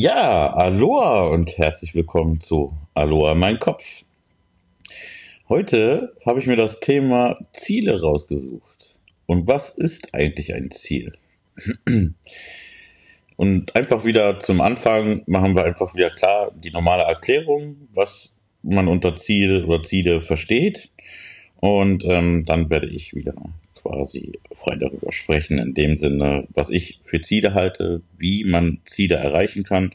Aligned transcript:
Ja, 0.00 0.54
Aloha 0.54 1.26
und 1.26 1.58
herzlich 1.58 1.92
willkommen 1.92 2.40
zu 2.40 2.72
Aloha 2.94 3.34
mein 3.34 3.58
Kopf. 3.58 4.04
Heute 5.48 6.14
habe 6.24 6.38
ich 6.38 6.46
mir 6.46 6.54
das 6.54 6.78
Thema 6.78 7.34
Ziele 7.52 8.00
rausgesucht. 8.00 9.00
Und 9.26 9.48
was 9.48 9.70
ist 9.70 10.14
eigentlich 10.14 10.54
ein 10.54 10.70
Ziel? 10.70 11.14
Und 13.36 13.74
einfach 13.74 14.04
wieder 14.04 14.38
zum 14.38 14.60
Anfang 14.60 15.22
machen 15.26 15.56
wir 15.56 15.64
einfach 15.64 15.92
wieder 15.96 16.10
klar 16.10 16.52
die 16.54 16.70
normale 16.70 17.02
Erklärung, 17.02 17.88
was 17.92 18.32
man 18.62 18.86
unter 18.86 19.16
Ziel 19.16 19.64
oder 19.64 19.82
Ziele 19.82 20.20
versteht. 20.20 20.92
Und 21.56 22.04
ähm, 22.04 22.44
dann 22.44 22.70
werde 22.70 22.86
ich 22.86 23.16
wieder 23.16 23.34
quasi 23.82 24.38
frei 24.52 24.76
darüber 24.76 25.12
sprechen, 25.12 25.58
in 25.58 25.74
dem 25.74 25.96
Sinne, 25.96 26.46
was 26.54 26.70
ich 26.70 27.00
für 27.02 27.20
Ziele 27.20 27.54
halte, 27.54 28.02
wie 28.16 28.44
man 28.44 28.80
Ziele 28.84 29.16
erreichen 29.16 29.62
kann 29.62 29.92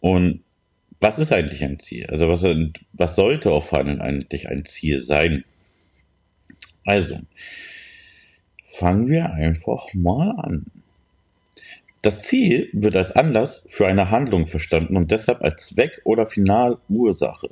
und 0.00 0.42
was 1.00 1.18
ist 1.18 1.32
eigentlich 1.32 1.62
ein 1.64 1.78
Ziel? 1.78 2.06
Also 2.06 2.28
was, 2.28 2.44
was 2.92 3.14
sollte 3.14 3.52
auf 3.52 3.72
Handeln 3.72 4.00
eigentlich 4.00 4.48
ein 4.48 4.64
Ziel 4.64 5.02
sein? 5.02 5.44
Also, 6.84 7.18
fangen 8.66 9.08
wir 9.08 9.32
einfach 9.32 9.92
mal 9.94 10.30
an. 10.32 10.66
Das 12.02 12.22
Ziel 12.22 12.68
wird 12.72 12.96
als 12.96 13.12
Anlass 13.12 13.64
für 13.68 13.86
eine 13.86 14.10
Handlung 14.10 14.46
verstanden 14.46 14.96
und 14.96 15.10
deshalb 15.10 15.42
als 15.42 15.66
Zweck 15.66 16.00
oder 16.04 16.26
Finalursache 16.26 17.50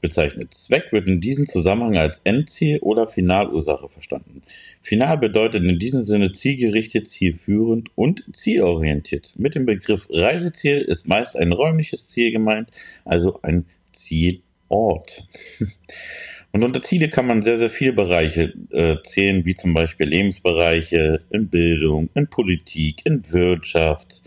bezeichnet. 0.00 0.54
Zweck 0.54 0.92
wird 0.92 1.08
in 1.08 1.20
diesem 1.20 1.46
Zusammenhang 1.46 1.96
als 1.96 2.20
Endziel 2.24 2.78
oder 2.80 3.08
Finalursache 3.08 3.88
verstanden. 3.88 4.42
Final 4.82 5.18
bedeutet 5.18 5.64
in 5.64 5.78
diesem 5.78 6.02
Sinne 6.02 6.32
zielgerichtet, 6.32 7.08
zielführend 7.08 7.90
und 7.96 8.24
zielorientiert. 8.32 9.34
Mit 9.38 9.54
dem 9.54 9.66
Begriff 9.66 10.06
Reiseziel 10.10 10.78
ist 10.78 11.08
meist 11.08 11.36
ein 11.36 11.52
räumliches 11.52 12.08
Ziel 12.08 12.32
gemeint, 12.32 12.70
also 13.04 13.40
ein 13.42 13.66
Zielort. 13.92 15.26
Und 16.50 16.64
unter 16.64 16.80
Ziele 16.80 17.10
kann 17.10 17.26
man 17.26 17.42
sehr, 17.42 17.58
sehr 17.58 17.68
viele 17.68 17.92
Bereiche 17.92 18.54
äh, 18.70 18.96
zählen, 19.04 19.44
wie 19.44 19.54
zum 19.54 19.74
Beispiel 19.74 20.08
Lebensbereiche 20.08 21.20
in 21.28 21.48
Bildung, 21.48 22.08
in 22.14 22.26
Politik, 22.26 23.04
in 23.04 23.20
Wirtschaft 23.32 24.22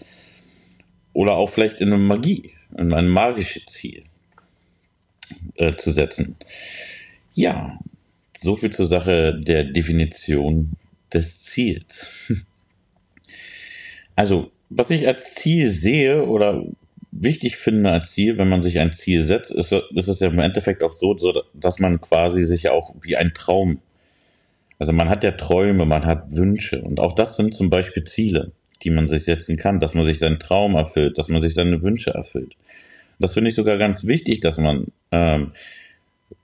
oder 1.13 1.35
auch 1.35 1.49
vielleicht 1.49 1.81
in 1.81 1.89
Magie, 1.89 2.51
in 2.77 2.93
ein 2.93 3.07
magisches 3.07 3.65
Ziel 3.65 4.03
äh, 5.55 5.73
zu 5.73 5.91
setzen. 5.91 6.35
Ja, 7.33 7.79
so 8.37 8.55
viel 8.55 8.71
zur 8.71 8.85
Sache 8.85 9.39
der 9.39 9.65
Definition 9.65 10.71
des 11.13 11.39
Ziels. 11.41 12.33
Also, 14.13 14.51
was 14.69 14.91
ich 14.91 15.07
als 15.07 15.35
Ziel 15.35 15.69
sehe 15.69 16.27
oder 16.27 16.63
wichtig 17.11 17.57
finde 17.57 17.91
als 17.91 18.11
Ziel, 18.11 18.37
wenn 18.37 18.49
man 18.49 18.61
sich 18.61 18.79
ein 18.79 18.93
Ziel 18.93 19.23
setzt, 19.23 19.51
ist, 19.51 19.71
ist 19.71 20.07
es 20.07 20.19
ja 20.19 20.27
im 20.27 20.39
Endeffekt 20.39 20.83
auch 20.83 20.93
so, 20.93 21.17
so, 21.17 21.43
dass 21.53 21.79
man 21.79 21.99
quasi 22.01 22.43
sich 22.43 22.69
auch 22.69 22.95
wie 23.01 23.17
ein 23.17 23.33
Traum, 23.33 23.79
also 24.79 24.93
man 24.93 25.09
hat 25.09 25.23
ja 25.23 25.31
Träume, 25.31 25.85
man 25.85 26.05
hat 26.05 26.31
Wünsche 26.31 26.81
und 26.81 26.99
auch 26.99 27.13
das 27.13 27.35
sind 27.35 27.53
zum 27.53 27.69
Beispiel 27.69 28.03
Ziele, 28.03 28.51
die 28.83 28.89
man 28.89 29.07
sich 29.07 29.25
setzen 29.25 29.57
kann, 29.57 29.79
dass 29.79 29.93
man 29.93 30.03
sich 30.03 30.19
seinen 30.19 30.39
Traum 30.39 30.75
erfüllt, 30.75 31.17
dass 31.17 31.29
man 31.29 31.41
sich 31.41 31.53
seine 31.53 31.81
Wünsche 31.81 32.11
erfüllt. 32.11 32.55
Das 33.21 33.33
finde 33.33 33.49
ich 33.49 33.55
sogar 33.55 33.77
ganz 33.77 34.05
wichtig, 34.05 34.39
dass 34.39 34.57
man 34.57 34.87
ähm, 35.11 35.51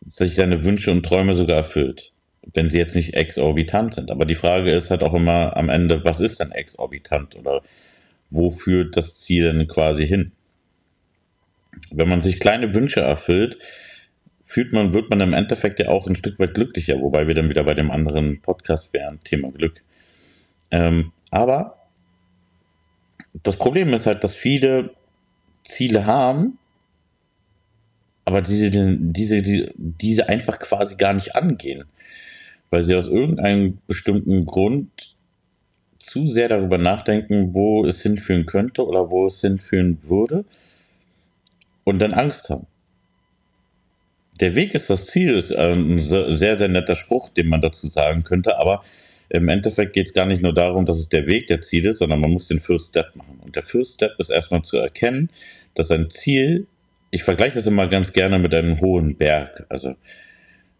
sich 0.03 0.35
seine 0.35 0.63
Wünsche 0.63 0.91
und 0.91 1.03
Träume 1.03 1.33
sogar 1.33 1.57
erfüllt, 1.57 2.13
wenn 2.53 2.69
sie 2.69 2.77
jetzt 2.77 2.95
nicht 2.95 3.15
exorbitant 3.15 3.95
sind. 3.95 4.11
Aber 4.11 4.25
die 4.25 4.35
Frage 4.35 4.71
ist 4.71 4.91
halt 4.91 5.03
auch 5.03 5.13
immer 5.13 5.57
am 5.57 5.69
Ende, 5.69 6.03
was 6.03 6.19
ist 6.19 6.39
denn 6.39 6.51
exorbitant 6.51 7.35
oder 7.35 7.61
wo 8.29 8.49
führt 8.49 8.95
das 8.95 9.19
Ziel 9.21 9.51
denn 9.51 9.67
quasi 9.67 10.05
hin? 10.05 10.31
Wenn 11.91 12.09
man 12.09 12.21
sich 12.21 12.39
kleine 12.39 12.73
Wünsche 12.75 13.01
erfüllt, 13.01 13.57
fühlt 14.43 14.71
man, 14.71 14.93
wird 14.93 15.09
man 15.09 15.19
im 15.21 15.33
Endeffekt 15.33 15.79
ja 15.79 15.89
auch 15.89 16.07
ein 16.07 16.15
Stück 16.15 16.39
weit 16.39 16.53
glücklicher, 16.53 17.01
wobei 17.01 17.27
wir 17.27 17.35
dann 17.35 17.49
wieder 17.49 17.63
bei 17.63 17.73
dem 17.73 17.91
anderen 17.91 18.41
Podcast 18.41 18.93
wären, 18.93 19.19
Thema 19.23 19.51
Glück. 19.51 19.83
Ähm, 20.71 21.11
aber 21.31 21.77
das 23.43 23.57
Problem 23.57 23.93
ist 23.93 24.05
halt, 24.05 24.23
dass 24.23 24.35
viele 24.35 24.95
Ziele 25.63 26.05
haben, 26.05 26.57
aber 28.27 28.41
diese, 28.41 28.69
diese, 28.69 29.41
diese, 29.41 29.71
diese 29.77 30.27
einfach 30.27 30.59
quasi 30.59 30.97
gar 30.97 31.13
nicht 31.13 31.37
angehen, 31.37 31.85
weil 32.69 32.83
sie 32.83 32.93
aus 32.93 33.07
irgendeinem 33.07 33.77
bestimmten 33.87 34.45
Grund 34.45 35.15
zu 35.97 36.27
sehr 36.27 36.49
darüber 36.49 36.77
nachdenken, 36.77 37.55
wo 37.55 37.85
es 37.85 38.01
hinführen 38.01 38.45
könnte 38.45 38.85
oder 38.85 39.09
wo 39.09 39.25
es 39.25 39.39
hinführen 39.39 39.99
würde 40.01 40.43
und 41.85 41.99
dann 41.99 42.13
Angst 42.13 42.49
haben. 42.49 42.67
Der 44.41 44.55
Weg 44.55 44.75
ist 44.75 44.89
das 44.89 45.05
Ziel, 45.05 45.33
ist 45.33 45.55
ein 45.55 45.97
sehr, 45.97 46.57
sehr 46.57 46.67
netter 46.67 46.95
Spruch, 46.95 47.29
den 47.29 47.47
man 47.47 47.61
dazu 47.61 47.87
sagen 47.87 48.23
könnte, 48.23 48.59
aber 48.59 48.83
im 49.29 49.47
Endeffekt 49.47 49.93
geht 49.93 50.07
es 50.07 50.13
gar 50.13 50.25
nicht 50.25 50.43
nur 50.43 50.53
darum, 50.53 50.85
dass 50.85 50.99
es 50.99 51.07
der 51.07 51.27
Weg 51.27 51.47
der 51.47 51.61
Ziel 51.61 51.85
ist, 51.85 51.99
sondern 51.99 52.19
man 52.19 52.31
muss 52.31 52.49
den 52.49 52.59
First 52.59 52.89
Step 52.89 53.15
machen. 53.15 53.39
Und 53.41 53.55
der 53.55 53.63
First 53.63 53.93
Step 53.93 54.19
ist 54.19 54.31
erstmal 54.31 54.63
zu 54.63 54.75
erkennen, 54.75 55.29
dass 55.75 55.91
ein 55.91 56.09
Ziel 56.09 56.67
ich 57.17 57.23
vergleiche 57.23 57.55
das 57.55 57.65
immer 57.65 57.87
ganz 57.87 58.13
gerne 58.13 58.37
mit 58.37 58.53
einem 58.53 58.79
hohen 58.79 59.17
Berg. 59.17 59.65
Also 59.69 59.95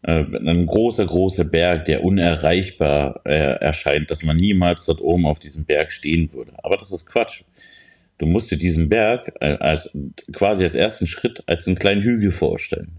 äh, 0.03 0.23
ein 0.23 0.67
großer, 0.67 1.03
großer 1.03 1.45
Berg, 1.45 1.85
der 1.85 2.03
unerreichbar 2.03 3.21
äh, 3.25 3.55
erscheint, 3.59 4.11
dass 4.11 4.21
man 4.21 4.37
niemals 4.37 4.85
dort 4.85 5.01
oben 5.01 5.25
auf 5.25 5.39
diesem 5.39 5.65
Berg 5.65 5.91
stehen 5.91 6.31
würde. 6.33 6.51
Aber 6.63 6.77
das 6.77 6.91
ist 6.91 7.07
Quatsch. 7.07 7.41
Du 8.19 8.27
musst 8.27 8.51
dir 8.51 8.59
diesen 8.59 8.87
Berg 8.87 9.33
äh, 9.39 9.57
als 9.59 9.97
quasi 10.31 10.63
als 10.63 10.75
ersten 10.75 11.07
Schritt 11.07 11.43
als 11.47 11.65
einen 11.65 11.79
kleinen 11.79 12.03
Hügel 12.03 12.31
vorstellen. 12.31 12.97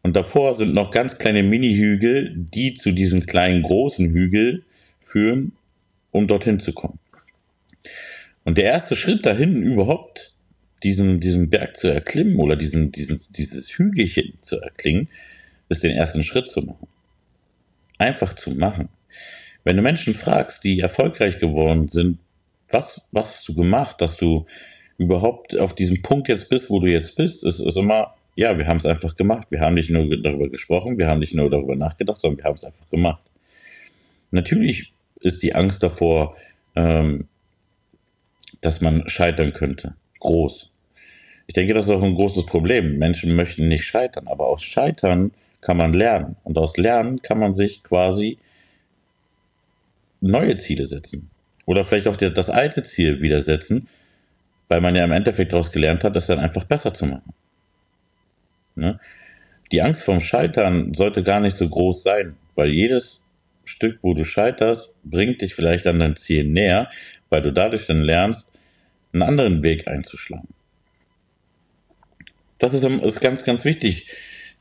Und 0.00 0.16
davor 0.16 0.54
sind 0.54 0.72
noch 0.72 0.90
ganz 0.90 1.18
kleine 1.18 1.42
Mini-Hügel, 1.42 2.32
die 2.34 2.72
zu 2.72 2.92
diesem 2.92 3.26
kleinen 3.26 3.62
großen 3.62 4.08
Hügel 4.08 4.64
führen, 4.98 5.52
um 6.10 6.26
dorthin 6.26 6.58
zu 6.58 6.72
kommen. 6.72 6.98
Und 8.46 8.56
der 8.56 8.64
erste 8.64 8.96
Schritt 8.96 9.26
dahin 9.26 9.62
überhaupt 9.62 10.37
diesen, 10.82 11.20
diesen 11.20 11.50
Berg 11.50 11.76
zu 11.76 11.88
erklimmen 11.88 12.36
oder 12.36 12.56
diesen, 12.56 12.92
diesen, 12.92 13.20
dieses 13.30 13.70
Hügelchen 13.70 14.34
zu 14.42 14.60
erklingen, 14.60 15.08
ist 15.68 15.84
den 15.84 15.96
ersten 15.96 16.22
Schritt 16.22 16.48
zu 16.48 16.62
machen. 16.62 16.88
Einfach 17.98 18.34
zu 18.34 18.52
machen. 18.52 18.88
Wenn 19.64 19.76
du 19.76 19.82
Menschen 19.82 20.14
fragst, 20.14 20.64
die 20.64 20.80
erfolgreich 20.80 21.38
geworden 21.38 21.88
sind, 21.88 22.18
was, 22.70 23.08
was 23.12 23.30
hast 23.30 23.48
du 23.48 23.54
gemacht, 23.54 24.00
dass 24.00 24.16
du 24.16 24.46
überhaupt 24.98 25.58
auf 25.58 25.74
diesem 25.74 26.02
Punkt 26.02 26.28
jetzt 26.28 26.48
bist, 26.48 26.70
wo 26.70 26.80
du 26.80 26.86
jetzt 26.86 27.16
bist, 27.16 27.44
ist, 27.44 27.60
ist 27.60 27.76
immer, 27.76 28.14
ja, 28.34 28.56
wir 28.58 28.66
haben 28.66 28.76
es 28.76 28.86
einfach 28.86 29.16
gemacht. 29.16 29.48
Wir 29.50 29.60
haben 29.60 29.74
nicht 29.74 29.90
nur 29.90 30.08
darüber 30.22 30.48
gesprochen, 30.48 30.98
wir 30.98 31.08
haben 31.08 31.18
nicht 31.18 31.34
nur 31.34 31.50
darüber 31.50 31.76
nachgedacht, 31.76 32.20
sondern 32.20 32.38
wir 32.38 32.44
haben 32.44 32.54
es 32.54 32.64
einfach 32.64 32.88
gemacht. 32.90 33.24
Natürlich 34.30 34.92
ist 35.20 35.42
die 35.42 35.54
Angst 35.54 35.82
davor, 35.82 36.36
ähm, 36.76 37.26
dass 38.60 38.80
man 38.80 39.08
scheitern 39.08 39.52
könnte 39.52 39.94
groß. 40.20 40.70
Ich 41.46 41.54
denke, 41.54 41.74
das 41.74 41.86
ist 41.86 41.90
auch 41.90 42.02
ein 42.02 42.14
großes 42.14 42.46
Problem. 42.46 42.98
Menschen 42.98 43.34
möchten 43.34 43.68
nicht 43.68 43.84
scheitern, 43.84 44.28
aber 44.28 44.46
aus 44.46 44.62
Scheitern 44.62 45.32
kann 45.60 45.76
man 45.76 45.92
lernen. 45.92 46.36
Und 46.44 46.58
aus 46.58 46.76
Lernen 46.76 47.22
kann 47.22 47.38
man 47.38 47.54
sich 47.54 47.82
quasi 47.82 48.38
neue 50.20 50.56
Ziele 50.58 50.86
setzen. 50.86 51.30
Oder 51.64 51.84
vielleicht 51.84 52.08
auch 52.08 52.16
das 52.16 52.50
alte 52.50 52.82
Ziel 52.82 53.20
wieder 53.20 53.42
setzen, 53.42 53.88
weil 54.68 54.80
man 54.80 54.94
ja 54.94 55.04
im 55.04 55.12
Endeffekt 55.12 55.52
daraus 55.52 55.72
gelernt 55.72 56.04
hat, 56.04 56.16
das 56.16 56.26
dann 56.26 56.38
einfach 56.38 56.64
besser 56.64 56.94
zu 56.94 57.06
machen. 57.06 57.32
Ne? 58.74 59.00
Die 59.72 59.82
Angst 59.82 60.04
vom 60.04 60.20
Scheitern 60.20 60.94
sollte 60.94 61.22
gar 61.22 61.40
nicht 61.40 61.56
so 61.56 61.68
groß 61.68 62.02
sein, 62.02 62.36
weil 62.54 62.70
jedes 62.70 63.22
Stück, 63.64 63.98
wo 64.02 64.14
du 64.14 64.24
scheiterst, 64.24 64.94
bringt 65.04 65.42
dich 65.42 65.54
vielleicht 65.54 65.86
an 65.86 65.98
dein 65.98 66.16
Ziel 66.16 66.44
näher, 66.44 66.88
weil 67.28 67.42
du 67.42 67.52
dadurch 67.52 67.86
dann 67.86 68.00
lernst, 68.00 68.50
einen 69.12 69.22
anderen 69.22 69.62
Weg 69.62 69.88
einzuschlagen. 69.88 70.48
Das 72.58 72.74
ist, 72.74 72.84
ist 72.84 73.20
ganz, 73.20 73.44
ganz 73.44 73.64
wichtig. 73.64 74.08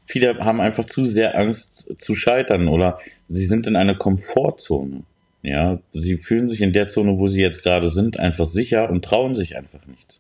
Viele 0.06 0.38
haben 0.40 0.62
einfach 0.62 0.86
zu 0.86 1.04
sehr 1.04 1.38
Angst 1.38 1.88
zu 1.98 2.16
scheitern 2.16 2.68
oder 2.68 3.00
sie 3.28 3.46
sind 3.46 3.68
in 3.68 3.76
einer 3.76 3.96
Komfortzone. 3.96 5.04
Ja, 5.44 5.80
sie 5.92 6.18
fühlen 6.18 6.48
sich 6.48 6.62
in 6.62 6.74
der 6.74 6.88
Zone, 6.88 7.20
wo 7.20 7.28
sie 7.28 7.42
jetzt 7.42 7.64
gerade 7.64 7.90
sind, 7.90 8.20
einfach 8.20 8.46
sicher 8.46 8.90
und 8.90 9.06
trauen 9.06 9.36
sich 9.36 9.56
einfach 9.56 9.86
nicht, 9.88 10.20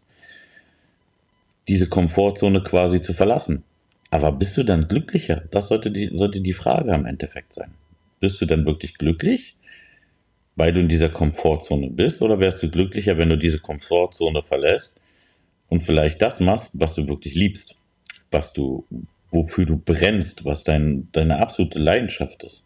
diese 1.68 1.90
Komfortzone 1.90 2.64
quasi 2.64 3.02
zu 3.02 3.14
verlassen. 3.14 3.64
Aber 4.10 4.32
bist 4.32 4.56
du 4.56 4.64
dann 4.64 4.88
glücklicher? 4.88 5.44
Das 5.52 5.68
sollte 5.68 5.92
die, 5.92 6.12
sollte 6.14 6.40
die 6.40 6.54
Frage 6.54 6.94
am 6.94 7.06
Endeffekt 7.06 7.54
sein. 7.54 7.72
Bist 8.20 8.40
du 8.40 8.46
dann 8.46 8.66
wirklich 8.66 8.98
glücklich? 8.98 9.57
Weil 10.58 10.74
du 10.74 10.82
in 10.82 10.90
dieser 10.90 11.10
Komfortzone 11.10 11.90
bist? 11.90 12.22
Oder 12.22 12.40
wärst 12.40 12.62
du 12.62 12.70
glücklicher, 12.70 13.18
wenn 13.18 13.30
du 13.30 13.38
diese 13.38 13.60
Komfortzone 13.60 14.44
verlässt 14.44 15.00
und 15.70 15.84
vielleicht 15.84 16.22
das 16.22 16.42
machst, 16.42 16.72
was 16.74 16.96
du 16.96 17.08
wirklich 17.08 17.36
liebst, 17.36 17.78
was 18.32 18.52
du, 18.52 18.86
wofür 19.32 19.66
du 19.66 19.78
brennst, 19.78 20.44
was 20.44 20.66
dein, 20.66 21.08
deine 21.14 21.38
absolute 21.40 21.80
Leidenschaft 21.80 22.44
ist? 22.44 22.66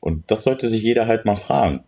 Und 0.00 0.30
das 0.30 0.42
sollte 0.42 0.68
sich 0.68 0.82
jeder 0.82 1.06
halt 1.06 1.24
mal 1.24 1.36
fragen. 1.36 1.84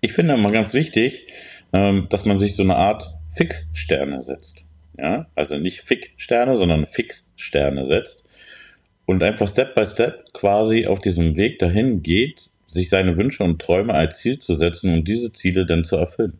Ich 0.00 0.12
finde 0.12 0.34
immer 0.34 0.50
ganz 0.50 0.74
wichtig, 0.74 1.26
ähm, 1.72 2.06
dass 2.10 2.24
man 2.24 2.38
sich 2.38 2.56
so 2.56 2.62
eine 2.62 2.76
Art 2.76 3.14
Fixsterne 3.32 4.22
setzt. 4.22 4.66
Ja, 4.98 5.26
also 5.34 5.56
nicht 5.56 5.82
Fick-Sterne, 5.82 6.56
sondern 6.56 6.84
Fix-Sterne 6.84 7.84
setzt 7.84 8.26
und 9.06 9.22
einfach 9.22 9.48
Step 9.48 9.74
by 9.74 9.86
Step 9.86 10.32
quasi 10.32 10.86
auf 10.86 11.00
diesem 11.00 11.36
Weg 11.36 11.58
dahin 11.58 12.02
geht, 12.02 12.50
sich 12.70 12.88
seine 12.88 13.16
Wünsche 13.16 13.42
und 13.42 13.60
Träume 13.60 13.94
als 13.94 14.18
Ziel 14.18 14.38
zu 14.38 14.56
setzen 14.56 14.94
und 14.94 15.08
diese 15.08 15.32
Ziele 15.32 15.66
dann 15.66 15.82
zu 15.82 15.96
erfüllen. 15.96 16.38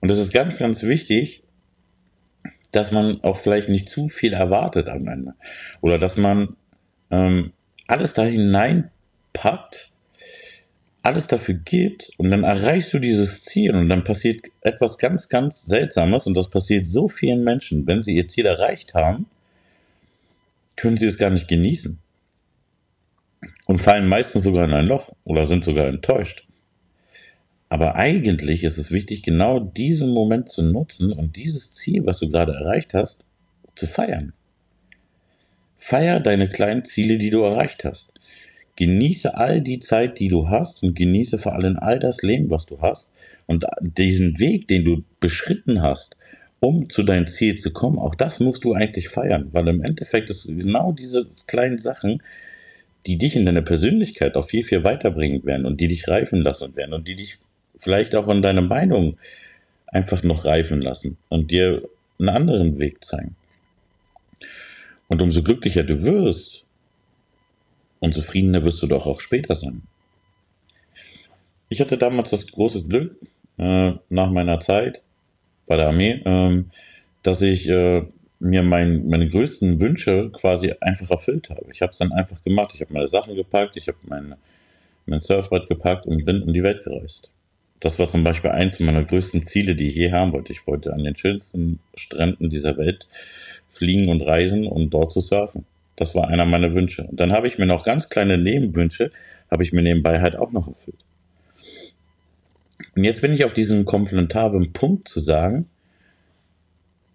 Und 0.00 0.10
es 0.10 0.18
ist 0.18 0.32
ganz, 0.32 0.58
ganz 0.58 0.82
wichtig, 0.82 1.44
dass 2.72 2.90
man 2.90 3.22
auch 3.22 3.38
vielleicht 3.38 3.68
nicht 3.68 3.88
zu 3.88 4.08
viel 4.08 4.32
erwartet 4.32 4.88
am 4.88 5.06
Ende. 5.06 5.34
Oder 5.80 5.98
dass 5.98 6.16
man 6.16 6.56
ähm, 7.12 7.52
alles 7.86 8.14
da 8.14 8.24
hineinpackt, 8.24 9.92
alles 11.02 11.28
dafür 11.28 11.54
gibt 11.54 12.10
und 12.18 12.32
dann 12.32 12.42
erreichst 12.42 12.92
du 12.92 12.98
dieses 12.98 13.42
Ziel 13.42 13.76
und 13.76 13.88
dann 13.88 14.02
passiert 14.02 14.46
etwas 14.60 14.98
ganz, 14.98 15.28
ganz 15.28 15.66
Seltsames 15.66 16.26
und 16.26 16.36
das 16.36 16.50
passiert 16.50 16.84
so 16.86 17.06
vielen 17.06 17.44
Menschen. 17.44 17.86
Wenn 17.86 18.02
sie 18.02 18.16
ihr 18.16 18.26
Ziel 18.26 18.46
erreicht 18.46 18.94
haben, 18.94 19.26
können 20.74 20.96
sie 20.96 21.06
es 21.06 21.16
gar 21.16 21.30
nicht 21.30 21.46
genießen 21.46 22.00
und 23.70 23.78
fallen 23.78 24.08
meistens 24.08 24.42
sogar 24.42 24.64
in 24.64 24.74
ein 24.74 24.88
Loch 24.88 25.12
oder 25.22 25.44
sind 25.44 25.62
sogar 25.62 25.86
enttäuscht. 25.86 26.44
Aber 27.68 27.94
eigentlich 27.94 28.64
ist 28.64 28.78
es 28.78 28.90
wichtig, 28.90 29.22
genau 29.22 29.60
diesen 29.60 30.10
Moment 30.10 30.48
zu 30.48 30.64
nutzen 30.64 31.12
und 31.12 31.36
dieses 31.36 31.70
Ziel, 31.70 32.04
was 32.04 32.18
du 32.18 32.28
gerade 32.28 32.52
erreicht 32.52 32.94
hast, 32.94 33.24
zu 33.76 33.86
feiern. 33.86 34.32
Feier 35.76 36.18
deine 36.18 36.48
kleinen 36.48 36.84
Ziele, 36.84 37.16
die 37.16 37.30
du 37.30 37.44
erreicht 37.44 37.84
hast. 37.84 38.14
Genieße 38.74 39.36
all 39.36 39.60
die 39.60 39.78
Zeit, 39.78 40.18
die 40.18 40.26
du 40.26 40.48
hast 40.48 40.82
und 40.82 40.96
genieße 40.96 41.38
vor 41.38 41.52
allem 41.52 41.76
all 41.78 42.00
das 42.00 42.22
Leben, 42.22 42.50
was 42.50 42.66
du 42.66 42.80
hast 42.80 43.08
und 43.46 43.66
diesen 43.80 44.40
Weg, 44.40 44.66
den 44.66 44.84
du 44.84 45.04
beschritten 45.20 45.80
hast, 45.80 46.16
um 46.58 46.90
zu 46.90 47.04
deinem 47.04 47.28
Ziel 47.28 47.54
zu 47.54 47.72
kommen. 47.72 48.00
Auch 48.00 48.16
das 48.16 48.40
musst 48.40 48.64
du 48.64 48.72
eigentlich 48.72 49.08
feiern, 49.08 49.50
weil 49.52 49.68
im 49.68 49.80
Endeffekt 49.80 50.28
ist 50.28 50.48
genau 50.48 50.90
diese 50.90 51.28
kleinen 51.46 51.78
Sachen, 51.78 52.20
die 53.06 53.18
dich 53.18 53.36
in 53.36 53.46
deiner 53.46 53.62
Persönlichkeit 53.62 54.36
auch 54.36 54.46
viel, 54.46 54.64
viel 54.64 54.84
weiterbringen 54.84 55.44
werden 55.44 55.66
und 55.66 55.80
die 55.80 55.88
dich 55.88 56.08
reifen 56.08 56.42
lassen 56.42 56.76
werden 56.76 56.92
und 56.92 57.08
die 57.08 57.16
dich 57.16 57.38
vielleicht 57.76 58.14
auch 58.14 58.28
in 58.28 58.42
deiner 58.42 58.62
Meinung 58.62 59.16
einfach 59.86 60.22
noch 60.22 60.44
reifen 60.44 60.80
lassen 60.82 61.16
und 61.28 61.50
dir 61.50 61.88
einen 62.18 62.28
anderen 62.28 62.78
Weg 62.78 63.02
zeigen. 63.04 63.36
Und 65.08 65.22
umso 65.22 65.42
glücklicher 65.42 65.82
du 65.82 66.02
wirst, 66.02 66.64
umso 67.98 68.20
zufriedener 68.20 68.62
wirst 68.64 68.82
du 68.82 68.86
doch 68.86 69.06
auch 69.06 69.20
später 69.20 69.56
sein. 69.56 69.82
Ich 71.68 71.80
hatte 71.80 71.98
damals 71.98 72.30
das 72.30 72.46
große 72.46 72.84
Glück, 72.84 73.16
äh, 73.58 73.92
nach 74.08 74.30
meiner 74.30 74.60
Zeit 74.60 75.02
bei 75.66 75.76
der 75.76 75.88
Armee, 75.88 76.22
äh, 76.24 76.64
dass 77.22 77.42
ich 77.42 77.68
äh, 77.68 78.06
mir 78.40 78.62
mein, 78.62 79.06
meine 79.06 79.26
größten 79.26 79.80
Wünsche 79.80 80.30
quasi 80.32 80.72
einfach 80.80 81.10
erfüllt 81.10 81.50
habe. 81.50 81.66
Ich 81.70 81.82
habe 81.82 81.90
es 81.90 81.98
dann 81.98 82.12
einfach 82.12 82.42
gemacht. 82.42 82.72
Ich 82.74 82.80
habe 82.80 82.92
meine 82.92 83.06
Sachen 83.06 83.36
gepackt, 83.36 83.76
ich 83.76 83.86
habe 83.86 83.98
mein, 84.08 84.34
mein 85.06 85.20
Surfbrett 85.20 85.68
gepackt 85.68 86.06
und 86.06 86.24
bin 86.24 86.42
um 86.42 86.52
die 86.52 86.62
Welt 86.62 86.82
gereist. 86.82 87.30
Das 87.80 87.98
war 87.98 88.08
zum 88.08 88.24
Beispiel 88.24 88.50
eins 88.50 88.80
meiner 88.80 89.04
größten 89.04 89.42
Ziele, 89.42 89.76
die 89.76 89.88
ich 89.88 89.94
je 89.94 90.12
haben 90.12 90.32
wollte. 90.32 90.52
Ich 90.52 90.66
wollte 90.66 90.92
an 90.92 91.04
den 91.04 91.16
schönsten 91.16 91.80
Stränden 91.94 92.50
dieser 92.50 92.76
Welt 92.76 93.08
fliegen 93.70 94.08
und 94.08 94.22
reisen 94.22 94.66
und 94.66 94.90
dort 94.90 95.12
zu 95.12 95.20
surfen. 95.20 95.64
Das 95.96 96.14
war 96.14 96.28
einer 96.28 96.46
meiner 96.46 96.74
Wünsche. 96.74 97.04
Und 97.04 97.20
dann 97.20 97.32
habe 97.32 97.46
ich 97.46 97.58
mir 97.58 97.66
noch 97.66 97.84
ganz 97.84 98.08
kleine 98.08 98.38
Nebenwünsche, 98.38 99.10
habe 99.50 99.62
ich 99.62 99.72
mir 99.72 99.82
nebenbei 99.82 100.20
halt 100.20 100.36
auch 100.36 100.52
noch 100.52 100.68
erfüllt. 100.68 101.04
Und 102.96 103.04
jetzt 103.04 103.20
bin 103.20 103.32
ich 103.32 103.44
auf 103.44 103.52
diesem 103.52 103.84
komfortablen 103.84 104.72
Punkt 104.72 105.08
zu 105.08 105.20
sagen, 105.20 105.66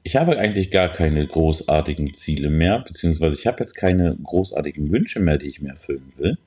ich 0.06 0.16
habe 0.16 0.38
eigentlich 0.38 0.70
gar 0.70 0.92
keine 0.92 1.26
großartigen 1.26 2.14
Ziele 2.14 2.52
mehr, 2.52 2.80
beziehungsweise 2.80 3.36
ich 3.36 3.48
habe 3.48 3.58
jetzt 3.62 3.74
keine 3.74 4.16
großartigen 4.22 4.92
Wünsche 4.92 5.20
mehr, 5.20 5.40
die 5.40 5.48
ich 5.48 5.64
mir 5.64 5.72
erfüllen 5.72 6.14
will. 6.16 6.38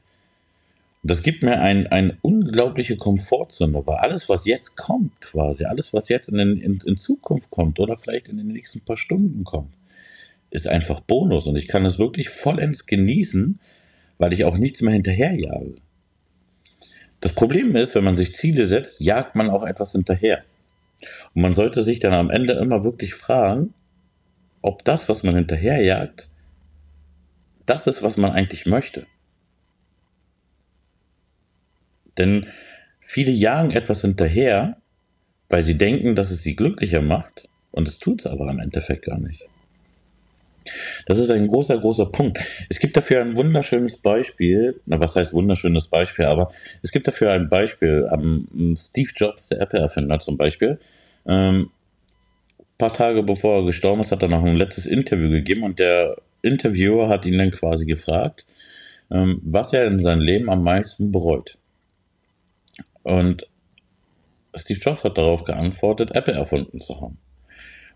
Und 1.02 1.10
das 1.10 1.24
gibt 1.24 1.42
mir 1.42 1.60
ein, 1.60 1.88
eine 1.88 2.16
unglaubliche 2.22 2.96
Komfortzone, 2.96 3.84
weil 3.84 3.96
alles, 3.96 4.28
was 4.28 4.46
jetzt 4.46 4.76
kommt, 4.76 5.20
quasi, 5.20 5.64
alles, 5.64 5.92
was 5.92 6.08
jetzt 6.08 6.28
in, 6.28 6.38
in, 6.38 6.78
in 6.86 6.96
Zukunft 6.96 7.50
kommt 7.50 7.80
oder 7.80 7.98
vielleicht 7.98 8.28
in 8.28 8.36
den 8.36 8.46
nächsten 8.46 8.80
paar 8.80 8.96
Stunden 8.96 9.42
kommt, 9.42 9.74
ist 10.50 10.68
einfach 10.68 11.00
Bonus. 11.00 11.48
Und 11.48 11.56
ich 11.56 11.66
kann 11.66 11.84
es 11.84 11.98
wirklich 11.98 12.28
vollends 12.28 12.86
genießen, 12.86 13.58
weil 14.18 14.32
ich 14.32 14.44
auch 14.44 14.56
nichts 14.56 14.82
mehr 14.82 14.92
hinterherjage. 14.92 15.74
Das 17.20 17.32
Problem 17.32 17.74
ist, 17.74 17.96
wenn 17.96 18.04
man 18.04 18.16
sich 18.16 18.36
Ziele 18.36 18.66
setzt, 18.66 19.00
jagt 19.00 19.34
man 19.34 19.50
auch 19.50 19.64
etwas 19.64 19.90
hinterher. 19.90 20.44
Und 21.34 21.42
man 21.42 21.54
sollte 21.54 21.82
sich 21.82 22.00
dann 22.00 22.12
am 22.12 22.30
Ende 22.30 22.52
immer 22.54 22.84
wirklich 22.84 23.14
fragen, 23.14 23.74
ob 24.62 24.84
das, 24.84 25.08
was 25.08 25.22
man 25.22 25.34
hinterherjagt, 25.34 26.30
das 27.66 27.86
ist, 27.86 28.02
was 28.02 28.16
man 28.16 28.32
eigentlich 28.32 28.66
möchte. 28.66 29.06
Denn 32.16 32.46
viele 33.00 33.30
jagen 33.30 33.70
etwas 33.70 34.00
hinterher, 34.00 34.78
weil 35.48 35.62
sie 35.62 35.78
denken, 35.78 36.14
dass 36.14 36.30
es 36.30 36.42
sie 36.42 36.56
glücklicher 36.56 37.02
macht, 37.02 37.48
und 37.70 37.86
es 37.86 37.98
tut 37.98 38.20
es 38.20 38.26
aber 38.26 38.50
im 38.50 38.58
Endeffekt 38.58 39.04
gar 39.04 39.18
nicht. 39.18 39.48
Das 41.06 41.18
ist 41.18 41.30
ein 41.30 41.46
großer, 41.46 41.78
großer 41.78 42.06
Punkt. 42.06 42.38
Es 42.68 42.78
gibt 42.78 42.96
dafür 42.96 43.20
ein 43.20 43.36
wunderschönes 43.36 43.98
Beispiel. 43.98 44.80
Na, 44.86 45.00
was 45.00 45.16
heißt 45.16 45.32
wunderschönes 45.32 45.88
Beispiel? 45.88 46.26
Aber 46.26 46.50
es 46.82 46.92
gibt 46.92 47.06
dafür 47.06 47.32
ein 47.32 47.48
Beispiel. 47.48 48.08
Um, 48.10 48.74
Steve 48.76 49.10
Jobs, 49.14 49.48
der 49.48 49.60
Apple-Erfinder 49.60 50.18
zum 50.18 50.36
Beispiel, 50.36 50.78
ähm, 51.26 51.70
paar 52.78 52.92
Tage 52.92 53.24
bevor 53.24 53.60
er 53.60 53.66
gestorben 53.66 54.00
ist, 54.00 54.12
hat 54.12 54.22
er 54.22 54.28
noch 54.28 54.44
ein 54.44 54.56
letztes 54.56 54.86
Interview 54.86 55.28
gegeben 55.28 55.64
und 55.64 55.78
der 55.78 56.16
Interviewer 56.42 57.08
hat 57.08 57.26
ihn 57.26 57.36
dann 57.36 57.50
quasi 57.50 57.84
gefragt, 57.84 58.46
ähm, 59.10 59.40
was 59.44 59.72
er 59.72 59.86
in 59.86 59.98
seinem 59.98 60.20
Leben 60.20 60.48
am 60.48 60.62
meisten 60.62 61.10
bereut. 61.10 61.58
Und 63.02 63.46
Steve 64.54 64.80
Jobs 64.80 65.04
hat 65.04 65.18
darauf 65.18 65.44
geantwortet, 65.44 66.10
Apple 66.14 66.34
erfunden 66.34 66.80
zu 66.80 67.00
haben. 67.00 67.18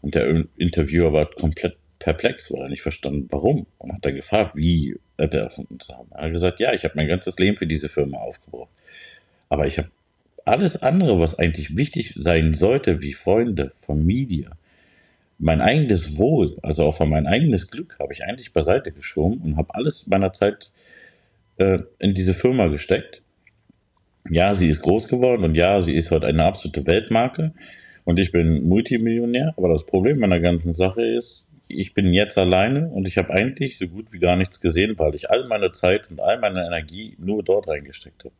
Und 0.00 0.14
der 0.16 0.46
Interviewer 0.56 1.12
war 1.12 1.26
komplett 1.26 1.76
perplex, 2.02 2.52
weil 2.52 2.62
er 2.62 2.68
nicht 2.68 2.82
verstanden, 2.82 3.28
warum. 3.30 3.66
Und 3.78 3.92
hat 3.92 4.04
dann 4.04 4.14
gefragt, 4.14 4.56
wie 4.56 4.96
Apple 5.16 5.40
erfunden 5.40 5.78
zu 5.78 5.96
haben. 5.96 6.08
Er 6.12 6.24
hat 6.24 6.32
gesagt, 6.32 6.60
ja, 6.60 6.72
ich 6.74 6.84
habe 6.84 6.94
mein 6.96 7.06
ganzes 7.06 7.38
Leben 7.38 7.56
für 7.56 7.66
diese 7.66 7.88
Firma 7.88 8.18
aufgebraucht. 8.18 8.70
Aber 9.48 9.66
ich 9.66 9.78
habe 9.78 9.88
alles 10.44 10.82
andere, 10.82 11.20
was 11.20 11.38
eigentlich 11.38 11.76
wichtig 11.76 12.14
sein 12.16 12.54
sollte, 12.54 13.02
wie 13.02 13.12
Freunde, 13.12 13.72
Familie, 13.86 14.50
mein 15.38 15.60
eigenes 15.60 16.18
Wohl, 16.18 16.56
also 16.62 16.84
auch 16.84 16.96
für 16.96 17.06
mein 17.06 17.26
eigenes 17.26 17.70
Glück, 17.70 17.96
habe 18.00 18.12
ich 18.12 18.24
eigentlich 18.24 18.52
beiseite 18.52 18.92
geschoben 18.92 19.40
und 19.42 19.56
habe 19.56 19.74
alles 19.74 20.06
meiner 20.06 20.32
Zeit 20.32 20.72
äh, 21.58 21.78
in 21.98 22.14
diese 22.14 22.34
Firma 22.34 22.66
gesteckt. 22.66 23.22
Ja, 24.30 24.54
sie 24.54 24.68
ist 24.68 24.82
groß 24.82 25.08
geworden 25.08 25.44
und 25.44 25.56
ja, 25.56 25.80
sie 25.80 25.94
ist 25.94 26.10
heute 26.10 26.26
eine 26.26 26.44
absolute 26.44 26.86
Weltmarke 26.86 27.52
und 28.04 28.18
ich 28.18 28.32
bin 28.32 28.68
Multimillionär, 28.68 29.54
aber 29.56 29.68
das 29.68 29.84
Problem 29.86 30.18
meiner 30.18 30.40
ganzen 30.40 30.72
Sache 30.72 31.02
ist, 31.02 31.48
ich 31.72 31.94
bin 31.94 32.12
jetzt 32.12 32.38
alleine 32.38 32.88
und 32.88 33.08
ich 33.08 33.18
habe 33.18 33.32
eigentlich 33.32 33.78
so 33.78 33.88
gut 33.88 34.12
wie 34.12 34.18
gar 34.18 34.36
nichts 34.36 34.60
gesehen, 34.60 34.98
weil 34.98 35.14
ich 35.14 35.30
all 35.30 35.46
meine 35.46 35.72
Zeit 35.72 36.10
und 36.10 36.20
all 36.20 36.38
meine 36.38 36.64
Energie 36.64 37.16
nur 37.18 37.42
dort 37.42 37.68
reingesteckt 37.68 38.24
habe. 38.24 38.34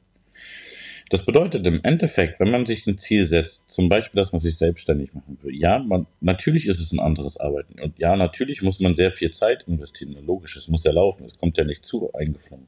Das 1.10 1.26
bedeutet 1.26 1.66
im 1.66 1.80
Endeffekt, 1.82 2.40
wenn 2.40 2.50
man 2.50 2.64
sich 2.64 2.86
ein 2.86 2.96
Ziel 2.96 3.26
setzt, 3.26 3.70
zum 3.70 3.90
Beispiel, 3.90 4.18
dass 4.18 4.32
man 4.32 4.40
sich 4.40 4.56
selbstständig 4.56 5.12
machen 5.12 5.36
will, 5.42 5.54
ja, 5.54 5.78
man, 5.78 6.06
natürlich 6.20 6.66
ist 6.66 6.80
es 6.80 6.92
ein 6.92 7.00
anderes 7.00 7.36
Arbeiten 7.36 7.78
und 7.80 7.98
ja, 7.98 8.16
natürlich 8.16 8.62
muss 8.62 8.80
man 8.80 8.94
sehr 8.94 9.12
viel 9.12 9.30
Zeit 9.30 9.64
investieren. 9.64 10.16
Logisch, 10.24 10.56
es 10.56 10.68
muss 10.68 10.84
ja 10.84 10.92
laufen, 10.92 11.26
es 11.26 11.36
kommt 11.36 11.58
ja 11.58 11.64
nicht 11.64 11.84
zu 11.84 12.10
eingeflogen. 12.14 12.66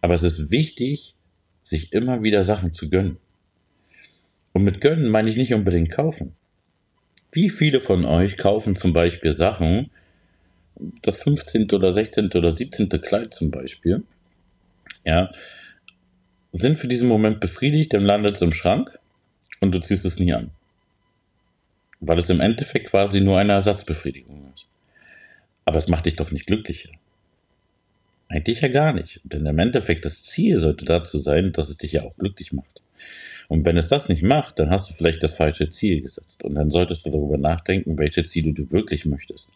Aber 0.00 0.14
es 0.14 0.24
ist 0.24 0.50
wichtig, 0.50 1.14
sich 1.62 1.92
immer 1.92 2.24
wieder 2.24 2.42
Sachen 2.42 2.72
zu 2.72 2.90
gönnen. 2.90 3.18
Und 4.52 4.64
mit 4.64 4.80
gönnen 4.80 5.08
meine 5.08 5.30
ich 5.30 5.36
nicht 5.36 5.54
unbedingt 5.54 5.92
kaufen. 5.92 6.34
Wie 7.32 7.48
viele 7.48 7.80
von 7.80 8.04
euch 8.04 8.36
kaufen 8.36 8.76
zum 8.76 8.92
Beispiel 8.92 9.32
Sachen, 9.32 9.90
das 11.00 11.22
15. 11.22 11.70
oder 11.72 11.92
16. 11.92 12.28
oder 12.34 12.54
17. 12.54 12.88
Kleid 12.88 13.32
zum 13.32 13.50
Beispiel, 13.50 14.04
ja, 15.04 15.30
sind 16.52 16.78
für 16.78 16.88
diesen 16.88 17.08
Moment 17.08 17.40
befriedigt, 17.40 17.94
dann 17.94 18.04
landet 18.04 18.32
es 18.32 18.42
im 18.42 18.52
Schrank 18.52 18.98
und 19.60 19.72
du 19.72 19.80
ziehst 19.80 20.04
es 20.04 20.18
nie 20.18 20.34
an. 20.34 20.50
Weil 22.00 22.18
es 22.18 22.28
im 22.28 22.40
Endeffekt 22.40 22.88
quasi 22.88 23.20
nur 23.20 23.38
eine 23.38 23.52
Ersatzbefriedigung 23.52 24.52
ist. 24.54 24.66
Aber 25.64 25.78
es 25.78 25.88
macht 25.88 26.06
dich 26.06 26.16
doch 26.16 26.32
nicht 26.32 26.46
glücklicher. 26.46 26.90
Eigentlich 28.28 28.60
ja 28.60 28.68
gar 28.68 28.92
nicht. 28.92 29.20
Denn 29.24 29.46
im 29.46 29.58
Endeffekt 29.58 30.04
das 30.04 30.24
Ziel 30.24 30.58
sollte 30.58 30.84
dazu 30.84 31.18
sein, 31.18 31.52
dass 31.52 31.68
es 31.68 31.78
dich 31.78 31.92
ja 31.92 32.02
auch 32.02 32.16
glücklich 32.16 32.52
macht. 32.52 32.82
Und 33.52 33.66
wenn 33.66 33.76
es 33.76 33.88
das 33.88 34.08
nicht 34.08 34.22
macht, 34.22 34.58
dann 34.58 34.70
hast 34.70 34.88
du 34.88 34.94
vielleicht 34.94 35.22
das 35.22 35.34
falsche 35.34 35.68
Ziel 35.68 36.00
gesetzt. 36.00 36.42
Und 36.42 36.54
dann 36.54 36.70
solltest 36.70 37.04
du 37.04 37.10
darüber 37.10 37.36
nachdenken, 37.36 37.98
welche 37.98 38.24
Ziele 38.24 38.54
du 38.54 38.70
wirklich 38.70 39.04
möchtest. 39.04 39.50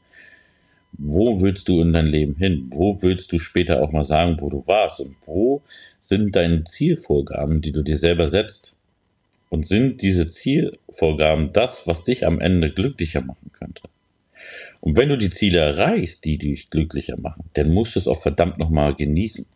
Wo 0.98 1.40
willst 1.40 1.66
du 1.68 1.80
in 1.80 1.94
dein 1.94 2.04
Leben 2.04 2.34
hin? 2.36 2.66
Wo 2.74 3.00
willst 3.00 3.32
du 3.32 3.38
später 3.38 3.82
auch 3.82 3.92
mal 3.92 4.04
sagen, 4.04 4.36
wo 4.40 4.50
du 4.50 4.66
warst? 4.66 5.00
Und 5.00 5.16
wo 5.24 5.62
sind 5.98 6.36
deine 6.36 6.64
Zielvorgaben, 6.64 7.62
die 7.62 7.72
du 7.72 7.80
dir 7.80 7.96
selber 7.96 8.28
setzt? 8.28 8.76
Und 9.48 9.66
sind 9.66 10.02
diese 10.02 10.28
Zielvorgaben 10.28 11.54
das, 11.54 11.86
was 11.86 12.04
dich 12.04 12.26
am 12.26 12.38
Ende 12.38 12.72
glücklicher 12.72 13.22
machen 13.22 13.50
könnte? 13.58 13.80
Und 14.82 14.98
wenn 14.98 15.08
du 15.08 15.16
die 15.16 15.30
Ziele 15.30 15.60
erreichst, 15.60 16.26
die 16.26 16.36
dich 16.36 16.68
glücklicher 16.68 17.16
machen, 17.16 17.44
dann 17.54 17.72
musst 17.72 17.94
du 17.94 17.98
es 17.98 18.08
auch 18.08 18.20
verdammt 18.20 18.58
nochmal 18.58 18.94
genießen. 18.94 19.46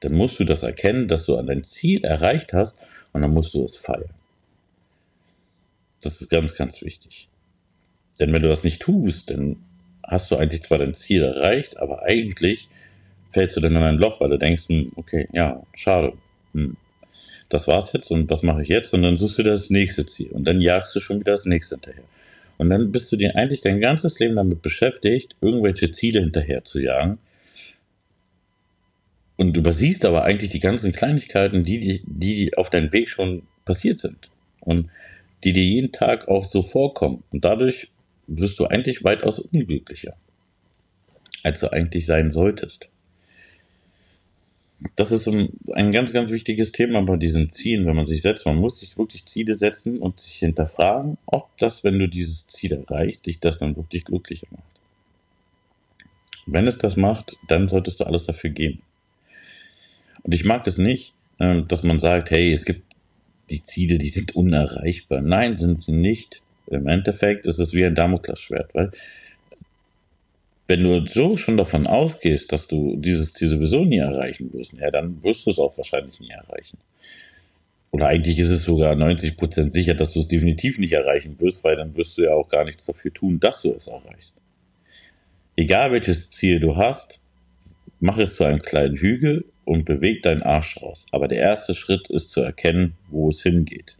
Dann 0.00 0.14
musst 0.14 0.38
du 0.38 0.44
das 0.44 0.62
erkennen, 0.62 1.08
dass 1.08 1.26
du 1.26 1.36
an 1.36 1.46
dein 1.46 1.64
Ziel 1.64 2.04
erreicht 2.04 2.52
hast 2.52 2.76
und 3.12 3.22
dann 3.22 3.32
musst 3.32 3.54
du 3.54 3.62
es 3.62 3.76
feiern. 3.76 4.10
Das 6.02 6.20
ist 6.20 6.30
ganz, 6.30 6.54
ganz 6.54 6.82
wichtig. 6.82 7.28
Denn 8.20 8.32
wenn 8.32 8.42
du 8.42 8.48
das 8.48 8.64
nicht 8.64 8.82
tust, 8.82 9.30
dann 9.30 9.56
hast 10.02 10.30
du 10.30 10.36
eigentlich 10.36 10.62
zwar 10.62 10.78
dein 10.78 10.94
Ziel 10.94 11.22
erreicht, 11.22 11.78
aber 11.78 12.02
eigentlich 12.02 12.68
fällst 13.30 13.56
du 13.56 13.60
dann 13.60 13.76
in 13.76 13.82
ein 13.82 13.98
Loch, 13.98 14.20
weil 14.20 14.30
du 14.30 14.38
denkst, 14.38 14.68
hm, 14.68 14.92
okay, 14.96 15.28
ja, 15.32 15.62
schade. 15.74 16.12
Hm, 16.52 16.76
das 17.48 17.68
war's 17.68 17.92
jetzt 17.92 18.10
und 18.10 18.30
was 18.30 18.42
mache 18.42 18.62
ich 18.62 18.68
jetzt? 18.68 18.92
Und 18.92 19.02
dann 19.02 19.16
suchst 19.16 19.38
du 19.38 19.42
das 19.42 19.70
nächste 19.70 20.06
Ziel 20.06 20.30
und 20.32 20.44
dann 20.44 20.60
jagst 20.60 20.94
du 20.94 21.00
schon 21.00 21.20
wieder 21.20 21.32
das 21.32 21.46
nächste 21.46 21.76
hinterher. 21.76 22.04
Und 22.58 22.70
dann 22.70 22.90
bist 22.90 23.12
du 23.12 23.16
dir 23.16 23.36
eigentlich 23.36 23.60
dein 23.60 23.80
ganzes 23.80 24.18
Leben 24.18 24.36
damit 24.36 24.62
beschäftigt, 24.62 25.36
irgendwelche 25.40 25.90
Ziele 25.90 26.20
hinterher 26.20 26.64
zu 26.64 26.80
jagen. 26.80 27.18
Und 29.36 29.56
übersiehst 29.56 30.04
aber 30.04 30.24
eigentlich 30.24 30.50
die 30.50 30.60
ganzen 30.60 30.92
Kleinigkeiten, 30.92 31.62
die, 31.62 31.80
die, 31.80 32.02
die 32.06 32.56
auf 32.56 32.70
deinem 32.70 32.92
Weg 32.92 33.08
schon 33.08 33.42
passiert 33.64 33.98
sind. 33.98 34.30
Und 34.60 34.88
die 35.44 35.52
dir 35.52 35.64
jeden 35.64 35.92
Tag 35.92 36.28
auch 36.28 36.44
so 36.44 36.62
vorkommen. 36.62 37.22
Und 37.30 37.44
dadurch 37.44 37.90
wirst 38.26 38.58
du 38.58 38.66
eigentlich 38.66 39.04
weitaus 39.04 39.38
unglücklicher, 39.38 40.16
als 41.42 41.60
du 41.60 41.72
eigentlich 41.72 42.06
sein 42.06 42.30
solltest. 42.30 42.88
Das 44.94 45.10
ist 45.10 45.26
ein, 45.26 45.48
ein 45.72 45.90
ganz, 45.90 46.12
ganz 46.12 46.30
wichtiges 46.30 46.72
Thema 46.72 47.02
bei 47.02 47.16
diesen 47.16 47.48
Zielen, 47.48 47.86
wenn 47.86 47.96
man 47.96 48.06
sich 48.06 48.22
setzt. 48.22 48.44
Man 48.44 48.56
muss 48.56 48.78
sich 48.78 48.98
wirklich 48.98 49.24
Ziele 49.24 49.54
setzen 49.54 49.98
und 49.98 50.20
sich 50.20 50.34
hinterfragen, 50.34 51.16
ob 51.26 51.48
das, 51.58 51.82
wenn 51.82 51.98
du 51.98 52.08
dieses 52.08 52.46
Ziel 52.46 52.72
erreichst, 52.72 53.26
dich 53.26 53.40
das 53.40 53.58
dann 53.58 53.76
wirklich 53.76 54.04
glücklicher 54.04 54.48
macht. 54.50 54.80
Wenn 56.46 56.66
es 56.66 56.78
das 56.78 56.96
macht, 56.96 57.38
dann 57.48 57.68
solltest 57.68 58.00
du 58.00 58.04
alles 58.04 58.24
dafür 58.24 58.50
geben. 58.50 58.82
Und 60.26 60.34
ich 60.34 60.44
mag 60.44 60.66
es 60.66 60.76
nicht, 60.76 61.14
ähm, 61.38 61.68
dass 61.68 61.84
man 61.84 62.00
sagt, 62.00 62.30
hey, 62.30 62.52
es 62.52 62.64
gibt 62.64 62.82
die 63.48 63.62
Ziele, 63.62 63.96
die 63.96 64.08
sind 64.08 64.34
unerreichbar. 64.34 65.22
Nein, 65.22 65.54
sind 65.54 65.80
sie 65.80 65.92
nicht. 65.92 66.42
Im 66.66 66.88
Endeffekt 66.88 67.46
ist 67.46 67.60
es 67.60 67.72
wie 67.74 67.84
ein 67.86 67.94
Damoklesschwert, 67.94 68.74
weil 68.74 68.90
wenn 70.66 70.82
du 70.82 71.06
so 71.06 71.36
schon 71.36 71.56
davon 71.56 71.86
ausgehst, 71.86 72.50
dass 72.50 72.66
du 72.66 72.96
dieses 72.96 73.34
Ziel 73.34 73.48
sowieso 73.48 73.84
nie 73.84 73.98
erreichen 73.98 74.52
wirst, 74.52 74.72
ja, 74.72 74.90
dann 74.90 75.22
wirst 75.22 75.46
du 75.46 75.50
es 75.50 75.60
auch 75.60 75.76
wahrscheinlich 75.76 76.18
nie 76.18 76.30
erreichen. 76.30 76.78
Oder 77.92 78.08
eigentlich 78.08 78.40
ist 78.40 78.50
es 78.50 78.64
sogar 78.64 78.94
90% 78.96 79.70
sicher, 79.70 79.94
dass 79.94 80.12
du 80.12 80.18
es 80.18 80.26
definitiv 80.26 80.80
nicht 80.80 80.92
erreichen 80.92 81.36
wirst, 81.38 81.62
weil 81.62 81.76
dann 81.76 81.94
wirst 81.94 82.18
du 82.18 82.22
ja 82.22 82.32
auch 82.32 82.48
gar 82.48 82.64
nichts 82.64 82.84
dafür 82.84 83.12
tun, 83.14 83.38
dass 83.38 83.62
du 83.62 83.72
es 83.74 83.86
erreichst. 83.86 84.34
Egal 85.54 85.92
welches 85.92 86.30
Ziel 86.30 86.58
du 86.58 86.76
hast, 86.76 87.20
mach 88.00 88.18
es 88.18 88.34
zu 88.34 88.42
einem 88.42 88.60
kleinen 88.60 88.96
Hügel 88.96 89.44
und 89.66 89.84
beweg 89.84 90.22
deinen 90.22 90.42
Arsch 90.42 90.80
raus. 90.80 91.06
Aber 91.10 91.28
der 91.28 91.38
erste 91.38 91.74
Schritt 91.74 92.08
ist 92.08 92.30
zu 92.30 92.40
erkennen, 92.40 92.94
wo 93.10 93.28
es 93.28 93.42
hingeht. 93.42 93.98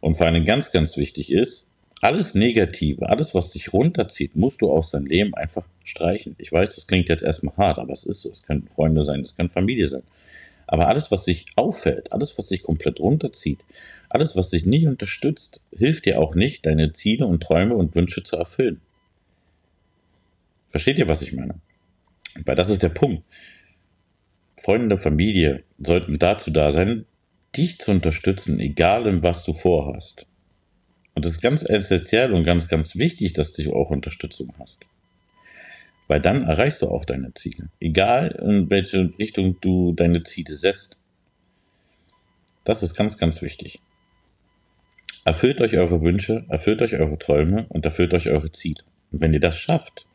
Und 0.00 0.16
vor 0.16 0.26
allem 0.26 0.44
ganz, 0.44 0.72
ganz 0.72 0.98
wichtig 0.98 1.32
ist, 1.32 1.66
alles 2.02 2.34
Negative, 2.34 3.08
alles, 3.08 3.34
was 3.34 3.50
dich 3.50 3.72
runterzieht, 3.72 4.36
musst 4.36 4.60
du 4.60 4.70
aus 4.70 4.90
deinem 4.90 5.06
Leben 5.06 5.34
einfach 5.34 5.66
streichen. 5.82 6.36
Ich 6.38 6.52
weiß, 6.52 6.74
das 6.74 6.86
klingt 6.86 7.08
jetzt 7.08 7.22
erstmal 7.22 7.56
hart, 7.56 7.78
aber 7.78 7.92
es 7.92 8.04
ist 8.04 8.20
so. 8.20 8.30
Es 8.30 8.42
können 8.42 8.68
Freunde 8.74 9.02
sein, 9.02 9.20
es 9.20 9.36
kann 9.36 9.48
Familie 9.48 9.88
sein. 9.88 10.02
Aber 10.66 10.88
alles, 10.88 11.10
was 11.10 11.24
dich 11.24 11.46
auffällt, 11.54 12.12
alles, 12.12 12.36
was 12.36 12.48
dich 12.48 12.62
komplett 12.62 12.98
runterzieht, 12.98 13.60
alles, 14.08 14.36
was 14.36 14.50
dich 14.50 14.66
nicht 14.66 14.86
unterstützt, 14.86 15.60
hilft 15.74 16.06
dir 16.06 16.20
auch 16.20 16.34
nicht, 16.34 16.66
deine 16.66 16.92
Ziele 16.92 17.26
und 17.26 17.42
Träume 17.42 17.76
und 17.76 17.94
Wünsche 17.94 18.24
zu 18.24 18.36
erfüllen. 18.36 18.80
Versteht 20.68 20.98
ihr, 20.98 21.08
was 21.08 21.22
ich 21.22 21.32
meine? 21.32 21.54
Weil 22.44 22.56
das 22.56 22.68
ist 22.68 22.82
der 22.82 22.88
Punkt. 22.90 23.22
Freunde, 24.58 24.96
Familie 24.96 25.64
sollten 25.78 26.18
dazu 26.18 26.50
da 26.50 26.70
sein, 26.70 27.04
dich 27.56 27.78
zu 27.78 27.90
unterstützen, 27.90 28.58
egal 28.60 29.06
in 29.06 29.22
was 29.22 29.44
du 29.44 29.52
vorhast. 29.52 30.26
Und 31.14 31.24
das 31.24 31.32
ist 31.32 31.40
ganz 31.40 31.62
essentiell 31.64 32.32
und 32.32 32.44
ganz, 32.44 32.68
ganz 32.68 32.96
wichtig, 32.96 33.32
dass 33.32 33.52
du 33.52 33.74
auch 33.74 33.90
Unterstützung 33.90 34.52
hast. 34.58 34.86
Weil 36.08 36.20
dann 36.20 36.44
erreichst 36.44 36.82
du 36.82 36.88
auch 36.88 37.04
deine 37.04 37.32
Ziele. 37.34 37.70
Egal 37.80 38.38
in 38.42 38.70
welche 38.70 39.10
Richtung 39.18 39.56
du 39.60 39.92
deine 39.92 40.22
Ziele 40.22 40.54
setzt. 40.54 41.00
Das 42.64 42.82
ist 42.82 42.94
ganz, 42.94 43.16
ganz 43.18 43.42
wichtig. 43.42 43.80
Erfüllt 45.24 45.60
euch 45.60 45.76
eure 45.76 46.02
Wünsche, 46.02 46.44
erfüllt 46.48 46.82
euch 46.82 46.94
eure 46.94 47.18
Träume 47.18 47.66
und 47.68 47.84
erfüllt 47.84 48.14
euch 48.14 48.28
eure 48.28 48.52
Ziele. 48.52 48.82
Und 49.10 49.20
wenn 49.20 49.32
ihr 49.32 49.40
das 49.40 49.56
schafft, 49.56 50.06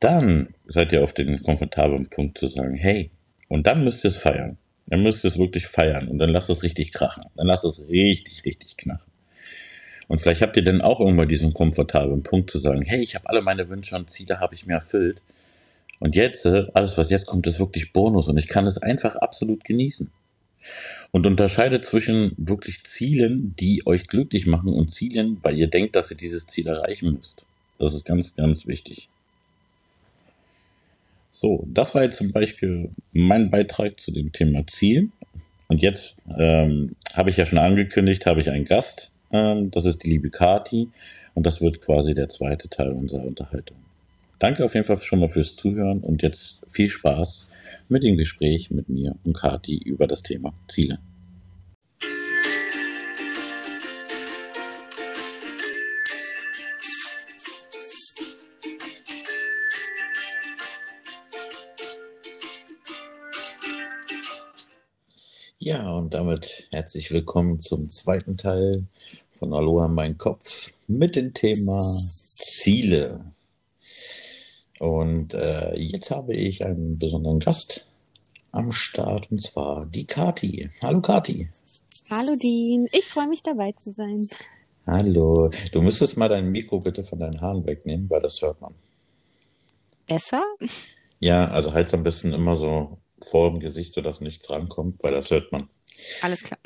dann 0.00 0.54
seid 0.66 0.92
ihr 0.92 1.02
auf 1.02 1.12
den 1.12 1.40
komfortablen 1.42 2.06
Punkt 2.06 2.38
zu 2.38 2.46
sagen, 2.46 2.74
hey, 2.74 3.10
und 3.48 3.66
dann 3.66 3.84
müsst 3.84 4.04
ihr 4.04 4.08
es 4.08 4.16
feiern. 4.16 4.58
Dann 4.86 5.02
müsst 5.02 5.24
ihr 5.24 5.28
es 5.28 5.38
wirklich 5.38 5.66
feiern 5.66 6.08
und 6.08 6.18
dann 6.18 6.30
lasst 6.30 6.50
es 6.50 6.62
richtig 6.62 6.92
krachen. 6.92 7.24
Dann 7.36 7.46
lasst 7.46 7.64
es 7.64 7.88
richtig, 7.88 8.44
richtig 8.44 8.76
knachen. 8.76 9.10
Und 10.08 10.20
vielleicht 10.20 10.40
habt 10.40 10.56
ihr 10.56 10.64
dann 10.64 10.80
auch 10.80 11.00
irgendwann 11.00 11.28
diesen 11.28 11.52
komfortablen 11.52 12.22
Punkt 12.22 12.50
zu 12.50 12.58
sagen, 12.58 12.82
hey, 12.82 13.00
ich 13.00 13.14
habe 13.14 13.28
alle 13.28 13.42
meine 13.42 13.68
Wünsche 13.68 13.94
und 13.96 14.08
Ziele 14.08 14.40
habe 14.40 14.54
ich 14.54 14.66
mir 14.66 14.74
erfüllt. 14.74 15.20
Und 16.00 16.16
jetzt, 16.16 16.46
äh, 16.46 16.66
alles 16.72 16.96
was 16.96 17.10
jetzt 17.10 17.26
kommt, 17.26 17.46
ist 17.46 17.60
wirklich 17.60 17.92
Bonus 17.92 18.28
und 18.28 18.38
ich 18.38 18.48
kann 18.48 18.66
es 18.66 18.78
einfach 18.78 19.16
absolut 19.16 19.64
genießen. 19.64 20.10
Und 21.10 21.26
unterscheidet 21.26 21.84
zwischen 21.84 22.32
wirklich 22.36 22.84
Zielen, 22.84 23.54
die 23.56 23.86
euch 23.86 24.06
glücklich 24.06 24.46
machen 24.46 24.72
und 24.72 24.88
Zielen, 24.88 25.38
weil 25.42 25.56
ihr 25.56 25.68
denkt, 25.68 25.96
dass 25.96 26.10
ihr 26.10 26.16
dieses 26.16 26.46
Ziel 26.46 26.68
erreichen 26.68 27.12
müsst. 27.12 27.46
Das 27.78 27.94
ist 27.94 28.04
ganz, 28.04 28.34
ganz 28.34 28.66
wichtig. 28.66 29.08
So, 31.30 31.66
das 31.68 31.94
war 31.94 32.02
jetzt 32.02 32.16
zum 32.16 32.32
Beispiel 32.32 32.90
mein 33.12 33.50
Beitrag 33.50 34.00
zu 34.00 34.12
dem 34.12 34.32
Thema 34.32 34.66
Ziel. 34.66 35.10
Und 35.68 35.82
jetzt 35.82 36.16
ähm, 36.38 36.96
habe 37.14 37.30
ich 37.30 37.36
ja 37.36 37.46
schon 37.46 37.58
angekündigt, 37.58 38.26
habe 38.26 38.40
ich 38.40 38.50
einen 38.50 38.64
Gast. 38.64 39.14
Ähm, 39.30 39.70
das 39.70 39.84
ist 39.84 40.04
die 40.04 40.10
liebe 40.10 40.30
Kati. 40.30 40.88
Und 41.34 41.46
das 41.46 41.60
wird 41.60 41.80
quasi 41.80 42.14
der 42.14 42.28
zweite 42.28 42.68
Teil 42.68 42.90
unserer 42.90 43.24
Unterhaltung. 43.24 43.76
Danke 44.38 44.64
auf 44.64 44.74
jeden 44.74 44.86
Fall 44.86 44.98
schon 44.98 45.20
mal 45.20 45.28
fürs 45.28 45.56
Zuhören 45.56 46.00
und 46.00 46.22
jetzt 46.22 46.60
viel 46.68 46.88
Spaß 46.88 47.50
mit 47.88 48.04
dem 48.04 48.16
Gespräch 48.16 48.70
mit 48.70 48.88
mir 48.88 49.16
und 49.24 49.36
Kati 49.36 49.76
über 49.76 50.06
das 50.06 50.22
Thema 50.22 50.54
Ziele. 50.68 50.98
Und 66.08 66.14
damit 66.14 66.68
herzlich 66.72 67.10
willkommen 67.10 67.60
zum 67.60 67.90
zweiten 67.90 68.38
Teil 68.38 68.86
von 69.38 69.52
Aloha 69.52 69.88
Mein 69.88 70.16
Kopf 70.16 70.70
mit 70.86 71.16
dem 71.16 71.34
Thema 71.34 71.82
Ziele. 71.82 73.26
Und 74.80 75.34
äh, 75.34 75.78
jetzt 75.78 76.10
habe 76.10 76.32
ich 76.32 76.64
einen 76.64 76.98
besonderen 76.98 77.40
Gast 77.40 77.90
am 78.52 78.72
Start 78.72 79.30
und 79.30 79.42
zwar 79.42 79.84
die 79.84 80.06
Kati. 80.06 80.70
Hallo 80.80 81.02
Kati. 81.02 81.50
Hallo 82.10 82.36
Dean, 82.42 82.88
ich 82.90 83.04
freue 83.04 83.28
mich 83.28 83.42
dabei 83.42 83.72
zu 83.72 83.92
sein. 83.92 84.26
Hallo, 84.86 85.50
du 85.72 85.82
müsstest 85.82 86.16
mal 86.16 86.30
dein 86.30 86.50
Mikro 86.50 86.80
bitte 86.80 87.04
von 87.04 87.18
deinen 87.18 87.38
Haaren 87.42 87.66
wegnehmen, 87.66 88.08
weil 88.08 88.22
das 88.22 88.40
hört 88.40 88.58
man. 88.62 88.72
Besser? 90.06 90.42
Ja, 91.20 91.48
also 91.50 91.74
halt 91.74 91.92
am 91.92 92.02
besten 92.02 92.32
immer 92.32 92.54
so 92.54 92.96
vor 93.24 93.50
dem 93.50 93.60
Gesicht, 93.60 93.94
sodass 93.94 94.20
nichts 94.20 94.48
rankommt, 94.50 95.02
weil 95.02 95.12
das 95.12 95.30
hört 95.30 95.52
man. 95.52 95.68
Alles 96.22 96.42
klar. 96.42 96.58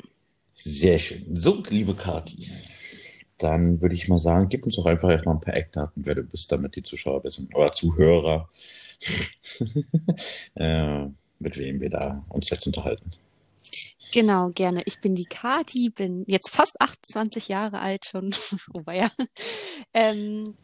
Sehr 0.55 0.99
schön. 0.99 1.25
So, 1.35 1.61
liebe 1.69 1.93
Kati, 1.93 2.49
dann 3.37 3.81
würde 3.81 3.95
ich 3.95 4.07
mal 4.07 4.19
sagen, 4.19 4.49
gib 4.49 4.65
uns 4.65 4.75
doch 4.75 4.85
einfach 4.85 5.09
erstmal 5.09 5.35
ein 5.35 5.41
paar 5.41 5.55
Eckdaten, 5.55 6.05
wer 6.05 6.15
du 6.15 6.23
bist, 6.23 6.51
damit 6.51 6.75
die 6.75 6.83
Zuschauer 6.83 7.23
wissen, 7.23 7.49
oder 7.53 7.71
Zuhörer, 7.71 8.47
äh, 10.55 11.05
mit 11.39 11.57
wem 11.57 11.81
wir 11.81 11.89
da 11.89 12.23
uns 12.29 12.49
jetzt 12.49 12.67
unterhalten. 12.67 13.11
Genau, 14.13 14.49
gerne. 14.49 14.83
Ich 14.85 15.01
bin 15.01 15.15
die 15.15 15.25
Kati, 15.25 15.89
bin 15.89 16.23
jetzt 16.27 16.51
fast 16.51 16.79
28 16.79 17.47
Jahre 17.47 17.79
alt 17.79 18.05
schon. 18.05 18.31
Wobei 18.73 18.97
ja. 18.97 19.11
Ähm, 19.93 20.55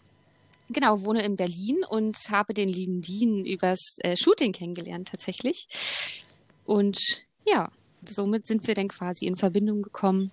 Genau, 0.69 1.03
wohne 1.03 1.23
in 1.23 1.35
Berlin 1.35 1.83
und 1.89 2.15
habe 2.29 2.53
den 2.53 2.69
lieben 2.69 3.01
Dean 3.01 3.43
übers 3.43 3.97
äh, 4.03 4.15
Shooting 4.15 4.51
kennengelernt 4.51 5.07
tatsächlich. 5.09 5.67
Und 6.65 6.99
ja, 7.47 7.71
somit 8.07 8.45
sind 8.45 8.67
wir 8.67 8.75
dann 8.75 8.87
quasi 8.87 9.25
in 9.25 9.35
Verbindung 9.35 9.81
gekommen 9.81 10.31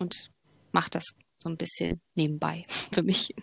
und 0.00 0.30
mache 0.72 0.90
das 0.90 1.04
so 1.38 1.48
ein 1.48 1.56
bisschen 1.56 2.00
nebenbei 2.16 2.64
für 2.92 3.02
mich. 3.02 3.34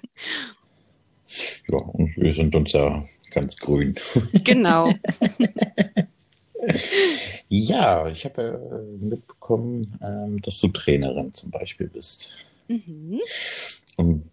Ja, 1.70 1.78
und 1.78 2.16
wir 2.18 2.32
sind 2.34 2.56
uns 2.56 2.74
ja 2.74 3.04
ganz 3.32 3.58
grün. 3.58 3.96
Genau. 4.44 4.94
ja, 7.48 8.08
ich 8.08 8.26
habe 8.26 8.42
äh, 8.42 9.04
mitbekommen, 9.04 10.00
ähm, 10.02 10.38
dass 10.42 10.60
du 10.60 10.68
Trainerin 10.68 11.34
zum 11.34 11.52
Beispiel 11.52 11.88
bist. 11.88 12.38
Mhm. 12.68 13.20
Und 13.98 14.32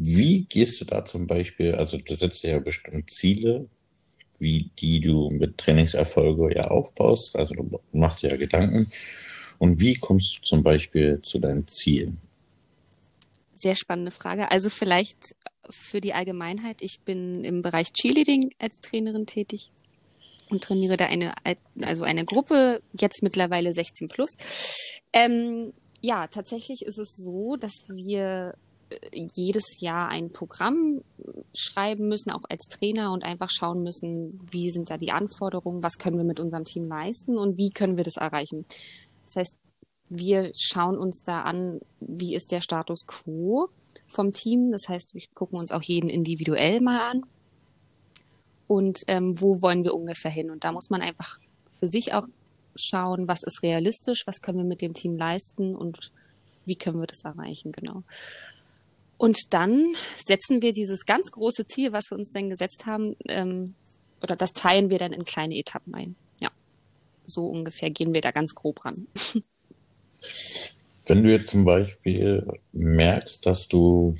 wie 0.00 0.44
gehst 0.44 0.80
du 0.80 0.84
da 0.84 1.04
zum 1.04 1.26
Beispiel, 1.26 1.74
also 1.74 1.98
du 1.98 2.14
setzt 2.14 2.44
ja 2.44 2.60
bestimmt 2.60 3.10
Ziele, 3.10 3.68
wie 4.38 4.70
die 4.78 5.00
du 5.00 5.28
mit 5.30 5.58
Trainingserfolge 5.58 6.54
ja 6.54 6.68
aufbaust, 6.68 7.34
also 7.34 7.56
du 7.56 7.80
machst 7.92 8.22
dir 8.22 8.30
ja 8.30 8.36
Gedanken. 8.36 8.88
Und 9.58 9.80
wie 9.80 9.94
kommst 9.94 10.36
du 10.36 10.42
zum 10.42 10.62
Beispiel 10.62 11.20
zu 11.22 11.40
deinem 11.40 11.66
Ziel? 11.66 12.12
Sehr 13.54 13.74
spannende 13.74 14.12
Frage. 14.12 14.52
Also 14.52 14.70
vielleicht 14.70 15.34
für 15.68 16.00
die 16.00 16.14
Allgemeinheit. 16.14 16.80
Ich 16.80 17.00
bin 17.00 17.42
im 17.42 17.62
Bereich 17.62 17.92
Cheerleading 17.92 18.52
als 18.60 18.78
Trainerin 18.78 19.26
tätig 19.26 19.72
und 20.48 20.62
trainiere 20.62 20.96
da 20.96 21.06
eine, 21.06 21.34
also 21.82 22.04
eine 22.04 22.24
Gruppe, 22.24 22.82
jetzt 22.92 23.24
mittlerweile 23.24 23.72
16 23.72 24.06
plus. 24.06 24.36
Ähm, 25.12 25.72
ja, 26.00 26.28
tatsächlich 26.28 26.82
ist 26.82 26.98
es 26.98 27.16
so, 27.16 27.56
dass 27.56 27.88
wir 27.88 28.54
jedes 29.12 29.80
Jahr 29.80 30.08
ein 30.08 30.30
Programm 30.30 31.02
schreiben 31.54 32.08
müssen, 32.08 32.30
auch 32.30 32.44
als 32.48 32.68
Trainer 32.68 33.12
und 33.12 33.24
einfach 33.24 33.50
schauen 33.50 33.82
müssen, 33.82 34.40
wie 34.50 34.70
sind 34.70 34.90
da 34.90 34.96
die 34.96 35.12
Anforderungen, 35.12 35.82
was 35.82 35.98
können 35.98 36.16
wir 36.16 36.24
mit 36.24 36.40
unserem 36.40 36.64
Team 36.64 36.88
leisten 36.88 37.38
und 37.38 37.56
wie 37.56 37.70
können 37.70 37.96
wir 37.96 38.04
das 38.04 38.16
erreichen. 38.16 38.64
Das 39.26 39.36
heißt, 39.36 39.56
wir 40.10 40.52
schauen 40.54 40.98
uns 40.98 41.22
da 41.22 41.42
an, 41.42 41.80
wie 42.00 42.34
ist 42.34 42.52
der 42.52 42.60
Status 42.60 43.06
quo 43.06 43.68
vom 44.06 44.32
Team. 44.32 44.72
Das 44.72 44.88
heißt, 44.88 45.14
wir 45.14 45.22
gucken 45.34 45.58
uns 45.58 45.70
auch 45.70 45.82
jeden 45.82 46.08
individuell 46.08 46.80
mal 46.80 47.10
an 47.10 47.22
und 48.66 49.02
ähm, 49.06 49.40
wo 49.40 49.60
wollen 49.60 49.84
wir 49.84 49.94
ungefähr 49.94 50.30
hin. 50.30 50.50
Und 50.50 50.64
da 50.64 50.72
muss 50.72 50.90
man 50.90 51.02
einfach 51.02 51.38
für 51.78 51.88
sich 51.88 52.14
auch 52.14 52.26
schauen, 52.74 53.28
was 53.28 53.42
ist 53.42 53.62
realistisch, 53.62 54.26
was 54.26 54.40
können 54.40 54.58
wir 54.58 54.64
mit 54.64 54.80
dem 54.80 54.94
Team 54.94 55.16
leisten 55.16 55.76
und 55.76 56.12
wie 56.64 56.76
können 56.76 57.00
wir 57.00 57.06
das 57.06 57.24
erreichen, 57.24 57.72
genau. 57.72 58.02
Und 59.18 59.52
dann 59.52 59.94
setzen 60.16 60.62
wir 60.62 60.72
dieses 60.72 61.04
ganz 61.04 61.32
große 61.32 61.66
Ziel, 61.66 61.92
was 61.92 62.10
wir 62.10 62.16
uns 62.16 62.30
denn 62.30 62.48
gesetzt 62.50 62.86
haben, 62.86 63.16
ähm, 63.28 63.74
oder 64.22 64.36
das 64.36 64.52
teilen 64.52 64.90
wir 64.90 64.98
dann 64.98 65.12
in 65.12 65.24
kleine 65.24 65.56
Etappen 65.56 65.94
ein. 65.94 66.16
Ja, 66.40 66.50
so 67.26 67.46
ungefähr 67.46 67.90
gehen 67.90 68.14
wir 68.14 68.20
da 68.20 68.30
ganz 68.30 68.54
grob 68.54 68.84
ran. 68.84 69.06
Wenn 71.06 71.22
du 71.22 71.30
jetzt 71.30 71.50
zum 71.50 71.64
Beispiel 71.64 72.46
merkst, 72.72 73.44
dass 73.46 73.68
du 73.68 74.16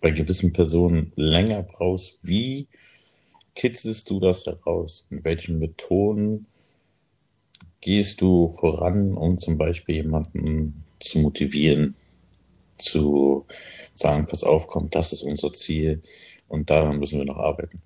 bei 0.00 0.10
gewissen 0.10 0.52
Personen 0.52 1.12
länger 1.16 1.62
brauchst, 1.62 2.18
wie 2.22 2.68
kitzelst 3.54 4.08
du 4.10 4.18
das 4.18 4.46
heraus? 4.46 5.06
In 5.10 5.22
welchen 5.24 5.58
Methoden 5.58 6.46
gehst 7.80 8.20
du 8.20 8.48
voran, 8.48 9.14
um 9.14 9.38
zum 9.38 9.58
Beispiel 9.58 9.96
jemanden 9.96 10.84
zu 11.00 11.18
motivieren, 11.18 11.96
zu 12.80 13.46
sagen, 13.94 14.26
pass 14.26 14.44
auf, 14.44 14.66
komm, 14.66 14.90
das 14.90 15.12
ist 15.12 15.22
unser 15.22 15.52
Ziel 15.52 16.02
und 16.48 16.70
daran 16.70 16.98
müssen 16.98 17.18
wir 17.18 17.24
noch 17.24 17.38
arbeiten? 17.38 17.82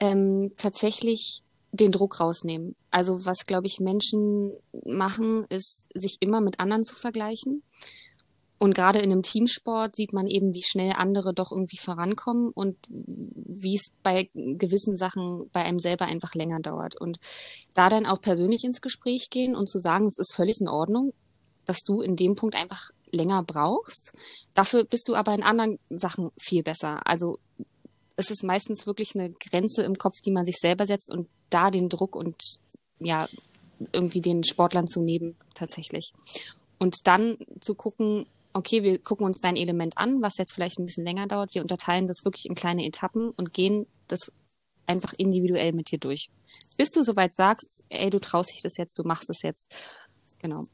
Ähm, 0.00 0.52
tatsächlich 0.56 1.42
den 1.72 1.92
Druck 1.92 2.20
rausnehmen. 2.20 2.74
Also 2.90 3.26
was, 3.26 3.44
glaube 3.46 3.66
ich, 3.66 3.80
Menschen 3.80 4.52
machen, 4.86 5.44
ist, 5.48 5.88
sich 5.94 6.18
immer 6.20 6.40
mit 6.40 6.60
anderen 6.60 6.84
zu 6.84 6.94
vergleichen. 6.94 7.62
Und 8.60 8.74
gerade 8.74 8.98
in 8.98 9.12
einem 9.12 9.22
Teamsport 9.22 9.94
sieht 9.94 10.12
man 10.12 10.26
eben, 10.26 10.52
wie 10.52 10.64
schnell 10.64 10.92
andere 10.96 11.32
doch 11.32 11.52
irgendwie 11.52 11.76
vorankommen 11.76 12.50
und 12.52 12.76
wie 12.88 13.76
es 13.76 13.92
bei 14.02 14.30
gewissen 14.34 14.96
Sachen 14.96 15.48
bei 15.52 15.62
einem 15.62 15.78
selber 15.78 16.06
einfach 16.06 16.34
länger 16.34 16.58
dauert. 16.58 17.00
Und 17.00 17.18
da 17.74 17.88
dann 17.88 18.06
auch 18.06 18.20
persönlich 18.20 18.64
ins 18.64 18.80
Gespräch 18.80 19.30
gehen 19.30 19.54
und 19.54 19.68
zu 19.68 19.78
sagen, 19.78 20.06
es 20.06 20.18
ist 20.18 20.34
völlig 20.34 20.60
in 20.60 20.68
Ordnung, 20.68 21.12
dass 21.66 21.82
du 21.84 22.00
in 22.00 22.16
dem 22.16 22.34
Punkt 22.34 22.56
einfach 22.56 22.90
länger 23.12 23.42
brauchst. 23.42 24.12
Dafür 24.54 24.84
bist 24.84 25.08
du 25.08 25.14
aber 25.14 25.34
in 25.34 25.42
anderen 25.42 25.78
Sachen 25.90 26.30
viel 26.38 26.62
besser. 26.62 27.06
Also 27.06 27.38
es 28.16 28.30
ist 28.30 28.42
meistens 28.42 28.86
wirklich 28.86 29.14
eine 29.14 29.30
Grenze 29.30 29.82
im 29.84 29.94
Kopf, 29.94 30.20
die 30.24 30.32
man 30.32 30.44
sich 30.44 30.56
selber 30.56 30.86
setzt 30.86 31.10
und 31.10 31.28
da 31.50 31.70
den 31.70 31.88
Druck 31.88 32.16
und 32.16 32.36
ja, 32.98 33.26
irgendwie 33.92 34.20
den 34.20 34.42
Sportlern 34.44 34.88
zu 34.88 35.00
nehmen, 35.00 35.36
tatsächlich. 35.54 36.12
Und 36.78 36.96
dann 37.04 37.36
zu 37.60 37.74
gucken, 37.74 38.26
okay, 38.52 38.82
wir 38.82 38.98
gucken 38.98 39.26
uns 39.26 39.40
dein 39.40 39.56
Element 39.56 39.96
an, 39.96 40.20
was 40.20 40.36
jetzt 40.38 40.52
vielleicht 40.52 40.78
ein 40.78 40.86
bisschen 40.86 41.04
länger 41.04 41.26
dauert. 41.26 41.54
Wir 41.54 41.62
unterteilen 41.62 42.06
das 42.06 42.24
wirklich 42.24 42.46
in 42.46 42.54
kleine 42.54 42.84
Etappen 42.86 43.30
und 43.30 43.52
gehen 43.52 43.86
das 44.08 44.32
einfach 44.86 45.12
individuell 45.16 45.72
mit 45.72 45.90
dir 45.90 45.98
durch. 45.98 46.28
Bis 46.76 46.90
du 46.90 47.04
soweit 47.04 47.34
sagst, 47.34 47.84
ey, 47.88 48.10
du 48.10 48.18
traust 48.18 48.52
dich 48.52 48.62
das 48.62 48.76
jetzt, 48.78 48.98
du 48.98 49.04
machst 49.04 49.30
es 49.30 49.42
jetzt. 49.42 49.70
Genau. 50.40 50.64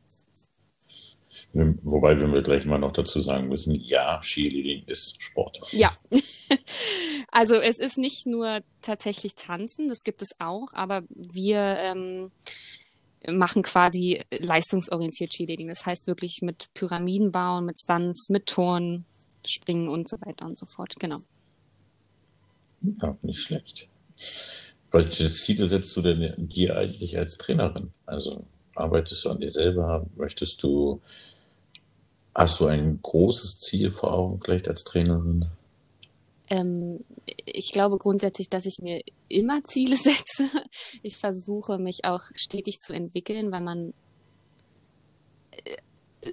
Wobei 1.55 2.19
wir 2.19 2.43
gleich 2.43 2.65
mal 2.65 2.79
noch 2.79 2.93
dazu 2.93 3.21
sagen 3.21 3.49
müssen, 3.49 3.75
ja, 3.75 4.21
Cheerleading 4.21 4.85
ist 4.87 5.23
Sport. 5.23 5.61
Ja, 5.71 5.93
also 7.33 7.55
es 7.55 7.79
ist 7.79 7.97
nicht 7.97 8.27
nur 8.27 8.61
tatsächlich 8.83 9.37
Tanzen, 9.37 9.89
das 9.89 10.03
gibt 10.03 10.21
es 10.21 10.31
auch, 10.41 10.73
aber 10.73 11.03
wir 11.11 11.77
ähm, 11.79 12.33
machen 13.29 13.63
quasi 13.63 14.23
leistungsorientiert 14.31 15.31
Cheerleading. 15.31 15.69
Das 15.69 15.87
heißt 15.87 16.07
wirklich 16.07 16.41
mit 16.43 16.73
Pyramiden 16.75 17.33
bauen, 17.33 17.67
mit 17.67 17.79
Stunts, 17.79 18.29
mit 18.31 18.47
Turnen, 18.47 19.05
Springen 19.47 19.89
und 19.89 20.09
so 20.09 20.17
weiter 20.21 20.47
und 20.47 20.59
so 20.59 20.67
fort. 20.67 20.95
Genau. 20.99 21.19
Ja, 23.01 23.17
nicht 23.23 23.41
schlecht. 23.41 23.89
Welche 24.91 25.31
Ziele 25.31 25.67
setzt 25.67 25.97
du 25.97 26.03
denn 26.03 26.35
dir 26.37 26.77
eigentlich 26.77 27.19
als 27.19 27.37
Trainerin? 27.39 27.93
Also 28.07 28.45
arbeitest 28.75 29.25
du 29.25 29.31
an 29.31 29.41
dir 29.41 29.51
selber? 29.51 30.07
Möchtest 30.17 30.63
du, 30.63 31.01
hast 32.35 32.61
du 32.61 32.67
ein 32.67 32.99
großes 33.03 33.61
Ziel 33.61 33.91
vor 33.91 34.13
Augen 34.13 34.41
vielleicht 34.41 34.69
als 34.69 34.85
Trainerin? 34.85 35.47
Ähm, 36.51 37.01
ich 37.47 37.73
glaube 37.73 37.99
grundsätzlich, 37.99 38.51
dass 38.51 38.67
ich 38.67 38.79
mir 38.83 39.03
immer 39.29 39.65
Ziele 39.65 39.97
setze. 39.97 40.45
Ich 41.03 41.17
versuche 41.17 41.79
mich 41.79 42.05
auch 42.05 42.23
stetig 42.35 42.81
zu 42.81 42.93
entwickeln, 42.93 43.51
weil 43.53 43.63
man 43.63 43.95
äh, 45.53 45.77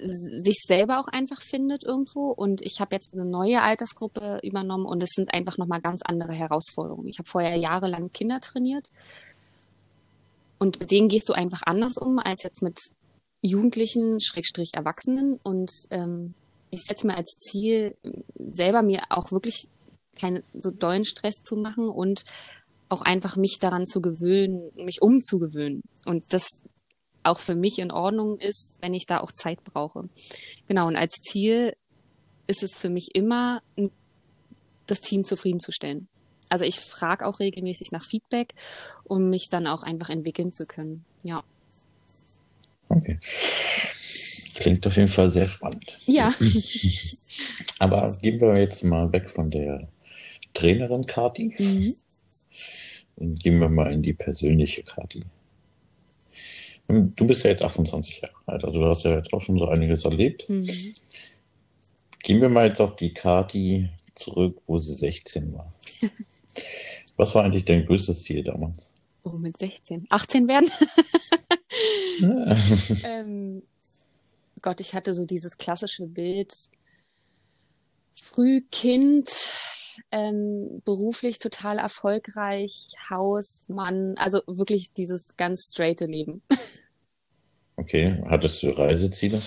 sich 0.03 0.59
selber 0.65 0.99
auch 0.99 1.07
einfach 1.07 1.41
findet 1.41 1.83
irgendwo. 1.83 2.31
Und 2.31 2.61
ich 2.61 2.79
habe 2.79 2.95
jetzt 2.95 3.13
eine 3.13 3.25
neue 3.25 3.61
Altersgruppe 3.61 4.39
übernommen 4.43 4.85
und 4.85 5.03
es 5.03 5.11
sind 5.11 5.33
einfach 5.33 5.57
nochmal 5.57 5.81
ganz 5.81 6.01
andere 6.03 6.33
Herausforderungen. 6.33 7.07
Ich 7.07 7.19
habe 7.19 7.29
vorher 7.29 7.55
jahrelang 7.57 8.11
Kinder 8.11 8.39
trainiert 8.39 8.89
und 10.59 10.79
mit 10.79 10.91
denen 10.91 11.09
gehst 11.09 11.27
du 11.27 11.33
einfach 11.33 11.63
anders 11.65 11.97
um 11.97 12.19
als 12.19 12.43
jetzt 12.43 12.61
mit 12.61 12.79
Jugendlichen, 13.41 14.19
Schrägstrich 14.21 14.73
Erwachsenen. 14.73 15.39
Und 15.43 15.71
ähm, 15.89 16.33
ich 16.69 16.81
setze 16.81 17.07
mir 17.07 17.17
als 17.17 17.35
Ziel, 17.37 17.95
selber 18.37 18.81
mir 18.81 19.03
auch 19.09 19.31
wirklich 19.31 19.67
keinen 20.15 20.43
so 20.53 20.71
dollen 20.71 21.05
Stress 21.05 21.41
zu 21.43 21.55
machen 21.55 21.89
und 21.89 22.23
auch 22.89 23.01
einfach 23.01 23.37
mich 23.37 23.57
daran 23.59 23.85
zu 23.85 24.01
gewöhnen, 24.01 24.71
mich 24.75 25.01
umzugewöhnen. 25.01 25.81
Und 26.05 26.33
das 26.33 26.63
auch 27.23 27.39
für 27.39 27.55
mich 27.55 27.79
in 27.79 27.91
Ordnung 27.91 28.37
ist, 28.39 28.77
wenn 28.81 28.93
ich 28.93 29.05
da 29.05 29.19
auch 29.19 29.31
Zeit 29.31 29.63
brauche. 29.63 30.09
Genau, 30.67 30.87
und 30.87 30.95
als 30.95 31.21
Ziel 31.21 31.73
ist 32.47 32.63
es 32.63 32.77
für 32.77 32.89
mich 32.89 33.09
immer, 33.13 33.61
das 34.87 34.99
Team 34.99 35.23
zufriedenzustellen. 35.23 36.07
Also 36.49 36.65
ich 36.65 36.81
frage 36.81 37.25
auch 37.25 37.39
regelmäßig 37.39 37.91
nach 37.91 38.03
Feedback, 38.03 38.53
um 39.05 39.29
mich 39.29 39.47
dann 39.49 39.67
auch 39.67 39.83
einfach 39.83 40.09
entwickeln 40.09 40.51
zu 40.51 40.65
können. 40.65 41.05
Ja. 41.23 41.43
Okay. 42.91 43.17
Klingt 44.55 44.85
auf 44.85 44.95
jeden 44.95 45.07
Fall 45.07 45.31
sehr 45.31 45.47
spannend. 45.47 45.97
Ja. 46.05 46.33
Aber 47.79 48.17
gehen 48.21 48.39
wir 48.41 48.59
jetzt 48.59 48.83
mal 48.83 49.11
weg 49.11 49.29
von 49.29 49.49
der 49.49 49.87
Trainerin 50.53 51.05
Kati. 51.05 51.55
Mhm. 51.57 51.93
Und 53.15 53.41
gehen 53.41 53.59
wir 53.59 53.69
mal 53.69 53.91
in 53.91 54.03
die 54.03 54.13
persönliche 54.13 54.83
Kati. 54.83 55.23
Du 56.87 57.25
bist 57.25 57.43
ja 57.43 57.51
jetzt 57.51 57.63
28 57.63 58.21
Jahre 58.21 58.33
alt, 58.47 58.65
also 58.65 58.81
du 58.81 58.87
hast 58.87 59.03
ja 59.03 59.15
jetzt 59.15 59.31
auch 59.31 59.39
schon 59.39 59.57
so 59.57 59.67
einiges 59.69 60.03
erlebt. 60.03 60.49
Mhm. 60.49 60.67
Gehen 62.19 62.41
wir 62.41 62.49
mal 62.49 62.67
jetzt 62.67 62.81
auf 62.81 62.97
die 62.97 63.13
Kati 63.13 63.89
zurück, 64.15 64.57
wo 64.67 64.77
sie 64.79 64.93
16 64.93 65.53
war. 65.53 65.73
Was 67.15 67.33
war 67.33 67.45
eigentlich 67.45 67.65
dein 67.65 67.85
größtes 67.85 68.23
Ziel 68.23 68.43
damals? 68.43 68.91
Oh, 69.23 69.37
mit 69.37 69.57
16. 69.57 70.07
18 70.09 70.47
werden? 70.47 70.69
ähm, 73.03 73.63
Gott, 74.61 74.79
ich 74.79 74.93
hatte 74.93 75.13
so 75.13 75.25
dieses 75.25 75.57
klassische 75.57 76.05
Bild. 76.07 76.53
Frühkind, 78.21 79.29
ähm, 80.11 80.81
beruflich 80.85 81.39
total 81.39 81.79
erfolgreich, 81.79 82.87
Haus, 83.09 83.65
Mann, 83.67 84.15
also 84.17 84.41
wirklich 84.47 84.93
dieses 84.93 85.35
ganz 85.37 85.69
straighte 85.71 86.05
Leben. 86.05 86.41
Okay, 87.77 88.21
hattest 88.29 88.61
du 88.61 88.69
Reiseziele? 88.69 89.41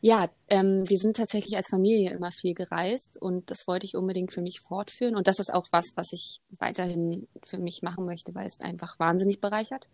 Ja, 0.00 0.28
ähm, 0.48 0.82
wir 0.88 0.98
sind 0.98 1.16
tatsächlich 1.16 1.56
als 1.56 1.68
Familie 1.68 2.10
immer 2.10 2.32
viel 2.32 2.54
gereist 2.54 3.20
und 3.20 3.50
das 3.50 3.68
wollte 3.68 3.86
ich 3.86 3.94
unbedingt 3.94 4.32
für 4.32 4.42
mich 4.42 4.60
fortführen. 4.60 5.16
Und 5.16 5.28
das 5.28 5.38
ist 5.38 5.52
auch 5.54 5.66
was, 5.70 5.92
was 5.94 6.12
ich 6.12 6.40
weiterhin 6.58 7.28
für 7.44 7.58
mich 7.58 7.82
machen 7.82 8.04
möchte, 8.04 8.34
weil 8.34 8.46
es 8.46 8.60
einfach 8.60 8.98
wahnsinnig 8.98 9.40
bereichert. 9.40 9.86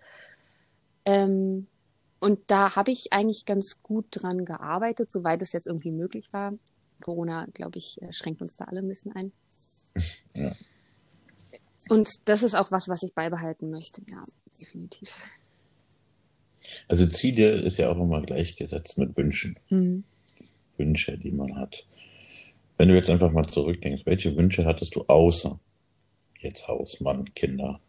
Ähm, 1.04 1.66
und 2.20 2.38
da 2.46 2.76
habe 2.76 2.92
ich 2.92 3.12
eigentlich 3.12 3.44
ganz 3.44 3.82
gut 3.82 4.06
dran 4.10 4.44
gearbeitet, 4.44 5.10
soweit 5.10 5.42
es 5.42 5.52
jetzt 5.52 5.66
irgendwie 5.66 5.92
möglich 5.92 6.32
war. 6.32 6.52
Corona, 7.00 7.46
glaube 7.52 7.78
ich, 7.78 8.00
äh, 8.00 8.12
schränkt 8.12 8.42
uns 8.42 8.54
da 8.54 8.66
alle 8.66 8.80
ein 8.80 8.88
bisschen 8.88 9.12
ein. 9.12 9.32
Ja. 10.34 10.50
Und 11.90 12.08
das 12.24 12.42
ist 12.42 12.54
auch 12.54 12.70
was, 12.70 12.88
was 12.88 13.02
ich 13.02 13.12
beibehalten 13.12 13.70
möchte, 13.70 14.00
ja, 14.08 14.22
definitiv. 14.58 15.24
Also 16.88 17.06
Ziele 17.06 17.50
ist 17.60 17.76
ja 17.76 17.90
auch 17.90 18.00
immer 18.00 18.22
gleichgesetzt 18.22 18.96
mit 18.96 19.16
Wünschen. 19.18 19.58
Mhm. 19.68 20.04
Wünsche, 20.76 21.18
die 21.18 21.32
man 21.32 21.56
hat. 21.56 21.86
Wenn 22.78 22.88
du 22.88 22.94
jetzt 22.94 23.10
einfach 23.10 23.30
mal 23.32 23.46
zurückdenkst, 23.46 24.06
welche 24.06 24.34
Wünsche 24.36 24.64
hattest 24.64 24.94
du 24.94 25.04
außer 25.06 25.58
jetzt 26.38 26.66
Haus, 26.68 27.00
Mann, 27.00 27.26
Kinder? 27.34 27.80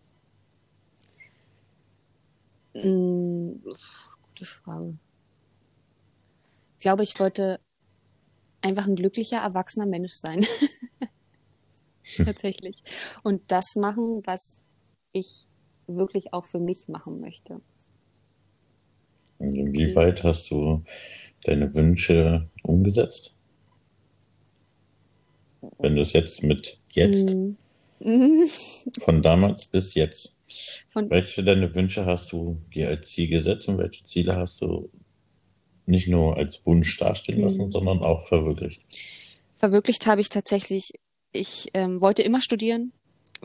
Mhm, 2.74 3.62
gute 4.30 4.46
Frage. 4.46 4.98
Ich 6.74 6.80
glaube, 6.80 7.04
ich 7.04 7.20
wollte 7.20 7.60
einfach 8.62 8.88
ein 8.88 8.96
glücklicher, 8.96 9.38
erwachsener 9.38 9.86
Mensch 9.86 10.14
sein. 10.14 10.46
Tatsächlich. 12.18 12.84
Und 13.24 13.42
das 13.52 13.76
machen, 13.76 14.22
was 14.26 14.60
ich 15.12 15.48
wirklich 15.88 16.34
auch 16.34 16.46
für 16.46 16.60
mich 16.60 16.88
machen 16.88 17.20
möchte. 17.20 17.62
Inwieweit 19.40 20.24
hast 20.24 20.50
du 20.52 20.84
deine 21.44 21.74
Wünsche 21.74 22.50
umgesetzt? 22.64 23.34
Wenn 25.80 25.96
du 25.96 26.02
es 26.02 26.14
jetzt 26.14 26.44
mit 26.44 26.80
jetzt, 26.90 27.34
mm. 27.34 28.44
von 29.02 29.22
damals 29.22 29.66
bis 29.66 29.94
jetzt, 29.94 30.38
von 30.90 31.10
welche 31.10 31.44
deine 31.44 31.74
Wünsche 31.76 32.06
hast 32.06 32.32
du 32.32 32.58
dir 32.74 32.90
als 32.90 33.10
Ziel 33.10 33.28
gesetzt 33.30 33.68
und 33.68 33.78
welche 33.78 34.04
Ziele 34.04 34.36
hast 34.36 34.62
du 34.62 34.90
nicht 35.86 36.08
nur 36.08 36.38
als 36.38 36.66
Wunsch 36.66 36.98
dastehen 36.98 37.42
lassen, 37.42 37.66
mm. 37.66 37.68
sondern 37.68 38.00
auch 38.00 38.28
verwirklicht? 38.28 38.82
Verwirklicht 39.56 40.06
habe 40.08 40.22
ich 40.22 40.30
tatsächlich, 40.30 40.92
ich 41.32 41.70
ähm, 41.74 42.02
wollte 42.02 42.22
immer 42.22 42.42
studieren, 42.42 42.94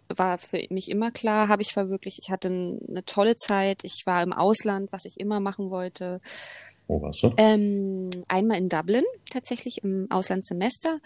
war 0.08 0.38
für 0.38 0.64
mich 0.70 0.90
immer 0.90 1.10
klar, 1.10 1.48
habe 1.48 1.62
ich 1.62 1.72
verwirklicht. 1.72 2.18
Ich 2.22 2.30
hatte 2.30 2.48
eine 2.48 3.04
tolle 3.04 3.36
Zeit. 3.36 3.80
Ich 3.82 4.02
war 4.04 4.22
im 4.22 4.32
Ausland, 4.32 4.92
was 4.92 5.04
ich 5.04 5.18
immer 5.18 5.40
machen 5.40 5.70
wollte. 5.70 6.20
Wo 6.86 7.02
warst 7.02 7.22
du? 7.22 7.32
Ähm, 7.36 8.08
einmal 8.28 8.58
in 8.58 8.68
Dublin, 8.68 9.04
tatsächlich 9.30 9.82
im 9.82 10.06
Auslandssemester 10.10 11.00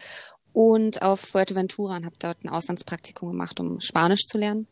und 0.53 1.03
auf 1.03 1.21
Fuerteventura 1.21 1.97
und 1.97 2.05
habe 2.05 2.17
dort 2.19 2.45
ein 2.45 2.49
Auslandspraktikum 2.49 3.31
gemacht, 3.31 3.59
um 3.59 3.81
Spanisch 3.81 4.27
zu 4.27 4.39
lernen. 4.39 4.67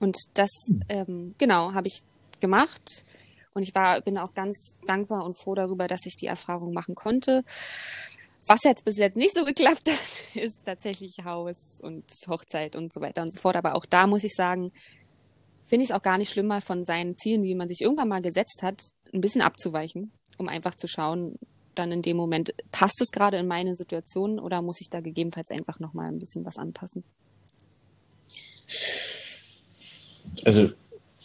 Und 0.00 0.16
das, 0.34 0.50
hm. 0.66 0.82
ähm, 0.88 1.34
genau, 1.38 1.72
habe 1.72 1.86
ich 1.86 2.00
gemacht. 2.40 3.04
Und 3.52 3.62
ich 3.62 3.74
war, 3.74 4.00
bin 4.00 4.18
auch 4.18 4.34
ganz 4.34 4.80
dankbar 4.86 5.24
und 5.24 5.38
froh 5.38 5.54
darüber, 5.54 5.86
dass 5.86 6.06
ich 6.06 6.16
die 6.16 6.26
Erfahrung 6.26 6.72
machen 6.72 6.94
konnte. 6.94 7.44
Was 8.46 8.64
jetzt 8.64 8.84
bis 8.84 8.96
jetzt 8.96 9.16
nicht 9.16 9.34
so 9.34 9.44
geklappt 9.44 9.88
hat, 9.88 10.34
ist 10.42 10.64
tatsächlich 10.64 11.16
Haus 11.24 11.78
und 11.82 12.04
Hochzeit 12.26 12.74
und 12.74 12.92
so 12.92 13.00
weiter 13.00 13.22
und 13.22 13.32
so 13.32 13.40
fort. 13.40 13.56
Aber 13.56 13.76
auch 13.76 13.86
da 13.86 14.06
muss 14.06 14.24
ich 14.24 14.34
sagen, 14.34 14.72
finde 15.66 15.84
ich 15.84 15.90
es 15.90 15.96
auch 15.96 16.02
gar 16.02 16.18
nicht 16.18 16.32
schlimm, 16.32 16.46
mal 16.46 16.60
von 16.60 16.84
seinen 16.84 17.16
Zielen, 17.16 17.42
die 17.42 17.54
man 17.54 17.68
sich 17.68 17.80
irgendwann 17.80 18.08
mal 18.08 18.22
gesetzt 18.22 18.62
hat, 18.62 18.82
ein 19.12 19.20
bisschen 19.20 19.42
abzuweichen, 19.42 20.10
um 20.38 20.48
einfach 20.48 20.74
zu 20.74 20.88
schauen, 20.88 21.38
dann 21.74 21.92
in 21.92 22.02
dem 22.02 22.16
Moment, 22.16 22.54
passt 22.72 23.00
es 23.00 23.10
gerade 23.10 23.36
in 23.36 23.46
meine 23.46 23.74
Situation 23.74 24.40
oder 24.40 24.62
muss 24.62 24.80
ich 24.80 24.90
da 24.90 25.00
gegebenenfalls 25.00 25.50
einfach 25.50 25.78
nochmal 25.78 26.08
ein 26.08 26.18
bisschen 26.18 26.44
was 26.44 26.56
anpassen? 26.56 27.04
Also, 30.44 30.70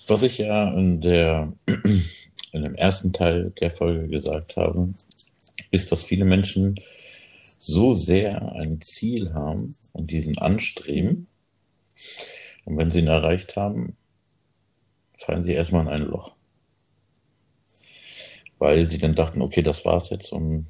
was 0.07 0.23
ich 0.23 0.37
ja 0.37 0.71
in 0.77 1.01
der 1.01 1.53
in 2.51 2.63
dem 2.63 2.75
ersten 2.75 3.11
Teil 3.11 3.51
der 3.59 3.71
Folge 3.71 4.07
gesagt 4.07 4.55
habe, 4.55 4.93
ist, 5.71 5.91
dass 5.91 6.03
viele 6.03 6.25
Menschen 6.25 6.75
so 7.57 7.95
sehr 7.95 8.53
ein 8.53 8.81
Ziel 8.81 9.33
haben 9.33 9.75
und 9.93 10.11
diesen 10.11 10.37
anstreben. 10.37 11.27
Und 12.65 12.77
wenn 12.77 12.91
sie 12.91 12.99
ihn 12.99 13.07
erreicht 13.07 13.55
haben, 13.55 13.95
fallen 15.17 15.43
sie 15.43 15.53
erstmal 15.53 15.81
in 15.83 15.89
ein 15.89 16.01
Loch. 16.03 16.35
Weil 18.57 18.89
sie 18.89 18.97
dann 18.97 19.15
dachten, 19.15 19.41
okay, 19.41 19.61
das 19.61 19.83
war's 19.85 20.09
jetzt 20.09 20.31
und 20.31 20.67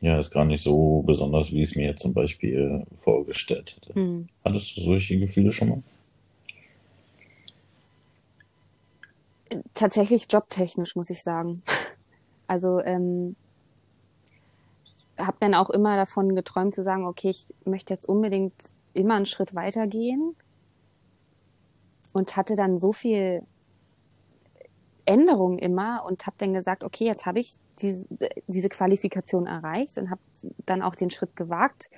ja, 0.00 0.18
ist 0.18 0.30
gar 0.30 0.44
nicht 0.44 0.62
so 0.62 1.02
besonders, 1.02 1.50
wie 1.52 1.62
ich 1.62 1.70
es 1.70 1.76
mir 1.76 1.86
jetzt 1.86 2.02
zum 2.02 2.12
Beispiel 2.12 2.84
vorgestellt 2.94 3.76
hätte. 3.76 3.98
Mhm. 3.98 4.28
Hattest 4.44 4.76
du 4.76 4.82
solche 4.82 5.18
Gefühle 5.18 5.50
schon 5.50 5.68
mal? 5.70 5.82
Tatsächlich 9.74 10.26
jobtechnisch, 10.30 10.96
muss 10.96 11.10
ich 11.10 11.22
sagen. 11.22 11.62
Also 12.46 12.78
ähm, 12.80 13.36
habe 15.18 15.38
dann 15.40 15.54
auch 15.54 15.70
immer 15.70 15.96
davon 15.96 16.34
geträumt 16.34 16.74
zu 16.74 16.82
sagen, 16.82 17.06
okay, 17.06 17.30
ich 17.30 17.48
möchte 17.64 17.94
jetzt 17.94 18.06
unbedingt 18.06 18.52
immer 18.92 19.14
einen 19.14 19.24
Schritt 19.24 19.54
weitergehen 19.54 20.36
und 22.12 22.36
hatte 22.36 22.54
dann 22.54 22.78
so 22.78 22.92
viel 22.92 23.42
Änderungen 25.06 25.58
immer 25.58 26.04
und 26.06 26.26
habe 26.26 26.36
dann 26.38 26.54
gesagt, 26.54 26.84
okay, 26.84 27.04
jetzt 27.04 27.26
habe 27.26 27.40
ich 27.40 27.56
diese, 27.80 28.06
diese 28.46 28.68
Qualifikation 28.68 29.46
erreicht 29.46 29.98
und 29.98 30.10
habe 30.10 30.20
dann 30.64 30.82
auch 30.82 30.94
den 30.94 31.10
Schritt 31.10 31.36
gewagt, 31.36 31.90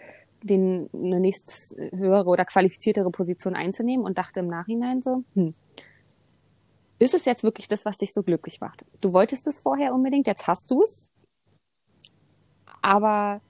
den 0.43 0.89
eine 0.93 1.21
nächst 1.21 1.77
höhere 1.93 2.29
oder 2.29 2.45
qualifiziertere 2.45 3.11
Position 3.11 3.55
einzunehmen 3.55 4.05
und 4.05 4.19
dachte 4.19 4.41
im 4.41 4.49
Nachhinein 4.49 5.03
so, 5.03 5.23
hm, 5.35 5.55
ist 6.99 7.15
es 7.15 7.25
jetzt 7.25 7.43
wirklich 7.43 7.69
das, 7.69 7.85
was 7.85 7.99
dich 7.99 8.13
so 8.13 8.23
glücklich 8.23 8.61
macht? 8.61 8.85
Du 9.01 9.13
wolltest 9.13 9.47
es 9.47 9.61
vorher 9.61 9.95
unbedingt, 9.95 10.27
jetzt 10.27 10.47
hast 10.47 10.71
du 10.71 10.83
es 10.83 11.11
aber 12.87 13.41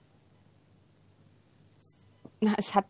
es 2.56 2.74
hat 2.74 2.86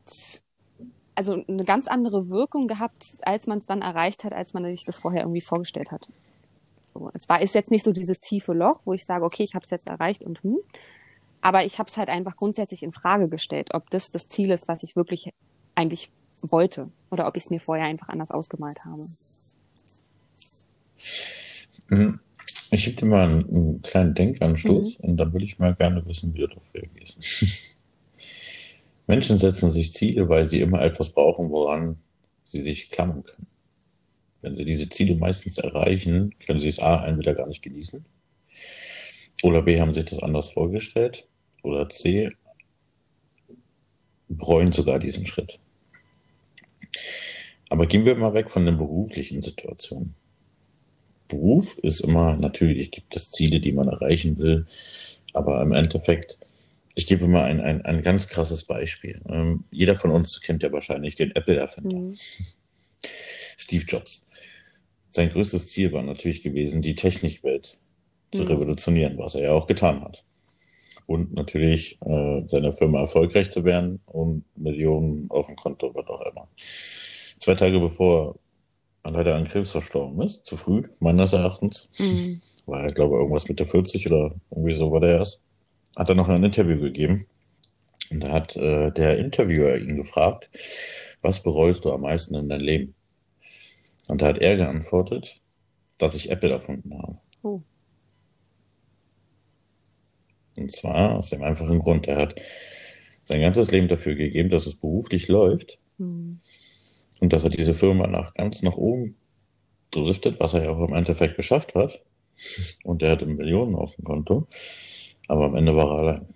also 1.17 1.43
eine 1.49 1.65
ganz 1.65 1.89
andere 1.89 2.29
Wirkung 2.29 2.69
gehabt, 2.69 3.05
als 3.23 3.49
man 3.49 3.59
es 3.59 3.67
dann 3.67 3.83
erreicht 3.83 4.23
hat, 4.23 4.33
als 4.33 4.55
man 4.55 4.71
sich 4.71 4.85
das 4.85 4.99
vorher 4.99 5.23
irgendwie 5.23 5.41
vorgestellt 5.41 5.91
hat. 5.91 6.09
So, 6.95 7.11
es 7.15 7.29
war 7.29 7.43
ist 7.43 7.57
jetzt 7.57 7.73
nicht 7.73 7.85
so 7.85 7.91
dieses 7.91 8.21
tiefe 8.21 8.53
Loch, 8.53 8.83
wo 8.85 8.93
ich 8.93 9.05
sage, 9.05 9.25
okay, 9.25 9.43
ich 9.43 9.57
habe 9.57 9.65
es 9.65 9.71
jetzt 9.73 9.89
erreicht 9.89 10.23
und 10.23 10.41
hm, 10.45 10.59
aber 11.41 11.65
ich 11.65 11.81
habe 11.81 11.89
es 11.89 11.97
halt 11.97 12.11
einfach 12.11 12.37
grundsätzlich 12.37 12.85
in 12.85 12.93
Frage 12.93 13.29
gestellt, 13.29 13.75
ob 13.75 13.91
das 13.91 14.13
das 14.13 14.29
Ziel 14.29 14.53
ist, 14.53 14.69
was 14.69 14.85
ich 14.85 14.95
wirklich 14.95 15.33
eigentlich 15.75 16.13
wollte 16.43 16.91
oder 17.11 17.27
ob 17.27 17.37
ich 17.37 17.45
es 17.45 17.51
mir 17.51 17.61
vorher 17.61 17.87
einfach 17.87 18.09
anders 18.09 18.31
ausgemalt 18.31 18.85
habe. 18.85 19.03
Mhm. 21.89 22.21
Ich 22.71 22.85
gebe 22.85 22.97
dir 22.97 23.07
mal 23.07 23.29
einen, 23.29 23.49
einen 23.49 23.83
kleinen 23.83 24.15
Denkanstoß 24.15 24.99
mhm. 24.99 25.05
und 25.05 25.17
dann 25.17 25.33
würde 25.33 25.45
ich 25.45 25.59
mal 25.59 25.75
gerne 25.75 26.05
wissen, 26.07 26.35
wie 26.35 26.41
du 26.41 26.49
darauf 26.49 26.75
reagierst. 26.75 27.77
Menschen 29.07 29.39
setzen 29.39 29.71
sich 29.71 29.93
Ziele, 29.93 30.29
weil 30.29 30.49
sie 30.49 30.61
immer 30.61 30.83
etwas 30.83 31.11
brauchen, 31.11 31.51
woran 31.51 31.97
sie 32.43 32.61
sich 32.61 32.89
klammern 32.89 33.23
können. 33.23 33.47
Wenn 34.43 34.55
sie 34.55 34.65
diese 34.65 34.89
Ziele 34.89 35.17
meistens 35.17 35.59
erreichen, 35.59 36.35
können 36.45 36.61
sie 36.61 36.69
es 36.69 36.81
A 36.81 37.07
entweder 37.07 37.35
gar 37.35 37.47
nicht 37.47 37.63
genießen 37.63 38.05
oder 39.43 39.63
B 39.63 39.81
haben 39.81 39.93
sich 39.93 40.05
das 40.05 40.23
anders 40.23 40.51
vorgestellt 40.51 41.29
oder 41.63 41.89
C 41.89 42.31
bereuen 44.29 44.73
sogar 44.73 44.99
diesen 44.99 45.27
Schritt. 45.27 45.61
Aber 47.69 47.87
gehen 47.87 48.05
wir 48.05 48.15
mal 48.15 48.35
weg 48.35 48.51
von 48.51 48.65
den 48.65 48.79
beruflichen 48.79 49.41
Situationen. 49.41 50.15
Beruf 51.29 51.79
ist 51.79 52.01
immer, 52.01 52.37
natürlich 52.37 52.91
gibt 52.91 53.15
es 53.17 53.31
Ziele, 53.31 53.61
die 53.61 53.73
man 53.73 53.89
erreichen 53.89 54.39
will, 54.39 54.67
aber 55.33 55.61
im 55.63 55.73
Endeffekt, 55.73 56.39
ich 56.95 57.07
gebe 57.07 57.27
mal 57.29 57.45
ein, 57.45 57.61
ein, 57.61 57.85
ein 57.85 58.01
ganz 58.01 58.29
krasses 58.29 58.65
Beispiel. 58.65 59.21
Ähm, 59.29 59.65
jeder 59.71 59.97
von 59.97 60.11
uns 60.11 60.41
kennt 60.41 60.63
ja 60.63 60.73
wahrscheinlich 60.73 61.15
den 61.15 61.35
Apple-Erfinder, 61.35 61.97
mhm. 61.97 62.15
Steve 63.57 63.85
Jobs. 63.87 64.25
Sein 65.09 65.31
größtes 65.31 65.69
Ziel 65.69 65.93
war 65.93 66.03
natürlich 66.03 66.43
gewesen, 66.43 66.83
die 66.83 66.95
Technikwelt 66.95 67.79
zu 68.33 68.43
mhm. 68.43 68.49
revolutionieren, 68.49 69.19
was 69.19 69.35
er 69.35 69.43
ja 69.43 69.53
auch 69.53 69.67
getan 69.67 70.03
hat. 70.03 70.25
Und 71.07 71.35
natürlich 71.35 71.99
äh, 72.05 72.43
seiner 72.49 72.73
Firma 72.73 73.01
erfolgreich 73.01 73.51
zu 73.51 73.65
werden 73.65 74.01
und 74.07 74.45
Millionen 74.57 75.31
auf 75.31 75.47
dem 75.47 75.57
Konto, 75.57 75.95
was 75.95 76.07
auch 76.09 76.21
immer. 76.23 76.49
Zwei 77.39 77.55
Tage 77.55 77.79
bevor 77.79 78.37
leider 79.11 79.35
an 79.35 79.45
Krebs 79.45 79.73
verstorben 79.73 80.21
ist. 80.23 80.47
Zu 80.47 80.57
früh, 80.57 80.83
meines 81.01 81.33
Erachtens. 81.33 81.91
Mhm. 81.99 82.41
War 82.67 82.85
er, 82.85 82.93
glaube 82.93 83.15
ich, 83.15 83.21
irgendwas 83.21 83.49
Mitte 83.49 83.67
40 83.67 84.07
oder 84.07 84.35
irgendwie 84.51 84.75
so 84.75 84.91
war 84.91 85.01
der 85.01 85.19
erst. 85.19 85.41
Hat 85.97 86.09
er 86.09 86.15
noch 86.15 86.29
ein 86.29 86.45
Interview 86.45 86.81
gegeben. 86.81 87.27
Und 88.11 88.23
da 88.23 88.31
hat 88.31 88.57
äh, 88.57 88.91
der 88.93 89.19
Interviewer 89.19 89.77
ihn 89.77 89.97
gefragt, 89.97 90.49
was 91.23 91.43
bereust 91.43 91.85
du 91.85 91.93
am 91.93 92.03
meisten 92.03 92.35
in 92.35 92.49
deinem 92.49 92.65
Leben? 92.65 92.95
Und 94.09 94.23
da 94.23 94.27
hat 94.27 94.39
er 94.39 94.57
geantwortet, 94.57 95.41
dass 95.99 96.15
ich 96.15 96.31
Apple 96.31 96.51
erfunden 96.51 96.97
habe. 96.97 97.19
Oh. 97.43 97.63
Und 100.57 100.71
zwar 100.71 101.17
aus 101.17 101.31
dem 101.31 101.43
einfachen 101.43 101.81
Grund, 101.81 102.07
er 102.07 102.19
hat 102.19 102.41
sein 103.23 103.41
ganzes 103.41 103.71
Leben 103.71 103.89
dafür 103.89 104.15
gegeben, 104.15 104.49
dass 104.49 104.67
es 104.67 104.77
beruflich 104.77 105.29
läuft 105.29 105.81
mhm. 105.99 106.41
Und 107.21 107.33
dass 107.33 107.45
er 107.45 107.51
diese 107.51 107.75
Firma 107.75 108.07
nach 108.07 108.35
ganz 108.35 108.63
nach 108.63 108.77
oben 108.77 109.17
driftet, 109.91 110.41
was 110.41 110.55
er 110.55 110.65
ja 110.65 110.71
auch 110.71 110.89
im 110.89 110.95
Endeffekt 110.95 111.37
geschafft 111.37 111.75
hat. 111.75 112.03
Und 112.85 113.03
er 113.03 113.13
hatte 113.13 113.27
Millionen 113.27 113.75
auf 113.75 113.97
dem 113.97 114.05
Konto, 114.05 114.47
aber 115.29 115.47
am 115.47 115.57
Ende 115.57 115.75
war 115.75 115.91
er 115.91 115.99
allein. 115.99 116.35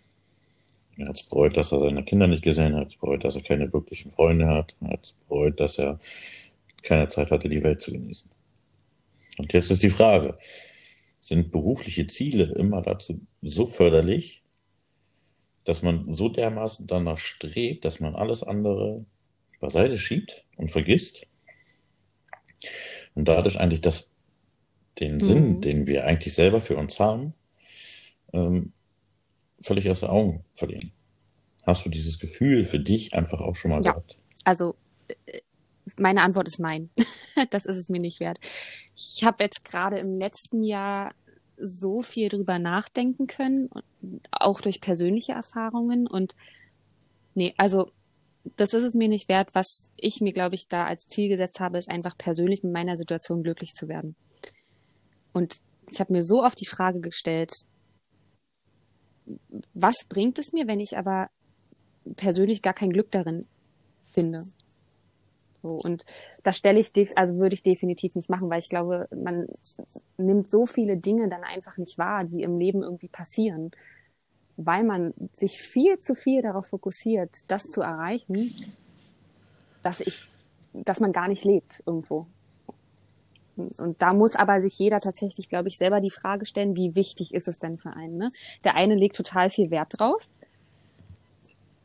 Er 0.96 1.08
hat 1.08 1.16
es 1.16 1.22
bereut, 1.22 1.56
dass 1.56 1.72
er 1.72 1.80
seine 1.80 2.04
Kinder 2.04 2.26
nicht 2.26 2.42
gesehen 2.42 2.74
hat, 2.74 2.74
er 2.74 2.80
hat 2.80 2.88
es 2.88 2.96
bereut, 2.96 3.24
dass 3.24 3.36
er 3.36 3.42
keine 3.42 3.72
wirklichen 3.72 4.10
Freunde 4.10 4.48
hat, 4.48 4.76
er 4.80 4.90
hat 4.90 5.04
es 5.04 5.12
bereut, 5.28 5.60
dass 5.60 5.78
er 5.78 5.98
keine 6.82 7.08
Zeit 7.08 7.30
hatte, 7.30 7.48
die 7.48 7.62
Welt 7.62 7.80
zu 7.80 7.92
genießen. 7.92 8.30
Und 9.38 9.52
jetzt 9.52 9.70
ist 9.70 9.82
die 9.82 9.90
Frage, 9.90 10.36
sind 11.18 11.52
berufliche 11.52 12.06
Ziele 12.06 12.44
immer 12.54 12.82
dazu 12.82 13.20
so 13.42 13.66
förderlich, 13.66 14.42
dass 15.64 15.82
man 15.82 16.10
so 16.10 16.28
dermaßen 16.28 16.86
danach 16.86 17.18
strebt, 17.18 17.84
dass 17.84 18.00
man 18.00 18.14
alles 18.14 18.42
andere 18.42 19.04
beiseite 19.60 19.98
schiebt 19.98 20.44
und 20.56 20.72
vergisst 20.72 21.26
und 23.14 23.28
dadurch 23.28 23.58
eigentlich 23.58 23.80
das, 23.80 24.10
den 24.98 25.14
mhm. 25.14 25.20
Sinn, 25.20 25.60
den 25.60 25.86
wir 25.86 26.06
eigentlich 26.06 26.34
selber 26.34 26.60
für 26.60 26.76
uns 26.76 26.98
haben, 26.98 27.34
ähm, 28.32 28.72
völlig 29.60 29.88
aus 29.90 30.00
den 30.00 30.08
Augen 30.08 30.44
verlieren. 30.54 30.92
Hast 31.64 31.84
du 31.84 31.90
dieses 31.90 32.18
Gefühl 32.18 32.64
für 32.64 32.80
dich 32.80 33.14
einfach 33.14 33.40
auch 33.40 33.56
schon 33.56 33.70
mal 33.70 33.82
ja. 33.84 33.92
gehabt? 33.92 34.16
Also 34.44 34.74
äh, 35.26 35.40
meine 35.98 36.22
Antwort 36.22 36.48
ist 36.48 36.58
nein. 36.58 36.90
das 37.50 37.66
ist 37.66 37.76
es 37.76 37.88
mir 37.88 38.00
nicht 38.00 38.20
wert. 38.20 38.38
Ich 38.96 39.24
habe 39.24 39.44
jetzt 39.44 39.64
gerade 39.64 39.96
im 39.98 40.18
letzten 40.18 40.64
Jahr 40.64 41.14
so 41.62 42.02
viel 42.02 42.28
drüber 42.28 42.58
nachdenken 42.58 43.26
können, 43.26 43.68
auch 44.30 44.60
durch 44.60 44.80
persönliche 44.80 45.32
Erfahrungen. 45.32 46.06
Und 46.06 46.34
nee, 47.34 47.52
also 47.58 47.90
das 48.56 48.72
ist 48.72 48.84
es 48.84 48.94
mir 48.94 49.08
nicht 49.08 49.28
wert. 49.28 49.50
Was 49.54 49.90
ich 49.96 50.20
mir, 50.20 50.32
glaube 50.32 50.54
ich, 50.54 50.68
da 50.68 50.86
als 50.86 51.06
Ziel 51.08 51.28
gesetzt 51.28 51.60
habe, 51.60 51.78
ist 51.78 51.90
einfach 51.90 52.16
persönlich 52.16 52.62
mit 52.62 52.72
meiner 52.72 52.96
Situation 52.96 53.42
glücklich 53.42 53.74
zu 53.74 53.88
werden. 53.88 54.16
Und 55.32 55.56
ich 55.90 56.00
habe 56.00 56.12
mir 56.12 56.22
so 56.22 56.42
oft 56.42 56.60
die 56.60 56.66
Frage 56.66 57.00
gestellt, 57.00 57.52
was 59.74 60.04
bringt 60.08 60.38
es 60.38 60.52
mir, 60.52 60.66
wenn 60.66 60.80
ich 60.80 60.96
aber 60.96 61.28
persönlich 62.16 62.62
gar 62.62 62.74
kein 62.74 62.90
Glück 62.90 63.10
darin 63.10 63.46
finde? 64.02 64.44
So, 65.62 65.68
und 65.68 66.04
das 66.42 66.56
stelle 66.56 66.80
ich, 66.80 66.90
also 67.16 67.34
würde 67.34 67.54
ich 67.54 67.62
definitiv 67.62 68.14
nicht 68.14 68.30
machen, 68.30 68.48
weil 68.48 68.60
ich 68.60 68.70
glaube, 68.70 69.08
man 69.14 69.46
nimmt 70.16 70.50
so 70.50 70.64
viele 70.64 70.96
Dinge 70.96 71.28
dann 71.28 71.44
einfach 71.44 71.76
nicht 71.76 71.98
wahr, 71.98 72.24
die 72.24 72.42
im 72.42 72.58
Leben 72.58 72.82
irgendwie 72.82 73.08
passieren, 73.08 73.70
weil 74.66 74.84
man 74.84 75.14
sich 75.32 75.60
viel 75.60 75.98
zu 76.00 76.14
viel 76.14 76.42
darauf 76.42 76.66
fokussiert, 76.66 77.50
das 77.50 77.70
zu 77.70 77.80
erreichen, 77.80 78.54
dass 79.82 80.00
ich, 80.00 80.28
dass 80.72 81.00
man 81.00 81.12
gar 81.12 81.28
nicht 81.28 81.44
lebt 81.44 81.82
irgendwo. 81.86 82.26
Und 83.56 84.00
da 84.00 84.12
muss 84.12 84.36
aber 84.36 84.60
sich 84.60 84.78
jeder 84.78 85.00
tatsächlich, 85.00 85.48
glaube 85.48 85.68
ich, 85.68 85.78
selber 85.78 86.00
die 86.00 86.10
Frage 86.10 86.46
stellen, 86.46 86.76
wie 86.76 86.94
wichtig 86.94 87.34
ist 87.34 87.48
es 87.48 87.58
denn 87.58 87.78
für 87.78 87.94
einen? 87.94 88.16
Ne? 88.16 88.30
Der 88.64 88.76
eine 88.76 88.94
legt 88.94 89.16
total 89.16 89.50
viel 89.50 89.70
Wert 89.70 89.98
drauf, 89.98 90.28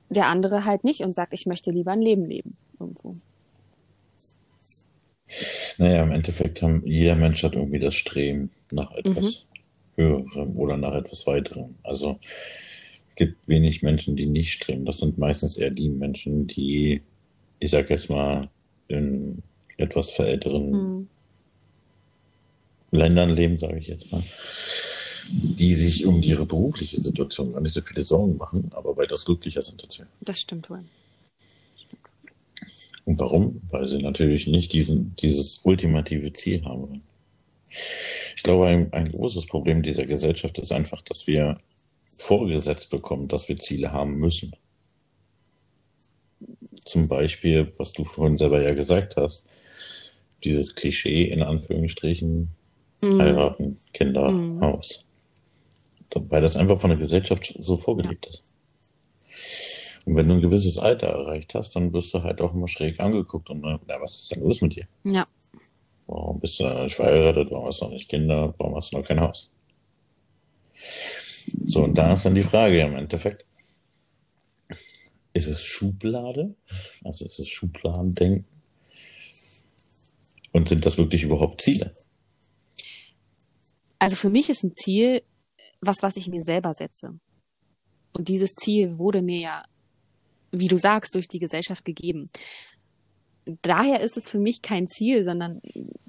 der 0.09 0.27
andere 0.27 0.65
halt 0.65 0.83
nicht 0.83 1.01
und 1.01 1.11
sagt, 1.11 1.33
ich 1.33 1.45
möchte 1.45 1.71
lieber 1.71 1.91
ein 1.91 2.01
Leben 2.01 2.25
leben 2.25 2.57
irgendwo. 2.79 3.15
Naja, 5.77 6.03
im 6.03 6.11
Endeffekt 6.11 6.59
kann 6.59 6.83
jeder 6.85 7.15
Mensch 7.15 7.43
hat 7.43 7.55
irgendwie 7.55 7.79
das 7.79 7.95
Streben 7.95 8.51
nach 8.71 8.91
etwas 8.91 9.47
mhm. 9.97 10.01
Höherem 10.03 10.57
oder 10.57 10.77
nach 10.77 10.93
etwas 10.93 11.25
Weiterem. 11.27 11.75
Also 11.83 12.19
gibt 13.15 13.47
wenig 13.47 13.81
Menschen, 13.81 14.15
die 14.15 14.25
nicht 14.25 14.51
streben. 14.51 14.85
Das 14.85 14.99
sind 14.99 15.17
meistens 15.17 15.57
eher 15.57 15.71
die 15.71 15.89
Menschen, 15.89 16.47
die, 16.47 17.01
ich 17.59 17.71
sag 17.71 17.89
jetzt 17.89 18.09
mal, 18.09 18.49
in 18.87 19.41
etwas 19.77 20.11
verälteren 20.11 20.71
mhm. 20.71 21.07
Ländern 22.91 23.31
leben, 23.31 23.57
sage 23.57 23.79
ich 23.79 23.87
jetzt 23.87 24.11
mal, 24.11 24.23
die 25.29 25.73
sich 25.73 26.05
um 26.05 26.21
ihre 26.21 26.45
berufliche 26.45 27.01
Situation 27.01 27.53
gar 27.53 27.61
nicht 27.61 27.73
so 27.73 27.81
viele 27.81 28.03
Sorgen 28.03 28.37
machen, 28.37 28.71
aber 28.73 28.95
weitaus 28.95 29.25
glücklicher 29.25 29.61
sind 29.61 29.83
als 29.83 29.99
wir. 29.99 30.07
Das 30.21 30.39
stimmt 30.39 30.69
wohl. 30.69 30.83
Und 33.05 33.19
warum? 33.19 33.61
Weil 33.69 33.87
sie 33.87 33.97
natürlich 33.97 34.47
nicht 34.47 34.73
diesen, 34.73 35.15
dieses 35.17 35.61
ultimative 35.63 36.31
Ziel 36.33 36.63
haben. 36.65 37.01
Ich 38.35 38.43
glaube, 38.43 38.67
ein, 38.67 38.93
ein 38.93 39.09
großes 39.09 39.45
Problem 39.47 39.83
dieser 39.83 40.05
Gesellschaft 40.05 40.57
ist 40.57 40.71
einfach, 40.71 41.01
dass 41.01 41.27
wir 41.27 41.57
vorgesetzt 42.17 42.89
bekommen, 42.89 43.27
dass 43.27 43.49
wir 43.49 43.57
Ziele 43.57 43.91
haben 43.91 44.17
müssen. 44.17 44.55
Zum 46.83 47.07
Beispiel, 47.07 47.71
was 47.77 47.93
du 47.93 48.03
vorhin 48.03 48.37
selber 48.37 48.61
ja 48.61 48.73
gesagt 48.73 49.17
hast, 49.17 49.47
dieses 50.43 50.75
Klischee 50.75 51.23
in 51.25 51.41
Anführungsstrichen, 51.41 52.49
mhm. 53.01 53.21
heiraten, 53.21 53.79
Kinder, 53.93 54.31
mhm. 54.31 54.61
Haus. 54.61 55.05
Weil 56.13 56.41
das 56.41 56.55
einfach 56.55 56.79
von 56.79 56.91
der 56.91 56.99
Gesellschaft 56.99 57.53
so 57.57 57.75
vorgelebt 57.75 58.25
ja. 58.25 58.31
ist. 58.31 58.43
Und 60.05 60.15
wenn 60.15 60.27
du 60.27 60.35
ein 60.35 60.41
gewisses 60.41 60.77
Alter 60.77 61.07
erreicht 61.07 61.55
hast, 61.55 61.75
dann 61.75 61.91
wirst 61.91 62.13
du 62.13 62.21
halt 62.21 62.39
auch 62.39 62.53
immer 62.53 62.67
schräg 62.67 62.99
angeguckt 62.99 63.49
und 63.49 63.61
na, 63.61 63.79
was 63.99 64.15
ist 64.15 64.35
denn 64.35 64.43
los 64.43 64.61
mit 64.61 64.75
dir? 64.75 64.87
Ja. 65.03 65.25
Warum 66.07 66.39
bist 66.39 66.59
du 66.59 66.63
noch 66.63 66.83
nicht 66.83 66.95
verheiratet? 66.95 67.49
Warum 67.49 67.65
hast 67.65 67.81
du 67.81 67.85
noch 67.85 67.91
nicht 67.91 68.07
Kinder? 68.07 68.53
Warum 68.59 68.75
hast 68.75 68.93
du 68.93 68.97
noch 68.97 69.05
kein 69.05 69.19
Haus? 69.19 69.49
So, 71.65 71.83
und 71.83 71.97
da 71.97 72.13
ist 72.13 72.25
dann 72.25 72.35
die 72.35 72.43
Frage 72.43 72.79
im 72.81 72.95
Endeffekt. 72.95 73.45
Ist 75.33 75.47
es 75.47 75.61
Schublade? 75.61 76.55
Also 77.03 77.25
ist 77.25 77.39
es 77.39 77.47
Schubladendenken? 77.47 78.45
Und 80.53 80.69
sind 80.69 80.85
das 80.85 80.97
wirklich 80.97 81.23
überhaupt 81.23 81.61
Ziele? 81.61 81.93
Also 83.99 84.15
für 84.15 84.29
mich 84.29 84.49
ist 84.49 84.63
ein 84.63 84.73
Ziel 84.73 85.21
was, 85.81 85.97
was 86.01 86.15
ich 86.15 86.29
mir 86.29 86.41
selber 86.41 86.73
setze. 86.73 87.19
Und 88.13 88.29
dieses 88.29 88.55
Ziel 88.55 88.97
wurde 88.97 89.21
mir 89.21 89.39
ja 89.39 89.65
wie 90.59 90.67
du 90.67 90.77
sagst, 90.77 91.15
durch 91.15 91.27
die 91.27 91.39
Gesellschaft 91.39 91.85
gegeben. 91.85 92.29
Daher 93.61 94.01
ist 94.01 94.17
es 94.17 94.29
für 94.29 94.39
mich 94.39 94.61
kein 94.61 94.87
Ziel, 94.87 95.23
sondern 95.23 95.61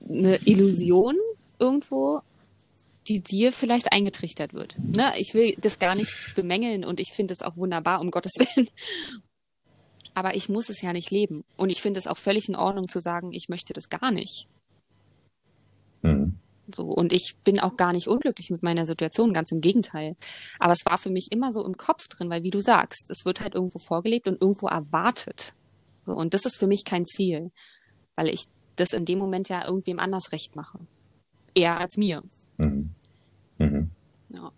eine 0.08 0.36
Illusion 0.46 1.16
irgendwo, 1.58 2.20
die 3.08 3.20
dir 3.20 3.52
vielleicht 3.52 3.92
eingetrichtert 3.92 4.54
wird. 4.54 4.76
Ne? 4.78 5.12
Ich 5.18 5.34
will 5.34 5.54
das 5.62 5.78
gar 5.78 5.94
nicht 5.94 6.14
bemängeln 6.34 6.84
und 6.84 7.00
ich 7.00 7.12
finde 7.14 7.32
es 7.32 7.42
auch 7.42 7.56
wunderbar, 7.56 8.00
um 8.00 8.10
Gottes 8.10 8.32
Willen. 8.38 8.68
Aber 10.14 10.34
ich 10.34 10.48
muss 10.48 10.70
es 10.70 10.80
ja 10.80 10.92
nicht 10.92 11.10
leben. 11.10 11.44
Und 11.56 11.70
ich 11.70 11.82
finde 11.82 11.98
es 11.98 12.06
auch 12.06 12.16
völlig 12.16 12.48
in 12.48 12.56
Ordnung 12.56 12.88
zu 12.88 13.00
sagen, 13.00 13.32
ich 13.32 13.48
möchte 13.48 13.74
das 13.74 13.88
gar 13.88 14.10
nicht. 14.10 14.48
Mhm. 16.02 16.38
So, 16.74 16.84
und 16.84 17.12
ich 17.12 17.36
bin 17.44 17.60
auch 17.60 17.76
gar 17.76 17.92
nicht 17.92 18.08
unglücklich 18.08 18.50
mit 18.50 18.62
meiner 18.62 18.86
Situation, 18.86 19.32
ganz 19.32 19.52
im 19.52 19.60
Gegenteil. 19.60 20.16
Aber 20.58 20.72
es 20.72 20.84
war 20.84 20.98
für 20.98 21.10
mich 21.10 21.30
immer 21.30 21.52
so 21.52 21.64
im 21.64 21.76
Kopf 21.76 22.08
drin, 22.08 22.30
weil 22.30 22.42
wie 22.42 22.50
du 22.50 22.60
sagst, 22.60 23.08
es 23.10 23.24
wird 23.24 23.40
halt 23.40 23.54
irgendwo 23.54 23.78
vorgelebt 23.78 24.26
und 24.26 24.40
irgendwo 24.40 24.66
erwartet. 24.66 25.54
Und 26.06 26.34
das 26.34 26.44
ist 26.44 26.58
für 26.58 26.66
mich 26.66 26.84
kein 26.84 27.04
Ziel, 27.04 27.50
weil 28.16 28.28
ich 28.28 28.44
das 28.76 28.92
in 28.92 29.04
dem 29.04 29.18
Moment 29.18 29.48
ja 29.48 29.66
irgendwem 29.66 29.98
anders 29.98 30.32
recht 30.32 30.56
mache. 30.56 30.78
Eher 31.54 31.78
als 31.78 31.96
mir. 31.96 32.22
Mhm. 32.58 32.95
Mhm. 33.58 33.90
Ja. 34.30 34.52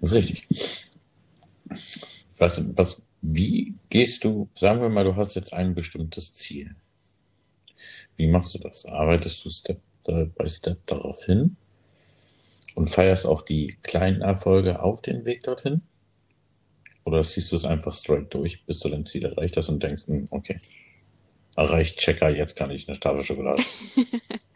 Das 0.00 0.10
ist 0.10 0.12
richtig. 0.12 0.46
Was, 2.38 2.76
was, 2.76 3.02
wie 3.20 3.74
gehst 3.88 4.24
du, 4.24 4.48
sagen 4.54 4.80
wir 4.80 4.88
mal, 4.88 5.04
du 5.04 5.16
hast 5.16 5.34
jetzt 5.34 5.52
ein 5.52 5.74
bestimmtes 5.74 6.34
Ziel. 6.34 6.74
Wie 8.16 8.26
machst 8.26 8.54
du 8.54 8.58
das? 8.58 8.84
Arbeitest 8.86 9.44
du 9.44 9.50
Step 9.50 9.80
by 10.04 10.48
Step 10.48 10.84
darauf 10.86 11.24
hin 11.24 11.56
und 12.74 12.90
feierst 12.90 13.26
auch 13.26 13.42
die 13.42 13.76
kleinen 13.82 14.22
Erfolge 14.22 14.82
auf 14.82 15.02
den 15.02 15.24
Weg 15.24 15.44
dorthin? 15.44 15.82
Oder 17.04 17.22
siehst 17.22 17.52
du 17.52 17.56
es 17.56 17.64
einfach 17.64 17.92
straight 17.92 18.32
durch, 18.34 18.64
bis 18.64 18.78
du 18.80 18.88
dein 18.88 19.06
Ziel 19.06 19.24
erreicht 19.24 19.56
hast 19.56 19.68
und 19.68 19.82
denkst, 19.82 20.06
hm, 20.06 20.28
okay, 20.30 20.58
erreicht 21.56 21.98
Checker, 21.98 22.30
jetzt 22.30 22.56
kann 22.56 22.70
ich 22.70 22.88
eine 22.88 22.98
Tafel 22.98 23.22
Schokolade. 23.22 23.62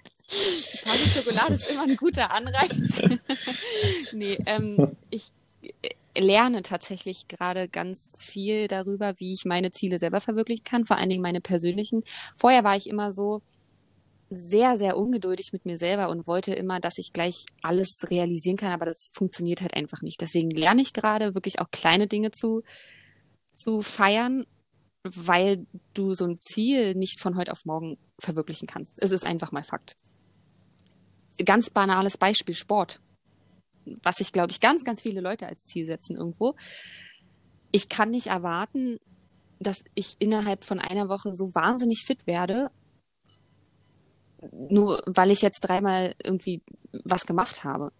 Schokolade 1.26 1.54
ist 1.54 1.70
immer 1.70 1.82
ein 1.82 1.96
guter 1.96 2.32
Anreiz. 2.32 3.02
nee, 4.12 4.38
ähm, 4.46 4.96
ich 5.10 5.32
lerne 6.18 6.62
tatsächlich 6.62 7.28
gerade 7.28 7.68
ganz 7.68 8.16
viel 8.18 8.68
darüber, 8.68 9.14
wie 9.18 9.32
ich 9.32 9.44
meine 9.44 9.70
Ziele 9.70 9.98
selber 9.98 10.20
verwirklichen 10.20 10.64
kann, 10.64 10.86
vor 10.86 10.96
allen 10.96 11.10
Dingen 11.10 11.22
meine 11.22 11.40
persönlichen. 11.40 12.02
Vorher 12.36 12.64
war 12.64 12.76
ich 12.76 12.88
immer 12.88 13.12
so 13.12 13.42
sehr, 14.28 14.76
sehr 14.76 14.96
ungeduldig 14.96 15.52
mit 15.52 15.66
mir 15.66 15.78
selber 15.78 16.08
und 16.08 16.26
wollte 16.26 16.52
immer, 16.52 16.80
dass 16.80 16.98
ich 16.98 17.12
gleich 17.12 17.46
alles 17.62 18.10
realisieren 18.10 18.56
kann, 18.56 18.72
aber 18.72 18.86
das 18.86 19.10
funktioniert 19.14 19.60
halt 19.60 19.74
einfach 19.74 20.02
nicht. 20.02 20.20
Deswegen 20.20 20.50
lerne 20.50 20.82
ich 20.82 20.92
gerade 20.92 21.34
wirklich 21.34 21.60
auch 21.60 21.70
kleine 21.70 22.08
Dinge 22.08 22.32
zu, 22.32 22.62
zu 23.52 23.82
feiern, 23.82 24.44
weil 25.04 25.66
du 25.94 26.14
so 26.14 26.24
ein 26.24 26.40
Ziel 26.40 26.94
nicht 26.96 27.20
von 27.20 27.36
heute 27.36 27.52
auf 27.52 27.64
morgen 27.64 27.98
verwirklichen 28.18 28.66
kannst. 28.66 29.00
Es 29.00 29.12
ist 29.12 29.24
einfach 29.24 29.52
mal 29.52 29.62
Fakt. 29.62 29.96
Ganz 31.44 31.70
banales 31.70 32.16
Beispiel, 32.16 32.54
Sport 32.54 33.00
was 34.02 34.16
sich, 34.16 34.32
glaube 34.32 34.50
ich, 34.50 34.60
ganz, 34.60 34.84
ganz 34.84 35.02
viele 35.02 35.20
Leute 35.20 35.46
als 35.46 35.64
Ziel 35.64 35.86
setzen 35.86 36.16
irgendwo. 36.16 36.54
Ich 37.70 37.88
kann 37.88 38.10
nicht 38.10 38.28
erwarten, 38.28 38.98
dass 39.58 39.84
ich 39.94 40.16
innerhalb 40.18 40.64
von 40.64 40.80
einer 40.80 41.08
Woche 41.08 41.32
so 41.32 41.54
wahnsinnig 41.54 42.04
fit 42.04 42.26
werde, 42.26 42.70
nur 44.52 45.02
weil 45.06 45.30
ich 45.30 45.42
jetzt 45.42 45.60
dreimal 45.60 46.14
irgendwie 46.22 46.62
was 47.04 47.26
gemacht 47.26 47.64
habe. 47.64 47.92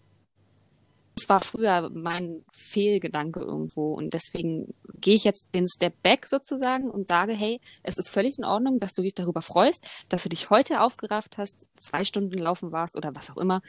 Das 1.17 1.29
war 1.31 1.41
früher 1.41 1.91
mein 1.95 2.45
Fehlgedanke 2.53 3.41
irgendwo 3.41 3.95
und 3.95 4.13
deswegen 4.13 4.75
gehe 5.01 5.15
ich 5.15 5.25
jetzt 5.25 5.49
den 5.55 5.67
Step 5.67 5.95
back 6.03 6.27
sozusagen 6.27 6.91
und 6.91 7.07
sage, 7.07 7.33
hey, 7.33 7.59
es 7.83 7.97
ist 7.97 8.11
völlig 8.11 8.39
in 8.39 8.45
Ordnung, 8.45 8.81
dass 8.81 8.93
du 8.93 9.03
dich 9.03 9.15
darüber 9.15 9.41
freust, 9.41 9.87
dass 10.11 10.25
du 10.25 10.29
dich 10.29 10.51
heute 10.51 10.83
aufgerafft 10.83 11.39
hast, 11.39 11.67
zwei 11.77 12.05
Stunden 12.05 12.39
laufen 12.39 12.71
warst 12.71 12.97
oder 12.97 13.15
was 13.15 13.31
auch 13.31 13.39
immer 13.39 13.63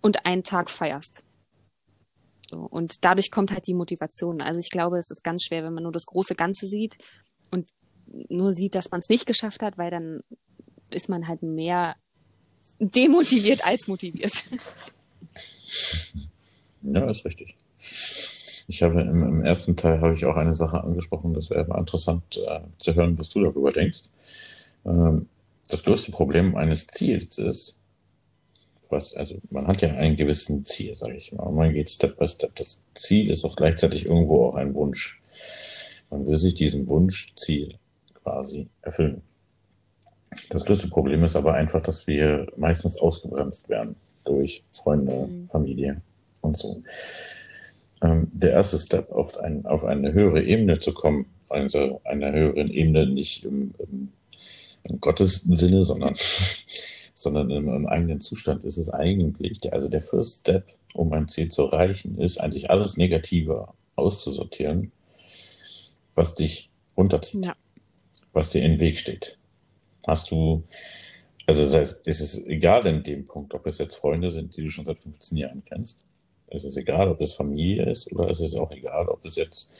und 0.00 0.24
einen 0.24 0.44
Tag 0.44 0.70
feierst. 0.70 1.24
So, 2.48 2.58
und 2.58 3.04
dadurch 3.04 3.30
kommt 3.30 3.50
halt 3.50 3.66
die 3.66 3.74
Motivation. 3.74 4.42
Also 4.42 4.60
ich 4.60 4.70
glaube, 4.70 4.98
es 4.98 5.10
ist 5.10 5.24
ganz 5.24 5.42
schwer, 5.44 5.64
wenn 5.64 5.74
man 5.74 5.82
nur 5.82 5.92
das 5.92 6.06
große 6.06 6.34
Ganze 6.34 6.66
sieht 6.66 6.98
und 7.50 7.66
nur 8.28 8.54
sieht, 8.54 8.74
dass 8.74 8.90
man 8.90 9.00
es 9.00 9.08
nicht 9.08 9.26
geschafft 9.26 9.62
hat, 9.62 9.78
weil 9.78 9.90
dann 9.90 10.20
ist 10.90 11.08
man 11.08 11.26
halt 11.26 11.42
mehr 11.42 11.94
demotiviert 12.78 13.66
als 13.66 13.88
motiviert. 13.88 14.44
Ja, 16.82 17.10
ist 17.10 17.24
richtig. 17.24 17.56
Ich 18.68 18.82
habe 18.82 19.00
im, 19.02 19.22
im 19.22 19.44
ersten 19.44 19.76
Teil 19.76 20.00
habe 20.00 20.12
ich 20.12 20.24
auch 20.24 20.36
eine 20.36 20.54
Sache 20.54 20.82
angesprochen, 20.82 21.34
das 21.34 21.50
wäre 21.50 21.78
interessant 21.78 22.40
äh, 22.46 22.60
zu 22.78 22.94
hören, 22.94 23.18
was 23.18 23.28
du 23.28 23.42
darüber 23.42 23.72
denkst. 23.72 24.04
Ähm, 24.84 25.28
das 25.68 25.84
größte 25.84 26.12
Problem 26.12 26.56
eines 26.56 26.86
Ziels 26.86 27.38
ist, 27.38 27.80
was, 28.90 29.14
also 29.14 29.36
man 29.50 29.66
hat 29.66 29.82
ja 29.82 29.90
einen 29.90 30.16
gewissen 30.16 30.64
Ziel, 30.64 30.94
sage 30.94 31.16
ich 31.16 31.32
mal. 31.32 31.50
Man 31.50 31.72
geht 31.72 31.90
Step 31.90 32.18
by 32.18 32.28
Step. 32.28 32.54
Das 32.56 32.82
Ziel 32.94 33.30
ist 33.30 33.44
auch 33.44 33.56
gleichzeitig 33.56 34.06
irgendwo 34.06 34.46
auch 34.46 34.54
ein 34.54 34.74
Wunsch. 34.76 35.20
Man 36.10 36.26
will 36.26 36.36
sich 36.36 36.54
diesen 36.54 36.88
Wunschziel 36.88 37.74
quasi 38.22 38.68
erfüllen. 38.82 39.22
Das 40.50 40.64
größte 40.64 40.88
Problem 40.88 41.24
ist 41.24 41.36
aber 41.36 41.54
einfach, 41.54 41.82
dass 41.82 42.06
wir 42.06 42.46
meistens 42.56 42.98
ausgebremst 42.98 43.68
werden 43.68 43.96
durch 44.24 44.64
Freunde, 44.72 45.26
mhm. 45.26 45.48
Familie 45.50 46.00
und 46.40 46.56
so. 46.56 46.82
Ähm, 48.02 48.28
der 48.32 48.52
erste 48.52 48.78
Step, 48.78 49.10
auf, 49.12 49.38
ein, 49.38 49.64
auf 49.64 49.84
eine 49.84 50.12
höhere 50.12 50.42
Ebene 50.42 50.78
zu 50.78 50.92
kommen, 50.92 51.26
also 51.48 52.00
einer 52.04 52.32
höheren 52.32 52.68
Ebene 52.68 53.06
nicht 53.06 53.44
im, 53.44 53.74
im, 53.78 54.08
im 54.84 55.00
Gottes 55.00 55.42
Sinne, 55.42 55.84
sondern, 55.84 56.14
sondern 57.14 57.50
im, 57.50 57.68
im, 57.68 57.86
eigenen 57.86 58.20
Zustand 58.20 58.64
ist 58.64 58.76
es 58.76 58.88
eigentlich, 58.88 59.60
der, 59.60 59.72
also 59.72 59.88
der 59.88 60.02
First 60.02 60.40
Step, 60.40 60.66
um 60.94 61.12
ein 61.12 61.28
Ziel 61.28 61.48
zu 61.48 61.62
erreichen, 61.62 62.18
ist 62.18 62.40
eigentlich 62.40 62.70
alles 62.70 62.96
Negative 62.96 63.68
auszusortieren, 63.94 64.90
was 66.14 66.34
dich 66.34 66.70
runterzieht, 66.96 67.46
ja. 67.46 67.54
was 68.32 68.50
dir 68.50 68.62
im 68.62 68.80
Weg 68.80 68.98
steht. 68.98 69.38
Hast 70.06 70.30
du 70.32 70.64
also 71.46 71.64
das 71.64 71.74
heißt, 71.74 72.02
es 72.04 72.20
ist 72.20 72.46
egal 72.46 72.86
in 72.86 73.02
dem 73.02 73.24
Punkt, 73.24 73.54
ob 73.54 73.66
es 73.66 73.78
jetzt 73.78 73.96
Freunde 73.96 74.30
sind, 74.30 74.56
die 74.56 74.62
du 74.62 74.68
schon 74.68 74.84
seit 74.84 74.98
15 75.00 75.38
Jahren 75.38 75.62
kennst. 75.64 76.04
Es 76.48 76.64
ist 76.64 76.76
egal, 76.76 77.08
ob 77.08 77.20
es 77.20 77.32
Familie 77.32 77.90
ist 77.90 78.12
oder 78.12 78.28
es 78.28 78.40
ist 78.40 78.54
auch 78.54 78.70
egal, 78.70 79.08
ob 79.08 79.24
es 79.24 79.36
jetzt 79.36 79.74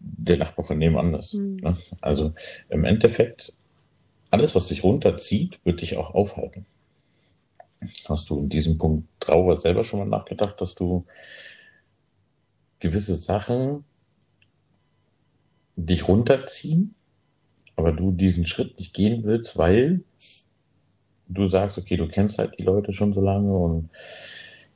der 0.00 0.38
Nachbar 0.38 0.64
von 0.64 0.78
nebenan 0.78 1.14
ist. 1.14 1.34
Mhm. 1.34 1.56
Ne? 1.56 1.76
Also 2.00 2.32
im 2.70 2.84
Endeffekt, 2.84 3.52
alles, 4.30 4.54
was 4.54 4.68
dich 4.68 4.82
runterzieht, 4.82 5.60
wird 5.64 5.82
dich 5.82 5.96
auch 5.96 6.14
aufhalten. 6.14 6.66
Hast 8.08 8.30
du 8.30 8.38
in 8.38 8.48
diesem 8.48 8.78
Punkt 8.78 9.08
Trauer 9.20 9.56
selber 9.56 9.84
schon 9.84 10.00
mal 10.00 10.06
nachgedacht, 10.06 10.60
dass 10.60 10.74
du 10.74 11.04
gewisse 12.80 13.14
Sachen 13.14 13.84
dich 15.76 16.08
runterziehen, 16.08 16.94
aber 17.76 17.92
du 17.92 18.12
diesen 18.12 18.46
Schritt 18.46 18.78
nicht 18.78 18.94
gehen 18.94 19.24
willst, 19.24 19.56
weil 19.56 20.02
du 21.28 21.46
sagst, 21.46 21.78
okay, 21.78 21.96
du 21.96 22.08
kennst 22.08 22.38
halt 22.38 22.58
die 22.58 22.64
Leute 22.64 22.92
schon 22.92 23.14
so 23.14 23.20
lange 23.20 23.52
und 23.52 23.90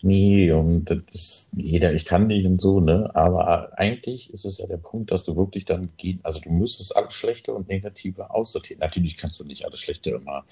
nie 0.03 0.51
und 0.53 0.85
das 1.13 1.51
jeder, 1.55 1.93
ich 1.95 2.05
kann 2.05 2.27
nicht 2.27 2.47
und 2.47 2.61
so, 2.61 2.81
ne? 2.81 3.11
Aber 3.15 3.79
eigentlich 3.79 4.33
ist 4.33 4.45
es 4.45 4.59
ja 4.59 4.67
der 4.67 4.77
Punkt, 4.77 5.11
dass 5.11 5.25
du 5.25 5.37
wirklich 5.37 5.65
dann 5.65 5.89
gehen, 5.97 6.21
also 6.23 6.41
du 6.41 6.51
müsstest 6.51 6.97
alles 6.97 7.15
Schlechte 7.15 7.55
und 7.55 7.69
Negative 7.69 8.31
aussortieren. 8.31 8.81
Natürlich 8.81 9.17
kannst 9.17 9.41
du 9.41 9.45
nicht 9.45 9.65
alles 9.65 9.81
Schlechte 9.81 10.11
immer, 10.11 10.45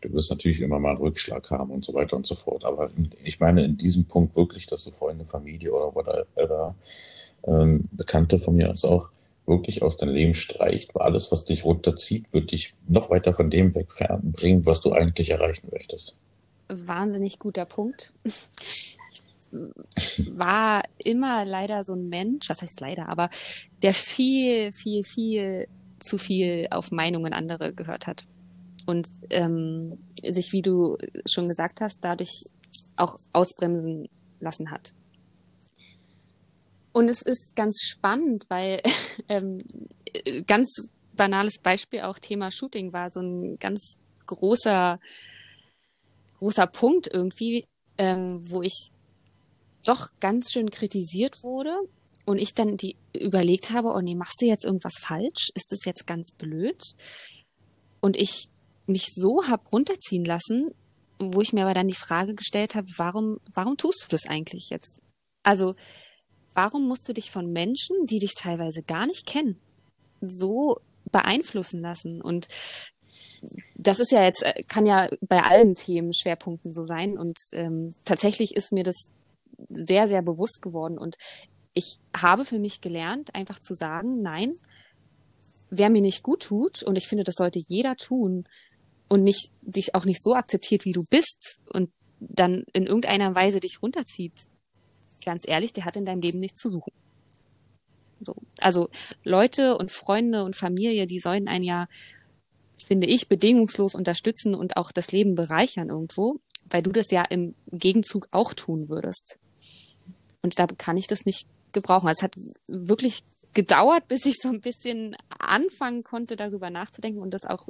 du 0.00 0.12
wirst 0.12 0.30
natürlich 0.30 0.60
immer 0.60 0.78
mal 0.78 0.90
einen 0.90 1.00
Rückschlag 1.00 1.50
haben 1.50 1.70
und 1.70 1.84
so 1.84 1.94
weiter 1.94 2.16
und 2.16 2.26
so 2.26 2.34
fort. 2.34 2.64
Aber 2.64 2.90
ich 3.22 3.38
meine 3.40 3.64
in 3.64 3.76
diesem 3.76 4.06
Punkt 4.06 4.36
wirklich, 4.36 4.66
dass 4.66 4.84
du 4.84 4.90
Freunde, 4.90 5.26
Familie 5.26 5.72
oder 5.72 5.94
whatever, 5.94 6.74
ähm, 7.44 7.88
Bekannte 7.92 8.38
von 8.38 8.56
mir 8.56 8.70
aus 8.70 8.84
auch 8.84 9.10
wirklich 9.50 9.82
aus 9.82 9.98
deinem 9.98 10.14
Leben 10.14 10.32
streicht, 10.32 10.94
weil 10.94 11.02
alles, 11.02 11.30
was 11.30 11.44
dich 11.44 11.64
runterzieht, 11.64 12.32
wird 12.32 12.52
dich 12.52 12.74
noch 12.88 13.10
weiter 13.10 13.34
von 13.34 13.50
dem 13.50 13.74
wegbringen, 13.74 14.64
was 14.64 14.80
du 14.80 14.92
eigentlich 14.92 15.28
erreichen 15.30 15.68
möchtest. 15.70 16.16
Wahnsinnig 16.68 17.38
guter 17.38 17.66
Punkt. 17.66 18.14
War 20.32 20.82
immer 21.04 21.44
leider 21.44 21.84
so 21.84 21.94
ein 21.94 22.08
Mensch, 22.08 22.48
was 22.48 22.62
heißt 22.62 22.80
leider, 22.80 23.08
aber 23.08 23.28
der 23.82 23.92
viel, 23.92 24.72
viel, 24.72 25.02
viel 25.02 25.66
zu 25.98 26.16
viel 26.16 26.68
auf 26.70 26.92
Meinungen 26.92 27.32
anderer 27.32 27.72
gehört 27.72 28.06
hat 28.06 28.24
und 28.86 29.08
ähm, 29.30 29.98
sich, 30.22 30.52
wie 30.52 30.62
du 30.62 30.96
schon 31.26 31.48
gesagt 31.48 31.80
hast, 31.80 32.02
dadurch 32.02 32.44
auch 32.96 33.16
ausbremsen 33.32 34.08
lassen 34.40 34.70
hat. 34.70 34.94
Und 36.92 37.08
es 37.08 37.22
ist 37.22 37.54
ganz 37.54 37.80
spannend, 37.82 38.46
weil 38.48 38.82
ähm, 39.28 39.58
ganz 40.46 40.92
banales 41.14 41.58
Beispiel 41.58 42.00
auch 42.00 42.18
Thema 42.18 42.50
Shooting 42.50 42.92
war 42.92 43.10
so 43.10 43.20
ein 43.20 43.58
ganz 43.58 43.96
großer 44.26 44.98
großer 46.40 46.66
Punkt 46.66 47.08
irgendwie, 47.12 47.66
ähm, 47.98 48.40
wo 48.50 48.62
ich 48.62 48.90
doch 49.84 50.08
ganz 50.20 50.52
schön 50.52 50.70
kritisiert 50.70 51.42
wurde 51.42 51.76
und 52.26 52.38
ich 52.38 52.54
dann 52.54 52.76
die 52.76 52.96
überlegt 53.14 53.70
habe, 53.70 53.88
oh 53.90 54.00
nee, 54.00 54.14
machst 54.14 54.40
du 54.40 54.46
jetzt 54.46 54.64
irgendwas 54.64 54.94
falsch? 54.98 55.50
Ist 55.54 55.70
das 55.70 55.84
jetzt 55.84 56.06
ganz 56.06 56.32
blöd? 56.36 56.82
Und 58.00 58.16
ich 58.16 58.48
mich 58.86 59.08
so 59.14 59.46
hab 59.46 59.72
runterziehen 59.72 60.24
lassen, 60.24 60.70
wo 61.18 61.42
ich 61.42 61.52
mir 61.52 61.64
aber 61.64 61.74
dann 61.74 61.88
die 61.88 61.94
Frage 61.94 62.34
gestellt 62.34 62.74
habe, 62.74 62.88
warum, 62.96 63.38
warum 63.52 63.76
tust 63.76 64.04
du 64.04 64.08
das 64.08 64.26
eigentlich 64.26 64.70
jetzt? 64.70 65.02
Also 65.42 65.74
warum 66.54 66.88
musst 66.88 67.08
du 67.08 67.12
dich 67.12 67.30
von 67.30 67.52
Menschen, 67.52 68.06
die 68.06 68.18
dich 68.18 68.34
teilweise 68.34 68.82
gar 68.82 69.06
nicht 69.06 69.26
kennen, 69.26 69.58
so 70.20 70.80
beeinflussen 71.10 71.80
lassen? 71.80 72.20
Und 72.20 72.48
das 73.76 74.00
ist 74.00 74.12
ja 74.12 74.24
jetzt, 74.24 74.42
äh, 74.42 74.62
kann 74.68 74.86
ja 74.86 75.08
bei 75.20 75.42
allen 75.42 75.74
Themen 75.74 76.12
Schwerpunkten 76.12 76.72
so 76.72 76.84
sein. 76.84 77.18
Und 77.18 77.38
ähm, 77.52 77.94
tatsächlich 78.04 78.54
ist 78.54 78.72
mir 78.72 78.84
das 78.84 79.10
sehr, 79.68 80.08
sehr 80.08 80.22
bewusst 80.22 80.62
geworden. 80.62 80.98
Und 80.98 81.16
ich 81.74 81.98
habe 82.16 82.44
für 82.44 82.58
mich 82.58 82.80
gelernt, 82.80 83.34
einfach 83.34 83.60
zu 83.60 83.74
sagen, 83.74 84.22
nein, 84.22 84.52
wer 85.70 85.90
mir 85.90 86.02
nicht 86.02 86.22
gut 86.22 86.42
tut, 86.42 86.82
und 86.82 86.96
ich 86.96 87.06
finde, 87.06 87.24
das 87.24 87.36
sollte 87.36 87.60
jeder 87.66 87.96
tun, 87.96 88.44
und 89.08 89.24
nicht, 89.24 89.50
dich 89.62 89.94
auch 89.94 90.04
nicht 90.04 90.22
so 90.22 90.34
akzeptiert, 90.34 90.84
wie 90.84 90.92
du 90.92 91.04
bist, 91.10 91.60
und 91.72 91.90
dann 92.20 92.64
in 92.72 92.86
irgendeiner 92.86 93.34
Weise 93.34 93.60
dich 93.60 93.82
runterzieht, 93.82 94.32
ganz 95.24 95.46
ehrlich, 95.46 95.72
der 95.72 95.84
hat 95.84 95.96
in 95.96 96.04
deinem 96.04 96.22
Leben 96.22 96.40
nichts 96.40 96.60
zu 96.60 96.70
suchen. 96.70 96.92
So. 98.20 98.34
Also 98.60 98.90
Leute 99.24 99.78
und 99.78 99.90
Freunde 99.90 100.44
und 100.44 100.56
Familie, 100.56 101.06
die 101.06 101.20
sollen 101.20 101.48
einen 101.48 101.64
ja, 101.64 101.88
finde 102.84 103.06
ich, 103.06 103.28
bedingungslos 103.28 103.94
unterstützen 103.94 104.54
und 104.54 104.76
auch 104.76 104.92
das 104.92 105.12
Leben 105.12 105.34
bereichern 105.34 105.88
irgendwo, 105.88 106.40
weil 106.68 106.82
du 106.82 106.90
das 106.90 107.10
ja 107.10 107.24
im 107.24 107.54
Gegenzug 107.72 108.28
auch 108.30 108.52
tun 108.54 108.88
würdest. 108.88 109.38
Und 110.42 110.58
da 110.58 110.66
kann 110.66 110.96
ich 110.96 111.06
das 111.06 111.24
nicht 111.24 111.46
gebrauchen. 111.72 112.08
Also 112.08 112.18
es 112.18 112.22
hat 112.22 112.34
wirklich 112.66 113.22
gedauert, 113.54 114.08
bis 114.08 114.26
ich 114.26 114.36
so 114.40 114.48
ein 114.48 114.60
bisschen 114.60 115.16
anfangen 115.38 116.04
konnte, 116.04 116.36
darüber 116.36 116.70
nachzudenken 116.70 117.20
und 117.20 117.32
das 117.32 117.44
auch 117.44 117.68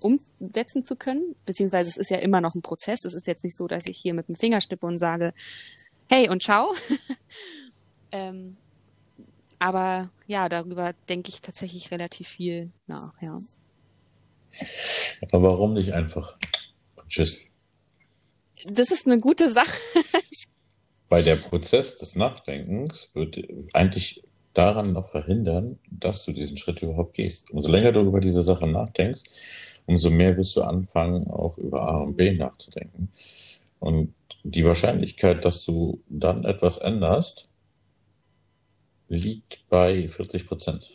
umsetzen 0.00 0.84
zu 0.84 0.96
können. 0.96 1.34
Beziehungsweise 1.44 1.90
es 1.90 1.96
ist 1.96 2.10
ja 2.10 2.18
immer 2.18 2.40
noch 2.40 2.54
ein 2.54 2.62
Prozess. 2.62 3.04
Es 3.04 3.14
ist 3.14 3.26
jetzt 3.26 3.44
nicht 3.44 3.56
so, 3.56 3.66
dass 3.66 3.86
ich 3.86 3.98
hier 3.98 4.14
mit 4.14 4.28
dem 4.28 4.36
Finger 4.36 4.60
schnippe 4.60 4.86
und 4.86 4.98
sage, 4.98 5.32
hey 6.10 6.28
und 6.28 6.42
ciao. 6.42 6.74
ähm, 8.12 8.56
aber 9.58 10.10
ja, 10.26 10.48
darüber 10.48 10.92
denke 11.08 11.30
ich 11.30 11.40
tatsächlich 11.40 11.90
relativ 11.90 12.28
viel 12.28 12.70
nach, 12.86 13.12
ja. 13.22 13.38
Aber 15.22 15.42
warum 15.42 15.74
nicht 15.74 15.92
einfach? 15.92 16.36
Tschüss. 17.08 17.40
Das 18.74 18.90
ist 18.90 19.06
eine 19.06 19.18
gute 19.18 19.48
Sache. 19.48 19.80
Weil 21.08 21.22
der 21.22 21.36
Prozess 21.36 21.96
des 21.96 22.16
Nachdenkens 22.16 23.10
wird 23.14 23.40
eigentlich 23.72 24.22
daran 24.52 24.92
noch 24.92 25.08
verhindern, 25.08 25.78
dass 25.90 26.24
du 26.24 26.32
diesen 26.32 26.56
Schritt 26.56 26.82
überhaupt 26.82 27.14
gehst. 27.14 27.50
Umso 27.50 27.70
länger 27.70 27.92
du 27.92 28.00
über 28.00 28.20
diese 28.20 28.42
Sache 28.42 28.66
nachdenkst, 28.66 29.22
umso 29.86 30.10
mehr 30.10 30.36
wirst 30.36 30.56
du 30.56 30.62
anfangen, 30.62 31.28
auch 31.28 31.56
über 31.58 31.82
A 31.82 31.98
und 31.98 32.16
B 32.16 32.32
nachzudenken. 32.32 33.10
Und 33.78 34.14
die 34.42 34.64
Wahrscheinlichkeit, 34.64 35.44
dass 35.44 35.64
du 35.64 36.02
dann 36.08 36.44
etwas 36.44 36.78
änderst, 36.78 37.48
liegt 39.08 39.68
bei 39.68 40.08
40 40.08 40.46
Prozent. 40.46 40.90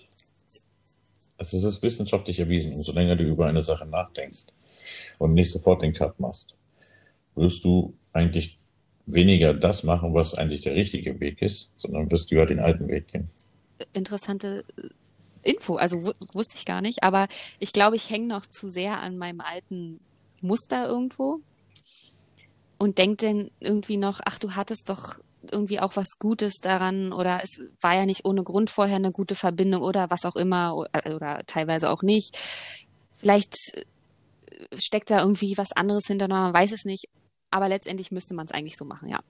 Es 1.38 1.54
ist 1.54 1.82
wissenschaftlich 1.82 2.40
erwiesen, 2.40 2.74
umso 2.74 2.94
länger 2.94 3.18
du 3.18 3.24
über 3.24 3.46
eine 3.48 3.62
Sache 3.62 3.86
nachdenkst 3.86 4.48
und 5.20 5.34
nicht 5.34 5.52
sofort 5.52 5.82
den 5.82 5.94
Cut 5.94 6.20
machst, 6.20 6.56
wirst 7.36 7.66
du 7.66 7.94
eigentlich 8.14 8.58
weniger 9.06 9.54
das 9.54 9.84
machen, 9.84 10.14
was 10.14 10.34
eigentlich 10.34 10.62
der 10.62 10.76
richtige 10.76 11.20
Weg 11.20 11.42
ist, 11.42 11.74
sondern 11.78 12.10
wirst 12.10 12.32
du 12.32 12.46
den 12.46 12.60
alten 12.60 12.88
Weg 12.88 13.10
gehen. 13.10 13.30
Interessante 13.94 14.64
äh, 14.78 14.90
Info, 15.52 15.76
also 15.76 15.98
wusste 16.34 16.56
ich 16.56 16.66
gar 16.66 16.82
nicht, 16.82 17.04
aber 17.04 17.28
ich 17.60 17.72
glaube, 17.72 17.98
ich 17.98 18.10
hänge 18.10 18.28
noch 18.28 18.48
zu 18.48 18.68
sehr 18.68 19.00
an 19.00 19.18
meinem 19.18 19.42
alten 19.42 20.00
Muster 20.42 20.88
irgendwo 20.88 21.42
und 22.78 22.98
denke 22.98 23.26
dann 23.26 23.52
irgendwie 23.60 23.98
noch, 23.98 24.20
ach, 24.26 24.40
du 24.40 24.56
hattest 24.56 24.90
doch 24.90 25.20
irgendwie 25.52 25.80
auch 25.80 25.96
was 25.96 26.18
Gutes 26.18 26.56
daran 26.62 27.14
oder 27.14 27.42
es 27.44 27.62
war 27.80 27.96
ja 27.96 28.06
nicht 28.06 28.26
ohne 28.26 28.44
Grund 28.44 28.70
vorher 28.70 28.96
eine 28.96 29.12
gute 29.12 29.36
Verbindung 29.36 29.84
oder 29.84 30.10
was 30.10 30.26
auch 30.26 30.36
immer 30.36 30.76
oder, 30.76 31.16
oder 31.16 31.44
teilweise 31.46 31.90
auch 31.90 32.02
nicht. 32.02 32.38
Vielleicht 33.18 33.56
steckt 34.76 35.12
da 35.12 35.22
irgendwie 35.22 35.58
was 35.58 35.72
anderes 35.72 36.08
hinter, 36.08 36.28
man 36.28 36.54
weiß 36.54 36.72
es 36.72 36.86
nicht. 36.86 37.10
Aber 37.52 37.70
letztendlich 37.70 38.12
müsste 38.12 38.34
man 38.34 38.48
es 38.48 38.52
eigentlich 38.52 38.78
so 38.78 38.86
machen, 38.86 39.10
ja. 39.10 39.20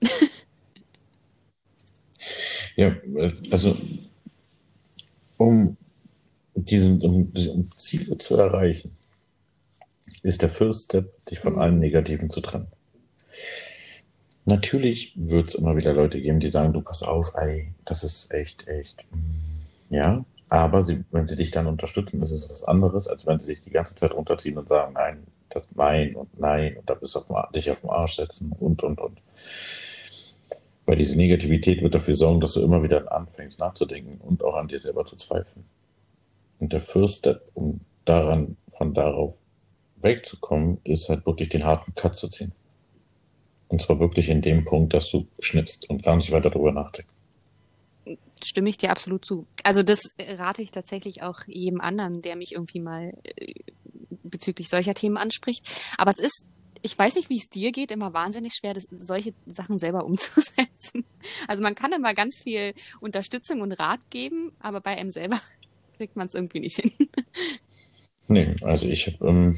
Ja, 2.76 2.94
also 3.50 3.76
um 5.38 5.76
diesen 6.54 7.00
um, 7.02 7.32
um 7.48 7.66
Ziele 7.66 8.18
zu 8.18 8.36
erreichen, 8.36 8.96
ist 10.22 10.42
der 10.42 10.50
First 10.50 10.84
Step, 10.84 11.24
dich 11.26 11.38
von 11.38 11.54
mhm. 11.54 11.58
allem 11.58 11.78
Negativen 11.78 12.30
zu 12.30 12.40
trennen. 12.40 12.68
Natürlich 14.44 15.12
wird 15.16 15.48
es 15.48 15.54
immer 15.56 15.76
wieder 15.76 15.92
Leute 15.92 16.20
geben, 16.20 16.38
die 16.38 16.50
sagen, 16.50 16.72
du 16.72 16.80
pass 16.80 17.02
auf, 17.02 17.32
ey, 17.34 17.72
das 17.84 18.04
ist 18.04 18.32
echt, 18.32 18.68
echt, 18.68 19.04
mm, 19.10 19.94
ja, 19.94 20.24
aber 20.48 20.82
sie, 20.82 21.04
wenn 21.10 21.26
sie 21.26 21.34
dich 21.34 21.50
dann 21.50 21.66
unterstützen, 21.66 22.22
ist 22.22 22.30
es 22.30 22.48
was 22.48 22.62
anderes, 22.62 23.08
als 23.08 23.26
wenn 23.26 23.40
sie 23.40 23.46
sich 23.46 23.60
die 23.60 23.70
ganze 23.70 23.96
Zeit 23.96 24.14
runterziehen 24.14 24.56
und 24.56 24.68
sagen, 24.68 24.92
nein, 24.92 25.26
das 25.48 25.68
nein 25.74 26.14
und 26.14 26.38
nein 26.38 26.76
und 26.76 26.88
da 26.88 26.94
bist 26.94 27.16
du 27.16 27.20
auf, 27.20 27.50
dich 27.52 27.70
auf 27.70 27.80
den 27.80 27.90
Arsch 27.90 28.16
setzen 28.16 28.52
und, 28.52 28.84
und, 28.84 29.00
und. 29.00 29.20
Weil 30.84 30.96
diese 30.96 31.16
Negativität 31.16 31.82
wird 31.82 31.96
dafür 31.96 32.14
sorgen, 32.14 32.40
dass 32.40 32.52
du 32.52 32.62
immer 32.62 32.82
wieder 32.84 33.10
anfängst 33.12 33.58
nachzudenken 33.58 34.20
und 34.20 34.44
auch 34.44 34.54
an 34.54 34.68
dir 34.68 34.78
selber 34.78 35.04
zu 35.04 35.16
zweifeln. 35.16 35.64
Und 36.60 36.72
der 36.72 36.80
First 36.80 37.18
Step, 37.18 37.50
um 37.54 37.80
daran, 38.04 38.56
von 38.68 38.94
darauf 38.94 39.34
wegzukommen, 39.96 40.78
ist 40.84 41.08
halt 41.08 41.26
wirklich 41.26 41.48
den 41.48 41.64
harten 41.64 41.94
Cut 41.96 42.14
zu 42.14 42.28
ziehen. 42.28 42.52
Und 43.68 43.82
zwar 43.82 43.98
wirklich 43.98 44.28
in 44.28 44.42
dem 44.42 44.64
Punkt, 44.64 44.94
dass 44.94 45.10
du 45.10 45.26
schnippst 45.40 45.90
und 45.90 46.02
gar 46.02 46.16
nicht 46.16 46.30
weiter 46.32 46.50
darüber 46.50 46.72
nachdenkst 46.72 47.14
stimme 48.44 48.68
ich 48.68 48.76
dir 48.76 48.90
absolut 48.90 49.24
zu. 49.24 49.46
Also 49.64 49.82
das 49.82 50.14
rate 50.18 50.62
ich 50.62 50.70
tatsächlich 50.70 51.22
auch 51.22 51.40
jedem 51.46 51.80
anderen, 51.80 52.22
der 52.22 52.36
mich 52.36 52.52
irgendwie 52.52 52.80
mal 52.80 53.12
äh, 53.36 53.54
bezüglich 54.22 54.68
solcher 54.68 54.94
Themen 54.94 55.16
anspricht. 55.16 55.66
Aber 55.98 56.10
es 56.10 56.18
ist, 56.18 56.44
ich 56.82 56.98
weiß 56.98 57.16
nicht, 57.16 57.30
wie 57.30 57.38
es 57.38 57.48
dir 57.48 57.72
geht, 57.72 57.90
immer 57.90 58.12
wahnsinnig 58.12 58.54
schwer, 58.54 58.74
das, 58.74 58.86
solche 58.90 59.32
Sachen 59.46 59.78
selber 59.78 60.04
umzusetzen. 60.06 61.04
Also 61.48 61.62
man 61.62 61.74
kann 61.74 61.92
immer 61.92 62.14
ganz 62.14 62.42
viel 62.42 62.74
Unterstützung 63.00 63.60
und 63.60 63.72
Rat 63.72 64.00
geben, 64.10 64.52
aber 64.60 64.80
bei 64.80 64.96
einem 64.96 65.10
selber 65.10 65.40
kriegt 65.96 66.16
man 66.16 66.26
es 66.26 66.34
irgendwie 66.34 66.60
nicht 66.60 66.76
hin. 66.76 66.92
Nee, 68.28 68.54
also 68.62 68.86
ich 68.86 69.06
habe, 69.06 69.28
ähm, 69.28 69.56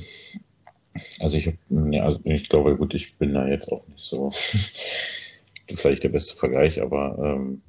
also 1.21 1.37
ich 1.37 1.47
habe, 1.47 1.59
nee, 1.69 2.01
also 2.01 2.21
ich 2.25 2.49
glaube, 2.49 2.77
gut, 2.77 2.95
ich 2.95 3.17
bin 3.17 3.35
da 3.35 3.47
jetzt 3.47 3.71
auch 3.71 3.87
nicht 3.89 4.01
so 4.01 4.31
vielleicht 5.75 6.05
der 6.05 6.09
beste 6.09 6.37
Vergleich, 6.37 6.81
aber 6.81 7.19
ähm, 7.19 7.63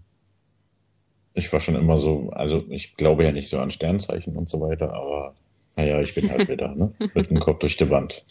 ich 1.33 1.51
war 1.53 1.59
schon 1.59 1.75
immer 1.75 1.97
so, 1.97 2.29
also 2.31 2.65
ich 2.69 2.95
glaube 2.95 3.23
ja 3.23 3.31
nicht 3.31 3.49
so 3.49 3.59
an 3.59 3.71
Sternzeichen 3.71 4.35
und 4.35 4.49
so 4.49 4.59
weiter, 4.61 4.93
aber 4.93 5.35
naja, 5.75 5.99
ich 5.99 6.13
bin 6.13 6.29
halt 6.29 6.49
wieder, 6.49 6.75
ne? 6.75 6.93
Mit 7.13 7.29
dem 7.29 7.39
Kopf 7.39 7.59
durch 7.59 7.77
die 7.77 7.89
Wand. 7.89 8.25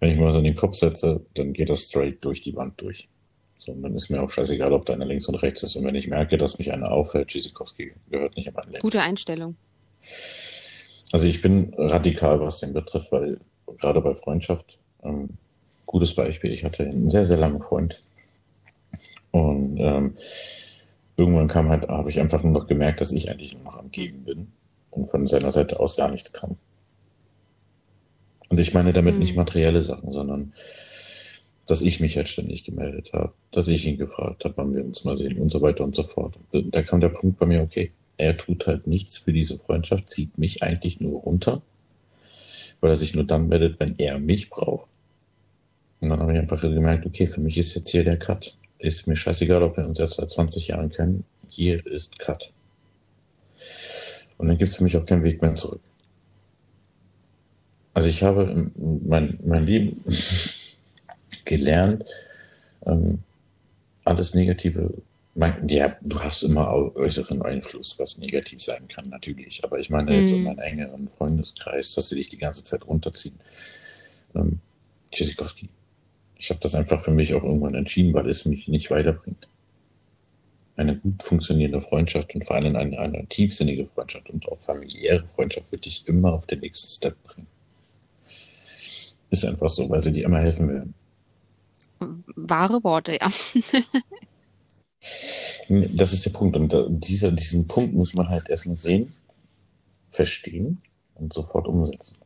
Wenn 0.00 0.10
ich 0.10 0.18
mal 0.18 0.32
so 0.32 0.38
in 0.38 0.44
den 0.44 0.54
Kopf 0.54 0.74
setze, 0.74 1.20
dann 1.34 1.52
geht 1.52 1.70
das 1.70 1.82
straight 1.82 2.24
durch 2.24 2.40
die 2.40 2.56
Wand 2.56 2.80
durch. 2.80 3.08
So, 3.58 3.72
und 3.72 3.82
dann 3.82 3.94
ist 3.94 4.10
mir 4.10 4.20
auch 4.20 4.30
scheißegal, 4.30 4.72
ob 4.72 4.86
da 4.86 4.94
einer 4.94 5.04
links 5.04 5.28
und 5.28 5.36
rechts 5.36 5.62
ist. 5.62 5.76
Und 5.76 5.84
wenn 5.84 5.94
ich 5.94 6.08
merke, 6.08 6.36
dass 6.38 6.58
mich 6.58 6.72
einer 6.72 6.90
auffällt, 6.90 7.28
Tschüssikowski 7.28 7.92
gehört 8.10 8.36
nicht 8.36 8.48
an 8.48 8.54
mein 8.56 8.66
Leben. 8.66 8.80
Gute 8.80 9.02
Einstellung. 9.02 9.54
Also 11.12 11.26
ich 11.26 11.42
bin 11.42 11.72
radikal, 11.76 12.40
was 12.40 12.58
den 12.58 12.72
betrifft, 12.72 13.12
weil 13.12 13.38
gerade 13.78 14.00
bei 14.00 14.14
Freundschaft, 14.14 14.78
ähm, 15.02 15.30
gutes 15.86 16.14
Beispiel, 16.14 16.52
ich 16.52 16.64
hatte 16.64 16.84
einen 16.84 17.10
sehr, 17.10 17.24
sehr 17.24 17.38
langen 17.38 17.60
Freund. 17.60 18.02
Und 19.30 19.78
ähm, 19.78 20.14
irgendwann 21.16 21.48
kam 21.48 21.68
halt, 21.68 21.88
habe 21.88 22.10
ich 22.10 22.20
einfach 22.20 22.42
nur 22.42 22.52
noch 22.52 22.66
gemerkt, 22.66 23.00
dass 23.00 23.12
ich 23.12 23.30
eigentlich 23.30 23.54
nur 23.54 23.64
noch 23.64 23.78
am 23.78 23.90
Geben 23.90 24.24
bin 24.24 24.48
und 24.90 25.10
von 25.10 25.26
seiner 25.26 25.50
Seite 25.50 25.80
aus 25.80 25.96
gar 25.96 26.10
nichts 26.10 26.32
kam. 26.32 26.56
Und 28.48 28.58
ich 28.58 28.74
meine 28.74 28.92
damit 28.92 29.14
mhm. 29.14 29.20
nicht 29.20 29.36
materielle 29.36 29.82
Sachen, 29.82 30.12
sondern 30.12 30.52
dass 31.66 31.80
ich 31.80 32.00
mich 32.00 32.16
halt 32.16 32.28
ständig 32.28 32.64
gemeldet 32.64 33.12
habe, 33.12 33.32
dass 33.50 33.68
ich 33.68 33.86
ihn 33.86 33.96
gefragt 33.96 34.44
habe, 34.44 34.56
wann 34.56 34.74
wir 34.74 34.84
uns 34.84 35.04
mal 35.04 35.14
sehen 35.14 35.38
und 35.38 35.48
so 35.48 35.62
weiter 35.62 35.84
und 35.84 35.94
so 35.94 36.02
fort. 36.02 36.38
Und 36.50 36.74
da 36.74 36.82
kam 36.82 37.00
der 37.00 37.08
Punkt 37.08 37.38
bei 37.38 37.46
mir, 37.46 37.62
okay, 37.62 37.92
er 38.18 38.36
tut 38.36 38.66
halt 38.66 38.86
nichts 38.86 39.16
für 39.16 39.32
diese 39.32 39.58
Freundschaft, 39.58 40.08
zieht 40.08 40.36
mich 40.38 40.62
eigentlich 40.62 41.00
nur 41.00 41.20
runter, 41.20 41.62
weil 42.82 42.90
er 42.90 42.96
sich 42.96 43.14
nur 43.14 43.24
dann 43.24 43.48
meldet, 43.48 43.80
wenn 43.80 43.96
er 43.96 44.18
mich 44.18 44.50
braucht. 44.50 44.88
Und 46.00 46.10
dann 46.10 46.20
habe 46.20 46.32
ich 46.34 46.38
einfach 46.38 46.60
gemerkt, 46.60 47.06
okay, 47.06 47.26
für 47.26 47.40
mich 47.40 47.56
ist 47.56 47.74
jetzt 47.74 47.88
hier 47.88 48.04
der 48.04 48.18
Cut 48.18 48.56
ist 48.82 49.06
mir 49.06 49.14
scheißegal, 49.16 49.62
ob 49.62 49.76
wir 49.76 49.86
uns 49.86 49.98
jetzt 49.98 50.16
seit 50.16 50.30
20 50.30 50.68
Jahren 50.68 50.90
kennen. 50.90 51.24
Hier 51.48 51.86
ist 51.86 52.18
Cut. 52.18 52.52
Und 54.38 54.48
dann 54.48 54.58
gibt 54.58 54.68
es 54.68 54.76
für 54.76 54.84
mich 54.84 54.96
auch 54.96 55.06
keinen 55.06 55.22
Weg 55.22 55.40
mehr 55.40 55.54
zurück. 55.54 55.80
Also 57.94 58.08
ich 58.08 58.22
habe 58.24 58.70
mein, 58.74 59.38
mein 59.44 59.64
Leben 59.64 60.00
gelernt, 61.44 62.04
ähm, 62.86 63.20
alles 64.04 64.34
Negative, 64.34 64.92
mein, 65.34 65.68
ja, 65.68 65.96
du 66.02 66.20
hast 66.20 66.42
immer 66.42 66.70
äußeren 66.94 67.42
Einfluss, 67.42 67.98
was 67.98 68.18
negativ 68.18 68.62
sein 68.62 68.86
kann, 68.88 69.08
natürlich. 69.08 69.64
Aber 69.64 69.78
ich 69.78 69.88
meine 69.88 70.10
mm. 70.10 70.20
jetzt 70.20 70.30
in 70.30 70.38
mhm. 70.40 70.44
meinem 70.44 70.58
engeren 70.58 71.08
Freundeskreis, 71.08 71.94
dass 71.94 72.10
sie 72.10 72.16
dich 72.16 72.28
die 72.28 72.38
ganze 72.38 72.64
Zeit 72.64 72.86
runterziehen. 72.86 73.38
Ähm, 74.34 74.60
Tschüssikowski, 75.10 75.68
ich 76.36 76.50
habe 76.50 76.60
das 76.60 76.74
einfach 76.74 77.02
für 77.02 77.12
mich 77.12 77.34
auch 77.34 77.42
irgendwann 77.42 77.74
entschieden, 77.74 78.12
weil 78.12 78.28
es 78.28 78.44
mich 78.44 78.68
nicht 78.68 78.90
weiterbringt. 78.90 79.48
Eine 80.76 80.96
gut 80.96 81.22
funktionierende 81.22 81.80
Freundschaft 81.80 82.34
und 82.34 82.44
vor 82.44 82.56
allem 82.56 82.76
eine, 82.76 82.98
eine 82.98 83.26
tiefsinnige 83.26 83.86
Freundschaft 83.86 84.28
und 84.30 84.46
auch 84.48 84.58
familiäre 84.58 85.26
Freundschaft 85.28 85.72
wird 85.72 85.84
dich 85.84 86.06
immer 86.08 86.32
auf 86.32 86.46
den 86.46 86.60
nächsten 86.60 86.88
Step 86.88 87.22
bringen. 87.22 87.46
Ist 89.30 89.44
einfach 89.44 89.68
so, 89.68 89.88
weil 89.88 90.00
sie 90.00 90.12
dir 90.12 90.24
immer 90.24 90.40
helfen 90.40 90.68
werden. 90.68 90.94
Wahre 92.36 92.82
Worte, 92.84 93.18
ja. 93.20 93.28
das 95.68 96.12
ist 96.12 96.24
der 96.26 96.30
Punkt. 96.30 96.56
Und 96.56 97.08
dieser, 97.08 97.32
diesen 97.32 97.66
Punkt 97.66 97.94
muss 97.94 98.14
man 98.14 98.28
halt 98.28 98.48
erstmal 98.48 98.76
sehen, 98.76 99.12
verstehen 100.08 100.80
und 101.14 101.32
sofort 101.32 101.66
umsetzen. 101.66 102.18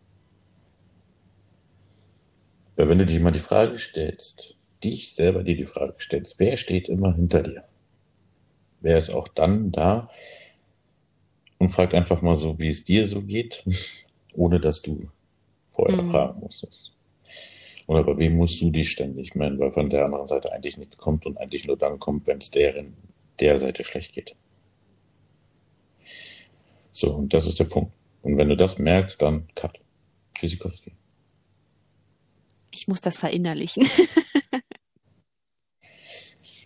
Weil 2.77 2.89
wenn 2.89 2.99
du 2.99 3.07
dir 3.07 3.21
mal 3.21 3.33
die 3.33 3.39
Frage 3.39 3.79
stellst, 3.79 4.57
dich 4.85 5.15
selber 5.15 5.43
dir 5.43 5.57
die 5.57 5.65
Frage 5.65 5.95
stellst, 5.99 6.39
wer 6.39 6.57
steht 6.57 6.89
immer 6.89 7.15
hinter 7.15 7.43
dir? 7.43 7.65
Wer 8.81 8.99
ist 8.99 9.11
auch 9.11 9.29
dann 9.29 9.73
da 9.73 10.11
und 11.59 11.71
fragt 11.71 11.95
einfach 11.95 12.21
mal 12.21 12.35
so, 12.35 12.59
wie 12.59 12.69
es 12.69 12.85
dir 12.85 13.07
so 13.07 13.23
geht, 13.23 13.65
ohne 14.35 14.61
dass 14.61 14.83
du 14.83 15.09
vorher 15.71 16.03
mhm. 16.03 16.11
fragen 16.11 16.41
musstest. 16.41 16.96
Oder 17.87 18.03
bei 18.03 18.17
wem 18.19 18.37
musst 18.37 18.61
du 18.61 18.71
dich 18.71 18.91
ständig 18.91 19.35
melden, 19.35 19.59
weil 19.59 19.73
von 19.73 19.91
der 19.91 20.05
anderen 20.05 20.27
Seite 20.27 20.53
eigentlich 20.53 20.77
nichts 20.77 20.97
kommt 20.97 21.27
und 21.27 21.39
eigentlich 21.39 21.67
nur 21.67 21.77
dann 21.77 21.99
kommt, 21.99 22.27
wenn 22.27 22.39
es 22.39 22.51
deren 22.51 22.95
der 23.39 23.59
Seite 23.59 23.85
schlecht 23.85 24.13
geht. 24.13 24.35
So, 26.91 27.15
und 27.15 27.33
das 27.33 27.47
ist 27.47 27.61
der 27.61 27.65
Punkt. 27.65 27.93
Und 28.23 28.39
wenn 28.39 28.49
du 28.49 28.57
das 28.57 28.79
merkst, 28.79 29.21
dann 29.23 29.47
cut. 29.55 29.81
Tschüssikowski 30.35 30.93
ich 32.77 32.89
muss 32.89 33.01
das 33.01 33.19
verinnerlichen. 33.19 33.89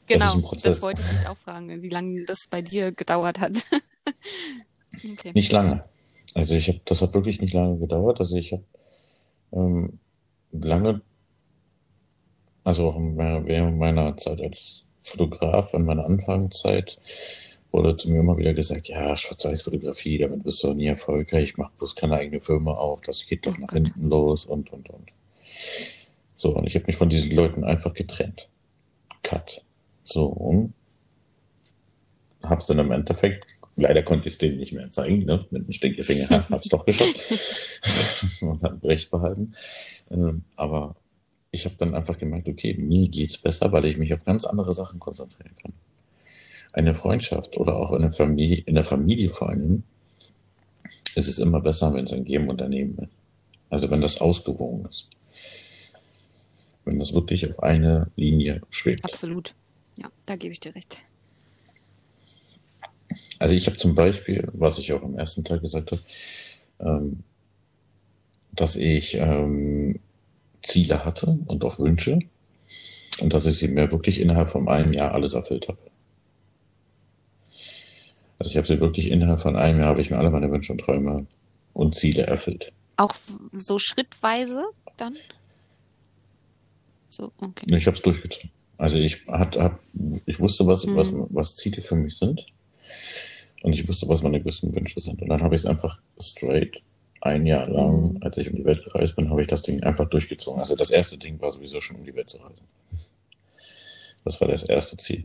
genau, 0.07 0.37
das, 0.53 0.63
das, 0.63 0.83
wollte 0.83 1.01
ich 1.03 1.09
dich 1.09 1.27
auch 1.27 1.39
fragen, 1.39 1.83
wie 1.83 1.89
lange 1.89 2.25
das 2.27 2.41
bei 2.51 2.61
dir 2.61 2.93
gedauert 2.93 3.41
hat. 3.41 3.53
okay. 4.95 5.31
Nicht 5.33 5.53
lange. 5.53 5.83
Also 6.35 6.55
ich 6.55 6.69
habe, 6.69 6.81
das 6.85 7.01
hat 7.01 7.15
wirklich 7.15 7.41
nicht 7.41 7.55
lange 7.55 7.79
gedauert. 7.79 8.21
Also 8.21 8.37
ich 8.37 8.53
habe 8.53 8.65
ähm, 9.53 9.99
lange, 10.53 11.01
also 12.65 12.89
auch 12.89 12.97
während 12.97 13.79
meiner 13.79 14.17
Zeit 14.17 14.41
als 14.41 14.85
Fotograf, 14.99 15.73
in 15.75 15.85
meiner 15.85 16.05
Anfangszeit, 16.05 16.99
wurde 17.73 17.97
zu 17.97 18.11
mir 18.11 18.21
immer 18.21 18.37
wieder 18.37 18.53
gesagt, 18.53 18.89
ja, 18.89 19.17
Schwarz-Weiß-Fotografie, 19.17 20.19
damit 20.19 20.45
wirst 20.45 20.63
du 20.63 20.73
nie 20.73 20.87
erfolgreich, 20.87 21.57
mach 21.57 21.71
bloß 21.73 21.95
keine 21.95 22.17
eigene 22.17 22.41
Firma 22.41 22.75
auf, 22.75 23.01
das 23.03 23.27
geht 23.27 23.47
doch 23.47 23.55
oh 23.57 23.61
nach 23.61 23.73
hinten 23.73 24.05
los 24.05 24.45
und, 24.45 24.73
und, 24.73 24.91
und. 24.91 25.11
So, 26.35 26.55
und 26.55 26.67
ich 26.67 26.75
habe 26.75 26.87
mich 26.87 26.97
von 26.97 27.09
diesen 27.09 27.31
Leuten 27.33 27.65
einfach 27.65 27.95
getrennt. 27.95 28.49
Cut. 29.23 29.65
So, 30.05 30.27
und 30.27 30.73
hab's 32.43 32.67
dann 32.67 32.79
im 32.79 32.91
Endeffekt, 32.91 33.47
leider 33.77 34.03
konnte 34.03 34.29
ich 34.29 34.35
es 34.35 34.39
denen 34.39 34.59
nicht 34.59 34.73
mehr 34.73 34.91
zeigen, 34.91 35.25
ne? 35.25 35.39
mit 35.51 35.67
dem 35.67 35.73
Stinkefinger, 35.73 36.29
hab's 36.51 36.69
doch 36.69 36.85
geschafft 36.85 37.21
und 38.43 38.63
hat 38.63 38.83
Recht 38.83 39.11
behalten. 39.11 39.53
Ähm, 40.11 40.45
aber 40.57 40.97
ich 41.51 41.65
habe 41.65 41.75
dann 41.79 41.95
einfach 41.95 42.19
gemerkt, 42.19 42.49
okay, 42.49 42.75
mir 42.75 43.09
geht's 43.09 43.39
besser, 43.39 43.73
weil 43.73 43.85
ich 43.85 43.97
mich 43.97 44.13
auf 44.15 44.25
ganz 44.25 44.45
andere 44.45 44.73
Sachen 44.73 45.01
konzentrieren 45.01 45.55
kann. 45.61 45.73
Eine 46.73 46.95
Freundschaft 46.95 47.57
oder 47.57 47.77
auch 47.77 47.93
eine 47.93 48.13
Familie, 48.13 48.63
in 48.67 48.75
der 48.75 48.85
Familie 48.85 49.31
vor 49.31 49.49
allem, 49.49 49.83
ist 51.17 51.29
es 51.29 51.39
immer 51.39 51.61
besser, 51.61 51.93
wenn 51.93 52.05
es 52.05 52.13
ein 52.13 52.25
Geben 52.25 52.49
und 52.49 52.61
Ernehmen 52.61 52.97
ist. 52.99 53.11
Also 53.69 53.91
wenn 53.91 54.01
das 54.01 54.21
ausgewogen 54.21 54.87
ist. 54.87 55.09
Wenn 56.85 56.99
das 56.99 57.15
wirklich 57.15 57.49
auf 57.51 57.63
eine 57.63 58.11
Linie 58.17 58.63
schwebt. 58.71 59.05
Absolut. 59.05 59.55
Ja, 59.97 60.11
da 60.27 60.37
gebe 60.37 60.53
ich 60.53 60.61
dir 60.61 60.75
recht. 60.75 61.05
Also 63.39 63.55
ich 63.55 63.67
habe 63.67 63.77
zum 63.77 63.95
Beispiel, 63.95 64.49
was 64.53 64.79
ich 64.79 64.93
auch 64.93 65.03
am 65.03 65.19
ersten 65.19 65.45
Tag 65.45 65.63
gesagt 65.63 65.91
habe, 65.91 66.03
ähm, 66.79 67.25
dass 68.53 68.77
ich 68.77 69.15
ähm, 69.15 70.01
Ziele 70.63 71.05
hatte 71.05 71.39
und 71.47 71.65
auch 71.65 71.79
Wünsche 71.79 72.19
und 73.21 73.33
dass 73.33 73.47
ich 73.47 73.59
sie 73.59 73.69
mir 73.69 73.91
wirklich 73.93 74.21
innerhalb 74.21 74.49
von 74.49 74.69
einem 74.69 74.93
Jahr 74.93 75.13
alles 75.13 75.35
erfüllt 75.35 75.69
habe. 75.69 75.79
Also 78.39 78.51
ich 78.51 78.57
habe 78.57 78.67
sie 78.67 78.81
wirklich 78.81 79.11
innerhalb 79.11 79.41
von 79.41 79.57
einem 79.57 79.81
Jahr 79.81 79.89
habe 79.89 80.01
ich 80.01 80.11
mir 80.11 80.19
alle 80.19 80.31
meine 80.31 80.51
Wünsche 80.51 80.73
und 80.73 80.81
Träume 80.81 81.27
und 81.75 81.95
Ziele 81.95 82.23
erfüllt. 82.23 82.73
Auch 82.97 83.15
so 83.53 83.79
schrittweise 83.79 84.63
dann? 84.97 85.17
So, 87.11 87.33
okay. 87.39 87.67
Ich 87.75 87.87
habe 87.87 87.97
es 87.97 88.03
durchgezogen. 88.03 88.51
Also 88.79 88.97
ich 88.99 89.27
hat, 89.27 89.57
hab, 89.59 89.81
ich 90.25 90.41
wusste, 90.41 90.67
was, 90.67 90.85
hm. 90.85 90.97
was, 90.97 91.13
was 91.29 91.57
Ziele 91.57 91.83
für 91.83 91.97
mich 91.97 92.17
sind. 92.17 92.47
Und 93.63 93.75
ich 93.75 93.87
wusste, 93.87 94.09
was 94.09 94.23
meine 94.23 94.41
größten 94.41 94.75
Wünsche 94.75 95.01
sind. 95.01 95.21
Und 95.21 95.29
dann 95.29 95.43
habe 95.43 95.55
ich 95.55 95.63
es 95.63 95.67
einfach 95.67 96.01
straight 96.19 96.83
ein 97.21 97.47
Jahr 97.47 97.69
lang, 97.69 98.19
als 98.23 98.39
ich 98.39 98.51
um 98.51 98.57
die 98.57 98.65
Welt 98.65 98.83
gereist 98.85 99.17
bin, 99.17 99.31
habe 99.31 99.43
ich 99.43 99.49
das 99.49 99.63
Ding 99.63 99.83
einfach 99.83 100.09
durchgezogen. 100.09 100.61
Also 100.61 100.75
das 100.75 100.91
erste 100.91 101.19
Ding 101.19 101.41
war 101.41 101.51
sowieso 101.51 101.81
schon 101.81 101.97
um 101.97 102.05
die 102.05 102.15
Welt 102.15 102.31
zu 102.31 102.39
reisen. 102.39 102.67
Das 104.25 104.41
war 104.41 104.49
das 104.49 104.63
erste 104.63 104.97
Ziel. 104.97 105.25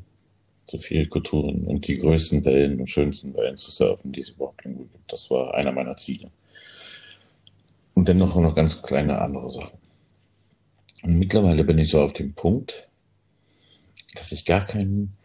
So 0.68 0.78
viele 0.78 1.06
Kulturen 1.06 1.66
und 1.68 1.88
die 1.88 1.98
größten 1.98 2.44
Wellen 2.44 2.80
und 2.80 2.90
schönsten 2.90 3.34
Wellen 3.36 3.56
zu 3.56 3.72
surfen, 3.72 4.12
die 4.12 4.22
es 4.22 4.30
überhaupt 4.30 4.66
irgendwo 4.66 4.86
gibt. 4.86 5.12
Das 5.12 5.30
war 5.30 5.54
einer 5.54 5.72
meiner 5.72 5.96
Ziele. 5.96 6.32
Und 7.94 8.08
dennoch 8.08 8.36
noch 8.36 8.56
ganz 8.56 8.82
kleine 8.82 9.22
andere 9.22 9.50
Sachen. 9.50 9.78
Und 11.04 11.20
mittlerweile 11.20 11.64
bin 11.64 11.78
ich 11.78 11.90
so 11.90 12.02
auf 12.02 12.14
dem 12.14 12.34
Punkt, 12.34 12.90
dass 14.16 14.32
ich 14.32 14.44
gar 14.44 14.66
keinen, 14.66 15.16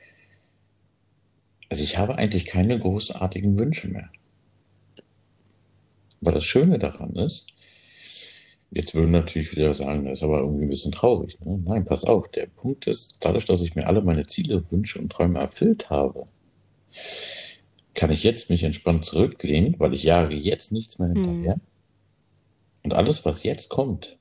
also 1.68 1.83
ich 1.83 1.97
habe 1.97 2.16
eigentlich 2.16 2.45
keine 2.45 2.79
großartigen 2.79 3.59
Wünsche 3.59 3.89
mehr. 3.89 4.11
Aber 6.21 6.33
das 6.33 6.45
Schöne 6.45 6.79
daran 6.79 7.16
ist, 7.16 7.53
jetzt 8.71 8.95
würden 8.95 9.12
natürlich 9.12 9.53
wieder 9.53 9.75
sagen, 9.75 10.05
das 10.05 10.18
ist 10.18 10.23
aber 10.23 10.41
irgendwie 10.41 10.64
ein 10.64 10.71
bisschen 10.71 10.93
traurig. 10.93 11.39
Ne? 11.41 11.61
Nein, 11.64 11.85
pass 11.85 12.05
auf, 12.05 12.29
der 12.29 12.47
Punkt 12.47 12.87
ist, 12.87 13.18
dadurch, 13.21 13.47
dass 13.47 13.61
ich 13.61 13.75
mir 13.75 13.87
alle 13.87 14.03
meine 14.03 14.27
Ziele, 14.27 14.71
Wünsche 14.71 14.99
und 14.99 15.11
Träume 15.11 15.39
erfüllt 15.39 15.91
habe, 15.91 16.27
kann 17.95 18.11
ich 18.11 18.23
jetzt 18.23 18.51
mich 18.51 18.62
entspannt 18.62 19.05
zurücklehnen, 19.05 19.75
weil 19.79 19.93
ich 19.95 20.03
jage 20.03 20.35
jetzt 20.35 20.73
nichts 20.73 20.99
mehr 20.99 21.09
hinterher. 21.09 21.57
Mhm. 21.57 21.61
Und 22.83 22.95
alles, 22.95 23.25
was 23.25 23.43
jetzt 23.43 23.68
kommt 23.68 24.18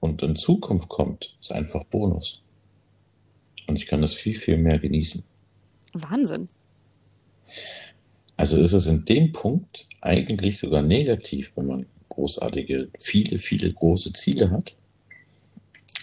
und 0.00 0.22
in 0.22 0.36
Zukunft 0.36 0.88
kommt, 0.88 1.36
ist 1.40 1.52
einfach 1.52 1.84
Bonus. 1.84 2.42
Und 3.66 3.76
ich 3.76 3.86
kann 3.86 4.00
das 4.00 4.14
viel, 4.14 4.34
viel 4.34 4.56
mehr 4.56 4.78
genießen. 4.78 5.22
Wahnsinn. 5.92 6.48
Also 8.40 8.56
ist 8.56 8.72
es 8.72 8.86
in 8.86 9.04
dem 9.04 9.32
Punkt 9.32 9.86
eigentlich 10.00 10.58
sogar 10.58 10.80
negativ, 10.80 11.52
wenn 11.56 11.66
man 11.66 11.86
großartige, 12.08 12.88
viele, 12.98 13.36
viele 13.36 13.70
große 13.70 14.14
Ziele 14.14 14.50
hat, 14.50 14.74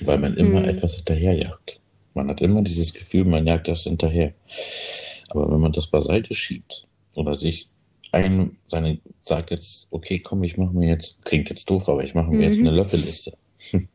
weil 0.01 0.19
man 0.19 0.37
immer 0.37 0.59
mhm. 0.59 0.69
etwas 0.69 0.97
hinterherjagt. 0.97 1.79
Man 2.13 2.29
hat 2.29 2.39
immer 2.41 2.61
dieses 2.61 2.93
Gefühl, 2.93 3.25
man 3.25 3.47
jagt 3.47 3.67
das 3.67 3.85
hinterher. 3.85 4.35
Aber 5.29 5.51
wenn 5.51 5.59
man 5.59 5.71
das 5.71 5.87
beiseite 5.87 6.35
schiebt 6.35 6.85
oder 7.15 7.33
sich 7.33 7.69
ein, 8.11 8.55
seine, 8.67 8.99
sagt 9.19 9.49
jetzt, 9.49 9.87
okay, 9.89 10.19
komm, 10.19 10.43
ich 10.43 10.57
mache 10.57 10.75
mir 10.75 10.89
jetzt, 10.89 11.25
klingt 11.25 11.49
jetzt 11.49 11.67
doof, 11.67 11.89
aber 11.89 12.03
ich 12.03 12.13
mache 12.13 12.29
mir 12.29 12.37
mhm. 12.37 12.43
jetzt 12.43 12.59
eine 12.59 12.69
Löffelliste. 12.69 13.33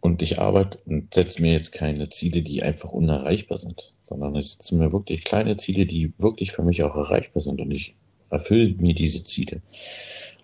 Und 0.00 0.22
ich 0.22 0.38
arbeite 0.38 0.78
und 0.86 1.12
setze 1.12 1.42
mir 1.42 1.52
jetzt 1.52 1.72
keine 1.72 2.08
Ziele, 2.08 2.42
die 2.42 2.62
einfach 2.62 2.90
unerreichbar 2.90 3.58
sind, 3.58 3.96
sondern 4.04 4.36
ich 4.36 4.52
setze 4.52 4.76
mir 4.76 4.92
wirklich 4.92 5.24
kleine 5.24 5.56
Ziele, 5.56 5.86
die 5.86 6.12
wirklich 6.18 6.52
für 6.52 6.62
mich 6.62 6.82
auch 6.84 6.94
erreichbar 6.94 7.42
sind. 7.42 7.60
Und 7.60 7.72
ich 7.72 7.96
erfülle 8.30 8.74
mir 8.74 8.94
diese 8.94 9.24
Ziele. 9.24 9.60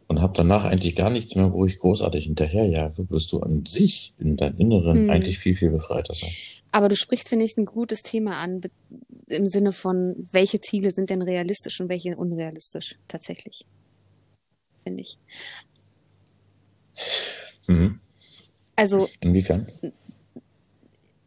Und 0.06 0.20
habe 0.20 0.34
danach 0.36 0.64
eigentlich 0.64 0.96
gar 0.96 1.08
nichts 1.08 1.34
mehr, 1.34 1.52
wo 1.52 1.64
ich 1.64 1.78
großartig 1.78 2.26
hinterherjage, 2.26 3.08
wirst 3.10 3.32
du 3.32 3.40
an 3.40 3.64
sich 3.64 4.12
in 4.18 4.36
deinem 4.36 4.58
Inneren 4.58 4.96
hm. 4.96 5.10
eigentlich 5.10 5.38
viel, 5.38 5.56
viel 5.56 5.70
befreiter 5.70 6.12
sein. 6.12 6.30
Aber 6.72 6.88
du 6.88 6.96
sprichst, 6.96 7.28
finde 7.28 7.44
ich, 7.44 7.56
ein 7.56 7.64
gutes 7.64 8.02
Thema 8.02 8.36
an, 8.38 8.60
im 9.28 9.46
Sinne 9.46 9.72
von, 9.72 10.26
welche 10.32 10.60
Ziele 10.60 10.90
sind 10.90 11.08
denn 11.08 11.22
realistisch 11.22 11.80
und 11.80 11.88
welche 11.88 12.16
unrealistisch 12.16 12.96
tatsächlich. 13.08 13.64
Finde 14.82 15.02
ich. 15.02 15.18
Mhm. 17.66 18.00
Also. 18.76 19.08
Inwiefern? 19.20 19.68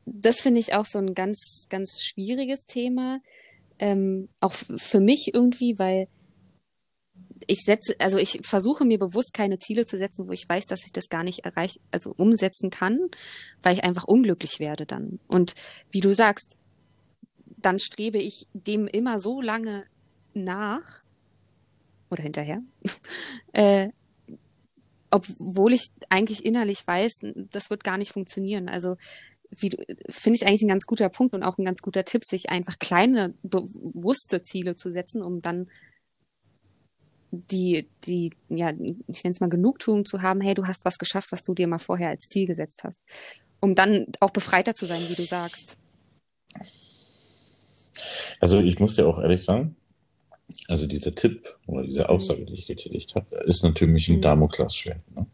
Das 0.06 0.40
finde 0.40 0.60
ich 0.60 0.74
auch 0.74 0.86
so 0.86 1.00
ein 1.00 1.14
ganz, 1.14 1.68
ganz 1.70 2.02
schwieriges 2.02 2.66
Thema. 2.66 3.20
Ähm, 3.80 4.30
auch 4.40 4.54
für 4.54 5.00
mich 5.00 5.32
irgendwie, 5.34 5.78
weil 5.78 6.08
ich 7.46 7.64
setze, 7.64 7.96
also 8.00 8.18
ich 8.18 8.40
versuche 8.44 8.86
mir 8.86 8.98
bewusst 8.98 9.34
keine 9.34 9.60
Ziele 9.60 9.86
zu 9.86 9.98
setzen, 9.98 10.28
wo 10.28 10.32
ich 10.32 10.48
weiß, 10.48 10.66
dass 10.66 10.86
ich 10.86 10.92
das 10.92 11.10
gar 11.10 11.24
nicht 11.24 11.46
erreicht, 11.46 11.80
also 11.92 12.14
umsetzen 12.16 12.70
kann, 12.70 13.00
weil 13.62 13.76
ich 13.76 13.84
einfach 13.84 14.06
unglücklich 14.06 14.60
werde 14.60 14.86
dann. 14.86 15.20
Und 15.28 15.54
wie 15.92 16.02
du 16.02 16.14
sagst, 16.14 16.58
dann 17.58 17.80
strebe 17.80 18.18
ich 18.18 18.48
dem 18.54 18.88
immer 18.88 19.20
so 19.20 19.42
lange 19.42 19.84
nach 20.34 21.04
oder 22.10 22.24
hinterher, 22.24 22.62
äh, 23.54 23.90
obwohl 25.18 25.74
ich 25.74 25.90
eigentlich 26.10 26.46
innerlich 26.46 26.86
weiß, 26.86 27.22
das 27.52 27.70
wird 27.70 27.84
gar 27.84 27.98
nicht 27.98 28.12
funktionieren. 28.12 28.70
Also 28.70 28.96
finde 29.56 30.36
ich 30.36 30.46
eigentlich 30.46 30.64
ein 30.64 30.68
ganz 30.68 30.86
guter 30.86 31.10
Punkt 31.10 31.34
und 31.34 31.44
auch 31.44 31.58
ein 31.58 31.66
ganz 31.66 31.82
guter 31.82 32.04
Tipp, 32.04 32.24
sich 32.26 32.50
einfach 32.50 32.80
kleine 32.80 33.34
bewusste 33.44 34.44
Ziele 34.44 34.76
zu 34.76 34.92
setzen, 34.92 35.22
um 35.22 35.42
dann 35.42 35.70
die, 37.32 37.90
die, 38.06 38.32
ja, 38.50 38.72
ich 38.72 39.24
nenne 39.24 39.32
es 39.32 39.40
mal 39.40 39.50
Genugtuung 39.50 40.06
zu 40.06 40.22
haben, 40.22 40.42
hey, 40.42 40.54
du 40.54 40.66
hast 40.66 40.86
was 40.86 40.98
geschafft, 40.98 41.32
was 41.32 41.44
du 41.44 41.54
dir 41.54 41.68
mal 41.68 41.80
vorher 41.80 42.10
als 42.10 42.24
Ziel 42.24 42.46
gesetzt 42.46 42.84
hast. 42.84 43.02
Um 43.60 43.76
dann 43.76 44.08
auch 44.20 44.32
befreiter 44.32 44.76
zu 44.76 44.86
sein, 44.86 45.02
wie 45.08 45.16
du 45.16 45.24
sagst. 45.24 45.78
Also 48.40 48.60
ich 48.60 48.80
muss 48.80 48.96
ja 48.98 49.06
auch 49.06 49.20
ehrlich 49.20 49.44
sagen, 49.44 49.76
also 50.68 50.88
dieser 50.88 51.14
Tipp 51.14 51.58
oder 51.66 51.84
diese 51.84 52.04
mhm. 52.04 52.10
Aussage, 52.10 52.46
die 52.46 52.54
ich 52.54 52.68
getätigt 52.68 53.16
habe, 53.16 53.36
ist 53.46 53.64
natürlich 53.64 54.08
ein 54.10 54.18
mhm. 54.18 54.22
Damoklesschwert. 54.22 55.02
Ne? 55.16 55.26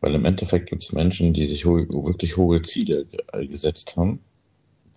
Weil 0.00 0.14
im 0.14 0.24
Endeffekt 0.24 0.70
gibt 0.70 0.82
es 0.82 0.92
Menschen, 0.92 1.34
die 1.34 1.44
sich 1.44 1.64
ho 1.64 1.76
wirklich 1.76 2.36
hohe 2.36 2.62
Ziele 2.62 3.06
gesetzt 3.32 3.96
haben, 3.96 4.20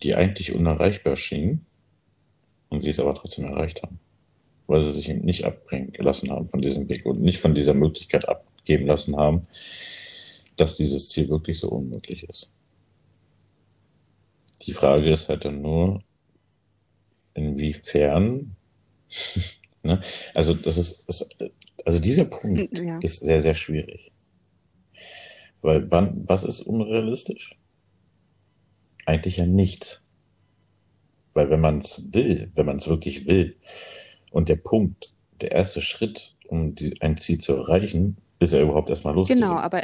die 0.04 0.16
eigentlich 0.16 0.54
unerreichbar 0.54 1.16
schienen 1.16 1.66
und 2.70 2.82
sie 2.82 2.92
es 2.92 3.00
aber 3.00 3.14
trotzdem 3.14 3.46
erreicht 3.46 3.82
haben. 3.84 4.00
Weil 4.68 4.82
sie 4.82 4.92
sich 4.92 5.10
nicht 5.10 5.44
abbringen 5.44 5.92
gelassen 5.92 6.30
haben 6.30 6.48
von 6.48 6.62
diesem 6.62 6.88
Weg 6.88 7.06
und 7.06 7.22
nicht 7.22 7.40
von 7.40 7.56
dieser 7.56 7.74
Möglichkeit 7.74 8.30
abgeben 8.30 8.86
lassen 8.86 9.18
haben, 9.18 9.42
dass 10.56 10.78
dieses 10.78 11.10
Ziel 11.10 11.30
wirklich 11.30 11.60
so 11.60 11.70
unmöglich 11.70 12.24
ist. 12.24 12.52
Die 14.62 14.74
Frage 14.74 15.10
ist 15.10 15.28
halt 15.28 15.46
dann 15.46 15.62
nur, 15.62 16.04
inwiefern 17.34 18.56
ne? 19.84 20.00
Also 20.34 20.54
das 20.54 20.78
ist, 20.78 21.08
das, 21.08 21.28
also 21.86 22.00
dieser 22.00 22.26
Punkt 22.26 22.78
ja. 22.78 23.00
ist 23.00 23.20
sehr, 23.20 23.42
sehr 23.42 23.54
schwierig. 23.54 24.12
Weil 25.62 25.90
wann, 25.92 26.24
was 26.28 26.44
ist 26.44 26.62
unrealistisch? 26.62 27.58
Eigentlich 29.06 29.38
ja 29.38 29.46
nichts. 29.46 30.04
Weil 31.34 31.50
wenn 31.50 31.62
man 31.62 31.80
es 31.80 32.04
will, 32.12 32.52
wenn 32.56 32.66
man 32.66 32.78
es 32.78 32.88
wirklich 32.88 33.26
will, 33.26 33.56
und 34.32 34.50
der 34.50 34.56
Punkt, 34.56 35.14
der 35.40 35.52
erste 35.52 35.82
Schritt, 35.82 36.36
um 36.48 36.76
die, 36.76 37.02
ein 37.02 37.18
Ziel 37.18 37.40
zu 37.40 37.56
erreichen, 37.56 38.18
ist 38.40 38.54
ja 38.54 38.62
überhaupt 38.62 38.90
erstmal 38.90 39.14
loszugehen. 39.14 39.48
Genau, 39.48 39.60
aber 39.60 39.84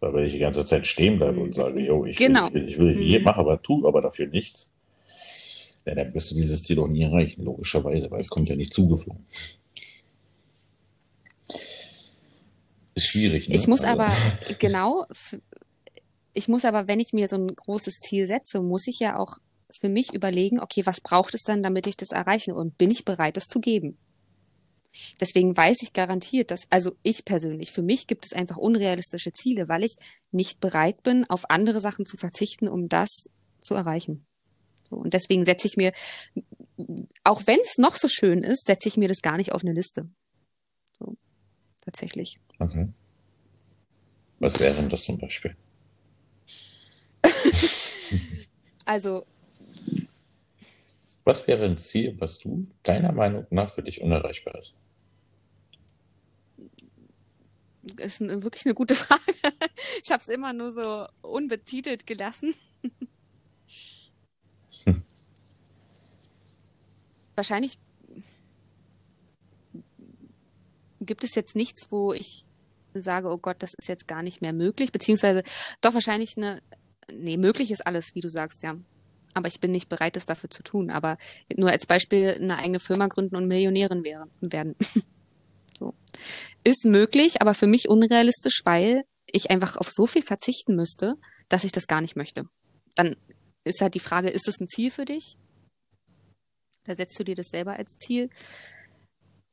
weil 0.00 0.12
wenn 0.12 0.26
ich 0.26 0.34
die 0.34 0.38
ganze 0.38 0.66
Zeit 0.66 0.86
stehen 0.86 1.16
bleibe 1.16 1.40
und 1.40 1.54
sage, 1.54 1.80
yo, 1.80 2.04
ich 2.04 2.16
genau. 2.16 2.52
will, 2.52 2.68
ich 2.68 2.78
will, 2.78 2.90
ich 2.90 2.98
will, 2.98 3.18
mhm. 3.20 3.24
mache 3.24 3.40
aber, 3.40 3.62
tu 3.62 3.86
aber 3.88 4.02
dafür 4.02 4.26
nichts, 4.26 4.70
ja, 5.86 5.94
dann 5.94 6.14
wirst 6.14 6.30
du 6.30 6.34
dieses 6.34 6.62
Ziel 6.62 6.78
auch 6.78 6.88
nie 6.88 7.02
erreichen, 7.02 7.44
logischerweise, 7.44 8.10
weil 8.10 8.20
es 8.20 8.28
kommt 8.28 8.48
ja 8.48 8.56
nicht 8.56 8.72
zugeflogen. 8.72 9.24
Ist 12.94 13.06
schwierig. 13.06 13.48
Ne? 13.48 13.56
Ich 13.56 13.66
muss 13.66 13.82
aber, 13.82 14.06
aber 14.06 14.16
genau, 14.58 15.06
ich 16.32 16.48
muss 16.48 16.64
aber, 16.64 16.88
wenn 16.88 17.00
ich 17.00 17.12
mir 17.12 17.28
so 17.28 17.36
ein 17.36 17.48
großes 17.48 18.00
Ziel 18.00 18.26
setze, 18.26 18.60
muss 18.60 18.86
ich 18.86 18.98
ja 18.98 19.18
auch 19.18 19.38
für 19.70 19.88
mich 19.88 20.14
überlegen, 20.14 20.60
okay, 20.60 20.86
was 20.86 21.00
braucht 21.00 21.34
es 21.34 21.42
dann, 21.42 21.62
damit 21.62 21.86
ich 21.86 21.96
das 21.96 22.10
erreiche 22.10 22.54
und 22.54 22.78
bin 22.78 22.90
ich 22.90 23.04
bereit, 23.04 23.36
das 23.36 23.48
zu 23.48 23.60
geben? 23.60 23.98
Deswegen 25.20 25.56
weiß 25.56 25.82
ich 25.82 25.92
garantiert, 25.92 26.52
dass, 26.52 26.70
also 26.70 26.92
ich 27.02 27.24
persönlich, 27.24 27.72
für 27.72 27.82
mich 27.82 28.06
gibt 28.06 28.26
es 28.26 28.32
einfach 28.32 28.56
unrealistische 28.56 29.32
Ziele, 29.32 29.68
weil 29.68 29.82
ich 29.82 29.96
nicht 30.30 30.60
bereit 30.60 31.02
bin, 31.02 31.28
auf 31.28 31.50
andere 31.50 31.80
Sachen 31.80 32.06
zu 32.06 32.16
verzichten, 32.16 32.68
um 32.68 32.88
das 32.88 33.28
zu 33.60 33.74
erreichen. 33.74 34.24
So, 34.88 34.96
und 34.96 35.14
deswegen 35.14 35.44
setze 35.44 35.66
ich 35.66 35.76
mir, 35.76 35.92
auch 37.24 37.42
wenn 37.46 37.60
es 37.60 37.78
noch 37.78 37.96
so 37.96 38.08
schön 38.08 38.42
ist, 38.42 38.66
setze 38.66 38.88
ich 38.88 38.96
mir 38.96 39.08
das 39.08 39.22
gar 39.22 39.36
nicht 39.36 39.52
auf 39.52 39.62
eine 39.62 39.72
Liste. 39.72 40.08
So, 40.98 41.16
tatsächlich. 41.80 42.38
Okay. 42.58 42.88
Was 44.40 44.58
wäre 44.60 44.74
denn 44.74 44.88
das 44.88 45.04
zum 45.04 45.18
Beispiel? 45.18 45.56
also. 48.84 49.26
Was 51.24 51.46
wäre 51.48 51.64
ein 51.64 51.78
Ziel, 51.78 52.14
was 52.20 52.38
du 52.38 52.66
deiner 52.82 53.12
Meinung 53.12 53.46
nach 53.50 53.72
für 53.72 53.82
dich 53.82 54.02
unerreichbar 54.02 54.58
ist? 54.58 54.74
Ist 57.98 58.20
wirklich 58.20 58.66
eine 58.66 58.74
gute 58.74 58.94
Frage. 58.94 59.22
Ich 60.02 60.10
habe 60.10 60.20
es 60.20 60.28
immer 60.28 60.52
nur 60.52 60.72
so 60.72 61.06
unbetitelt 61.22 62.06
gelassen. 62.06 62.54
Wahrscheinlich 67.34 67.78
gibt 71.00 71.24
es 71.24 71.34
jetzt 71.34 71.56
nichts, 71.56 71.90
wo 71.90 72.12
ich 72.12 72.44
sage, 72.94 73.28
oh 73.28 73.38
Gott, 73.38 73.56
das 73.60 73.74
ist 73.74 73.88
jetzt 73.88 74.08
gar 74.08 74.22
nicht 74.22 74.40
mehr 74.40 74.52
möglich, 74.52 74.92
beziehungsweise 74.92 75.42
doch 75.80 75.94
wahrscheinlich 75.94 76.36
eine, 76.36 76.62
nee, 77.12 77.36
möglich 77.36 77.70
ist 77.70 77.86
alles, 77.86 78.14
wie 78.14 78.20
du 78.20 78.28
sagst, 78.28 78.62
ja. 78.62 78.76
Aber 79.34 79.48
ich 79.48 79.60
bin 79.60 79.72
nicht 79.72 79.88
bereit, 79.88 80.14
das 80.14 80.26
dafür 80.26 80.48
zu 80.48 80.62
tun. 80.62 80.90
Aber 80.90 81.18
nur 81.56 81.68
als 81.68 81.86
Beispiel 81.86 82.38
eine 82.40 82.56
eigene 82.56 82.78
Firma 82.78 83.08
gründen 83.08 83.34
und 83.34 83.48
Millionärin 83.48 84.04
werden. 84.04 84.76
so. 85.78 85.92
Ist 86.62 86.84
möglich, 86.84 87.42
aber 87.42 87.54
für 87.54 87.66
mich 87.66 87.88
unrealistisch, 87.88 88.60
weil 88.64 89.02
ich 89.26 89.50
einfach 89.50 89.76
auf 89.76 89.90
so 89.90 90.06
viel 90.06 90.22
verzichten 90.22 90.76
müsste, 90.76 91.14
dass 91.48 91.64
ich 91.64 91.72
das 91.72 91.88
gar 91.88 92.00
nicht 92.00 92.14
möchte. 92.14 92.44
Dann 92.94 93.16
ist 93.64 93.80
halt 93.80 93.94
die 93.94 94.00
Frage, 94.00 94.30
ist 94.30 94.46
das 94.46 94.60
ein 94.60 94.68
Ziel 94.68 94.92
für 94.92 95.04
dich? 95.04 95.36
Da 96.84 96.96
setzt 96.96 97.18
du 97.18 97.24
dir 97.24 97.34
das 97.34 97.50
selber 97.50 97.78
als 97.78 97.98
Ziel? 97.98 98.30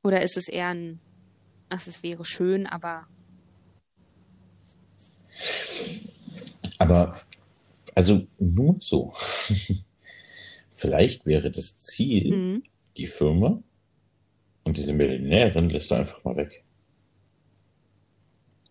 Oder 0.03 0.21
ist 0.21 0.37
es 0.37 0.47
eher 0.47 0.69
ein, 0.69 0.99
ach, 1.69 1.85
es 1.87 2.03
wäre 2.03 2.25
schön, 2.25 2.67
aber 2.67 3.07
aber, 6.81 7.19
also 7.93 8.25
nur 8.39 8.77
so. 8.79 9.13
Vielleicht 10.71 11.27
wäre 11.27 11.51
das 11.51 11.77
Ziel 11.77 12.35
mhm. 12.35 12.63
die 12.97 13.05
Firma 13.05 13.61
und 14.63 14.77
diese 14.77 14.93
Millionärin 14.93 15.69
lässt 15.69 15.91
du 15.91 15.95
einfach 15.95 16.23
mal 16.23 16.35
weg. 16.37 16.63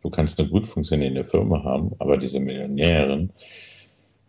Du 0.02 0.10
kannst 0.10 0.40
eine 0.40 0.48
gut 0.48 0.66
funktionierende 0.66 1.24
Firma 1.24 1.62
haben, 1.62 1.94
aber 1.98 2.16
diese 2.16 2.40
Millionärin 2.40 3.30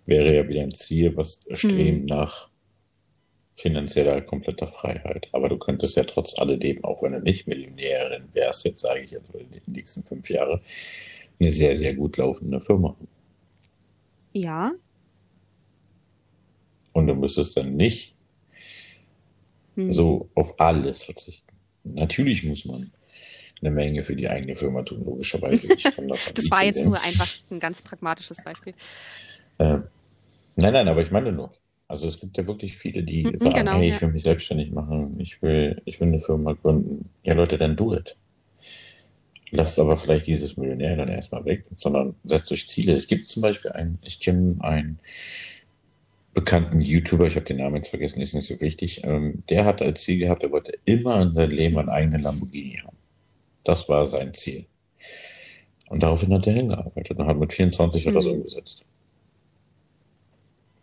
wäre 0.05 0.35
ja 0.35 0.47
wieder 0.47 0.61
ein 0.61 0.71
Ziel, 0.75 1.15
was 1.17 1.47
streben 1.53 2.01
mhm. 2.01 2.05
nach 2.05 2.50
finanzieller 3.55 4.21
kompletter 4.21 4.67
Freiheit. 4.67 5.29
Aber 5.31 5.49
du 5.49 5.57
könntest 5.57 5.97
ja 5.97 6.03
trotz 6.03 6.37
alledem, 6.39 6.83
auch 6.83 7.03
wenn 7.03 7.13
du 7.13 7.19
nicht 7.19 7.47
Millionärin 7.47 8.23
wärst, 8.33 8.65
jetzt 8.65 8.81
sage 8.81 9.01
ich 9.01 9.13
in 9.13 9.21
den 9.51 9.61
nächsten 9.67 10.03
fünf 10.03 10.29
Jahre, 10.29 10.61
eine 11.39 11.51
sehr, 11.51 11.75
sehr 11.77 11.93
gut 11.93 12.17
laufende 12.17 12.59
Firma. 12.61 12.95
Ja. 14.33 14.71
Und 16.93 17.07
du 17.07 17.15
müsstest 17.15 17.57
dann 17.57 17.75
nicht 17.75 18.15
hm. 19.75 19.91
so 19.91 20.29
auf 20.35 20.59
alles 20.59 21.03
verzichten. 21.03 21.51
Natürlich 21.83 22.43
muss 22.43 22.65
man 22.65 22.91
eine 23.61 23.71
Menge 23.71 24.03
für 24.03 24.15
die 24.15 24.27
eigene 24.27 24.55
Firma 24.55 24.81
tun, 24.83 25.03
logischerweise. 25.05 25.67
das 26.33 26.51
war 26.51 26.63
jetzt 26.63 26.77
sehen. 26.77 26.89
nur 26.89 27.01
einfach 27.01 27.27
ein 27.49 27.59
ganz 27.59 27.81
pragmatisches 27.81 28.37
Beispiel. 28.43 28.73
Äh, 29.57 29.79
nein, 30.55 30.73
nein, 30.73 30.87
aber 30.87 31.01
ich 31.01 31.11
meine 31.11 31.31
nur. 31.31 31.51
Also 31.91 32.07
es 32.07 32.19
gibt 32.19 32.37
ja 32.37 32.47
wirklich 32.47 32.77
viele, 32.77 33.03
die 33.03 33.23
mhm, 33.23 33.37
sagen, 33.37 33.55
genau, 33.55 33.77
hey, 33.77 33.89
ich 33.89 34.01
will 34.01 34.09
mich 34.09 34.23
selbstständig 34.23 34.71
machen, 34.71 35.15
ich 35.19 35.41
will, 35.41 35.81
ich 35.85 35.99
will 36.01 36.07
eine 36.07 36.19
Firma 36.19 36.53
gründen. 36.53 37.09
Ja, 37.23 37.35
Leute, 37.35 37.57
dann 37.57 37.75
do 37.75 37.93
it 37.93 38.17
lasst 39.51 39.79
aber 39.79 39.97
vielleicht 39.97 40.27
dieses 40.27 40.57
Millionär 40.57 40.95
dann 40.95 41.09
erstmal 41.09 41.45
weg, 41.45 41.65
sondern 41.75 42.15
setzt 42.23 42.51
euch 42.51 42.67
Ziele. 42.67 42.93
Es 42.93 43.07
gibt 43.07 43.27
zum 43.27 43.41
Beispiel 43.41 43.71
einen, 43.71 43.99
ich 44.01 44.19
kenne 44.19 44.55
einen 44.61 44.99
bekannten 46.33 46.79
YouTuber, 46.79 47.27
ich 47.27 47.35
habe 47.35 47.45
den 47.45 47.57
Namen 47.57 47.75
jetzt 47.75 47.89
vergessen, 47.89 48.21
ist 48.21 48.33
nicht 48.33 48.47
so 48.47 48.59
wichtig, 48.61 49.01
ähm, 49.03 49.43
der 49.49 49.65
hat 49.65 49.81
als 49.81 50.01
Ziel 50.01 50.17
gehabt, 50.17 50.43
er 50.43 50.51
wollte 50.51 50.73
immer 50.85 51.21
in 51.21 51.33
seinem 51.33 51.51
Leben 51.51 51.77
einen 51.77 51.89
eigenen 51.89 52.21
Lamborghini 52.21 52.79
haben. 52.83 52.95
Das 53.65 53.89
war 53.89 54.05
sein 54.05 54.33
Ziel. 54.33 54.65
Und 55.89 56.01
daraufhin 56.01 56.33
hat 56.33 56.47
er 56.47 56.53
hingearbeitet 56.53 57.17
und 57.17 57.27
hat 57.27 57.37
mit 57.37 57.51
24 57.51 58.05
mhm. 58.05 58.13
das 58.13 58.25
umgesetzt. 58.25 58.85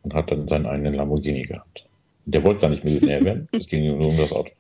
Und 0.09 0.14
hat 0.14 0.30
dann 0.30 0.48
seinen 0.48 0.64
eigenen 0.64 0.94
Lamborghini 0.94 1.42
gehabt. 1.42 1.86
Der 2.24 2.42
wollte 2.42 2.62
gar 2.62 2.70
nicht 2.70 2.82
Millionär 2.82 3.22
werden, 3.22 3.46
es 3.52 3.68
ging 3.68 3.84
nur 3.98 4.09
um 4.09 4.16
das 4.16 4.32
Auto. 4.32 4.52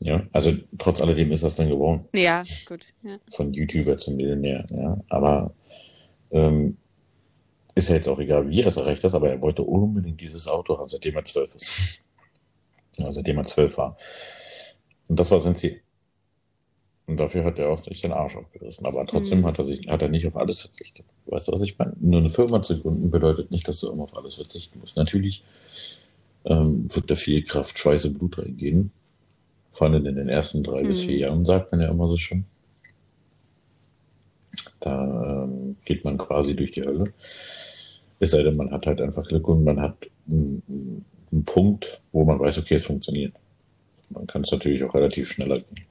Ja, 0.00 0.26
also 0.32 0.52
trotz 0.78 1.02
alledem 1.02 1.30
ist 1.30 1.42
das 1.42 1.56
dann 1.56 1.68
geworden. 1.68 2.08
Ja, 2.14 2.42
gut. 2.66 2.86
Ja. 3.02 3.18
Von 3.30 3.52
YouTuber 3.52 3.98
zum 3.98 4.16
Millionär, 4.16 4.64
ja. 4.70 4.98
Aber 5.10 5.52
ähm, 6.30 6.78
ist 7.74 7.90
ja 7.90 7.96
jetzt 7.96 8.08
auch 8.08 8.18
egal, 8.18 8.48
wie 8.48 8.62
er 8.62 8.68
es 8.68 8.78
erreicht 8.78 9.04
hat, 9.04 9.12
aber 9.12 9.28
er 9.28 9.42
wollte 9.42 9.62
unbedingt 9.62 10.22
dieses 10.22 10.48
Auto 10.48 10.78
haben, 10.78 10.88
seitdem 10.88 11.16
er 11.16 11.24
zwölf 11.24 11.54
ist. 11.54 12.02
Ja, 12.96 13.12
seitdem 13.12 13.36
er 13.36 13.44
zwölf 13.44 13.76
war. 13.76 13.98
Und 15.08 15.20
das 15.20 15.30
war 15.30 15.38
sein 15.38 15.54
Ziel. 15.54 15.83
Und 17.06 17.20
dafür 17.20 17.44
hat 17.44 17.58
er 17.58 17.70
auch 17.70 17.82
sich 17.82 18.00
den 18.00 18.12
Arsch 18.12 18.36
aufgerissen. 18.36 18.86
Aber 18.86 19.04
trotzdem 19.06 19.40
mhm. 19.40 19.46
hat 19.46 19.58
er 19.58 19.66
sich, 19.66 19.88
hat 19.88 20.00
er 20.00 20.08
nicht 20.08 20.26
auf 20.26 20.36
alles 20.36 20.62
verzichtet. 20.62 21.04
Weißt 21.26 21.48
du, 21.48 21.52
was 21.52 21.62
ich 21.62 21.78
meine? 21.78 21.92
Nur 22.00 22.20
eine 22.20 22.30
Firma 22.30 22.62
zu 22.62 22.80
gründen 22.80 23.10
bedeutet 23.10 23.50
nicht, 23.50 23.68
dass 23.68 23.80
du 23.80 23.90
immer 23.90 24.04
auf 24.04 24.16
alles 24.16 24.36
verzichten 24.36 24.80
musst. 24.80 24.96
Natürlich 24.96 25.44
ähm, 26.44 26.88
wird 26.94 27.10
da 27.10 27.14
viel 27.14 27.42
Kraft, 27.42 27.78
Schweiß 27.78 28.06
und 28.06 28.18
Blut 28.18 28.38
reingehen. 28.38 28.90
Vor 29.70 29.88
allem 29.88 30.06
in 30.06 30.16
den 30.16 30.28
ersten 30.28 30.62
drei 30.62 30.82
mhm. 30.82 30.86
bis 30.86 31.02
vier 31.02 31.18
Jahren, 31.18 31.44
sagt 31.44 31.72
man 31.72 31.82
ja 31.82 31.90
immer 31.90 32.08
so 32.08 32.16
schon. 32.16 32.44
Da 34.80 35.44
ähm, 35.44 35.76
geht 35.84 36.04
man 36.04 36.16
quasi 36.16 36.56
durch 36.56 36.70
die 36.70 36.82
Hölle. 36.82 37.12
Es 38.20 38.30
sei 38.30 38.42
denn, 38.42 38.56
man 38.56 38.70
hat 38.70 38.86
halt 38.86 39.02
einfach 39.02 39.26
Glück 39.26 39.48
und 39.48 39.64
man 39.64 39.80
hat 39.80 40.10
einen, 40.26 41.04
einen 41.30 41.44
Punkt, 41.44 42.02
wo 42.12 42.24
man 42.24 42.38
weiß, 42.40 42.58
okay, 42.58 42.76
es 42.76 42.86
funktioniert. 42.86 43.34
Man 44.08 44.26
kann 44.26 44.42
es 44.42 44.52
natürlich 44.52 44.82
auch 44.84 44.94
relativ 44.94 45.28
schneller 45.28 45.56
gehen. 45.56 45.86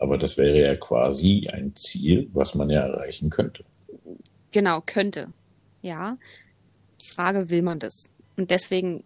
Aber 0.00 0.16
das 0.16 0.38
wäre 0.38 0.60
ja 0.60 0.76
quasi 0.76 1.46
ein 1.52 1.76
Ziel, 1.76 2.30
was 2.32 2.54
man 2.54 2.70
ja 2.70 2.80
erreichen 2.80 3.28
könnte. 3.28 3.64
Genau, 4.50 4.80
könnte. 4.80 5.32
Ja. 5.82 6.16
Frage, 7.02 7.50
will 7.50 7.62
man 7.62 7.78
das? 7.78 8.10
Und 8.36 8.50
deswegen 8.50 9.04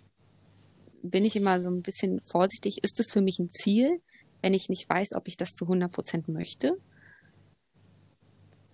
bin 1.03 1.25
ich 1.25 1.37
immer 1.37 1.61
so 1.61 1.69
ein 1.69 1.83
bisschen 1.83 2.21
vorsichtig. 2.21 2.79
Ist 2.83 2.99
das 3.01 3.11
für 3.11 3.21
mich 3.21 3.39
ein 3.39 3.51
Ziel, 3.51 4.01
wenn 4.41 4.55
ich 4.55 4.69
nicht 4.69 4.89
weiß, 4.89 5.15
ob 5.15 5.27
ich 5.27 5.37
das 5.37 5.51
zu 5.51 5.65
100 5.65 5.93
Prozent 5.93 6.29
möchte? 6.29 6.79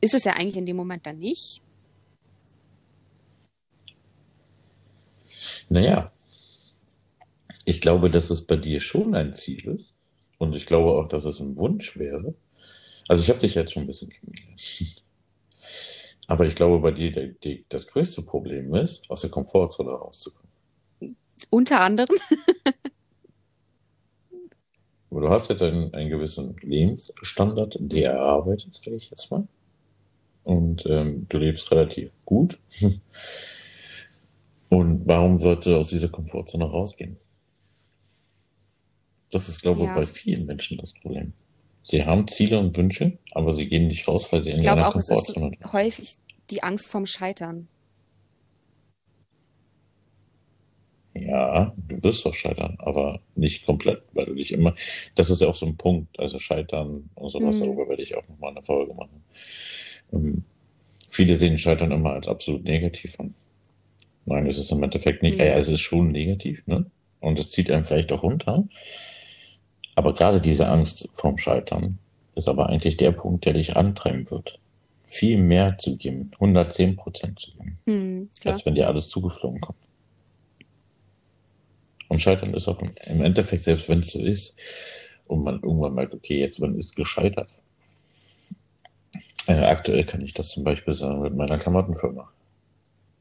Ist 0.03 0.15
es 0.15 0.25
ja 0.25 0.35
eigentlich 0.35 0.57
in 0.57 0.67
dem 0.67 0.77
Moment 0.77 1.07
dann 1.07 1.19
nicht. 1.19 1.63
Naja, 5.71 6.13
ich 7.65 7.81
glaube, 7.81 8.11
dass 8.11 8.29
es 8.29 8.47
bei 8.47 8.57
dir 8.57 8.81
schon 8.81 9.15
ein 9.15 9.33
Ziel 9.33 9.69
ist. 9.69 9.95
Und 10.41 10.57
ich 10.57 10.65
glaube 10.65 10.93
auch, 10.93 11.07
dass 11.07 11.27
es 11.27 11.39
ein 11.41 11.59
Wunsch 11.59 11.99
wäre. 11.99 12.35
Also 13.09 13.23
ich 13.23 13.29
habe 13.29 13.41
dich 13.41 13.55
jetzt 13.55 13.75
schon 13.75 13.83
ein 13.83 13.87
bisschen 13.87 14.09
kennengelernt. 14.09 15.05
Aber 16.29 16.47
ich 16.47 16.55
glaube, 16.55 16.79
bei 16.79 16.93
dir 16.93 17.13
der, 17.13 17.27
die, 17.27 17.67
das 17.69 17.87
größte 17.89 18.23
Problem 18.23 18.75
ist, 18.75 19.11
aus 19.11 19.21
der 19.21 19.29
Komfortzone 19.29 19.91
rauszukommen. 19.91 20.49
Unter 21.51 21.81
anderem. 21.81 22.17
Aber 25.11 25.21
du 25.21 25.29
hast 25.29 25.51
jetzt 25.51 25.63
einen, 25.63 25.93
einen 25.93 26.09
gewissen 26.09 26.57
Lebensstandard, 26.63 27.77
der 27.79 28.13
erarbeitet, 28.13 28.73
sage 28.73 28.97
ich 28.97 29.11
jetzt 29.11 29.31
mal. 29.31 29.47
Und 30.45 30.87
ähm, 30.87 31.27
du 31.29 31.37
lebst 31.37 31.71
relativ 31.71 32.13
gut. 32.25 32.59
Und 34.71 35.07
warum 35.07 35.37
sollte 35.37 35.77
aus 35.77 35.91
dieser 35.91 36.09
Komfortzone 36.09 36.65
rausgehen? 36.65 37.19
Das 39.31 39.49
ist, 39.49 39.63
glaube 39.63 39.83
ich, 39.83 39.87
ja. 39.87 39.95
bei 39.95 40.07
vielen 40.07 40.47
Menschen 40.47 40.79
das 40.79 40.93
Problem. 40.93 41.33
Sie 41.83 42.05
haben 42.05 42.29
Ziele 42.29 42.59
und 42.59 42.77
Wünsche, 42.77 43.19
aber 43.33 43.53
sie 43.53 43.69
gehen 43.69 43.89
nicht 43.89 44.07
raus, 44.07 44.33
weil 44.33 44.43
sie 44.43 44.51
in 44.51 44.63
ihrer 44.63 44.91
Komfortzone 44.91 45.51
sind. 45.51 45.59
Ich 45.61 45.73
häufig 45.73 46.17
die 46.51 46.63
Angst 46.63 46.89
vorm 46.89 47.07
Scheitern. 47.07 47.69
Ja, 51.15 51.75
du 51.89 52.03
wirst 52.03 52.25
doch 52.25 52.35
scheitern, 52.35 52.77
aber 52.79 53.21
nicht 53.35 53.67
komplett, 53.67 54.03
weil 54.13 54.27
du 54.27 54.35
dich 54.35 54.53
immer, 54.53 54.75
das 55.17 55.29
ist 55.29 55.43
ja 55.43 55.49
auch 55.49 55.55
so 55.55 55.67
ein 55.67 55.77
Punkt, 55.77 56.19
also 56.19 56.39
Scheitern 56.39 57.11
und 57.15 57.29
sowas, 57.29 57.59
mhm. 57.61 57.67
darüber 57.67 57.89
werde 57.89 58.03
ich 58.03 58.17
auch 58.17 58.27
nochmal 58.29 58.53
eine 58.53 58.63
Folge 58.63 58.95
machen. 58.95 59.23
Ähm, 60.13 60.45
viele 61.11 61.37
sehen 61.37 61.59
Scheitern 61.59 61.91
immer 61.91 62.13
als 62.13 62.29
absolut 62.29 62.65
negativ 62.65 63.19
an. 63.19 63.35
Nein, 64.25 64.47
es 64.47 64.59
ist 64.59 64.71
im 64.71 64.83
Endeffekt 64.83 65.23
nicht, 65.23 65.39
mhm. 65.39 65.41
äh, 65.41 65.53
es 65.55 65.69
ist 65.69 65.81
schon 65.81 66.13
negativ, 66.13 66.67
ne? 66.67 66.87
Und 67.21 67.39
es 67.39 67.51
zieht 67.51 67.71
einen 67.71 67.85
vielleicht 67.85 68.13
auch 68.13 68.23
runter. 68.23 68.65
Aber 70.01 70.15
gerade 70.15 70.41
diese 70.41 70.67
Angst 70.67 71.11
vorm 71.13 71.37
Scheitern 71.37 71.99
ist 72.35 72.49
aber 72.49 72.71
eigentlich 72.71 72.97
der 72.97 73.13
Punkt, 73.13 73.45
der 73.45 73.53
dich 73.53 73.77
antreiben 73.77 74.31
wird. 74.31 74.59
Viel 75.07 75.37
mehr 75.37 75.77
zu 75.77 75.99
geben, 75.99 76.31
110 76.37 76.97
Prozent 76.97 77.39
zu 77.39 77.53
geben, 77.53 77.79
mhm, 77.85 78.31
als 78.47 78.65
wenn 78.65 78.77
dir 78.77 78.89
alles 78.89 79.11
zugeflogen 79.11 79.61
kommt. 79.61 79.79
Und 82.09 82.19
Scheitern 82.19 82.55
ist 82.55 82.67
auch 82.67 82.81
im 82.81 83.21
Endeffekt, 83.21 83.61
selbst 83.61 83.91
wenn 83.91 83.99
es 83.99 84.13
so 84.13 84.21
ist, 84.21 84.57
und 85.29 85.45
man 85.45 85.57
irgendwann 85.57 85.93
merkt, 85.93 86.15
okay, 86.15 86.39
jetzt 86.39 86.61
man 86.61 86.79
ist 86.79 86.97
gescheitert. 86.97 87.51
Also 89.47 89.65
aktuell 89.65 90.05
kann 90.05 90.23
ich 90.23 90.33
das 90.33 90.49
zum 90.49 90.65
Beispiel 90.65 90.95
sagen 90.95 91.21
mit 91.21 91.37
meiner 91.37 91.59
Klamottenfirma. 91.59 92.27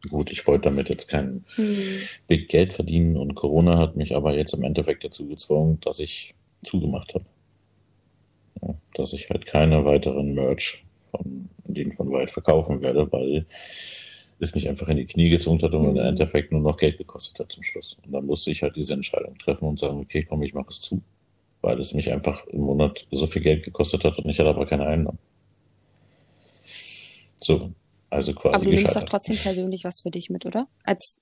Gut, 0.10 0.32
ich 0.32 0.48
wollte 0.48 0.70
damit 0.70 0.88
jetzt 0.88 1.10
kein 1.10 1.44
hm. 1.56 1.76
Big 2.28 2.48
Geld 2.48 2.72
verdienen 2.72 3.18
und 3.18 3.36
Corona 3.36 3.78
hat 3.78 3.98
mich 3.98 4.16
aber 4.16 4.34
jetzt 4.34 4.54
im 4.54 4.64
Endeffekt 4.64 5.04
dazu 5.04 5.28
gezwungen, 5.28 5.82
dass 5.82 6.00
ich 6.00 6.36
zugemacht 6.64 7.14
habe. 7.14 7.26
Ja, 8.62 8.76
dass 8.94 9.14
ich 9.14 9.30
halt 9.30 9.46
keine 9.46 9.86
weiteren 9.86 10.34
Merch 10.34 10.84
von 11.12 11.50
denen 11.64 11.94
von 11.94 12.12
weit 12.12 12.32
verkaufen 12.32 12.82
werde, 12.82 13.12
weil 13.12 13.46
es 14.40 14.56
mich 14.56 14.70
einfach 14.70 14.88
in 14.90 14.98
die 14.98 15.06
Knie 15.06 15.30
gezwungen 15.30 15.62
hat 15.62 15.74
und 15.74 15.82
mhm. 15.82 15.98
im 15.98 16.06
Endeffekt 16.06 16.52
nur 16.52 16.62
noch 16.62 16.78
Geld 16.78 16.98
gekostet 16.98 17.40
hat 17.40 17.52
zum 17.52 17.64
Schluss. 17.64 17.98
Und 18.06 18.12
dann 18.14 18.26
musste 18.26 18.52
ich 18.52 18.64
halt 18.64 18.76
diese 18.76 18.94
Entscheidung 18.94 19.38
treffen 19.38 19.68
und 19.68 19.80
sagen, 19.80 20.00
okay, 20.00 20.24
komm, 20.24 20.44
ich 20.44 20.54
mache 20.54 20.70
es 20.70 20.80
zu. 20.82 21.02
Weil 21.62 21.80
es 21.80 21.94
mich 21.94 22.12
einfach 22.12 22.46
im 22.48 22.62
Monat 22.62 23.06
so 23.12 23.28
viel 23.28 23.42
Geld 23.42 23.66
gekostet 23.66 24.06
hat 24.06 24.18
und 24.18 24.30
ich 24.30 24.40
hatte 24.40 24.50
aber 24.50 24.66
keine 24.66 24.86
Einnahmen. 24.86 25.20
So, 27.36 27.72
also 28.10 28.34
quasi. 28.34 28.56
Aber 28.56 28.66
du 28.66 28.72
nimmst 28.72 28.96
doch 28.96 29.04
trotzdem 29.04 29.36
persönlich 29.36 29.84
was 29.84 30.00
für 30.02 30.10
dich 30.10 30.30
mit, 30.30 30.46
oder? 30.46 30.68
Als 30.84 31.18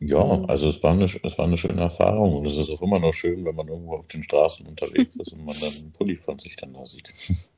ja, 0.00 0.44
also 0.44 0.68
es 0.68 0.82
war, 0.82 0.92
eine, 0.92 1.04
es 1.04 1.38
war 1.38 1.44
eine 1.44 1.56
schöne 1.56 1.82
Erfahrung 1.82 2.36
und 2.36 2.46
es 2.46 2.56
ist 2.56 2.70
auch 2.70 2.80
immer 2.80 2.98
noch 2.98 3.12
schön, 3.12 3.44
wenn 3.44 3.54
man 3.54 3.68
irgendwo 3.68 3.96
auf 3.96 4.08
den 4.08 4.22
Straßen 4.22 4.66
unterwegs 4.66 5.14
ist 5.16 5.32
und 5.32 5.44
man 5.44 5.54
dann 5.60 5.72
einen 5.72 5.92
Pulli 5.92 6.16
von 6.16 6.38
sich 6.38 6.56
dann 6.56 6.72
da 6.72 6.86
sieht 6.86 7.12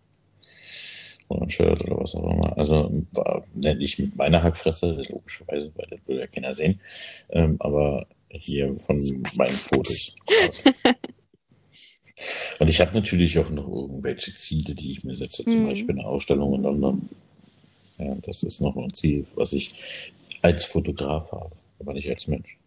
oder 1.29 1.43
ein 1.43 1.51
Shirt 1.51 1.85
oder 1.85 2.01
was 2.01 2.15
auch 2.15 2.31
immer. 2.31 2.57
Also 2.59 2.91
war, 3.13 3.43
ne, 3.55 3.77
nicht 3.77 3.99
mit 3.99 4.17
meiner 4.17 4.43
Hackfresse, 4.43 5.03
logischerweise, 5.09 5.71
weil 5.77 5.87
das 5.89 6.01
will 6.07 6.19
ja 6.19 6.27
keiner 6.27 6.53
sehen, 6.53 6.81
ähm, 7.31 7.57
aber 7.61 8.07
hier 8.29 8.79
von 8.81 8.97
meinen 9.37 9.51
Fotos. 9.51 10.15
Quasi. 10.27 10.63
Und 12.59 12.69
ich 12.69 12.81
habe 12.81 12.95
natürlich 12.95 13.39
auch 13.39 13.51
noch 13.51 13.69
irgendwelche 13.69 14.35
Ziele, 14.35 14.75
die 14.75 14.93
ich 14.93 15.05
mir 15.05 15.15
setze, 15.15 15.45
zum 15.45 15.63
mhm. 15.63 15.67
Beispiel 15.69 15.99
eine 15.99 16.07
Ausstellung 16.07 16.55
in 16.55 16.63
London. 16.63 17.09
Ja, 17.99 18.15
das 18.23 18.43
ist 18.43 18.61
noch 18.61 18.77
ein 18.77 18.93
Ziel, 18.93 19.27
was 19.37 19.53
ich 19.53 20.13
als 20.43 20.65
Fotograf 20.65 21.31
habe, 21.33 21.55
aber 21.83 21.95
nicht 21.95 22.09
als 22.09 22.27
Mensch. 22.27 22.59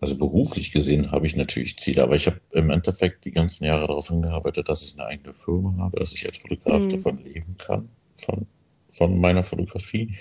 Also 0.00 0.18
beruflich 0.18 0.70
gesehen 0.70 1.12
habe 1.12 1.26
ich 1.26 1.34
natürlich 1.34 1.78
Ziele, 1.78 2.02
aber 2.02 2.14
ich 2.14 2.26
habe 2.26 2.38
im 2.52 2.70
Endeffekt 2.70 3.24
die 3.24 3.32
ganzen 3.32 3.64
Jahre 3.64 3.86
darauf 3.86 4.08
hingearbeitet, 4.08 4.68
dass 4.68 4.82
ich 4.82 4.94
eine 4.94 5.06
eigene 5.06 5.32
Firma 5.32 5.74
habe, 5.78 5.98
dass 5.98 6.12
ich 6.12 6.26
als 6.26 6.36
Fotograf 6.36 6.82
mhm. 6.82 6.88
davon 6.90 7.24
leben 7.24 7.56
kann, 7.56 7.88
von, 8.14 8.46
von 8.90 9.18
meiner 9.18 9.42
Fotografie. 9.42 10.14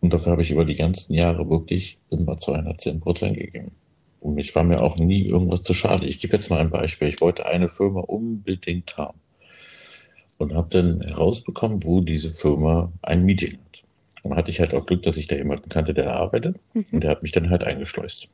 Und 0.00 0.14
dafür 0.14 0.32
habe 0.32 0.42
ich 0.42 0.50
über 0.50 0.64
die 0.64 0.76
ganzen 0.76 1.12
Jahre 1.12 1.48
wirklich 1.50 1.98
immer 2.10 2.36
210 2.36 3.00
Prozent 3.00 3.36
gegeben. 3.36 3.72
Und 4.20 4.38
ich 4.38 4.54
war 4.54 4.64
mir 4.64 4.80
auch 4.80 4.96
nie 4.96 5.26
irgendwas 5.26 5.62
zu 5.62 5.74
schade. 5.74 6.06
Ich 6.06 6.20
gebe 6.20 6.32
jetzt 6.32 6.48
mal 6.48 6.60
ein 6.60 6.70
Beispiel. 6.70 7.08
Ich 7.08 7.20
wollte 7.20 7.44
eine 7.44 7.68
Firma 7.68 8.00
unbedingt 8.00 8.96
haben 8.96 9.18
und 10.38 10.54
habe 10.54 10.68
dann 10.70 11.00
herausbekommen, 11.02 11.84
wo 11.84 12.00
diese 12.00 12.30
Firma 12.30 12.92
ein 13.02 13.24
Meeting 13.24 13.58
hat. 13.58 13.81
Und 14.22 14.30
dann 14.30 14.38
hatte 14.38 14.50
ich 14.50 14.60
halt 14.60 14.74
auch 14.74 14.86
Glück, 14.86 15.02
dass 15.02 15.16
ich 15.16 15.26
da 15.26 15.36
jemanden 15.36 15.68
kannte, 15.68 15.94
der 15.94 16.04
da 16.04 16.14
arbeitet. 16.14 16.60
Mhm. 16.74 16.86
Und 16.92 17.04
der 17.04 17.10
hat 17.10 17.22
mich 17.22 17.32
dann 17.32 17.50
halt 17.50 17.64
eingeschleust. 17.64 18.28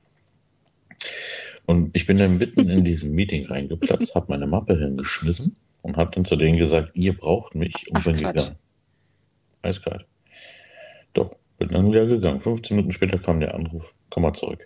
Und 1.67 1.91
ich 1.95 2.07
bin 2.07 2.17
dann 2.17 2.39
mitten 2.39 2.69
in 2.69 2.85
diesem 2.85 3.13
Meeting 3.13 3.47
reingeplatzt, 3.47 4.15
habe 4.15 4.27
meine 4.29 4.47
Mappe 4.47 4.79
hingeschmissen 4.79 5.57
und 5.83 5.97
habe 5.97 6.11
dann 6.13 6.25
zu 6.25 6.37
denen 6.37 6.57
gesagt, 6.57 6.91
ihr 6.95 7.17
braucht 7.17 7.55
mich 7.55 7.91
und 7.91 7.99
Ach, 7.99 8.05
bin 8.05 8.17
Quatsch. 8.17 8.35
gegangen. 8.35 8.57
Eiskalt. 9.63 10.07
Doch, 11.13 11.31
bin 11.59 11.69
dann 11.69 11.91
wieder 11.91 12.07
gegangen. 12.07 12.41
15 12.41 12.77
Minuten 12.77 12.93
später 12.93 13.19
kam 13.19 13.41
der 13.41 13.55
Anruf, 13.55 13.95
komm 14.11 14.23
mal 14.23 14.33
zurück. 14.33 14.65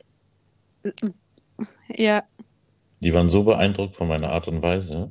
Ja. 1.89 2.23
Die 3.01 3.15
waren 3.15 3.31
so 3.31 3.45
beeindruckt 3.45 3.97
von 3.97 4.09
meiner 4.09 4.31
Art 4.31 4.49
und 4.49 4.63
Weise, 4.63 5.11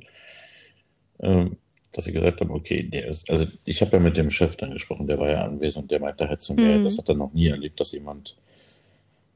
ähm, 1.20 1.56
dass 1.92 2.04
sie 2.04 2.12
gesagt 2.12 2.40
haben, 2.40 2.50
okay, 2.50 2.82
der 2.82 3.06
ist, 3.06 3.30
also 3.30 3.46
ich 3.64 3.80
habe 3.82 3.92
ja 3.92 3.98
mit 3.98 4.16
dem 4.16 4.30
Chef 4.30 4.56
dann 4.56 4.72
gesprochen, 4.72 5.06
der 5.06 5.18
war 5.18 5.30
ja 5.30 5.44
anwesend, 5.44 5.90
der 5.90 6.00
meinte 6.00 6.28
halt 6.28 6.40
zu 6.40 6.54
mir, 6.54 6.78
mhm. 6.78 6.84
das 6.84 6.98
hat 6.98 7.08
er 7.08 7.14
noch 7.14 7.32
nie 7.32 7.48
erlebt, 7.48 7.78
dass 7.80 7.92
jemand 7.92 8.36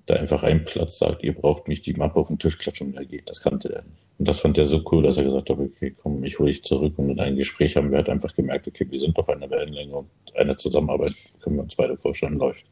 da 0.06 0.14
einfach 0.14 0.44
einen 0.44 0.64
Platz 0.64 0.98
sagt, 0.98 1.22
ihr 1.24 1.34
braucht 1.34 1.68
mich 1.68 1.82
die 1.82 1.92
Mappe 1.94 2.20
auf 2.20 2.28
den 2.28 2.38
Tisch 2.38 2.58
klatschen 2.58 2.88
und 2.88 2.96
er 2.96 3.04
geht. 3.04 3.28
Das 3.28 3.40
kannte 3.40 3.72
er 3.74 3.82
nicht. 3.82 4.06
Und 4.18 4.28
das 4.28 4.38
fand 4.38 4.56
er 4.56 4.64
so 4.64 4.82
cool, 4.90 5.02
dass 5.02 5.16
er 5.16 5.24
gesagt 5.24 5.50
hat, 5.50 5.58
okay, 5.58 5.92
komm, 6.00 6.24
ich 6.24 6.38
hole 6.38 6.48
dich 6.48 6.62
zurück. 6.62 6.94
Und 6.96 7.10
in 7.10 7.20
einem 7.20 7.36
Gespräch 7.36 7.76
haben 7.76 7.90
wir 7.90 7.98
halt 7.98 8.08
einfach 8.08 8.34
gemerkt, 8.34 8.68
okay, 8.68 8.86
wir 8.88 8.98
sind 8.98 9.18
auf 9.18 9.28
einer 9.28 9.50
Wellenlänge 9.50 9.94
und 9.94 10.08
eine 10.36 10.56
Zusammenarbeit 10.56 11.12
können 11.40 11.56
wir 11.56 11.64
uns 11.64 11.74
beide 11.74 11.96
vorstellen, 11.96 12.38
läuft. 12.38 12.64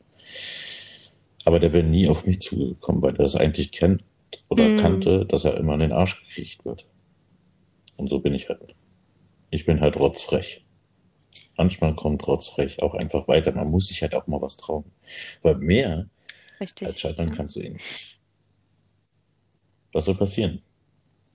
Aber 1.45 1.59
der 1.59 1.73
wäre 1.73 1.85
nie 1.85 2.09
auf 2.09 2.25
mich 2.25 2.41
zugekommen, 2.41 3.03
weil 3.03 3.15
er 3.15 3.25
das 3.25 3.37
eigentlich 3.37 3.73
kennt 3.73 4.05
oder 4.49 4.69
mhm. 4.69 4.77
kannte, 4.77 5.27
dass 5.27 5.45
er 5.45 5.57
immer 5.57 5.75
in 5.75 5.81
den 5.81 5.93
Arsch 5.93 6.27
gekriegt 6.29 6.65
wird. 6.65 6.89
Und 7.97 8.09
so 8.09 8.21
bin 8.21 8.35
ich 8.35 8.49
halt. 8.49 8.75
Ich 9.55 9.67
bin 9.67 9.81
halt 9.81 9.97
rotzfrech. 9.97 10.65
Manchmal 11.57 11.95
kommt 11.95 12.27
rotzfrech 12.27 12.83
auch 12.83 12.95
einfach 12.95 13.29
weiter. 13.29 13.53
Man 13.53 13.71
muss 13.71 13.87
sich 13.87 14.03
halt 14.03 14.17
auch 14.17 14.27
mal 14.27 14.43
was 14.43 14.57
trauen. 14.57 14.85
Weil 15.43 15.55
mehr 15.55 16.09
Richtig. 16.59 16.89
Als 16.89 16.99
scheitern 16.99 17.31
kannst 17.31 17.55
du 17.55 17.61
ihn. 17.61 17.79
Was 19.93 20.07
soll 20.07 20.17
passieren? 20.17 20.61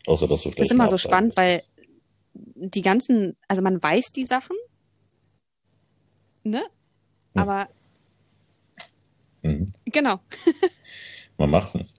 Außer 0.06 0.28
dass 0.28 0.42
du 0.42 0.50
vielleicht. 0.50 0.60
Das 0.60 0.68
ist 0.68 0.74
immer 0.74 0.90
so 0.90 0.98
spannend, 0.98 1.38
weil 1.38 1.64
die 2.34 2.82
ganzen, 2.82 3.38
also 3.48 3.62
man 3.62 3.82
weiß 3.82 4.12
die 4.12 4.26
Sachen, 4.26 4.58
ne? 6.44 6.66
Aber 7.36 7.70
mhm. 9.44 9.74
genau. 9.86 10.20
man 11.38 11.50
macht 11.52 11.70
es 11.70 11.74
nicht. 11.76 11.94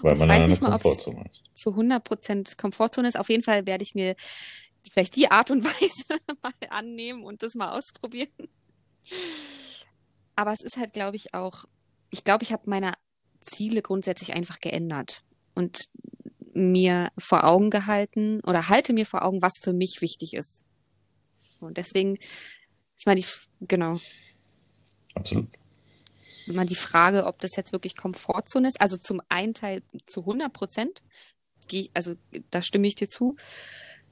Weil 0.00 0.16
man 0.16 0.30
in 0.30 0.36
einer 0.36 0.58
Komfortzone 0.58 1.28
ist. 1.28 1.42
Zu 1.54 1.70
100% 1.70 2.56
Komfortzone 2.56 3.08
ist. 3.08 3.18
Auf 3.18 3.28
jeden 3.28 3.42
Fall 3.42 3.66
werde 3.66 3.82
ich 3.82 3.94
mir 3.94 4.16
vielleicht 4.92 5.16
die 5.16 5.30
Art 5.30 5.50
und 5.50 5.64
Weise 5.64 6.20
mal 6.42 6.52
annehmen 6.70 7.24
und 7.24 7.42
das 7.42 7.54
mal 7.54 7.78
ausprobieren. 7.78 8.28
Aber 10.36 10.52
es 10.52 10.62
ist 10.62 10.76
halt, 10.76 10.92
glaube 10.92 11.16
ich, 11.16 11.34
auch 11.34 11.64
ich 12.14 12.22
glaube, 12.22 12.44
ich 12.44 12.52
habe 12.52 12.70
meine 12.70 12.92
Ziele 13.40 13.82
grundsätzlich 13.82 14.34
einfach 14.34 14.60
geändert 14.60 15.24
und 15.56 15.88
mir 16.52 17.10
vor 17.18 17.42
Augen 17.42 17.70
gehalten 17.70 18.40
oder 18.46 18.68
halte 18.68 18.92
mir 18.92 19.04
vor 19.04 19.24
Augen, 19.24 19.42
was 19.42 19.54
für 19.60 19.72
mich 19.72 20.00
wichtig 20.00 20.34
ist. 20.34 20.62
Und 21.58 21.76
deswegen 21.76 22.16
ist 22.96 23.06
mal 23.06 23.16
die, 23.16 23.26
genau. 23.62 23.98
Absolut. 25.14 25.48
Mal 26.46 26.66
die 26.66 26.76
Frage, 26.76 27.26
ob 27.26 27.40
das 27.40 27.56
jetzt 27.56 27.72
wirklich 27.72 27.96
Komfortzone 27.96 28.68
ist. 28.68 28.80
Also 28.80 28.96
zum 28.96 29.20
einen 29.28 29.54
Teil 29.54 29.82
zu 30.06 30.20
100 30.20 30.52
Prozent, 30.52 31.02
also 31.94 32.14
da 32.50 32.62
stimme 32.62 32.86
ich 32.86 32.94
dir 32.94 33.08
zu. 33.08 33.34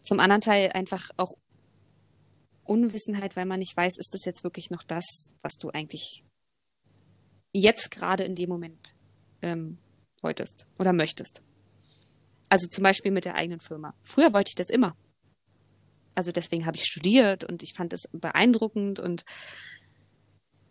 Zum 0.03 0.21
anderen 0.21 0.41
Teil 0.41 0.71
einfach 0.73 1.11
auch 1.17 1.35
Unwissenheit, 2.65 3.37
weil 3.37 3.47
man 3.47 3.59
nicht 3.59 3.77
weiß, 3.77 3.99
ist 3.99 4.15
das 4.15 4.25
jetzt 4.25 4.45
wirklich 4.45 4.71
noch 4.71 4.83
das, 4.83 5.35
was 5.43 5.55
du 5.55 5.71
eigentlich 5.71 6.25
jetzt 7.53 7.91
gerade 7.91 8.25
in 8.25 8.35
dem 8.35 8.49
Moment 8.49 8.95
ähm, 9.43 9.79
wolltest 10.23 10.67
oder 10.79 10.93
möchtest. 10.93 11.43
Also 12.49 12.69
zum 12.69 12.85
Beispiel 12.85 13.13
mit 13.13 13.25
der 13.25 13.35
eigenen 13.35 13.61
Firma. 13.61 13.95
Früher 14.03 14.33
wollte 14.33 14.51
ich 14.51 14.55
das 14.55 14.71
immer. 14.71 14.97
Also 16.15 16.33
deswegen 16.33 16.67
habe 16.67 16.77
ich 16.77 16.85
studiert 16.85 17.45
und 17.45 17.63
ich 17.63 17.73
fand 17.75 17.93
es 17.93 18.09
beeindruckend 18.13 19.01
und 19.01 19.25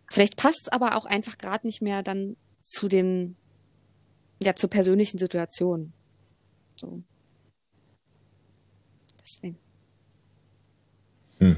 vielleicht 0.09 0.37
passt 0.37 0.63
es 0.63 0.67
aber 0.69 0.95
auch 0.95 1.05
einfach 1.05 1.37
gerade 1.37 1.65
nicht 1.65 1.81
mehr 1.81 2.03
dann 2.03 2.37
zu 2.61 2.87
den, 2.87 3.35
ja, 4.41 4.55
zur 4.55 4.69
persönlichen 4.69 5.17
Situation. 5.17 5.93
So. 6.75 7.03
Deswegen. 9.37 9.57
Hm. 11.39 11.55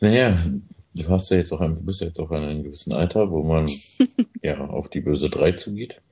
Naja, 0.00 0.38
du 0.94 1.08
hast 1.08 1.30
ja 1.30 1.38
jetzt 1.38 1.52
auch 1.52 1.60
ein, 1.60 1.84
bist 1.84 2.00
ja 2.00 2.08
jetzt 2.08 2.18
auch 2.18 2.30
in 2.30 2.42
einem 2.42 2.62
gewissen 2.62 2.92
Alter, 2.92 3.30
wo 3.30 3.42
man 3.42 3.68
ja 4.42 4.60
auf 4.66 4.88
die 4.88 5.00
böse 5.00 5.30
3 5.30 5.52
zugeht. 5.52 6.02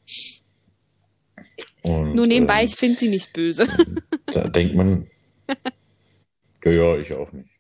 Und, 1.82 2.14
Nur 2.14 2.26
nebenbei, 2.26 2.60
ähm, 2.60 2.66
ich 2.66 2.76
finde 2.76 2.98
sie 2.98 3.08
nicht 3.08 3.32
böse. 3.32 3.66
da 4.26 4.48
denkt 4.48 4.74
man, 4.74 5.08
ja, 6.64 6.70
ja, 6.70 6.96
ich 6.96 7.12
auch 7.12 7.32
nicht. 7.32 7.50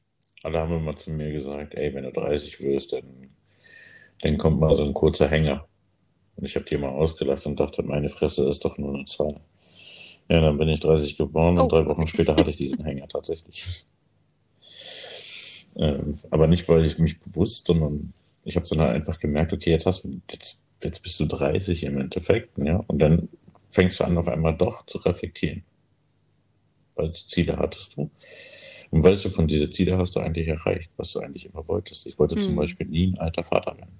Alle 0.44 0.58
haben 0.58 0.76
immer 0.76 0.96
zu 0.96 1.10
mir 1.10 1.32
gesagt, 1.32 1.74
ey, 1.74 1.92
wenn 1.94 2.04
du 2.04 2.12
30 2.12 2.60
wirst, 2.60 2.92
dann 2.92 3.04
dann 4.22 4.38
kommt 4.38 4.60
mal 4.60 4.72
so 4.72 4.84
ein 4.84 4.94
kurzer 4.94 5.28
Hänger. 5.28 5.66
Und 6.36 6.46
ich 6.46 6.54
habe 6.54 6.64
die 6.64 6.78
mal 6.78 6.88
ausgelacht 6.88 7.44
und 7.44 7.58
dachte, 7.58 7.82
meine 7.82 8.08
Fresse 8.08 8.48
ist 8.48 8.64
doch 8.64 8.78
nur 8.78 8.94
eine 8.94 9.04
Zahl. 9.04 9.40
Ja, 10.28 10.40
dann 10.40 10.58
bin 10.58 10.68
ich 10.68 10.80
30 10.80 11.16
geboren 11.16 11.58
oh. 11.58 11.62
und 11.62 11.72
drei 11.72 11.86
Wochen 11.86 12.06
später 12.06 12.36
hatte 12.36 12.50
ich 12.50 12.56
diesen 12.56 12.84
Hänger 12.84 13.08
tatsächlich. 13.08 13.86
Ähm, 15.76 16.14
aber 16.30 16.46
nicht, 16.46 16.68
weil 16.68 16.84
ich 16.84 16.98
mich 16.98 17.20
bewusst, 17.20 17.66
sondern 17.66 18.12
ich 18.44 18.56
habe 18.56 18.66
sondern 18.66 18.90
einfach 18.90 19.18
gemerkt, 19.18 19.52
okay, 19.52 19.70
jetzt 19.70 19.86
hast 19.86 20.04
du, 20.04 20.20
jetzt, 20.30 20.62
jetzt 20.82 21.02
bist 21.02 21.18
du 21.20 21.26
30 21.26 21.84
im 21.84 21.98
Endeffekt, 21.98 22.58
ja, 22.58 22.82
und 22.86 22.98
dann 22.98 23.28
fängst 23.70 24.00
du 24.00 24.04
an, 24.04 24.18
auf 24.18 24.28
einmal 24.28 24.56
doch 24.56 24.84
zu 24.86 24.98
reflektieren. 24.98 25.62
Welche 26.96 27.26
Ziele 27.26 27.56
hattest 27.56 27.96
du? 27.96 28.10
Und 28.90 29.04
welche 29.04 29.30
von 29.30 29.46
diesen 29.46 29.72
Zielen 29.72 29.98
hast 29.98 30.14
du 30.14 30.20
eigentlich 30.20 30.48
erreicht, 30.48 30.90
was 30.98 31.12
du 31.12 31.20
eigentlich 31.20 31.46
immer 31.46 31.66
wolltest? 31.66 32.06
Ich 32.06 32.18
wollte 32.18 32.34
hm. 32.34 32.42
zum 32.42 32.56
Beispiel 32.56 32.86
nie 32.86 33.12
ein 33.12 33.18
alter 33.18 33.42
Vater 33.42 33.76
werden. 33.78 33.98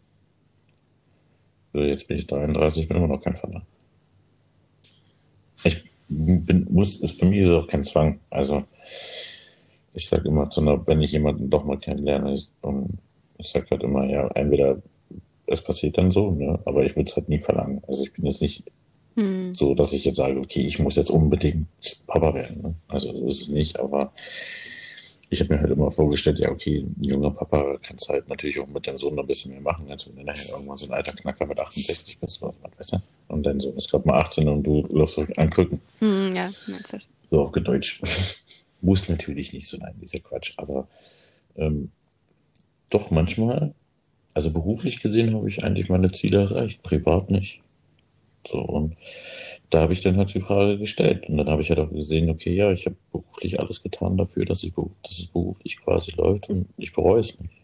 Also 1.72 1.86
jetzt 1.86 2.06
bin 2.06 2.18
ich 2.18 2.26
33, 2.26 2.88
bin 2.88 2.98
immer 2.98 3.08
noch 3.08 3.22
kein 3.22 3.36
Vater. 3.36 3.64
Ich 5.64 5.82
bin, 6.46 6.66
muss, 6.70 6.96
ist 6.96 7.20
für 7.20 7.26
mich 7.26 7.40
ist 7.40 7.50
auch 7.50 7.66
kein 7.66 7.84
Zwang. 7.84 8.20
Also, 8.30 8.62
ich 9.94 10.08
sage 10.08 10.28
immer 10.28 10.48
einer, 10.56 10.86
wenn 10.86 11.02
ich 11.02 11.12
jemanden 11.12 11.50
doch 11.50 11.64
mal 11.64 11.78
kennenlerne, 11.78 12.34
ich, 12.34 12.48
ich 13.38 13.48
sage 13.48 13.66
halt 13.70 13.82
immer, 13.82 14.04
ja, 14.06 14.28
entweder 14.34 14.82
es 15.46 15.62
passiert 15.62 15.98
dann 15.98 16.10
so, 16.10 16.30
ne, 16.30 16.58
aber 16.64 16.84
ich 16.84 16.96
würde 16.96 17.10
es 17.10 17.16
halt 17.16 17.28
nie 17.28 17.40
verlangen. 17.40 17.82
Also 17.86 18.04
ich 18.04 18.12
bin 18.12 18.26
jetzt 18.26 18.40
nicht 18.40 18.64
hm. 19.16 19.54
so, 19.54 19.74
dass 19.74 19.92
ich 19.92 20.04
jetzt 20.04 20.16
sage, 20.16 20.38
okay, 20.38 20.60
ich 20.60 20.78
muss 20.78 20.96
jetzt 20.96 21.10
unbedingt 21.10 21.66
Papa 22.06 22.34
werden. 22.34 22.62
Ne? 22.62 22.74
Also 22.88 23.14
so 23.14 23.26
ist 23.26 23.42
es 23.42 23.48
nicht, 23.48 23.78
aber 23.78 24.12
ich 25.33 25.41
habe 25.41 25.55
mir 25.55 25.61
halt 25.61 25.70
immer 25.70 25.91
vorgestellt, 25.91 26.39
ja, 26.39 26.51
okay, 26.51 26.80
ein 26.80 27.03
junger 27.03 27.30
Papa 27.30 27.78
kannst 27.83 28.09
halt 28.11 28.28
natürlich 28.28 28.61
auch 28.61 28.66
mit 28.66 28.87
deinem 28.87 28.99
Sohn 28.99 29.18
ein 29.18 29.26
bisschen 29.26 29.51
mehr 29.53 29.62
machen, 29.62 29.91
als 29.91 30.07
wenn 30.07 30.16
du 30.16 30.22
nachher 30.22 30.51
irgendwann 30.51 30.76
so 30.76 30.87
ein 30.87 30.93
alter 30.93 31.12
Knacker 31.12 31.47
mit 31.47 31.59
68 31.59 32.18
bist 32.18 32.43
oder 32.43 32.55
was, 32.61 32.78
weißt 32.78 32.93
du? 32.93 33.03
Und 33.28 33.45
dein 33.45 33.59
Sohn 33.59 33.74
ist 33.76 33.91
gerade 33.91 34.07
mal 34.07 34.20
18 34.20 34.47
und 34.47 34.62
du 34.62 34.87
läufst 34.91 35.14
zurück 35.14 35.33
ankrücken. 35.39 35.80
Hm, 36.01 36.37
ja, 36.37 36.51
so 37.30 37.41
auf 37.41 37.51
Deutsch. 37.53 38.03
Muss 38.83 39.09
natürlich 39.09 39.53
nicht 39.53 39.68
so 39.68 39.78
sein, 39.78 39.95
dieser 40.03 40.20
Quatsch, 40.20 40.53
aber 40.57 40.87
ähm, 41.57 41.91
doch 42.91 43.11
manchmal, 43.11 43.74
also 44.35 44.51
beruflich 44.51 45.01
gesehen 45.01 45.35
habe 45.35 45.49
ich 45.49 45.64
eigentlich 45.64 45.89
meine 45.89 46.11
Ziele 46.11 46.43
erreicht, 46.43 46.83
privat 46.83 47.30
nicht. 47.30 47.62
So, 48.47 48.59
und 48.59 48.97
da 49.72 49.80
habe 49.80 49.94
ich 49.94 50.02
dann 50.02 50.18
halt 50.18 50.34
die 50.34 50.40
Frage 50.40 50.76
gestellt. 50.76 51.30
Und 51.30 51.38
dann 51.38 51.48
habe 51.48 51.62
ich 51.62 51.70
halt 51.70 51.80
auch 51.80 51.90
gesehen, 51.90 52.28
okay, 52.28 52.54
ja, 52.54 52.70
ich 52.70 52.84
habe 52.84 52.96
beruflich 53.10 53.58
alles 53.58 53.82
getan 53.82 54.18
dafür, 54.18 54.44
dass, 54.44 54.62
ich, 54.62 54.74
dass 55.02 55.18
es 55.18 55.28
beruflich 55.28 55.78
quasi 55.78 56.12
läuft 56.12 56.50
und 56.50 56.68
ich 56.76 56.92
bereue 56.92 57.20
es 57.20 57.40
nicht. 57.40 57.54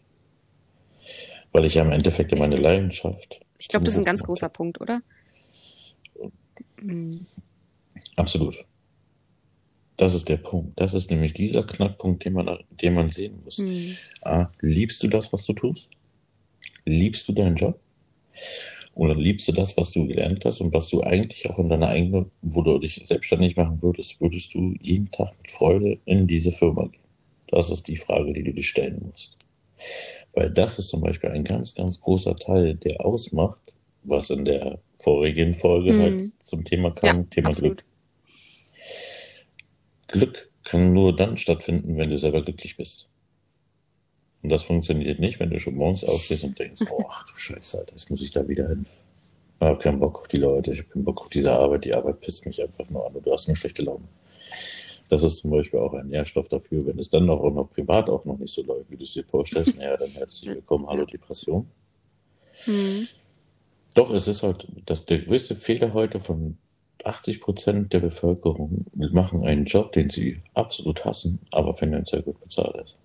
Weil 1.51 1.65
ich 1.65 1.75
ja 1.75 1.83
im 1.83 1.91
Endeffekt 1.91 2.31
Richtig. 2.31 2.49
meine 2.49 2.59
Leidenschaft. 2.59 3.41
Ich 3.59 3.67
glaube, 3.67 3.85
das 3.85 3.93
ist 3.93 3.99
ein 3.99 4.05
ganz 4.05 4.23
großer 4.23 4.49
Punkt, 4.49 4.81
oder? 4.81 5.01
Mhm. 6.81 7.19
Absolut. 8.15 8.65
Das 9.97 10.15
ist 10.15 10.29
der 10.29 10.37
Punkt. 10.37 10.79
Das 10.79 10.95
ist 10.95 11.11
nämlich 11.11 11.33
dieser 11.33 11.63
Knackpunkt, 11.63 12.25
den 12.25 12.33
man, 12.33 12.57
den 12.81 12.93
man 12.95 13.09
sehen 13.09 13.39
muss. 13.43 13.59
Mhm. 13.59 13.95
Ah, 14.23 14.49
liebst 14.61 15.03
du 15.03 15.09
das, 15.09 15.31
was 15.31 15.45
du 15.45 15.53
tust? 15.53 15.89
Liebst 16.85 17.29
du 17.29 17.33
deinen 17.33 17.55
Job? 17.55 17.79
Oder 18.99 19.15
liebst 19.15 19.47
du 19.47 19.53
das, 19.53 19.77
was 19.77 19.93
du 19.93 20.05
gelernt 20.07 20.43
hast 20.43 20.59
und 20.59 20.73
was 20.73 20.89
du 20.89 21.01
eigentlich 21.01 21.49
auch 21.49 21.57
in 21.57 21.69
deiner 21.69 21.87
eigenen, 21.87 22.29
wo 22.41 22.61
du 22.63 22.77
dich 22.79 22.99
selbstständig 23.01 23.55
machen 23.55 23.81
würdest, 23.81 24.19
würdest 24.19 24.53
du 24.53 24.75
jeden 24.81 25.09
Tag 25.11 25.31
mit 25.41 25.51
Freude 25.51 25.97
in 26.03 26.27
diese 26.27 26.51
Firma 26.51 26.85
gehen? 26.87 27.05
Das 27.47 27.69
ist 27.69 27.87
die 27.87 27.95
Frage, 27.95 28.33
die 28.33 28.43
du 28.43 28.51
dir 28.51 28.61
stellen 28.61 29.01
musst. 29.09 29.37
Weil 30.33 30.49
das 30.49 30.79
ist 30.79 30.89
zum 30.89 30.99
Beispiel 30.99 31.29
ein 31.29 31.45
ganz, 31.45 31.73
ganz 31.75 32.01
großer 32.01 32.35
Teil, 32.35 32.75
der 32.75 33.05
ausmacht, 33.05 33.77
was 34.03 34.31
in 34.31 34.43
der 34.43 34.79
vorigen 34.97 35.53
Folge 35.53 35.93
mhm. 35.93 36.01
halt 36.01 36.23
zum 36.43 36.65
Thema 36.65 36.91
kam, 36.91 37.19
ja, 37.19 37.23
Thema 37.29 37.49
absolut. 37.51 37.77
Glück. 37.77 37.85
Glück 40.07 40.51
kann 40.65 40.91
nur 40.91 41.15
dann 41.15 41.37
stattfinden, 41.37 41.95
wenn 41.95 42.09
du 42.09 42.17
selber 42.17 42.41
glücklich 42.41 42.75
bist. 42.75 43.07
Und 44.41 44.49
das 44.49 44.63
funktioniert 44.63 45.19
nicht, 45.19 45.39
wenn 45.39 45.49
du 45.49 45.59
schon 45.59 45.75
morgens 45.75 46.03
aufstehst 46.03 46.45
und 46.45 46.57
denkst, 46.57 46.81
oh, 46.89 47.03
ach 47.09 47.25
du 47.25 47.35
Scheiße, 47.35 47.79
Alter, 47.79 47.91
jetzt 47.91 48.09
muss 48.09 48.21
ich 48.21 48.31
da 48.31 48.47
wieder 48.47 48.69
hin. 48.69 48.85
Ich 49.59 49.67
habe 49.67 49.77
keinen 49.77 49.99
Bock 49.99 50.19
auf 50.19 50.27
die 50.29 50.37
Leute, 50.37 50.71
ich 50.71 50.79
habe 50.79 50.89
keinen 50.89 51.03
Bock 51.03 51.21
auf 51.21 51.29
diese 51.29 51.51
Arbeit, 51.51 51.83
die 51.83 51.93
Arbeit 51.93 52.21
pisst 52.21 52.45
mich 52.45 52.61
einfach 52.61 52.89
nur 52.89 53.05
an 53.05 53.13
und 53.13 53.25
du 53.25 53.31
hast 53.31 53.47
eine 53.47 53.57
schlechte 53.57 53.83
Laune. 53.83 54.07
Das 55.09 55.23
ist 55.23 55.37
zum 55.37 55.51
Beispiel 55.51 55.79
auch 55.79 55.93
ein 55.93 56.07
Nährstoff 56.07 56.47
dafür, 56.47 56.85
wenn 56.85 56.99
es 56.99 57.09
dann 57.09 57.25
noch, 57.25 57.41
auch 57.41 57.51
noch 57.51 57.69
privat 57.69 58.09
auch 58.09 58.23
noch 58.23 58.37
nicht 58.37 58.53
so 58.53 58.63
läuft, 58.63 58.89
wie 58.89 58.95
du 58.95 59.03
es 59.03 59.13
dir 59.13 59.25
vorstellst, 59.25 59.77
naja, 59.77 59.97
dann 59.97 60.09
herzlich 60.09 60.51
willkommen, 60.51 60.87
hallo 60.87 61.05
Depression. 61.05 61.67
Mhm. 62.65 63.07
Doch, 63.95 64.11
es 64.11 64.27
ist 64.27 64.43
halt, 64.43 64.67
das, 64.85 65.05
der 65.05 65.19
größte 65.19 65.55
Fehler 65.55 65.93
heute 65.93 66.19
von 66.19 66.57
80 67.03 67.41
Prozent 67.41 67.91
der 67.91 67.99
Bevölkerung 67.99 68.85
machen 68.93 69.43
einen 69.43 69.65
Job, 69.65 69.91
den 69.91 70.09
sie 70.09 70.41
absolut 70.53 71.03
hassen, 71.03 71.39
aber 71.51 71.75
finanziell 71.75 72.21
gut 72.21 72.39
bezahlt 72.39 72.75
ist. 72.75 72.97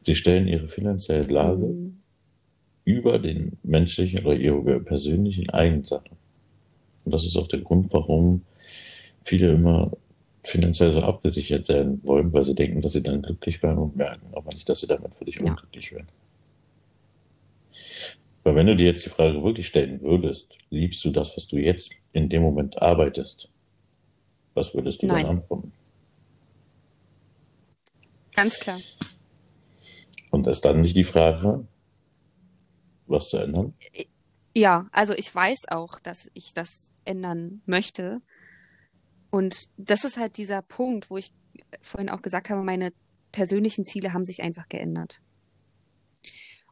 Sie 0.00 0.14
stellen 0.14 0.48
ihre 0.48 0.68
finanzielle 0.68 1.24
Lage 1.24 1.66
mhm. 1.66 1.98
über 2.84 3.18
den 3.18 3.58
menschlichen 3.62 4.24
oder 4.24 4.36
ihre 4.36 4.80
persönlichen 4.80 5.50
Eigensachen. 5.50 6.16
Und 7.04 7.14
das 7.14 7.24
ist 7.24 7.36
auch 7.36 7.48
der 7.48 7.60
Grund, 7.60 7.92
warum 7.92 8.42
viele 9.24 9.52
immer 9.52 9.90
finanziell 10.44 10.92
so 10.92 11.00
abgesichert 11.00 11.64
sein 11.64 12.00
wollen, 12.04 12.32
weil 12.32 12.44
sie 12.44 12.54
denken, 12.54 12.80
dass 12.80 12.92
sie 12.92 13.02
dann 13.02 13.22
glücklich 13.22 13.62
werden 13.62 13.78
und 13.78 13.96
merken 13.96 14.26
aber 14.32 14.52
nicht, 14.52 14.68
dass 14.68 14.80
sie 14.80 14.86
damit 14.86 15.14
völlig 15.14 15.36
ja. 15.36 15.44
unglücklich 15.44 15.92
werden. 15.92 16.08
Weil 18.44 18.54
wenn 18.54 18.66
du 18.66 18.76
dir 18.76 18.86
jetzt 18.86 19.04
die 19.04 19.10
Frage 19.10 19.42
wirklich 19.42 19.66
stellen 19.66 20.00
würdest, 20.00 20.56
liebst 20.70 21.04
du 21.04 21.10
das, 21.10 21.36
was 21.36 21.46
du 21.46 21.56
jetzt 21.56 21.92
in 22.12 22.28
dem 22.28 22.42
Moment 22.42 22.80
arbeitest, 22.80 23.50
was 24.54 24.74
würdest 24.74 25.02
du 25.02 25.06
Nein. 25.06 25.24
dann 25.24 25.36
antworten? 25.36 25.72
Ganz 28.34 28.58
klar. 28.58 28.80
Und 30.30 30.46
ist 30.46 30.64
dann 30.64 30.80
nicht 30.80 30.96
die 30.96 31.04
Frage, 31.04 31.66
was 33.06 33.30
zu 33.30 33.38
ändern? 33.38 33.74
Ja, 34.54 34.88
also 34.92 35.14
ich 35.14 35.34
weiß 35.34 35.68
auch, 35.68 35.98
dass 36.00 36.30
ich 36.34 36.52
das 36.52 36.90
ändern 37.04 37.62
möchte. 37.66 38.20
Und 39.30 39.70
das 39.76 40.04
ist 40.04 40.18
halt 40.18 40.36
dieser 40.36 40.62
Punkt, 40.62 41.10
wo 41.10 41.16
ich 41.16 41.32
vorhin 41.80 42.10
auch 42.10 42.22
gesagt 42.22 42.50
habe, 42.50 42.62
meine 42.62 42.92
persönlichen 43.32 43.84
Ziele 43.84 44.12
haben 44.12 44.24
sich 44.24 44.42
einfach 44.42 44.68
geändert. 44.68 45.20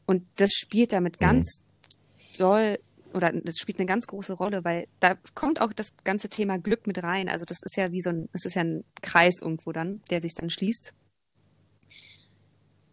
Und 0.07 0.25
das 0.37 0.53
spielt 0.53 0.93
damit 0.93 1.21
mhm. 1.21 1.25
ganz 1.25 1.63
doll 2.39 2.79
oder 3.15 3.33
das 3.33 3.57
spielt 3.59 3.79
eine 3.79 3.87
ganz 3.87 4.07
große 4.07 4.35
Rolle, 4.35 4.65
weil 4.65 4.89
da 5.01 5.17
kommt 5.35 5.61
auch 5.61 5.73
das 5.73 5.97
ganze 6.05 6.29
Thema 6.29 6.59
Glück 6.59 6.87
mit 6.87 7.03
rein. 7.03 7.29
Also 7.29 7.45
das 7.45 7.59
ist 7.63 7.77
ja 7.77 7.91
wie 7.93 8.01
so 8.01 8.11
ein, 8.11 8.29
es 8.33 8.45
ist 8.45 8.55
ja 8.55 8.63
ein 8.63 8.85
Kreis 9.01 9.41
irgendwo 9.41 9.73
dann, 9.73 10.03
der 10.11 10.21
sich 10.21 10.35
dann 10.35 10.51
schließt. 10.51 10.95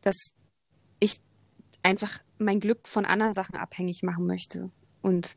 Dass 0.01 0.16
ich 1.04 1.18
einfach 1.84 2.20
mein 2.38 2.60
Glück 2.60 2.88
von 2.88 3.06
anderen 3.06 3.34
Sachen 3.34 3.56
abhängig 3.56 4.04
machen 4.04 4.26
möchte 4.26 4.72
und 5.01 5.36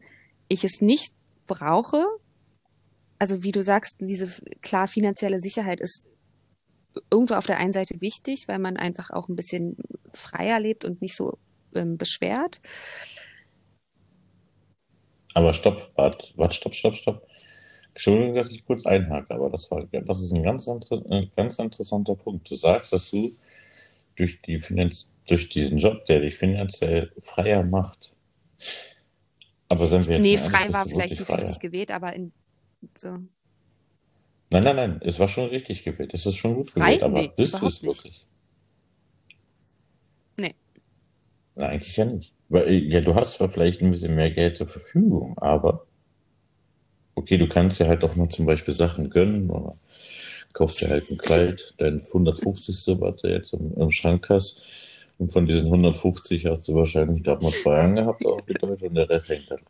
ich 0.48 0.64
es 0.64 0.80
nicht 0.80 1.14
brauche. 1.46 2.04
Also 3.18 3.42
wie 3.42 3.52
du 3.52 3.62
sagst, 3.62 3.96
diese 4.00 4.28
klar 4.60 4.86
finanzielle 4.86 5.38
Sicherheit 5.38 5.80
ist 5.80 6.06
irgendwo 7.10 7.34
auf 7.34 7.46
der 7.46 7.58
einen 7.58 7.72
Seite 7.72 8.00
wichtig, 8.00 8.48
weil 8.48 8.58
man 8.58 8.76
einfach 8.76 9.10
auch 9.10 9.28
ein 9.28 9.36
bisschen 9.36 9.76
freier 10.12 10.60
lebt 10.60 10.84
und 10.84 11.02
nicht 11.02 11.16
so 11.16 11.38
ähm, 11.74 11.96
beschwert. 11.96 12.60
Aber 15.34 15.52
stopp, 15.52 15.90
warte, 15.96 16.26
wart, 16.36 16.54
stopp, 16.54 16.74
stopp, 16.74 16.94
stopp. 16.94 17.28
Entschuldigung, 17.88 18.34
dass 18.34 18.52
ich 18.52 18.64
kurz 18.64 18.84
einhake, 18.86 19.34
aber 19.34 19.50
das 19.50 19.70
war, 19.70 19.82
das 19.90 20.22
ist 20.22 20.32
ein 20.32 20.42
ganz, 20.42 20.68
ein 20.68 21.30
ganz 21.34 21.58
interessanter 21.58 22.14
Punkt. 22.14 22.50
Du 22.50 22.54
sagst, 22.54 22.92
dass 22.92 23.10
du 23.10 23.30
durch 24.16 24.40
die 24.42 24.58
Finanz, 24.58 25.08
durch 25.26 25.48
diesen 25.48 25.78
Job, 25.78 26.04
der 26.06 26.20
dich 26.20 26.36
finanziell 26.36 27.12
freier 27.20 27.62
macht. 27.62 28.12
Aber 29.68 29.86
sind 29.86 30.06
wir 30.06 30.16
jetzt 30.16 30.22
Nee, 30.24 30.36
frei 30.36 30.72
war 30.72 30.86
vielleicht 30.86 31.18
nicht 31.18 31.26
freier? 31.26 31.38
richtig 31.38 31.60
gewählt, 31.60 31.90
aber 31.90 32.14
in 32.14 32.32
so. 32.96 33.18
Nein, 34.50 34.62
nein, 34.62 34.76
nein, 34.76 35.00
es 35.04 35.18
war 35.18 35.26
schon 35.26 35.48
richtig 35.48 35.82
gewählt. 35.82 36.14
Es 36.14 36.24
ist 36.24 36.36
schon 36.36 36.54
gut 36.54 36.70
frei? 36.70 36.96
gewählt, 36.96 37.02
aber 37.02 37.20
nee, 37.20 37.32
bist 37.34 37.60
du 37.60 37.66
es 37.66 37.82
wirklich? 37.82 38.26
Nee. 40.36 40.54
Na, 41.56 41.68
eigentlich 41.68 41.96
ja 41.96 42.04
nicht. 42.04 42.34
Weil, 42.48 42.72
ja, 42.84 43.00
du 43.00 43.14
hast 43.14 43.32
zwar 43.32 43.48
vielleicht 43.48 43.82
ein 43.82 43.90
bisschen 43.90 44.14
mehr 44.14 44.30
Geld 44.30 44.56
zur 44.56 44.68
Verfügung, 44.68 45.36
aber 45.38 45.86
okay, 47.16 47.38
du 47.38 47.48
kannst 47.48 47.80
ja 47.80 47.88
halt 47.88 48.04
auch 48.04 48.14
mal 48.14 48.28
zum 48.28 48.46
Beispiel 48.46 48.74
Sachen 48.74 49.10
gönnen 49.10 49.50
oder 49.50 49.76
kaufst 50.52 50.80
dir 50.80 50.88
halt 50.88 51.10
ein 51.10 51.18
Kleid, 51.18 51.74
dein 51.78 52.00
150. 52.00 53.00
was 53.00 53.20
du 53.20 53.28
jetzt 53.28 53.52
im, 53.52 53.74
im, 53.74 53.90
Schrank 53.90 54.28
hast. 54.30 54.95
Und 55.18 55.28
von 55.28 55.46
diesen 55.46 55.66
150 55.66 56.46
hast 56.46 56.68
du 56.68 56.74
wahrscheinlich 56.74 57.22
gerade 57.22 57.42
mal 57.42 57.52
zwei 57.52 57.80
angehabt 57.80 58.26
aufgedeutet 58.26 58.82
und 58.82 58.94
der 58.94 59.08
Rest 59.08 59.28
hängt 59.28 59.50
da 59.50 59.56
drin. 59.56 59.66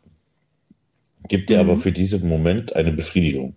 Gibt 1.27 1.49
dir 1.49 1.63
mhm. 1.63 1.69
aber 1.69 1.79
für 1.79 1.91
diesen 1.91 2.27
Moment 2.27 2.75
eine 2.75 2.91
Befriedigung. 2.91 3.55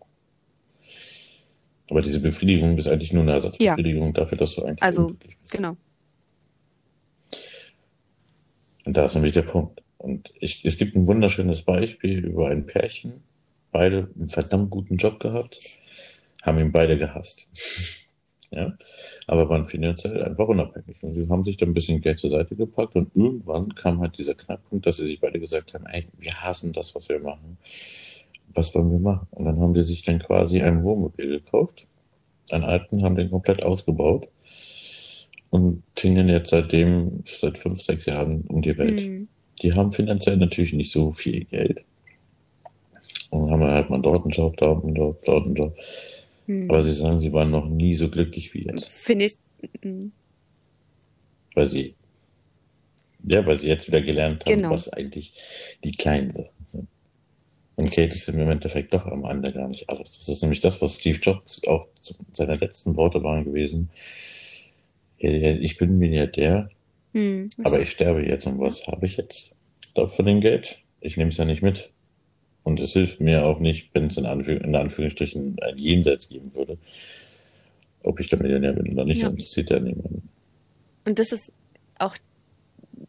Aber 1.90 2.00
diese 2.00 2.20
Befriedigung 2.20 2.78
ist 2.78 2.86
eigentlich 2.86 3.12
nur 3.12 3.24
eine 3.24 3.32
Ersatzbefriedigung 3.32 4.06
ja. 4.06 4.12
dafür, 4.12 4.38
dass 4.38 4.54
du 4.54 4.62
eigentlich 4.62 4.82
also, 4.82 5.08
bist. 5.08 5.50
Genau. 5.50 5.76
Und 8.84 8.96
da 8.96 9.04
ist 9.04 9.14
nämlich 9.14 9.32
der 9.32 9.42
Punkt. 9.42 9.82
Und 9.98 10.32
ich, 10.40 10.64
es 10.64 10.78
gibt 10.78 10.96
ein 10.96 11.06
wunderschönes 11.06 11.62
Beispiel 11.62 12.24
über 12.24 12.48
ein 12.48 12.64
Pärchen, 12.64 13.22
beide 13.72 14.08
einen 14.18 14.28
verdammt 14.28 14.70
guten 14.70 14.96
Job 14.96 15.20
gehabt, 15.20 15.58
haben 16.42 16.58
ihn 16.58 16.72
beide 16.72 16.96
gehasst. 16.96 17.50
Ja, 18.52 18.76
aber 19.26 19.48
waren 19.48 19.64
finanziell 19.64 20.22
einfach 20.22 20.48
unabhängig. 20.48 21.02
Und 21.02 21.14
sie 21.14 21.28
haben 21.28 21.44
sich 21.44 21.56
dann 21.56 21.70
ein 21.70 21.74
bisschen 21.74 22.00
Geld 22.00 22.18
zur 22.18 22.30
Seite 22.30 22.56
gepackt 22.56 22.96
und 22.96 23.14
irgendwann 23.14 23.74
kam 23.74 24.00
halt 24.00 24.18
dieser 24.18 24.34
Knackpunkt, 24.34 24.86
dass 24.86 24.96
sie 24.96 25.04
sich 25.04 25.20
beide 25.20 25.38
gesagt 25.38 25.74
haben, 25.74 25.86
ey, 25.86 26.06
wir 26.18 26.32
hassen 26.32 26.72
das, 26.72 26.94
was 26.94 27.08
wir 27.08 27.20
machen. 27.20 27.58
Was 28.54 28.74
wollen 28.74 28.90
wir 28.90 28.98
machen? 28.98 29.28
Und 29.30 29.44
dann 29.44 29.60
haben 29.60 29.74
sie 29.74 29.82
sich 29.82 30.02
dann 30.02 30.18
quasi 30.18 30.60
ein 30.60 30.82
Wohnmobil 30.82 31.28
gekauft, 31.28 31.86
einen 32.50 32.64
alten, 32.64 33.04
haben 33.04 33.14
den 33.14 33.30
komplett 33.30 33.62
ausgebaut 33.62 34.28
und 35.50 35.82
tingeln 35.94 36.28
jetzt 36.28 36.50
seitdem, 36.50 37.20
seit 37.24 37.58
fünf, 37.58 37.80
sechs 37.80 38.06
Jahren 38.06 38.42
um 38.48 38.62
die 38.62 38.76
Welt. 38.78 39.06
Mhm. 39.06 39.28
Die 39.62 39.72
haben 39.74 39.92
finanziell 39.92 40.36
natürlich 40.36 40.72
nicht 40.72 40.90
so 40.90 41.12
viel 41.12 41.44
Geld. 41.44 41.84
Und 43.30 43.50
haben 43.50 43.62
halt 43.62 43.90
mal 43.90 44.00
dort 44.00 44.22
einen 44.22 44.30
Job, 44.30 44.56
dort 44.56 44.84
einen 44.84 44.94
Job, 44.94 45.20
dort 45.24 45.46
einen 45.46 45.54
Job. 45.54 45.76
Mhm. 46.50 46.70
Aber 46.70 46.82
sie 46.82 46.92
sagen, 46.92 47.18
sie 47.18 47.32
waren 47.32 47.50
noch 47.50 47.68
nie 47.68 47.94
so 47.94 48.08
glücklich 48.08 48.54
wie 48.54 48.64
jetzt. 48.64 48.90
Finde 48.90 49.26
ich. 49.26 49.34
Mhm. 49.82 50.12
Weil 51.54 51.66
sie, 51.66 51.94
ja, 53.26 53.44
weil 53.44 53.58
sie 53.58 53.68
jetzt 53.68 53.86
wieder 53.88 54.02
gelernt 54.02 54.44
haben, 54.46 54.56
genau. 54.56 54.70
was 54.70 54.88
eigentlich 54.88 55.34
die 55.84 55.92
kleinen 55.92 56.30
Sachen 56.30 56.64
sind. 56.64 56.88
Und 57.76 57.90
Geld 57.92 58.12
ist 58.12 58.28
im 58.28 58.38
Endeffekt 58.50 58.92
doch 58.92 59.06
am 59.06 59.24
Ende 59.24 59.52
gar 59.52 59.68
nicht 59.68 59.88
alles. 59.88 60.18
Das 60.18 60.28
ist 60.28 60.42
nämlich 60.42 60.60
das, 60.60 60.82
was 60.82 60.96
Steve 60.96 61.18
Jobs 61.18 61.62
auch 61.66 61.88
seine 62.32 62.56
letzten 62.56 62.96
Worte 62.96 63.22
waren 63.22 63.44
gewesen 63.44 63.88
ich 65.20 65.76
bin 65.76 65.98
Milliardär, 65.98 66.70
hm, 67.12 67.50
aber 67.62 67.80
ich 67.80 67.90
sterbe 67.90 68.26
jetzt 68.26 68.46
und 68.46 68.58
was 68.58 68.86
habe 68.86 69.04
ich 69.04 69.16
jetzt 69.16 69.54
da 69.94 70.06
von 70.06 70.24
dem 70.24 70.40
Geld? 70.40 70.82
Ich 71.00 71.16
nehme 71.16 71.28
es 71.28 71.36
ja 71.36 71.44
nicht 71.44 71.62
mit. 71.62 71.90
Und 72.62 72.80
es 72.80 72.92
hilft 72.92 73.20
mir 73.20 73.46
auch 73.46 73.58
nicht, 73.58 73.90
wenn 73.94 74.06
es 74.06 74.16
in, 74.16 74.26
Anführ 74.26 74.62
in 74.62 74.76
Anführungsstrichen 74.76 75.58
ein 75.60 75.78
Jenseits 75.78 76.28
geben 76.28 76.54
würde, 76.54 76.78
ob 78.04 78.20
ich 78.20 78.28
der 78.28 78.40
Millionär 78.40 78.72
bin 78.72 78.92
oder 78.92 79.04
nicht. 79.04 79.22
Ja. 79.22 79.28
Und 79.28 79.40
das 79.40 79.52
sieht 79.52 79.70
ja 79.70 79.80
niemand. 79.80 80.22
Und 81.04 81.18
das 81.18 81.32
ist 81.32 81.52
auch 81.98 82.16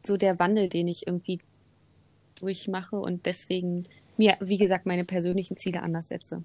so 0.06 0.18
der 0.18 0.40
Wandel, 0.40 0.70
den 0.70 0.88
ich 0.88 1.06
irgendwie 1.06 1.40
durchmache 2.40 2.96
und 2.96 3.26
deswegen 3.26 3.84
mir, 4.18 4.38
wie 4.40 4.58
gesagt, 4.58 4.86
meine 4.86 5.06
persönlichen 5.06 5.58
Ziele 5.58 5.84
anders 5.84 6.08
setze. 6.08 6.44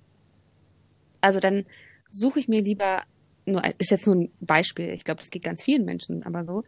Also 1.21 1.41
dann 1.41 1.65
suche 2.11 2.39
ich 2.39 2.49
mir 2.49 2.63
lieber 2.63 3.03
nur, 3.47 3.63
ist 3.79 3.91
jetzt 3.91 4.07
nur 4.07 4.17
ein 4.17 4.31
Beispiel, 4.41 4.91
ich 4.91 5.05
glaube, 5.05 5.21
das 5.21 5.31
geht 5.31 5.45
ganz 5.45 5.63
vielen 5.63 5.85
Menschen, 5.85 6.23
aber 6.25 6.45
so. 6.45 6.65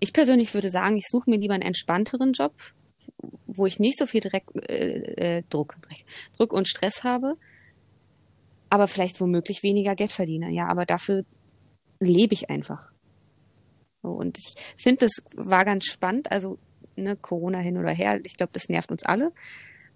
Ich 0.00 0.12
persönlich 0.12 0.54
würde 0.54 0.70
sagen, 0.70 0.96
ich 0.96 1.06
suche 1.08 1.28
mir 1.28 1.38
lieber 1.38 1.54
einen 1.54 1.62
entspannteren 1.62 2.32
Job, 2.32 2.54
wo 3.46 3.66
ich 3.66 3.78
nicht 3.78 3.98
so 3.98 4.06
viel 4.06 4.20
direkt, 4.20 4.54
äh, 4.68 5.38
äh, 5.38 5.42
Druck, 5.48 5.76
Druck 6.36 6.52
und 6.52 6.68
Stress 6.68 7.04
habe, 7.04 7.36
aber 8.70 8.86
vielleicht 8.86 9.20
womöglich 9.20 9.62
weniger 9.62 9.94
Geld 9.94 10.12
verdiene. 10.12 10.50
Ja, 10.50 10.68
aber 10.68 10.86
dafür 10.86 11.24
lebe 12.00 12.34
ich 12.34 12.50
einfach. 12.50 12.92
So, 14.02 14.10
und 14.10 14.38
ich 14.38 14.54
finde, 14.76 15.00
das 15.00 15.22
war 15.34 15.64
ganz 15.64 15.86
spannend. 15.86 16.30
Also, 16.30 16.58
ne, 16.96 17.16
Corona 17.16 17.58
hin 17.58 17.78
oder 17.78 17.90
her, 17.90 18.20
ich 18.24 18.36
glaube, 18.36 18.52
das 18.52 18.68
nervt 18.68 18.90
uns 18.90 19.02
alle. 19.04 19.32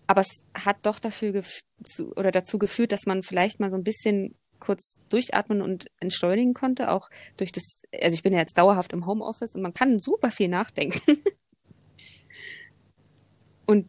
Aber 0.06 0.22
es 0.22 0.44
hat 0.54 0.78
doch 0.82 0.98
dafür 0.98 1.42
zu, 1.84 2.12
oder 2.16 2.32
dazu 2.32 2.58
geführt, 2.58 2.92
dass 2.92 3.06
man 3.06 3.22
vielleicht 3.22 3.60
mal 3.60 3.70
so 3.70 3.76
ein 3.76 3.84
bisschen 3.84 4.34
kurz 4.58 5.00
durchatmen 5.08 5.60
und 5.60 5.86
entschleunigen 6.00 6.54
konnte, 6.54 6.90
auch 6.90 7.10
durch 7.36 7.50
das, 7.50 7.82
also 8.00 8.14
ich 8.14 8.22
bin 8.22 8.32
ja 8.32 8.38
jetzt 8.38 8.56
dauerhaft 8.56 8.92
im 8.92 9.06
Homeoffice 9.06 9.56
und 9.56 9.62
man 9.62 9.74
kann 9.74 9.98
super 9.98 10.30
viel 10.30 10.48
nachdenken. 10.48 11.00
und 13.66 13.88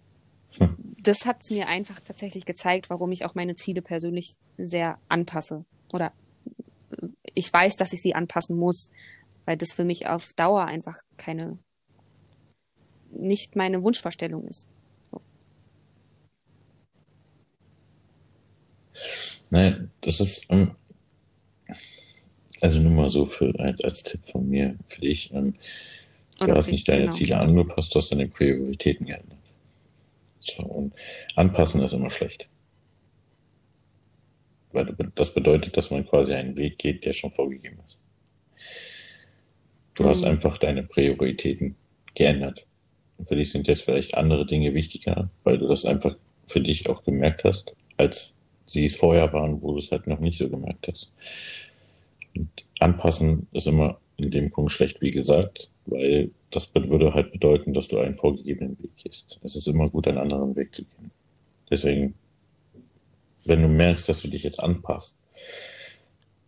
hm. 0.58 0.78
das 1.04 1.26
hat 1.26 1.44
es 1.44 1.50
mir 1.50 1.68
einfach 1.68 2.00
tatsächlich 2.00 2.46
gezeigt, 2.46 2.90
warum 2.90 3.12
ich 3.12 3.26
auch 3.26 3.36
meine 3.36 3.56
Ziele 3.56 3.82
persönlich 3.82 4.36
sehr 4.58 5.00
anpasse. 5.10 5.66
Oder 5.92 6.14
ich 7.34 7.52
weiß, 7.52 7.76
dass 7.76 7.94
ich 7.94 8.02
sie 8.02 8.16
anpassen 8.16 8.58
muss, 8.58 8.92
weil 9.46 9.58
das 9.58 9.74
für 9.74 9.84
mich 9.84 10.08
auf 10.08 10.34
Dauer 10.34 10.66
einfach 10.66 11.00
keine, 11.18 11.58
nicht 13.12 13.56
meine 13.56 13.84
Wunschvorstellung 13.84 14.48
ist. 14.48 14.70
So. 15.12 15.22
Nein, 19.50 19.92
das 20.02 20.20
ist, 20.20 20.46
ähm, 20.50 20.76
also 22.62 22.80
nur 22.80 22.92
mal 22.92 23.10
so 23.10 23.26
für, 23.26 23.54
als, 23.60 23.82
als 23.82 24.04
Tipp 24.04 24.26
von 24.26 24.48
mir, 24.48 24.78
für 24.88 25.02
dich. 25.02 25.34
Ähm, 25.34 25.56
du 26.40 26.52
hast 26.54 26.72
nicht 26.72 26.88
deine 26.88 27.06
genau. 27.06 27.12
Ziele 27.12 27.38
angepasst, 27.38 27.94
du 27.94 28.00
hast 28.00 28.12
deine 28.12 28.28
Prioritäten 28.28 29.06
geändert. 29.06 29.43
Und 30.60 30.94
anpassen 31.36 31.82
ist 31.82 31.94
immer 31.94 32.10
schlecht. 32.10 32.50
Weil 34.72 34.96
das 35.16 35.34
bedeutet, 35.34 35.78
dass 35.78 35.92
man 35.92 36.06
quasi 36.06 36.34
einen 36.34 36.58
Weg 36.58 36.80
geht, 36.80 37.06
der 37.06 37.14
schon 37.14 37.32
vorgegeben 37.32 37.80
ist. 37.88 37.98
Du 39.96 40.04
mhm. 40.04 40.08
hast 40.08 40.24
einfach 40.24 40.58
deine 40.58 40.84
Prioritäten 40.84 41.76
geändert. 42.16 42.66
Und 43.18 43.28
für 43.28 43.36
dich 43.36 43.52
sind 43.52 43.68
jetzt 43.68 43.84
vielleicht 43.84 44.16
andere 44.16 44.46
Dinge 44.46 44.74
wichtiger, 44.74 45.30
weil 45.44 45.58
du 45.58 45.68
das 45.68 45.86
einfach 45.86 46.18
für 46.48 46.62
dich 46.62 46.90
auch 46.90 47.04
gemerkt 47.04 47.44
hast, 47.44 47.76
als 47.98 48.36
sie 48.66 48.86
es 48.86 48.96
vorher 48.96 49.32
waren, 49.34 49.62
wo 49.62 49.74
du 49.74 49.78
es 49.78 49.92
halt 49.92 50.08
noch 50.08 50.20
nicht 50.20 50.38
so 50.38 50.50
gemerkt 50.50 50.88
hast. 50.88 51.12
Und 52.36 52.50
anpassen 52.80 53.48
ist 53.52 53.68
immer 53.68 54.00
in 54.18 54.32
dem 54.32 54.52
Punkt 54.52 54.72
schlecht, 54.72 55.02
wie 55.02 55.12
gesagt, 55.12 55.70
weil 55.86 56.32
das 56.52 56.74
würde 56.74 57.14
halt 57.14 57.32
bedeuten, 57.32 57.74
dass 57.74 57.88
du 57.88 58.00
einen 58.00 58.16
vorgegebenen 58.16 58.78
Weg 58.80 58.96
gehst. 58.98 59.40
Es 59.44 59.56
ist 59.56 59.68
immer 59.68 59.86
gut, 59.86 60.08
einen 60.08 60.18
anderen 60.18 60.56
Weg 60.56 60.74
zu 60.74 60.84
gehen. 60.84 61.12
Deswegen, 61.70 62.14
wenn 63.46 63.62
du 63.62 63.68
merkst, 63.68 64.08
dass 64.08 64.22
du 64.22 64.28
dich 64.28 64.44
jetzt 64.44 64.60
anpasst, 64.60 65.18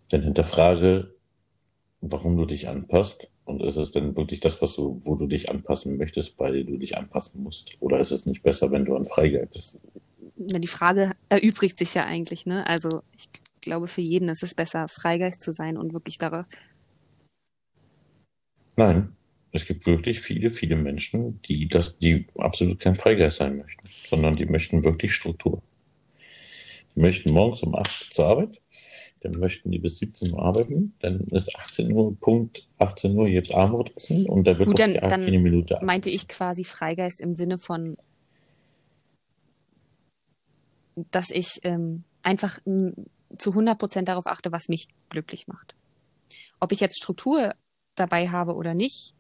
dann 0.10 0.24
hinterfrage, 0.24 1.14
warum 2.02 2.38
du 2.38 2.46
dich 2.46 2.68
anpasst. 2.68 3.32
Und 3.46 3.62
ist 3.62 3.78
es 3.78 3.92
denn 3.92 4.18
wirklich 4.18 4.40
das, 4.40 4.62
was 4.62 4.76
du, 4.76 4.98
wo 5.04 5.16
du 5.16 5.28
dich 5.28 5.50
anpassen 5.50 5.98
möchtest, 5.98 6.40
weil 6.40 6.64
du 6.64 6.78
dich 6.78 6.98
anpassen 6.98 7.44
musst? 7.44 7.78
Oder 7.80 8.00
ist 8.00 8.12
es 8.12 8.26
nicht 8.26 8.42
besser, 8.42 8.72
wenn 8.72 8.86
du 8.86 8.96
an 8.96 9.06
Freigeist 9.06 9.54
bist? 9.54 9.84
na, 10.36 10.60
die 10.60 10.68
Frage 10.68 11.14
erübrigt 11.30 11.78
sich 11.78 11.94
ja 11.94 12.06
eigentlich, 12.06 12.46
ne? 12.46 12.68
Also 12.68 13.04
ich 13.14 13.30
glaube, 13.62 13.88
für 13.88 14.02
jeden 14.02 14.30
ist 14.30 14.44
es 14.44 14.54
besser, 14.54 14.88
Freigeist 14.88 15.42
zu 15.42 15.52
sein 15.52 15.78
und 15.78 15.94
wirklich 15.94 16.18
darauf. 16.18 16.46
Nein, 18.76 19.16
es 19.56 19.66
gibt 19.66 19.86
wirklich 19.86 20.20
viele, 20.20 20.50
viele 20.50 20.76
Menschen, 20.76 21.42
die 21.44 21.68
das, 21.68 21.98
die 21.98 22.28
absolut 22.38 22.80
kein 22.80 22.96
Freigeist 22.96 23.38
sein 23.38 23.58
möchten, 23.58 23.86
sondern 23.88 24.36
die 24.36 24.46
möchten 24.46 24.84
wirklich 24.84 25.14
Struktur. 25.14 25.62
Die 26.96 27.00
möchten 27.00 27.34
morgens 27.34 27.64
um 27.64 27.74
8 27.74 27.88
Uhr 27.88 28.12
zur 28.12 28.26
Arbeit, 28.26 28.62
dann 29.22 29.40
möchten 29.40 29.72
die 29.72 29.80
bis 29.80 29.98
17 30.00 30.34
Uhr 30.34 30.44
arbeiten, 30.44 30.94
dann 31.00 31.22
ist 31.32 31.56
18 31.56 31.92
Uhr, 31.92 32.16
Punkt 32.20 32.68
18 32.80 33.18
Uhr 33.18 33.28
jetzt 33.28 33.54
Abendbrot 33.54 33.96
essen 33.96 34.30
und 34.30 34.46
da 34.46 34.58
wird 34.58 34.68
Gut, 34.68 34.80
dann, 34.80 34.94
dann 34.94 35.24
eine 35.24 35.40
Minute 35.40 35.80
meinte 35.82 36.10
ich 36.10 36.28
quasi 36.28 36.64
Freigeist 36.64 37.22
im 37.22 37.34
Sinne 37.34 37.58
von 37.58 37.96
dass 41.12 41.30
ich 41.30 41.60
ähm, 41.64 42.04
einfach 42.24 42.60
zu 43.38 43.50
100 43.50 43.78
Prozent 43.78 44.08
darauf 44.08 44.28
achte, 44.28 44.54
was 44.54 44.70
mich 44.70 44.88
glücklich 45.10 45.48
macht. 45.48 45.76
Ob 46.62 46.72
ich 46.72 46.80
jetzt 46.80 46.98
Struktur 46.98 47.54
dabei 47.96 48.30
habe 48.30 48.56
oder 48.56 48.74
nicht, 48.74 49.15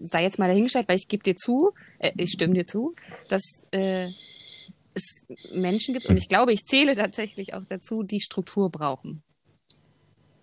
sei 0.00 0.22
jetzt 0.22 0.38
mal 0.38 0.48
dahingestellt, 0.48 0.88
weil 0.88 0.96
ich 0.96 1.08
gebe 1.08 1.22
dir 1.22 1.36
zu, 1.36 1.72
äh, 1.98 2.12
ich 2.16 2.30
stimme 2.30 2.54
dir 2.54 2.66
zu, 2.66 2.94
dass 3.28 3.64
äh, 3.70 4.08
es 4.94 5.24
Menschen 5.54 5.94
gibt, 5.94 6.06
und 6.06 6.16
ich 6.16 6.28
glaube, 6.28 6.52
ich 6.52 6.64
zähle 6.64 6.94
tatsächlich 6.96 7.54
auch 7.54 7.64
dazu, 7.66 8.02
die 8.02 8.20
Struktur 8.20 8.70
brauchen. 8.70 9.22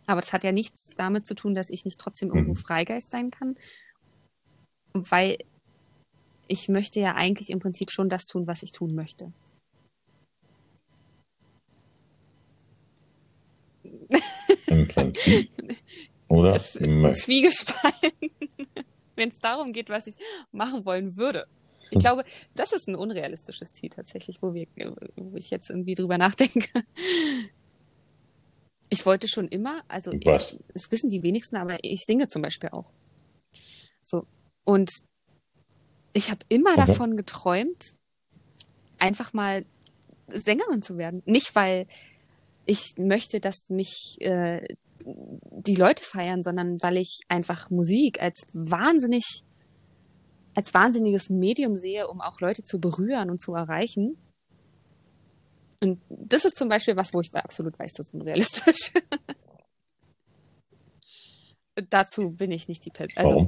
Aber 0.06 0.22
das 0.22 0.32
hat 0.32 0.44
ja 0.44 0.52
nichts 0.52 0.92
damit 0.96 1.28
zu 1.28 1.36
tun, 1.36 1.54
dass 1.54 1.70
ich 1.70 1.84
nicht 1.84 2.00
trotzdem 2.00 2.30
irgendwo 2.30 2.54
mhm. 2.54 2.58
Freigeist 2.58 3.12
sein 3.12 3.30
kann, 3.30 3.58
weil 4.94 5.38
ich 6.48 6.70
möchte 6.70 7.00
ja 7.02 7.16
eigentlich 7.16 7.50
im 7.50 7.60
Prinzip 7.60 7.92
schon 7.92 8.10
das 8.10 8.26
tun, 8.26 8.48
was 8.48 8.64
ich 8.64 8.72
tun 8.72 8.96
möchte. 8.96 9.34
Im 14.68 14.88
Prinzip. 14.88 15.50
Oder? 16.30 16.54
Es 16.56 16.74
Zwiegespalten. 16.74 18.12
Wenn 19.18 19.30
es 19.30 19.40
darum 19.40 19.74
geht, 19.74 19.90
was 19.90 20.08
ich 20.08 20.16
machen 20.52 20.86
wollen 20.86 21.18
würde. 21.18 21.48
Ich 21.92 22.00
glaube, 22.00 22.24
das 22.56 22.74
ist 22.74 22.88
ein 22.88 22.96
unrealistisches 22.96 23.74
Ziel 23.74 23.90
tatsächlich, 23.90 24.42
wo, 24.42 24.54
wir, 24.54 24.68
wo 25.16 25.38
ich 25.38 25.50
jetzt 25.50 25.70
irgendwie 25.70 25.96
drüber 25.96 26.18
nachdenke. 26.18 26.68
Ich 28.90 29.06
wollte 29.06 29.28
schon 29.28 29.48
immer, 29.50 29.84
also 29.90 30.12
ich, 30.14 30.24
das 30.74 30.92
wissen 30.92 31.10
die 31.10 31.24
wenigsten, 31.24 31.58
aber 31.58 31.78
ich 31.84 32.06
singe 32.06 32.28
zum 32.28 32.42
Beispiel 32.42 32.70
auch. 32.70 32.90
So. 34.02 34.26
Und 34.64 34.92
ich 36.14 36.32
habe 36.32 36.40
immer 36.50 36.72
okay. 36.72 36.86
davon 36.86 37.18
geträumt, 37.18 37.96
einfach 38.98 39.34
mal 39.34 39.66
Sängerin 40.30 40.82
zu 40.82 40.98
werden. 40.98 41.22
Nicht, 41.26 41.56
weil 41.56 41.88
ich 42.68 42.96
möchte, 42.98 43.40
dass 43.40 43.70
mich 43.70 44.18
äh, 44.20 44.62
die 45.06 45.76
Leute 45.76 46.04
feiern, 46.04 46.44
sondern 46.44 46.82
weil 46.82 46.98
ich 46.98 47.22
einfach 47.30 47.70
Musik 47.70 48.22
als 48.22 48.46
wahnsinnig 48.54 49.44
als 50.54 50.74
wahnsinniges 50.74 51.30
Medium 51.30 51.78
sehe, 51.78 52.08
um 52.08 52.20
auch 52.20 52.42
Leute 52.42 52.64
zu 52.64 52.80
berühren 52.80 53.30
und 53.30 53.40
zu 53.40 53.54
erreichen. 53.54 54.18
Und 55.80 56.02
das 56.10 56.46
ist 56.46 56.58
zum 56.58 56.68
Beispiel 56.68 56.96
was, 56.96 57.14
wo 57.14 57.22
ich 57.22 57.32
absolut 57.36 57.78
weiß, 57.78 57.94
das 57.94 58.08
ist 58.08 58.14
unrealistisch. 58.16 58.92
Dazu 61.92 62.32
bin 62.32 62.52
ich 62.52 62.68
nicht 62.68 62.84
die 62.86 62.90
Person. 62.90 63.24
Also 63.24 63.48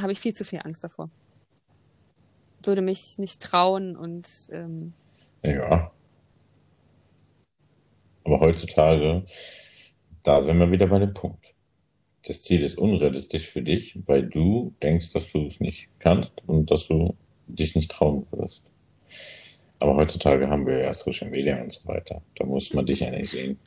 habe 0.00 0.12
ich 0.12 0.20
viel 0.20 0.32
zu 0.32 0.44
viel 0.44 0.60
Angst 0.62 0.84
davor. 0.84 1.10
Würde 2.62 2.80
mich 2.80 3.16
nicht 3.18 3.42
trauen 3.42 3.96
und 3.96 4.28
ähm, 4.52 4.94
ja. 5.42 5.90
Aber 8.30 8.40
heutzutage, 8.40 9.24
da 10.22 10.42
sind 10.42 10.58
wir 10.58 10.70
wieder 10.70 10.86
bei 10.86 10.98
dem 10.98 11.14
Punkt 11.14 11.54
das 12.24 12.42
Ziel 12.42 12.62
ist 12.62 12.78
unrealistisch 12.78 13.46
für 13.46 13.62
dich, 13.62 13.98
weil 14.06 14.22
du 14.22 14.74
denkst, 14.82 15.12
dass 15.12 15.32
du 15.32 15.46
es 15.46 15.60
nicht 15.60 15.88
kannst 15.98 16.32
und 16.46 16.70
dass 16.70 16.86
du 16.86 17.14
dich 17.46 17.74
nicht 17.74 17.90
trauen 17.90 18.26
würdest. 18.30 18.70
Aber 19.78 19.96
heutzutage 19.96 20.48
haben 20.48 20.66
wir 20.66 20.78
ja 20.78 20.92
Social 20.92 21.30
Media 21.30 21.60
und 21.62 21.72
so 21.72 21.88
weiter. 21.88 22.20
Da 22.36 22.44
muss 22.44 22.74
man 22.74 22.84
dich 22.84 23.00
ja 23.00 23.10
nicht 23.10 23.30
sehen. 23.30 23.58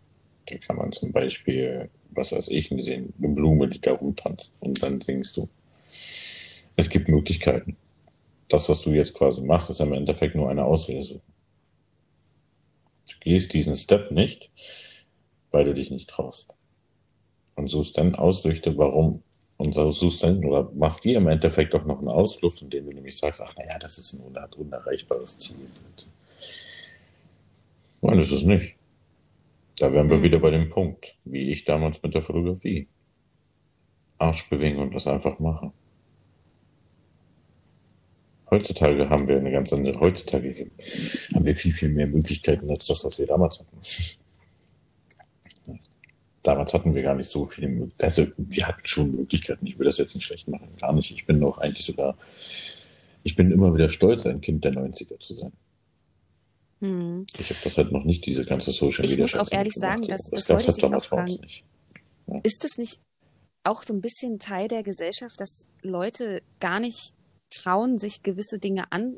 Da 0.46 0.58
kann 0.58 0.76
man 0.76 0.92
zum 0.92 1.12
Beispiel, 1.12 1.90
was 2.12 2.32
weiß 2.32 2.50
ich, 2.50 2.70
sehen, 2.70 3.14
eine 3.18 3.34
Blume, 3.34 3.68
die 3.68 3.82
da 3.82 3.94
rumtanzt 3.94 4.54
und 4.60 4.84
dann 4.84 5.02
singst 5.02 5.38
du. 5.38 5.50
Es 6.76 6.90
gibt 6.90 7.08
Möglichkeiten. 7.08 7.76
Das, 8.50 8.70
was 8.70 8.82
du 8.82 8.92
jetzt 8.92 9.16
quasi 9.16 9.42
machst, 9.42 9.70
ist 9.72 9.80
im 9.80 9.94
Endeffekt 9.94 10.36
nur 10.36 10.50
eine 10.50 10.64
Ausrede. 10.64 11.02
Du 11.02 11.22
gehst 13.24 13.54
diesen 13.54 13.76
Step 13.76 14.12
nicht, 14.12 14.52
weil 15.52 15.66
du 15.66 15.74
dich 15.74 15.92
nicht 15.92 16.10
traust 16.10 16.56
und 17.56 17.68
suchst 17.68 17.98
dann 17.98 18.16
Ausflüchte, 18.16 18.78
warum. 18.78 19.24
Und 19.58 19.74
so 19.74 19.92
suchst 19.92 20.24
dann 20.24 20.44
oder 20.44 20.70
machst 20.74 21.04
dir 21.04 21.18
im 21.18 21.28
Endeffekt 21.28 21.74
auch 21.76 21.86
noch 21.86 22.00
einen 22.00 22.10
Ausflug, 22.10 22.62
in 22.62 22.70
dem 22.70 22.86
du 22.86 22.92
nämlich 22.92 23.18
sagst, 23.18 23.40
ach 23.42 23.56
naja, 23.56 23.78
das 23.80 23.98
ist 23.98 24.14
ein 24.14 24.22
unerreichbares 24.22 25.38
Ziel. 25.38 25.56
Nein, 28.02 28.18
das 28.18 28.32
ist 28.32 28.44
nicht. 28.44 28.76
Da 29.78 29.94
wären 29.94 30.10
wir 30.10 30.18
mhm. 30.18 30.24
wieder 30.24 30.40
bei 30.40 30.50
dem 30.50 30.70
Punkt, 30.70 31.16
wie 31.24 31.50
ich 31.50 31.66
damals 31.66 32.02
mit 32.04 32.14
der 32.14 32.24
Fotografie. 32.24 32.88
Arsch 34.18 34.50
bewegen 34.50 34.80
und 34.80 34.94
das 34.94 35.08
einfach 35.08 35.40
machen. 35.40 35.72
Heutzutage 38.54 39.10
haben 39.10 39.28
wir 39.28 39.38
eine 39.38 39.52
ganz 39.52 39.74
andere, 39.74 40.00
heutzutage 40.00 40.70
haben 41.34 41.46
wir 41.46 41.56
viel, 41.56 41.74
viel 41.74 41.90
mehr 41.90 42.08
Möglichkeiten 42.08 42.70
als 42.70 42.86
das, 42.86 43.04
was 43.04 43.18
wir 43.18 43.26
damals 43.26 43.60
hatten 43.60 43.78
damals 46.44 46.74
hatten 46.74 46.94
wir 46.94 47.02
gar 47.02 47.16
nicht 47.16 47.30
so 47.30 47.46
viele, 47.46 47.90
also 48.00 48.28
wir 48.38 48.68
hatten 48.68 48.86
schon 48.86 49.16
Möglichkeiten. 49.16 49.66
Ich 49.66 49.80
will 49.80 49.86
das 49.86 49.98
jetzt 49.98 50.14
nicht 50.14 50.26
schlecht 50.26 50.48
machen, 50.48 50.68
gar 50.80 50.94
nicht. 50.94 51.10
Ich 51.12 51.26
bin 51.26 51.44
auch 51.44 51.58
eigentlich 51.58 51.86
sogar, 51.86 52.18
ich 53.24 53.36
bin 53.36 53.50
immer 53.50 53.74
wieder 53.74 53.90
stolz, 53.90 54.26
ein 54.26 54.42
Kind 54.42 54.64
der 54.64 54.74
90er 54.74 55.20
zu 55.20 55.34
sein. 55.34 55.54
Hm. 56.82 57.26
Ich 57.38 57.50
habe 57.50 57.60
das 57.64 57.78
halt 57.78 57.92
noch 57.92 58.04
nicht, 58.04 58.26
diese 58.26 58.46
ganze 58.46 58.72
Social 58.72 59.08
Media. 59.08 59.26
Ich 59.26 59.34
muss 59.34 59.48
auch 59.48 59.52
ehrlich 59.52 59.74
sagen, 59.74 60.04
dass, 60.04 60.30
das, 60.30 60.44
das 60.46 60.50
wollte 60.50 60.68
ich 60.68 60.76
dich 60.76 60.94
auch 60.94 61.04
fragen. 61.04 61.34
Nicht. 61.42 61.64
Ja. 62.28 62.40
Ist 62.44 62.64
das 62.64 62.78
nicht 62.78 63.00
auch 63.64 63.84
so 63.84 63.94
ein 63.94 64.02
bisschen 64.02 64.40
Teil 64.40 64.68
der 64.68 64.84
Gesellschaft, 64.84 65.40
dass 65.40 65.68
Leute 65.82 66.42
gar 66.60 66.82
nicht 66.82 67.14
trauen, 67.54 67.98
sich 67.98 68.24
gewisse 68.24 68.60
Dinge 68.60 68.92
an 68.92 69.18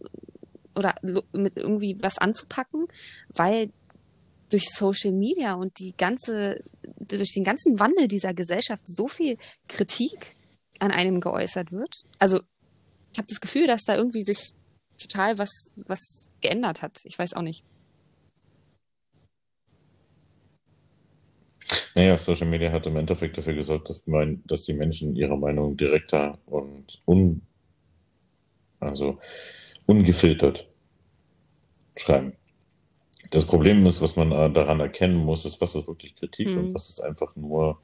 oder 0.75 0.95
mit 1.31 1.57
irgendwie 1.57 1.97
was 2.01 2.17
anzupacken, 2.17 2.87
weil 3.29 3.69
durch 4.49 4.69
Social 4.69 5.11
Media 5.11 5.53
und 5.53 5.79
die 5.79 5.93
ganze, 5.97 6.61
durch 6.99 7.33
den 7.33 7.43
ganzen 7.43 7.79
Wandel 7.79 8.07
dieser 8.07 8.33
Gesellschaft 8.33 8.83
so 8.85 9.07
viel 9.07 9.37
Kritik 9.67 10.35
an 10.79 10.91
einem 10.91 11.19
geäußert 11.19 11.71
wird. 11.71 12.03
Also 12.19 12.41
ich 13.11 13.17
habe 13.17 13.27
das 13.27 13.41
Gefühl, 13.41 13.67
dass 13.67 13.83
da 13.83 13.95
irgendwie 13.95 14.23
sich 14.23 14.53
total 14.97 15.37
was, 15.37 15.71
was 15.87 16.29
geändert 16.41 16.81
hat. 16.81 17.01
Ich 17.05 17.17
weiß 17.17 17.33
auch 17.33 17.41
nicht. 17.41 17.63
Naja, 21.95 22.17
Social 22.17 22.47
Media 22.47 22.71
hat 22.71 22.85
im 22.85 22.97
Endeffekt 22.97 23.37
dafür 23.37 23.53
gesorgt, 23.53 23.89
dass, 23.89 24.05
mein, 24.05 24.43
dass 24.45 24.63
die 24.63 24.73
Menschen 24.73 25.15
ihre 25.15 25.37
Meinung 25.37 25.77
direkter 25.77 26.37
und 26.45 27.01
un, 27.05 27.41
also 28.85 29.19
ungefiltert 29.85 30.67
schreiben. 31.95 32.33
Das 33.31 33.45
Problem 33.45 33.85
ist, 33.85 34.01
was 34.01 34.15
man 34.15 34.31
äh, 34.31 34.51
daran 34.51 34.79
erkennen 34.79 35.17
muss, 35.17 35.45
ist, 35.45 35.59
was 35.61 35.75
ist 35.75 35.87
wirklich 35.87 36.15
Kritik 36.15 36.49
mhm. 36.49 36.57
und 36.57 36.73
was 36.75 36.89
ist 36.89 36.99
einfach 36.99 37.35
nur 37.35 37.79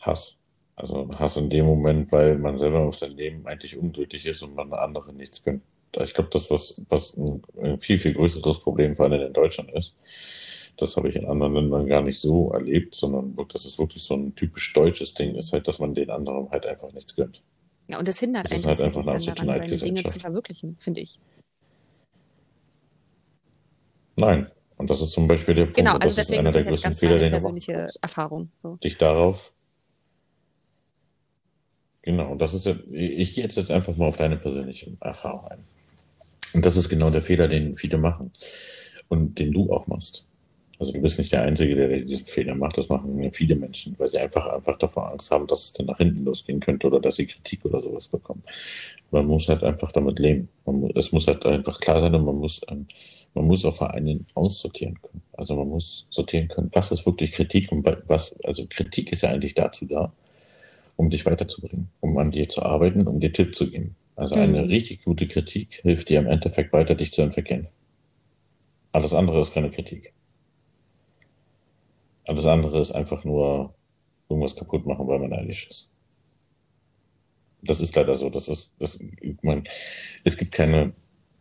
Hass. 0.00 0.38
Also 0.76 1.08
Hass 1.18 1.36
in 1.36 1.50
dem 1.50 1.66
Moment, 1.66 2.10
weil 2.12 2.38
man 2.38 2.58
selber 2.58 2.80
auf 2.80 2.96
sein 2.96 3.12
Leben 3.12 3.46
eigentlich 3.46 3.76
unglücklich 3.76 4.26
ist 4.26 4.42
und 4.42 4.54
man 4.54 4.72
anderen 4.72 5.16
nichts 5.16 5.44
gönnt. 5.44 5.62
Ich 6.00 6.14
glaube, 6.14 6.30
das, 6.32 6.50
was, 6.50 6.82
was 6.88 7.16
ein, 7.16 7.42
ein, 7.60 7.78
viel, 7.78 7.98
viel 7.98 8.14
größeres 8.14 8.60
Problem 8.60 8.94
vor 8.94 9.06
allem 9.06 9.20
in 9.20 9.32
Deutschland 9.32 9.70
ist, 9.72 9.94
das 10.78 10.96
habe 10.96 11.08
ich 11.08 11.16
in 11.16 11.26
anderen 11.26 11.54
Ländern 11.54 11.86
gar 11.86 12.00
nicht 12.00 12.18
so 12.18 12.50
erlebt, 12.52 12.94
sondern 12.94 13.36
das 13.52 13.66
ist 13.66 13.78
wirklich 13.78 14.02
so 14.02 14.14
ein 14.14 14.34
typisch 14.34 14.72
deutsches 14.72 15.12
Ding, 15.12 15.34
ist 15.34 15.52
halt, 15.52 15.68
dass 15.68 15.78
man 15.78 15.94
den 15.94 16.08
anderen 16.08 16.50
halt 16.50 16.64
einfach 16.64 16.90
nichts 16.92 17.14
gönnt. 17.14 17.42
Ja, 17.88 17.98
und 17.98 18.08
das 18.08 18.18
hindert 18.18 18.46
das 18.46 18.52
einen 18.52 18.64
halt 18.64 18.80
einfach 18.80 19.04
daran, 19.04 19.20
seine 19.20 19.76
Dinge 19.76 20.04
zu 20.04 20.18
verwirklichen, 20.18 20.76
finde 20.78 21.00
ich. 21.00 21.18
Nein. 24.16 24.50
Und 24.76 24.90
das 24.90 25.00
ist 25.00 25.12
zum 25.12 25.28
Beispiel 25.28 25.54
der 25.54 25.64
Punkt, 25.64 25.76
genau, 25.76 25.96
also 25.96 26.16
das 26.16 26.28
ist 26.28 26.36
einer 26.36 26.50
der 26.50 26.64
größten 26.64 26.96
Fehler, 26.96 27.18
den 27.18 27.30
persönliche 27.30 27.86
Erfahrung. 28.00 28.50
So. 28.60 28.76
Dich 28.76 28.98
darauf. 28.98 29.52
Genau, 32.02 32.34
das 32.34 32.52
ist 32.52 32.66
ja, 32.66 32.74
ich 32.90 33.34
gehe 33.34 33.44
jetzt, 33.44 33.56
jetzt 33.56 33.70
einfach 33.70 33.96
mal 33.96 34.06
auf 34.06 34.16
deine 34.16 34.36
persönliche 34.36 34.96
Erfahrung 35.00 35.46
ein. 35.46 35.64
Und 36.52 36.66
das 36.66 36.76
ist 36.76 36.88
genau 36.88 37.10
der 37.10 37.22
Fehler, 37.22 37.46
den 37.46 37.74
viele 37.74 37.96
machen. 37.96 38.32
Und 39.08 39.38
den 39.38 39.52
du 39.52 39.72
auch 39.72 39.86
machst. 39.86 40.26
Also 40.82 40.94
du 40.94 41.00
bist 41.00 41.16
nicht 41.20 41.30
der 41.30 41.42
Einzige, 41.42 41.76
der 41.76 42.00
diesen 42.00 42.26
Fehler 42.26 42.56
macht. 42.56 42.76
Das 42.76 42.88
machen 42.88 43.30
viele 43.30 43.54
Menschen, 43.54 43.94
weil 43.98 44.08
sie 44.08 44.18
einfach, 44.18 44.46
einfach 44.46 44.76
davor 44.78 45.12
Angst 45.12 45.30
haben, 45.30 45.46
dass 45.46 45.62
es 45.66 45.72
dann 45.74 45.86
nach 45.86 45.98
hinten 45.98 46.24
losgehen 46.24 46.58
könnte 46.58 46.88
oder 46.88 46.98
dass 46.98 47.14
sie 47.14 47.26
Kritik 47.26 47.64
oder 47.64 47.80
sowas 47.80 48.08
bekommen. 48.08 48.42
Man 49.12 49.26
muss 49.26 49.48
halt 49.48 49.62
einfach 49.62 49.92
damit 49.92 50.18
leben. 50.18 50.48
Muss, 50.64 50.90
es 50.96 51.12
muss 51.12 51.28
halt 51.28 51.46
einfach 51.46 51.78
klar 51.78 52.00
sein 52.00 52.16
und 52.16 52.24
man 52.24 52.34
muss, 52.34 52.62
ähm, 52.68 52.88
man 53.34 53.46
muss 53.46 53.64
auch 53.64 53.76
vor 53.76 53.94
allen 53.94 54.26
aussortieren 54.34 55.00
können. 55.02 55.22
Also 55.34 55.54
man 55.54 55.68
muss 55.68 56.08
sortieren 56.10 56.48
können, 56.48 56.68
was 56.72 56.90
ist 56.90 57.06
wirklich 57.06 57.30
Kritik 57.30 57.70
und 57.70 57.86
was, 58.08 58.34
also 58.42 58.66
Kritik 58.68 59.12
ist 59.12 59.22
ja 59.22 59.28
eigentlich 59.28 59.54
dazu 59.54 59.84
da, 59.84 60.12
um 60.96 61.10
dich 61.10 61.24
weiterzubringen, 61.24 61.90
um 62.00 62.18
an 62.18 62.32
dir 62.32 62.48
zu 62.48 62.60
arbeiten, 62.60 63.06
um 63.06 63.20
dir 63.20 63.32
Tipp 63.32 63.54
zu 63.54 63.70
geben. 63.70 63.94
Also 64.16 64.34
eine 64.34 64.62
mhm. 64.62 64.68
richtig 64.68 65.04
gute 65.04 65.28
Kritik 65.28 65.80
hilft 65.84 66.08
dir 66.08 66.18
im 66.18 66.26
Endeffekt 66.26 66.72
weiter, 66.72 66.96
dich 66.96 67.12
zu 67.12 67.22
entwickeln. 67.22 67.68
Alles 68.90 69.14
andere 69.14 69.40
ist 69.40 69.54
keine 69.54 69.70
Kritik. 69.70 70.12
Alles 72.26 72.46
andere 72.46 72.80
ist 72.80 72.92
einfach 72.92 73.24
nur 73.24 73.74
irgendwas 74.28 74.56
kaputt 74.56 74.86
machen, 74.86 75.06
weil 75.08 75.18
man 75.18 75.30
neidisch 75.30 75.68
ist. 75.68 75.90
Das 77.62 77.80
ist 77.80 77.94
leider 77.94 78.14
so. 78.14 78.30
Das 78.30 78.48
ist, 78.48 78.72
das, 78.78 78.98
man, 79.42 79.64
es 80.24 80.36
gibt 80.36 80.52
keine 80.52 80.92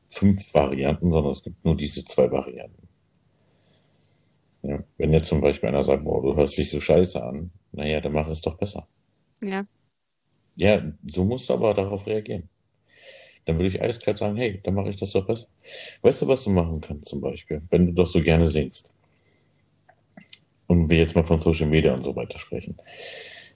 fünf 0.09 0.53
Varianten, 0.53 1.11
sondern 1.11 1.31
es 1.31 1.43
gibt 1.43 1.63
nur 1.65 1.75
diese 1.75 2.03
zwei 2.05 2.31
Varianten. 2.31 2.87
Ja, 4.63 4.83
wenn 4.97 5.13
jetzt 5.13 5.27
zum 5.27 5.41
Beispiel 5.41 5.69
einer 5.69 5.81
sagt, 5.81 6.03
boah, 6.03 6.21
du 6.21 6.35
hörst 6.35 6.57
dich 6.57 6.69
so 6.69 6.79
scheiße 6.79 7.23
an, 7.23 7.51
naja, 7.71 7.99
dann 7.99 8.13
mach 8.13 8.27
es 8.27 8.41
doch 8.41 8.57
besser. 8.57 8.87
Ja. 9.43 9.63
Ja, 10.57 10.83
so 11.07 11.25
musst 11.25 11.49
du 11.49 11.53
aber 11.53 11.73
darauf 11.73 12.05
reagieren. 12.05 12.49
Dann 13.45 13.55
würde 13.55 13.67
ich 13.67 13.81
eiskalt 13.81 14.19
sagen, 14.19 14.37
hey, 14.37 14.61
dann 14.63 14.75
mache 14.75 14.89
ich 14.89 14.97
das 14.97 15.13
doch 15.13 15.25
besser. 15.25 15.47
Weißt 16.03 16.21
du, 16.21 16.27
was 16.27 16.43
du 16.43 16.51
machen 16.51 16.81
kannst 16.81 17.09
zum 17.09 17.21
Beispiel, 17.21 17.61
wenn 17.71 17.87
du 17.87 17.93
doch 17.93 18.05
so 18.05 18.21
gerne 18.21 18.45
singst? 18.45 18.93
Und 20.71 20.89
wir 20.89 20.97
jetzt 20.97 21.15
mal 21.15 21.25
von 21.25 21.39
Social 21.39 21.67
Media 21.67 21.93
und 21.93 22.03
so 22.03 22.15
weiter 22.15 22.39
sprechen. 22.39 22.77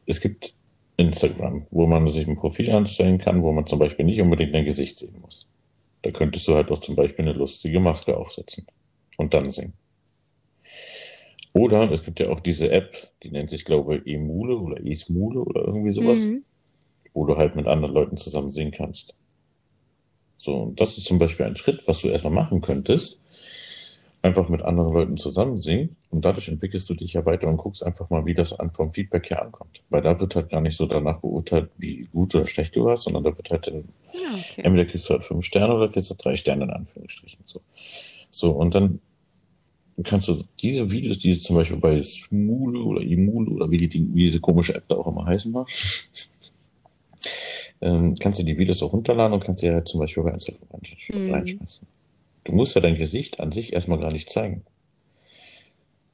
Es 0.05 0.19
gibt 0.19 0.53
Instagram, 0.97 1.65
wo 1.71 1.87
man 1.87 2.07
sich 2.09 2.27
ein 2.27 2.35
Profil 2.35 2.71
anstellen 2.71 3.17
kann, 3.17 3.41
wo 3.41 3.53
man 3.53 3.65
zum 3.65 3.79
Beispiel 3.79 4.05
nicht 4.05 4.21
unbedingt 4.21 4.53
dein 4.53 4.65
Gesicht 4.65 4.99
sehen 4.99 5.15
muss. 5.21 5.47
Da 6.01 6.11
könntest 6.11 6.47
du 6.47 6.55
halt 6.55 6.69
auch 6.71 6.79
zum 6.79 6.95
Beispiel 6.95 7.25
eine 7.25 7.33
lustige 7.33 7.79
Maske 7.79 8.15
aufsetzen 8.17 8.67
und 9.17 9.33
dann 9.33 9.49
singen. 9.49 9.73
Oder 11.53 11.89
es 11.89 12.03
gibt 12.03 12.19
ja 12.19 12.29
auch 12.29 12.41
diese 12.41 12.69
App, 12.69 12.95
die 13.23 13.31
nennt 13.31 13.49
sich, 13.49 13.63
glaube 13.63 13.97
ich, 13.97 14.13
Emule 14.13 14.57
oder 14.57 14.85
Esmule 14.85 15.39
oder 15.39 15.61
irgendwie 15.65 15.91
sowas, 15.91 16.19
mhm. 16.19 16.43
wo 17.13 17.25
du 17.25 17.37
halt 17.37 17.55
mit 17.55 17.65
anderen 17.65 17.93
Leuten 17.95 18.17
zusammen 18.17 18.51
singen 18.51 18.71
kannst. 18.71 19.15
So, 20.37 20.53
und 20.57 20.81
das 20.81 20.97
ist 20.97 21.05
zum 21.05 21.17
Beispiel 21.17 21.45
ein 21.45 21.55
Schritt, 21.55 21.87
was 21.87 22.01
du 22.01 22.09
erstmal 22.09 22.33
machen 22.33 22.59
könntest, 22.59 23.21
einfach 24.25 24.49
mit 24.49 24.63
anderen 24.63 24.91
Leuten 24.91 25.17
zusammen 25.17 25.57
singen 25.57 25.95
und 26.09 26.25
dadurch 26.25 26.49
entwickelst 26.49 26.89
du 26.89 26.95
dich 26.95 27.13
ja 27.13 27.23
weiter 27.25 27.47
und 27.47 27.57
guckst 27.57 27.83
einfach 27.83 28.09
mal, 28.09 28.25
wie 28.25 28.33
das 28.33 28.59
an 28.59 28.71
vom 28.71 28.89
Feedback 28.89 29.29
her 29.29 29.43
ankommt. 29.43 29.83
Weil 29.91 30.01
da 30.01 30.19
wird 30.19 30.35
halt 30.35 30.49
gar 30.49 30.61
nicht 30.61 30.75
so 30.75 30.87
danach 30.87 31.19
beurteilt, 31.19 31.69
wie 31.77 32.07
gut 32.11 32.33
oder 32.33 32.45
schlecht 32.45 32.75
du 32.75 32.85
warst, 32.85 33.03
sondern 33.03 33.23
da 33.23 33.37
wird 33.37 33.51
halt 33.51 33.67
dann, 33.67 33.83
ja, 34.13 34.33
okay. 34.33 34.61
entweder 34.63 34.85
kriegst 34.85 35.07
du 35.07 35.13
halt 35.13 35.23
fünf 35.23 35.45
Sterne 35.45 35.75
oder 35.75 35.89
kriegst 35.89 36.09
du 36.09 36.15
drei 36.15 36.35
Sterne 36.35 36.63
in 36.63 36.71
Anführungsstrichen. 36.71 37.39
So, 37.45 37.61
so 38.31 38.51
und 38.51 38.73
dann 38.73 38.99
kannst 40.03 40.27
du 40.27 40.43
diese 40.59 40.91
Videos, 40.91 41.19
die 41.19 41.39
zum 41.39 41.55
Beispiel 41.55 41.77
bei 41.77 42.01
Smule 42.01 42.79
oder 42.79 43.01
Imule 43.01 43.51
oder 43.51 43.69
wie, 43.69 43.87
die, 43.87 44.09
wie 44.13 44.23
diese 44.23 44.39
komische 44.39 44.73
App 44.73 44.85
da 44.87 44.95
auch 44.95 45.07
immer 45.07 45.25
heißen 45.25 45.51
mag, 45.51 45.69
ähm, 47.81 48.15
kannst 48.19 48.39
du 48.39 48.43
die 48.43 48.57
Videos 48.57 48.81
auch 48.81 48.91
runterladen 48.91 49.33
und 49.33 49.43
kannst 49.43 49.61
dir 49.61 49.71
ja 49.71 49.85
zum 49.85 49.99
Beispiel 49.99 50.23
bei 50.23 50.31
Instagram 50.31 50.65
Mhm. 51.13 51.31
reinschmeißen. 51.31 51.87
Du 52.45 52.53
musst 52.53 52.75
ja 52.75 52.81
dein 52.81 52.95
Gesicht 52.95 53.39
an 53.39 53.51
sich 53.51 53.73
erstmal 53.73 53.99
gar 53.99 54.11
nicht 54.11 54.29
zeigen. 54.29 54.63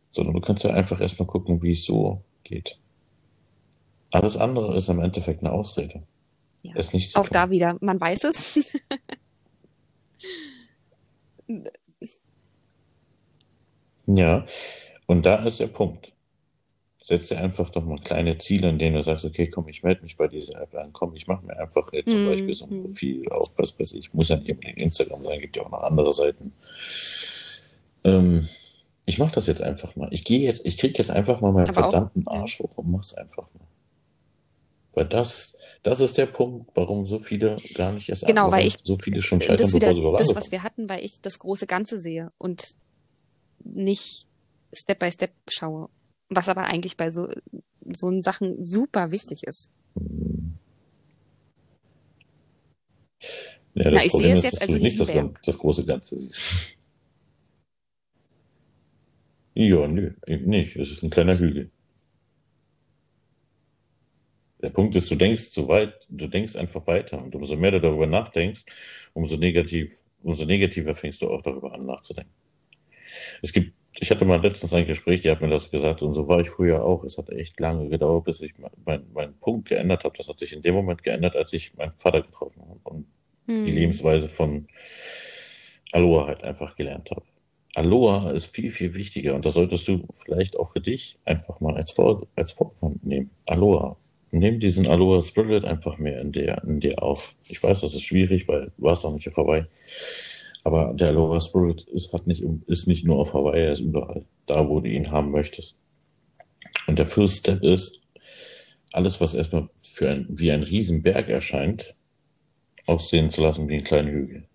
Sondern 0.10 0.34
du 0.34 0.42
kannst 0.42 0.64
ja 0.64 0.72
einfach 0.72 1.00
erstmal 1.00 1.28
gucken, 1.28 1.62
wie 1.62 1.74
es 1.74 1.86
so 1.86 2.24
geht. 2.44 2.80
Alles 4.12 4.38
andere 4.38 4.76
ist 4.76 4.90
im 4.90 5.00
Endeffekt 5.00 5.44
eine 5.44 5.54
Ausrede. 5.54 6.04
Ja. 6.64 6.72
Es 6.76 6.94
nicht 6.94 7.16
Auch 7.16 7.28
tun. 7.28 7.34
da 7.34 7.50
wieder, 7.50 7.78
man 7.82 8.00
weiß 8.00 8.24
es. 8.26 8.78
Ja, 14.06 14.46
und 15.06 15.26
da 15.26 15.36
ist 15.46 15.60
der 15.60 15.68
Punkt. 15.68 16.11
Setz 17.12 17.28
dir 17.28 17.40
einfach 17.40 17.70
doch 17.72 17.84
mal 17.84 17.98
kleine 18.00 18.38
Ziele, 18.38 18.70
in 18.70 18.80
denen 18.80 18.96
du 18.96 19.02
sagst, 19.04 19.26
okay, 19.26 19.46
komm, 19.48 19.68
ich 19.68 19.84
melde 19.84 20.02
mich 20.02 20.16
bei 20.16 20.30
dieser 20.30 20.62
App 20.62 20.74
an, 20.76 20.94
komm, 20.94 21.14
ich 21.14 21.28
mache 21.28 21.46
mir 21.46 21.58
einfach 21.60 21.92
jetzt 21.92 22.10
zum 22.12 22.24
Mhm. 22.24 22.30
Beispiel 22.30 22.54
so 22.54 22.66
ein 22.68 22.84
Profil 22.84 23.28
auf, 23.32 23.50
was 23.58 23.78
weiß 23.78 23.92
ich, 23.96 24.14
muss 24.14 24.30
ja 24.30 24.38
nicht 24.38 24.50
unbedingt 24.50 24.78
Instagram 24.78 25.22
sein, 25.22 25.42
gibt 25.42 25.58
ja 25.58 25.64
auch 25.64 25.70
noch 25.72 25.82
andere 25.84 26.14
Seiten. 26.14 26.54
Ähm, 28.06 28.48
ich 29.06 29.18
mache 29.20 29.34
das 29.36 29.48
jetzt 29.48 29.62
einfach 29.62 29.98
mal. 29.98 30.08
Ich 30.12 30.24
gehe 30.24 30.40
jetzt, 30.40 30.66
ich 30.66 30.78
krieg 30.78 30.98
jetzt 30.98 31.12
einfach 31.12 31.42
mal 31.42 31.52
meinen 31.52 31.68
Aber 31.70 31.80
auch- 31.86 31.92
verdammten 31.92 32.26
Arsch 32.30 32.60
hoch 32.60 32.78
und 32.78 32.90
mach's 32.90 33.14
einfach 33.14 33.44
mal. 33.44 33.68
Weil 34.94 35.06
das, 35.06 35.58
das 35.84 36.00
ist 36.00 36.18
der 36.18 36.28
Punkt, 36.28 36.72
warum 36.76 37.06
so 37.06 37.20
viele 37.20 37.58
gar 37.74 37.92
nicht 37.92 38.08
erst 38.08 38.26
Genau, 38.26 38.52
weil 38.52 38.66
ich- 38.68 38.78
so 38.84 38.96
viele 38.96 39.22
schon 39.22 39.42
scheitern, 39.42 39.58
das 39.66 39.74
wieder 39.74 39.94
bevor 39.94 40.18
sie 40.18 40.24
das, 40.34 40.36
was 40.36 40.52
wir 40.52 40.64
hatten, 40.64 40.88
weil 40.88 41.04
ich 41.04 41.20
das 41.20 41.40
große 41.40 41.68
Ganze 41.68 41.98
sehe 41.98 42.32
und 42.38 42.76
nicht 43.66 44.28
Step 44.74 45.00
by 45.00 45.12
Step 45.12 45.32
schaue. 45.50 45.90
Was 46.34 46.48
aber 46.48 46.64
eigentlich 46.64 46.96
bei 46.96 47.12
so, 47.12 47.28
so 47.86 48.22
Sachen 48.22 48.64
super 48.64 49.12
wichtig 49.12 49.44
ist. 49.44 49.70
Ja, 53.74 53.92
das 53.92 53.94
Na, 53.94 54.06
ich 54.06 54.12
Problem 54.12 54.36
sehe 54.36 54.38
es 54.38 54.44
jetzt 54.44 54.62
als 54.62 54.72
nicht 54.72 55.00
das, 55.00 55.12
das 55.46 55.58
große 55.58 55.86
Ganze 55.86 56.16
siehst. 56.16 56.78
Ja, 59.54 59.88
nö, 59.90 60.14
eben 60.26 60.50
nicht. 60.50 60.78
Es 60.78 60.90
ist 60.90 61.04
ein 61.04 61.10
kleiner 61.10 61.38
Hügel. 61.38 61.70
Der 64.62 64.70
Punkt 64.70 64.96
ist, 64.96 65.12
du 65.12 65.16
denkst 65.16 65.50
so 65.50 65.68
weit, 65.68 66.08
du 66.10 66.28
denkst 66.28 66.56
einfach 66.56 66.88
weiter. 66.88 67.22
Und 67.22 67.36
umso 67.36 67.58
mehr 67.58 67.72
du 67.72 67.82
darüber 67.82 68.08
nachdenkst, 68.08 68.66
umso 69.14 69.36
negativ, 69.36 70.04
umso 70.24 70.46
negativer 70.46 70.96
fängst 70.96 71.22
du 71.22 71.30
auch 71.30 71.42
darüber 71.42 71.74
an 71.74 71.86
nachzudenken. 71.86 72.32
Es 73.42 73.52
gibt, 73.52 73.74
ich 74.02 74.12
hatte 74.12 74.26
mal 74.26 74.42
letztens 74.42 74.74
ein 74.74 74.86
Gespräch, 74.86 75.22
die 75.22 75.32
hat 75.32 75.42
mir 75.42 75.50
das 75.50 75.72
gesagt, 75.72 76.02
und 76.02 76.14
so 76.14 76.28
war 76.28 76.42
ich 76.42 76.50
früher 76.50 76.84
auch. 76.84 77.04
Es 77.06 77.18
hat 77.18 77.30
echt 77.30 77.60
lange 77.60 77.88
gedauert, 77.88 78.26
bis 78.26 78.42
ich 78.42 78.54
meinen 78.86 79.08
mein 79.14 79.34
Punkt 79.40 79.70
geändert 79.70 80.04
habe. 80.04 80.18
Das 80.18 80.28
hat 80.28 80.40
sich 80.40 80.52
in 80.52 80.62
dem 80.62 80.76
Moment 80.76 81.04
geändert, 81.04 81.36
als 81.38 81.54
ich 81.54 81.76
meinen 81.78 81.94
Vater 81.94 82.22
getroffen 82.22 82.62
habe. 82.62 82.80
Und 82.84 83.06
Hm. 83.48 83.66
die 83.66 83.72
Lebensweise 83.72 84.30
von 84.30 84.68
Aloha 85.92 86.28
halt 86.28 86.44
einfach 86.44 86.76
gelernt 86.76 87.12
habe. 87.12 87.24
Aloha 87.76 88.32
ist 88.32 88.48
viel, 88.48 88.72
viel 88.72 88.94
wichtiger 88.94 89.34
und 89.34 89.46
das 89.46 89.54
solltest 89.54 89.88
du 89.88 90.06
vielleicht 90.14 90.58
auch 90.58 90.74
für 90.74 90.82
dich 90.82 91.18
einfach 91.26 91.60
mal 91.62 91.76
als, 91.76 91.92
Vor 91.92 92.28
als 92.36 92.52
Vorwand 92.52 93.06
nehmen. 93.06 93.30
Aloha. 93.48 93.98
Nimm 94.34 94.60
diesen 94.60 94.88
Aloha 94.88 95.20
Spirit 95.20 95.66
einfach 95.66 95.98
mehr 95.98 96.22
in 96.22 96.32
dir, 96.32 96.62
in 96.66 96.80
dir 96.80 97.02
auf. 97.04 97.36
Ich 97.44 97.62
weiß, 97.62 97.82
das 97.82 97.94
ist 97.94 98.04
schwierig, 98.04 98.48
weil 98.48 98.72
du 98.78 98.84
warst 98.84 99.04
noch 99.04 99.14
nicht 99.14 99.28
auf 99.28 99.36
Hawaii. 99.36 99.66
Aber 100.64 100.94
der 100.94 101.10
Aloha 101.10 101.40
Spirit 101.40 101.84
ist, 101.84 102.14
hat 102.14 102.28
nicht, 102.28 102.44
ist 102.68 102.88
nicht 102.88 103.06
nur 103.06 103.18
auf 103.18 103.34
Hawaii, 103.34 103.66
er 103.66 103.72
ist 103.72 103.80
überall. 103.80 104.26
Da, 104.46 104.68
wo 104.68 104.80
du 104.80 104.90
ihn 104.90 105.12
haben 105.12 105.32
möchtest. 105.32 105.76
Und 106.88 107.00
der 107.00 107.06
First 107.06 107.40
Step 107.40 107.64
ist, 107.64 108.02
alles, 108.92 109.22
was 109.22 109.34
erstmal 109.34 109.70
für 109.76 110.10
ein, 110.10 110.28
wie 110.30 110.52
ein 110.52 110.64
Riesenberg 110.64 111.30
erscheint, 111.30 111.96
aussehen 112.86 113.30
zu 113.30 113.42
lassen 113.42 113.70
wie 113.70 113.78
ein 113.78 113.84
kleiner 113.84 114.12
Hügel. 114.12 114.48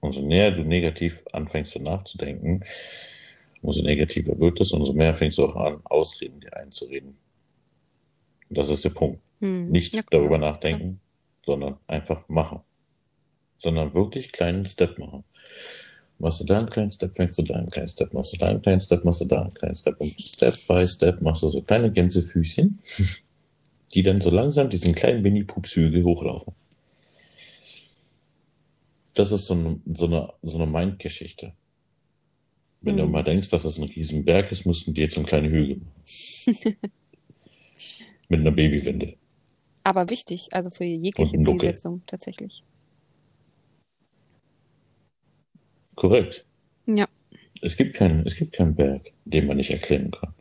Umso 0.00 0.22
näher 0.22 0.52
du 0.52 0.64
negativ 0.64 1.24
anfängst 1.32 1.72
so 1.72 1.80
nachzudenken, 1.80 2.62
umso 3.62 3.82
negativer 3.82 4.38
wird 4.38 4.60
es, 4.60 4.72
umso 4.72 4.92
mehr 4.92 5.14
fängst 5.14 5.38
du 5.38 5.46
auch 5.46 5.56
an, 5.56 5.80
Ausreden 5.84 6.40
dir 6.40 6.54
einzureden. 6.56 7.16
Und 8.48 8.58
das 8.58 8.68
ist 8.68 8.84
der 8.84 8.90
Punkt. 8.90 9.20
Hm. 9.40 9.70
Nicht 9.70 9.94
Ja, 9.94 10.02
darüber 10.10 10.38
nachdenken, 10.38 11.00
sondern 11.44 11.78
einfach 11.86 12.28
machen. 12.28 12.60
Sondern 13.64 13.94
wirklich 13.94 14.30
kleinen 14.30 14.66
Step 14.66 14.98
machen. 14.98 15.24
Machst 16.18 16.38
du 16.40 16.44
da 16.44 16.58
einen 16.58 16.68
kleinen 16.68 16.90
Step, 16.90 17.16
fängst 17.16 17.38
du 17.38 17.42
da 17.42 17.54
einen 17.54 17.70
kleinen 17.70 17.88
Step, 17.88 18.12
machst 18.12 18.34
du 18.34 18.36
da 18.36 18.48
einen 18.48 18.60
kleinen 18.60 18.80
Step, 18.80 19.04
machst 19.06 19.22
du 19.22 19.24
da 19.24 19.40
einen 19.40 19.54
kleinen 19.54 19.74
Step 19.74 19.98
und 20.00 20.12
Step 20.20 20.54
by 20.68 20.86
Step 20.86 21.22
machst 21.22 21.42
du 21.42 21.48
so 21.48 21.62
kleine 21.62 21.90
Gänsefüßchen, 21.90 22.78
die 23.94 24.02
dann 24.02 24.20
so 24.20 24.28
langsam 24.28 24.68
diesen 24.68 24.94
kleinen 24.94 25.22
Mini-Pupshügel 25.22 26.04
hochlaufen. 26.04 26.52
Das 29.14 29.32
ist 29.32 29.46
so 29.46 29.54
eine, 29.54 29.80
so 29.94 30.04
eine, 30.06 30.30
so 30.42 30.58
eine 30.58 30.66
Mind-Geschichte. 30.70 31.52
Wenn 32.82 32.98
du 32.98 33.04
Hm. 33.04 33.10
mal 33.10 33.24
denkst, 33.24 33.48
dass 33.48 33.62
das 33.62 33.78
ein 33.78 33.84
Riesenberg 33.84 34.52
ist, 34.52 34.66
musst 34.66 34.86
du 34.86 34.92
dir 34.92 35.04
jetzt 35.04 35.16
einen 35.16 35.24
kleinen 35.24 35.50
Hügel 35.50 35.76
machen. 35.78 36.66
Mit 38.28 38.40
einer 38.40 38.50
Babywinde. 38.50 39.14
Aber 39.84 40.10
wichtig, 40.10 40.48
also 40.52 40.68
für 40.70 40.84
jegliche. 40.84 41.40
Zielsetzung 41.40 42.02
tatsächlich. 42.06 42.62
Korrekt. 45.94 46.44
Ja. 46.86 47.06
Es 47.62 47.76
gibt 47.76 47.94
keinen, 47.94 48.26
es 48.26 48.34
gibt 48.34 48.52
keinen 48.52 48.74
Berg, 48.74 49.12
den 49.24 49.46
man 49.46 49.56
nicht 49.56 49.70
erklimmen 49.70 50.10
kann. 50.10 50.34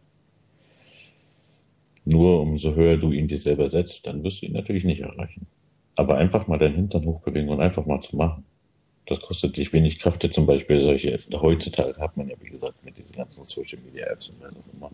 Nur 2.05 2.41
umso 2.41 2.75
höher 2.75 2.97
du 2.97 3.11
ihn 3.11 3.27
dir 3.27 3.37
selber 3.37 3.69
setzt, 3.69 4.05
dann 4.05 4.23
wirst 4.23 4.41
du 4.41 4.47
ihn 4.47 4.53
natürlich 4.53 4.83
nicht 4.83 5.01
erreichen. 5.01 5.47
Aber 5.95 6.17
einfach 6.17 6.47
mal 6.47 6.57
deinen 6.57 6.75
Hintern 6.75 7.05
hochbewegen 7.05 7.49
und 7.49 7.61
einfach 7.61 7.85
mal 7.85 8.01
zu 8.01 8.17
machen. 8.17 8.43
Das 9.05 9.19
kostet 9.19 9.57
dich 9.57 9.71
wenig 9.73 9.99
Kraft. 9.99 10.23
Jetzt 10.23 10.35
zum 10.35 10.45
Beispiel 10.45 10.79
solche, 10.79 11.17
heutzutage 11.33 11.97
hat 11.99 12.17
man 12.17 12.29
ja, 12.29 12.35
wie 12.41 12.49
gesagt, 12.49 12.83
mit 12.83 12.97
diesen 12.97 13.15
ganzen 13.15 13.43
Social 13.43 13.79
Media 13.85 14.07
Apps 14.07 14.29
und 14.29 14.41
was 14.41 14.51
auch 14.51 14.73
immer, 14.73 14.91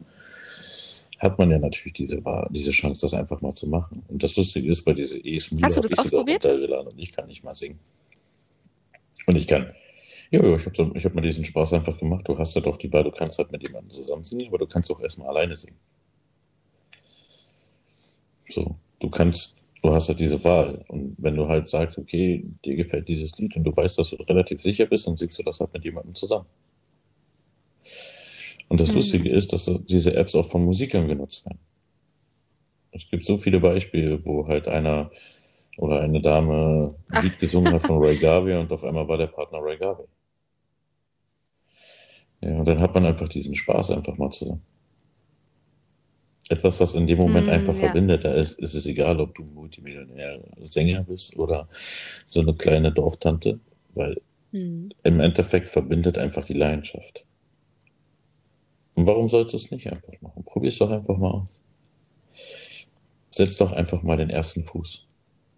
hat 1.19 1.37
man 1.37 1.51
ja 1.51 1.59
natürlich 1.59 1.93
diese, 1.93 2.21
diese 2.49 2.71
Chance, 2.71 3.01
das 3.01 3.13
einfach 3.13 3.41
mal 3.41 3.53
zu 3.53 3.67
machen. 3.67 4.03
Und 4.07 4.23
das 4.23 4.35
Lustige 4.35 4.67
ist, 4.67 4.83
bei 4.83 4.93
dieser 4.93 5.23
ESMU 5.23 5.59
Hast 5.61 5.77
du 5.77 5.81
hab 5.81 5.89
das 5.89 6.05
ich 6.05 6.11
sogar 6.11 6.27
runtergeladen 6.27 6.91
und 6.91 6.99
ich 6.99 7.11
kann 7.11 7.27
nicht 7.27 7.43
mal 7.43 7.53
singen. 7.53 7.79
Und 9.27 9.35
ich 9.35 9.47
kann, 9.47 9.73
ja, 10.31 10.43
ja, 10.45 10.55
ich 10.55 10.65
habe 10.65 10.93
hab 10.99 11.15
mir 11.15 11.21
diesen 11.21 11.45
Spaß 11.45 11.73
einfach 11.73 11.97
gemacht. 11.97 12.27
Du 12.27 12.37
hast 12.37 12.55
ja 12.55 12.61
doch 12.61 12.77
die 12.77 12.91
Wahl, 12.93 13.03
du 13.03 13.11
kannst 13.11 13.37
halt 13.39 13.51
mit 13.51 13.63
jemandem 13.63 13.89
zusammen 13.89 14.23
singen, 14.23 14.47
aber 14.47 14.59
du 14.59 14.67
kannst 14.67 14.91
auch 14.91 14.99
erstmal 15.01 15.29
alleine 15.29 15.55
singen. 15.55 15.77
So, 18.49 18.75
du 18.99 19.09
kannst, 19.09 19.55
du 19.81 19.91
hast 19.93 20.09
halt 20.09 20.19
diese 20.19 20.43
Wahl. 20.43 20.83
Und 20.89 21.15
wenn 21.19 21.35
du 21.35 21.47
halt 21.47 21.69
sagst, 21.69 21.97
okay, 21.97 22.45
dir 22.65 22.75
gefällt 22.75 23.07
dieses 23.07 23.37
Lied 23.37 23.55
und 23.55 23.63
du 23.63 23.75
weißt, 23.75 23.97
dass 23.99 24.09
du 24.11 24.17
relativ 24.23 24.61
sicher 24.61 24.85
bist, 24.87 25.07
dann 25.07 25.17
singst 25.17 25.39
du 25.39 25.43
das 25.43 25.59
halt 25.59 25.73
mit 25.73 25.83
jemandem 25.85 26.15
zusammen. 26.15 26.45
Und 28.69 28.79
das 28.81 28.93
Mhm. 28.93 28.95
Lustige 28.95 29.29
ist, 29.29 29.53
dass 29.53 29.69
diese 29.85 30.15
Apps 30.15 30.35
auch 30.35 30.47
von 30.49 30.63
Musikern 30.65 31.07
genutzt 31.07 31.45
werden. 31.45 31.59
Es 32.91 33.09
gibt 33.09 33.23
so 33.23 33.37
viele 33.39 33.59
Beispiele, 33.59 34.23
wo 34.25 34.47
halt 34.47 34.67
einer 34.67 35.11
oder 35.77 36.01
eine 36.01 36.21
Dame 36.21 36.95
ein. 37.11 37.21
Lied 37.21 37.39
gesungen 37.39 37.73
hat 37.73 37.83
von 37.83 37.97
Ray 37.97 38.17
Garvey 38.17 38.55
und 38.57 38.71
auf 38.71 38.83
einmal 38.83 39.07
war 39.07 39.17
der 39.17 39.27
Partner 39.27 39.59
Ray 39.61 39.77
Garvey. 39.77 40.05
Ja, 42.41 42.55
und 42.57 42.65
dann 42.65 42.79
hat 42.79 42.93
man 42.93 43.05
einfach 43.05 43.27
diesen 43.27 43.55
Spaß 43.55 43.91
einfach 43.91 44.17
mal 44.17 44.31
zusammen. 44.31 44.61
Etwas, 46.49 46.79
was 46.79 46.95
in 46.95 47.05
dem 47.05 47.19
Moment 47.19 47.47
Hm, 47.47 47.53
einfach 47.53 47.73
ja. 47.75 47.79
verbindet, 47.79 48.25
da 48.25 48.33
ist, 48.33 48.59
ist 48.59 48.73
es 48.73 48.85
egal, 48.87 49.19
ob 49.19 49.35
du 49.35 49.43
Multimillionär 49.43 50.39
Sänger 50.61 51.03
bist 51.03 51.37
oder 51.37 51.67
so 52.25 52.39
eine 52.39 52.55
kleine 52.55 52.91
Dorftante, 52.91 53.59
weil 53.93 54.19
Hm. 54.51 54.89
im 55.03 55.19
Endeffekt 55.19 55.67
verbindet 55.67 56.17
einfach 56.17 56.43
die 56.45 56.53
Leidenschaft. 56.53 57.25
Und 58.95 59.05
warum 59.05 59.27
sollst 59.27 59.53
du 59.53 59.57
es 59.57 59.69
nicht 59.69 59.91
einfach 59.91 60.13
machen? 60.21 60.43
Probier 60.43 60.69
es 60.69 60.79
doch 60.79 60.91
einfach 60.91 61.17
mal 61.17 61.31
aus. 61.31 61.49
Setz 63.31 63.57
doch 63.57 63.71
einfach 63.71 64.01
mal 64.01 64.17
den 64.17 64.29
ersten 64.31 64.63
Fuß. 64.63 65.05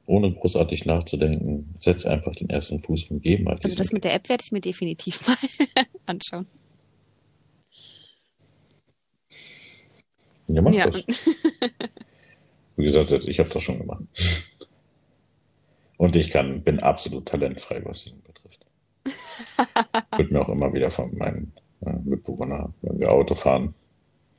Ohne 0.08 0.34
großartig 0.34 0.86
nachzudenken, 0.86 1.74
setz 1.78 2.06
einfach 2.06 2.36
den 2.36 2.49
ersten 2.49 2.80
Fuß 2.80 3.12
und 3.12 3.22
geh 3.22 3.38
mal 3.38 3.56
Also 3.64 3.78
das 3.78 3.91
mit 3.94 4.03
der 4.03 4.14
App 4.14 4.28
werde 4.28 4.44
ich 4.44 4.52
mir 4.52 4.62
definitiv 4.62 5.26
mal 5.76 5.86
anschauen. 6.06 6.48
Ja, 10.53 10.61
mach 10.61 10.73
Ja. 10.73 10.88
das. 10.88 11.03
Wie 12.78 12.84
gesagt, 12.84 13.11
ich 13.11 13.40
habe 13.40 13.49
das 13.49 13.61
schon 13.61 13.80
gemacht. 13.80 14.03
Und 15.98 16.15
ich 16.15 16.30
kann, 16.32 16.64
bin 16.64 16.80
absolut 16.80 17.28
talentfrei, 17.28 17.82
was 17.86 18.02
Singen 18.03 18.23
betrifft. 18.23 18.65
Wird 20.18 20.32
mir 20.32 20.41
auch 20.41 20.49
immer 20.49 20.73
wieder 20.73 20.90
von 20.90 21.15
meinen 21.18 21.53
äh, 21.86 21.94
Mitbewohnern, 22.03 22.73
wenn 22.82 22.99
wir 22.99 23.11
Auto 23.11 23.36
fahren, 23.36 23.76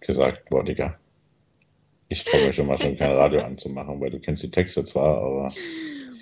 gesagt, 0.00 0.50
boah, 0.50 0.64
Digga, 0.64 0.98
ich 2.08 2.24
traue 2.24 2.42
mir 2.46 2.52
schon 2.52 2.66
mal 2.66 2.78
schon 2.78 2.96
kein 2.96 3.12
Radio 3.12 3.42
anzumachen, 3.42 4.00
weil 4.00 4.10
du 4.10 4.20
kennst 4.20 4.42
die 4.42 4.50
Texte 4.50 4.84
zwar, 4.84 5.18
aber 5.18 5.52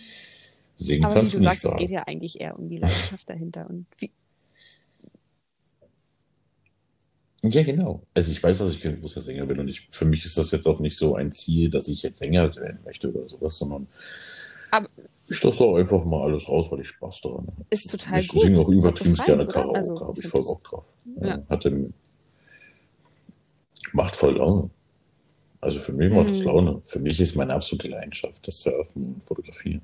singen 0.77 1.05
Aber 1.05 1.15
wie 1.15 1.19
kannst 1.19 1.33
du 1.33 1.39
du 1.39 1.45
nicht 1.45 1.61
sagst, 1.61 1.65
es 1.65 1.77
geht 1.77 1.91
ja 1.91 2.03
eigentlich 2.07 2.41
eher 2.41 2.59
um 2.59 2.69
die 2.69 2.77
Leidenschaft 2.77 3.29
dahinter. 3.29 3.69
Und 3.69 3.87
wie, 3.99 4.13
Ja, 7.43 7.63
genau. 7.63 8.03
Also 8.15 8.31
ich 8.31 8.43
weiß, 8.43 8.59
dass 8.59 8.71
ich 8.73 8.83
kein 8.83 9.01
großer 9.01 9.21
Sänger 9.21 9.47
bin 9.47 9.59
und 9.61 9.69
ich, 9.69 9.89
für 9.91 10.05
mich 10.05 10.25
ist 10.27 10.37
das 10.37 10.51
jetzt 10.51 10.67
auch 10.69 10.79
nicht 10.81 10.97
so 10.97 11.15
ein 11.15 11.33
Ziel, 11.33 11.71
dass 11.71 11.89
ich 11.89 12.03
jetzt 12.03 12.19
Sänger 12.19 12.55
werden 12.57 12.81
möchte 12.85 13.11
oder 13.13 13.27
sowas, 13.27 13.57
sondern 13.57 13.87
Aber 14.71 14.89
ich 15.29 15.43
lasse 15.43 15.59
da 15.61 15.75
einfach 15.77 16.05
mal 16.05 16.23
alles 16.31 16.47
raus, 16.49 16.71
weil 16.71 16.81
ich 16.81 16.89
Spaß 16.89 17.21
daran 17.23 17.47
habe. 17.47 17.65
ist 17.71 17.91
total 17.91 18.21
Ich 18.21 18.29
gut. 18.29 18.43
singe 18.43 18.61
auch 18.61 18.69
übertrieben 18.69 19.15
gerne? 19.15 19.47
Karaoke, 19.47 19.77
Also, 19.79 20.01
habe 20.01 20.19
ich 20.19 20.25
ich 20.27 20.31
voll 20.31 20.43
Bock 20.43 20.65
drauf. 20.65 20.85
Ja. 21.23 21.43
Hatte, 21.49 21.91
macht 23.93 24.17
voll 24.17 24.37
Laune. 24.37 24.71
Also 25.63 25.79
für 25.79 25.93
mich 25.93 26.13
macht 26.13 26.35
Mhm. 26.37 26.43
Laune. 26.43 26.81
Für 26.85 26.99
mich 27.01 27.21
ist 27.21 27.37
meine 27.37 27.55
absolute 27.55 27.89
Leidenschaft 27.89 28.47
das 28.47 28.61
Surfen 28.61 29.15
und 29.15 29.25
Fotografieren. 29.25 29.81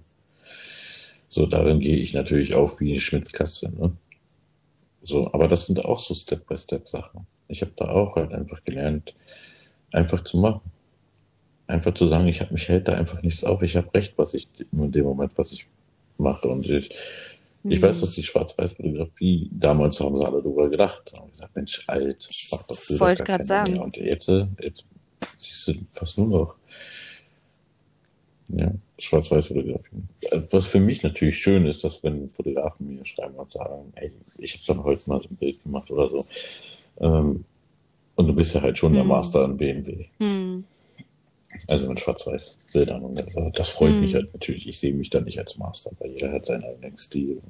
So, 1.28 1.46
darin 1.46 1.80
gehe 1.80 1.96
ich 1.96 2.12
natürlich 2.14 2.54
auf 2.54 2.80
wie 2.80 2.92
eine 2.92 3.00
Schmitzkatze. 3.00 3.70
Ne? 3.70 3.92
So, 5.02 5.32
aber 5.32 5.48
das 5.48 5.66
sind 5.66 5.84
auch 5.84 5.98
so 5.98 6.14
Step-by-Step-Sachen. 6.14 7.26
Ich 7.48 7.60
habe 7.62 7.72
da 7.76 7.88
auch 7.88 8.16
halt 8.16 8.32
einfach 8.32 8.62
gelernt, 8.64 9.14
einfach 9.92 10.22
zu 10.22 10.38
machen. 10.38 10.60
Einfach 11.68 11.94
zu 11.94 12.06
sagen, 12.06 12.28
ich 12.28 12.40
habe 12.40 12.52
mich 12.52 12.68
hält 12.68 12.86
da 12.88 12.92
einfach 12.92 13.22
nichts 13.22 13.42
auf. 13.44 13.62
Ich 13.62 13.76
habe 13.76 13.92
recht, 13.94 14.14
was 14.16 14.34
ich 14.34 14.48
in 14.72 14.92
dem 14.92 15.04
Moment, 15.04 15.32
was 15.36 15.52
ich 15.52 15.66
mache. 16.18 16.48
Und 16.48 16.68
ich, 16.68 16.90
ich 17.64 17.80
Mhm. 17.80 17.82
weiß, 17.82 18.00
dass 18.00 18.12
die 18.12 18.22
Schwarz-Weiß-Fotografie, 18.22 19.50
damals 19.52 19.98
haben 20.00 20.16
sie 20.16 20.24
alle 20.24 20.42
darüber 20.42 20.68
gedacht. 20.70 21.12
Haben 21.18 21.30
gesagt, 21.30 21.56
Mensch, 21.56 21.82
alt, 21.88 22.28
Ich 22.30 22.48
mach 22.52 22.62
doch 22.64 22.76
früher 22.76 23.00
wollte 23.00 23.24
keiner 23.24 23.44
sagen. 23.44 23.72
mehr. 23.72 23.82
Und 23.82 23.96
jetzt, 23.96 24.28
jetzt 24.28 24.86
siehst 25.38 25.68
du 25.68 25.74
fast 25.92 26.18
nur 26.18 26.28
noch 26.28 26.56
ja, 28.48 28.72
Schwarz-Weiß-Fotografie. 28.98 30.02
Was 30.52 30.66
für 30.66 30.78
mich 30.78 31.02
natürlich 31.02 31.38
schön 31.38 31.66
ist, 31.66 31.82
dass 31.82 32.02
wenn 32.04 32.28
Fotografen 32.30 32.94
mir 32.94 33.04
schreiben 33.04 33.34
und 33.34 33.50
sagen, 33.50 33.92
ey, 33.96 34.12
ich 34.38 34.54
habe 34.54 34.62
dann 34.68 34.84
heute 34.84 35.10
mal 35.10 35.18
so 35.20 35.28
ein 35.28 35.36
Bild 35.36 35.62
gemacht 35.64 35.90
oder 35.90 36.08
so. 36.08 36.24
Ähm, 37.00 37.44
und 38.16 38.26
du 38.26 38.34
bist 38.34 38.54
ja 38.54 38.62
halt 38.62 38.78
schon 38.78 38.94
der 38.94 39.02
Mhm. 39.04 39.08
Master 39.10 39.44
an 39.44 39.56
BMW. 39.56 40.06
Hm. 40.18 40.64
Also 41.68 41.88
mit 41.88 42.00
Schwarz-Weiß-Bildern. 42.00 43.02
Und 43.02 43.18
äh, 43.18 43.50
das 43.54 43.70
freut 43.70 43.94
Mhm. 43.94 44.00
mich 44.00 44.14
halt 44.14 44.32
natürlich. 44.32 44.68
Ich 44.68 44.78
sehe 44.78 44.92
mich 44.94 45.10
da 45.10 45.20
nicht 45.20 45.38
als 45.38 45.58
Master, 45.58 45.90
weil 45.98 46.10
jeder 46.10 46.32
hat 46.32 46.46
seinen 46.46 46.64
eigenen 46.64 46.98
Stil. 46.98 47.40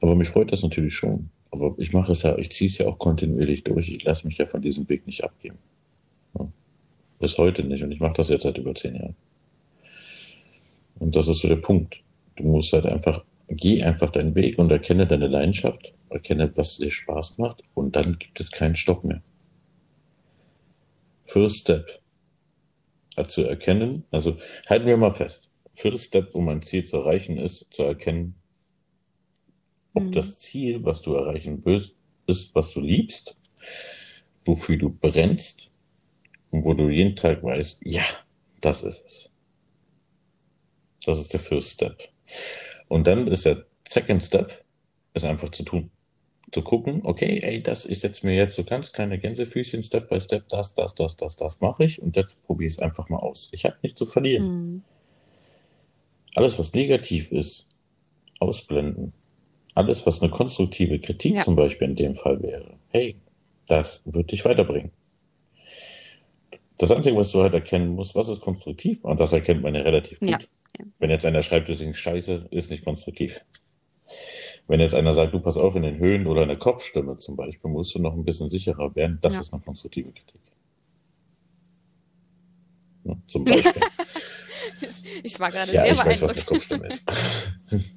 Aber 0.00 0.14
mich 0.14 0.28
freut 0.28 0.52
das 0.52 0.62
natürlich 0.62 0.94
schon. 0.94 1.30
Aber 1.50 1.74
ich 1.78 1.92
mache 1.92 2.12
es 2.12 2.22
ja, 2.22 2.36
ich 2.38 2.50
ziehe 2.52 2.68
es 2.68 2.78
ja 2.78 2.86
auch 2.86 2.98
kontinuierlich 2.98 3.64
durch. 3.64 3.88
Ich 3.90 4.04
lasse 4.04 4.26
mich 4.26 4.38
ja 4.38 4.46
von 4.46 4.62
diesem 4.62 4.88
Weg 4.88 5.06
nicht 5.06 5.24
abgeben. 5.24 5.58
Ja. 6.38 6.46
Bis 7.20 7.38
heute 7.38 7.64
nicht. 7.64 7.82
Und 7.82 7.90
ich 7.90 8.00
mache 8.00 8.12
das 8.14 8.28
jetzt 8.28 8.42
seit 8.44 8.58
über 8.58 8.74
zehn 8.74 8.94
Jahren. 8.94 9.16
Und 10.98 11.16
das 11.16 11.26
ist 11.28 11.40
so 11.40 11.48
der 11.48 11.56
Punkt. 11.56 12.02
Du 12.36 12.44
musst 12.44 12.72
halt 12.72 12.86
einfach, 12.86 13.24
geh 13.48 13.82
einfach 13.82 14.10
deinen 14.10 14.34
Weg 14.34 14.58
und 14.58 14.70
erkenne 14.72 15.06
deine 15.06 15.28
Leidenschaft, 15.28 15.94
erkenne, 16.10 16.52
was 16.56 16.78
dir 16.78 16.90
Spaß 16.90 17.38
macht 17.38 17.62
und 17.74 17.96
dann 17.96 18.18
gibt 18.18 18.40
es 18.40 18.50
keinen 18.50 18.74
Stopp 18.74 19.04
mehr. 19.04 19.22
First 21.26 21.60
Step 21.60 22.00
hat 23.18 23.30
zu 23.30 23.42
erkennen, 23.42 24.04
also 24.10 24.38
halten 24.66 24.86
wir 24.86 24.96
mal 24.96 25.10
fest, 25.10 25.50
First 25.72 26.06
Step, 26.06 26.34
um 26.34 26.48
ein 26.48 26.62
Ziel 26.62 26.84
zu 26.84 26.96
erreichen, 26.96 27.36
ist 27.36 27.66
zu 27.70 27.82
erkennen, 27.82 28.34
ob 29.92 30.10
Mhm. 30.10 30.12
das 30.12 30.38
Ziel, 30.38 30.82
was 30.84 31.02
du 31.02 31.14
erreichen 31.14 31.62
willst, 31.66 31.98
ist, 32.26 32.54
was 32.54 32.70
du 32.70 32.80
liebst, 32.80 33.36
wofür 34.46 34.76
du 34.76 34.90
brennst 34.90 35.70
und 36.50 36.66
wo 36.66 36.74
du 36.74 36.88
jeden 36.90 37.16
Tag 37.16 37.42
weißt, 37.42 37.80
ja, 37.84 38.04
das 38.60 38.82
ist 38.82 39.04
es. 39.06 39.32
Das 41.04 41.18
ist 41.18 41.32
der 41.32 41.40
First 41.40 41.70
Step. 41.70 42.08
Und 42.88 43.06
dann 43.06 43.26
ist 43.28 43.44
der 43.44 43.64
Second 43.88 44.22
Step, 44.22 44.64
ist 45.14 45.24
einfach 45.24 45.50
zu 45.50 45.62
tun. 45.64 45.90
Zu 46.50 46.62
gucken, 46.62 47.02
okay, 47.04 47.40
ey, 47.42 47.62
das 47.62 47.84
ist 47.84 48.02
jetzt 48.02 48.24
mir 48.24 48.34
jetzt 48.34 48.54
so 48.54 48.64
ganz 48.64 48.92
kleine 48.92 49.18
Gänsefüßchen, 49.18 49.82
Step 49.82 50.08
by 50.08 50.18
Step, 50.18 50.48
das, 50.48 50.74
das, 50.74 50.94
das, 50.94 51.16
das, 51.16 51.36
das 51.36 51.60
mache 51.60 51.84
ich 51.84 52.00
und 52.00 52.16
jetzt 52.16 52.42
probiere 52.44 52.68
ich 52.68 52.74
es 52.74 52.78
einfach 52.78 53.08
mal 53.10 53.18
aus. 53.18 53.48
Ich 53.52 53.64
habe 53.64 53.76
nichts 53.82 53.98
zu 53.98 54.06
verlieren. 54.06 54.46
Hm. 54.46 54.82
Alles, 56.34 56.58
was 56.58 56.72
negativ 56.72 57.32
ist, 57.32 57.68
ausblenden. 58.40 59.12
Alles, 59.74 60.06
was 60.06 60.22
eine 60.22 60.30
konstruktive 60.30 60.98
Kritik 60.98 61.34
Ja. 61.34 61.42
zum 61.42 61.56
Beispiel 61.56 61.88
in 61.88 61.96
dem 61.96 62.14
Fall 62.14 62.42
wäre, 62.42 62.74
hey, 62.88 63.16
das 63.66 64.02
wird 64.06 64.32
dich 64.32 64.44
weiterbringen. 64.44 64.90
Das 66.78 66.90
Einzige, 66.92 67.16
was 67.16 67.32
du 67.32 67.42
halt 67.42 67.54
erkennen 67.54 67.88
musst, 67.94 68.14
was 68.14 68.28
ist 68.28 68.40
konstruktiv? 68.40 69.04
Und 69.04 69.18
das 69.20 69.32
erkennt 69.32 69.62
man 69.62 69.74
ja 69.74 69.82
relativ 69.82 70.20
gut. 70.20 70.30
Ja, 70.30 70.38
ja. 70.76 70.84
Wenn 70.98 71.10
jetzt 71.10 71.24
einer 71.26 71.42
schreibt, 71.42 71.68
ist 71.68 71.96
scheiße, 71.96 72.48
ist 72.50 72.70
nicht 72.70 72.84
konstruktiv. 72.84 73.40
Wenn 74.66 74.80
jetzt 74.80 74.94
einer 74.94 75.12
sagt, 75.12 75.32
du 75.34 75.40
pass 75.40 75.56
auf 75.56 75.76
in 75.76 75.82
den 75.82 75.98
Höhen 75.98 76.26
oder 76.26 76.42
in 76.42 76.48
der 76.48 76.58
Kopfstimme 76.58 77.16
zum 77.16 77.36
Beispiel, 77.36 77.70
musst 77.70 77.94
du 77.94 78.00
noch 78.00 78.14
ein 78.14 78.24
bisschen 78.24 78.48
sicherer 78.50 78.94
werden, 78.94 79.18
das 79.22 79.34
Ja. 79.34 79.40
ist 79.40 79.52
eine 79.52 79.62
konstruktive 79.62 80.10
Kritik. 80.12 80.40
Ja, 83.04 83.16
zum 83.26 83.44
Beispiel. 83.44 83.72
Ich 85.24 85.40
war 85.40 85.50
gerade 85.50 85.72
ja, 85.72 85.82
sehr 85.82 85.92
ich 85.92 85.98
weiß, 85.98 86.22
was 86.22 86.34
eine. 86.36 86.44
Kopfstimme 86.44 86.86
ist. 86.86 87.04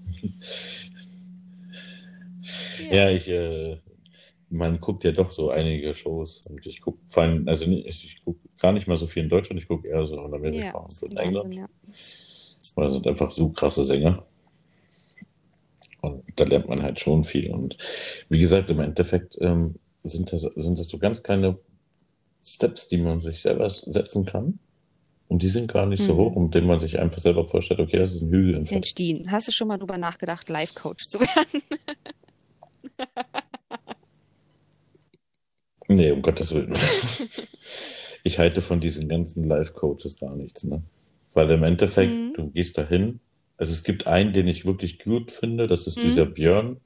Ja, 2.89 3.09
ich, 3.09 3.29
äh, 3.29 3.77
man 4.49 4.79
guckt 4.79 5.03
ja 5.03 5.11
doch 5.11 5.31
so 5.31 5.49
einige 5.51 5.93
Shows 5.93 6.41
und 6.49 6.65
ich 6.65 6.81
gucke, 6.81 6.99
vor 7.05 7.23
allem, 7.23 7.47
also 7.47 7.65
ich, 7.71 8.05
ich 8.05 8.23
gucke 8.25 8.39
gar 8.59 8.71
nicht 8.73 8.87
mal 8.87 8.97
so 8.97 9.07
viel 9.07 9.23
in 9.23 9.29
Deutschland, 9.29 9.61
ich 9.61 9.67
gucke 9.67 9.87
eher 9.87 10.03
so 10.05 10.15
in 10.25 10.33
Amerika 10.33 10.57
Ja, 10.65 10.73
und 10.73 11.01
in 11.03 11.15
Wahnsinn, 11.15 11.17
England, 11.17 11.55
ja. 11.55 11.69
Weil 12.75 12.85
das 12.85 12.93
sind 12.93 13.07
einfach 13.07 13.31
so 13.31 13.49
krasse 13.49 13.83
Sänger. 13.83 14.25
Und 16.01 16.23
da 16.35 16.45
lernt 16.45 16.67
man 16.67 16.81
halt 16.81 16.99
schon 16.99 17.23
viel. 17.23 17.51
Und 17.51 17.77
wie 18.29 18.39
gesagt, 18.39 18.69
im 18.69 18.79
Endeffekt 18.79 19.37
ähm, 19.41 19.75
sind, 20.03 20.31
das, 20.33 20.41
sind 20.41 20.79
das 20.79 20.87
so 20.89 20.97
ganz 20.97 21.21
kleine 21.21 21.57
Steps, 22.43 22.87
die 22.87 22.97
man 22.97 23.19
sich 23.19 23.41
selber 23.41 23.69
setzen 23.69 24.25
kann. 24.25 24.59
Und 25.27 25.43
die 25.43 25.47
sind 25.47 25.71
gar 25.71 25.85
nicht 25.85 26.03
so 26.03 26.13
Mhm. 26.13 26.17
hoch, 26.17 26.35
um 26.35 26.51
denen 26.51 26.67
man 26.67 26.79
sich 26.79 26.99
einfach 26.99 27.19
selber 27.19 27.47
vorstellt, 27.47 27.79
okay, 27.79 27.97
das 27.97 28.13
ist 28.13 28.21
ein 28.23 28.31
Hügel 28.31 28.55
im. 28.55 28.63
Mensch, 28.63 28.93
Dean, 28.95 29.31
hast 29.31 29.47
du 29.47 29.51
schon 29.51 29.67
mal 29.67 29.77
drüber 29.77 29.97
nachgedacht, 29.97 30.49
Life-Coach 30.49 31.07
zu 31.07 31.19
werden? 31.21 31.61
Nee, 35.87 36.11
um 36.11 36.21
Gottes 36.21 36.53
Willen. 36.53 36.73
ich 38.23 38.39
halte 38.39 38.61
von 38.61 38.79
diesen 38.79 39.07
ganzen 39.09 39.43
Life-Coaches 39.47 40.17
gar 40.19 40.35
nichts, 40.35 40.63
ne? 40.63 40.81
Weil 41.33 41.49
im 41.51 41.63
Endeffekt, 41.63 42.13
Mhm. 42.13 42.33
du 42.33 42.47
gehst 42.51 42.77
dahin. 42.77 43.19
Also 43.57 43.71
es 43.73 43.83
gibt 43.83 44.07
einen, 44.07 44.33
den 44.33 44.47
ich 44.47 44.65
wirklich 44.65 44.99
gut 44.99 45.31
finde, 45.31 45.67
das 45.67 45.87
ist 45.87 45.97
Mhm. 45.97 46.01
dieser 46.01 46.25
Björn, 46.25 46.77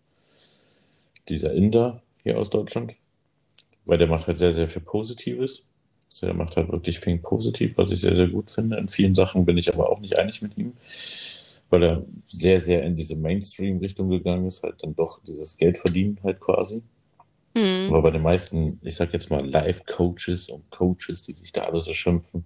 dieser 1.29 1.53
Inder 1.53 2.01
hier 2.23 2.37
aus 2.37 2.49
Deutschland. 2.49 2.97
Weil 3.85 3.97
der 3.97 4.07
macht 4.07 4.27
halt 4.27 4.37
sehr, 4.37 4.53
sehr 4.53 4.67
viel 4.67 4.81
Positives. 4.81 5.69
Also 6.11 6.27
der 6.27 6.35
macht 6.35 6.55
halt 6.57 6.71
wirklich 6.71 6.99
viel 6.99 7.17
positiv, 7.17 7.77
was 7.77 7.91
ich 7.91 8.01
sehr, 8.01 8.15
sehr 8.15 8.27
gut 8.27 8.51
finde. 8.51 8.77
In 8.77 8.87
vielen 8.87 9.15
Sachen 9.15 9.45
bin 9.45 9.57
ich 9.57 9.73
aber 9.73 9.89
auch 9.89 9.99
nicht 9.99 10.17
einig 10.17 10.41
mit 10.41 10.57
ihm, 10.57 10.73
weil 11.69 11.83
er 11.83 12.05
sehr, 12.27 12.59
sehr 12.59 12.83
in 12.83 12.95
diese 12.95 13.15
Mainstream-Richtung 13.15 14.09
gegangen 14.09 14.45
ist, 14.45 14.63
halt 14.63 14.81
dann 14.83 14.95
doch 14.95 15.23
dieses 15.23 15.57
Geld 15.57 15.77
verdienen 15.77 16.19
halt 16.23 16.39
quasi. 16.39 16.81
Hm. 17.57 17.87
Aber 17.89 18.01
bei 18.01 18.11
den 18.11 18.21
meisten, 18.21 18.79
ich 18.83 18.95
sag 18.95 19.13
jetzt 19.13 19.31
mal 19.31 19.47
Live-Coaches 19.49 20.49
und 20.49 20.69
Coaches, 20.71 21.23
die 21.23 21.33
sich 21.33 21.51
da 21.51 21.61
alle 21.61 21.79
so 21.79 21.93
schimpfen, 21.93 22.45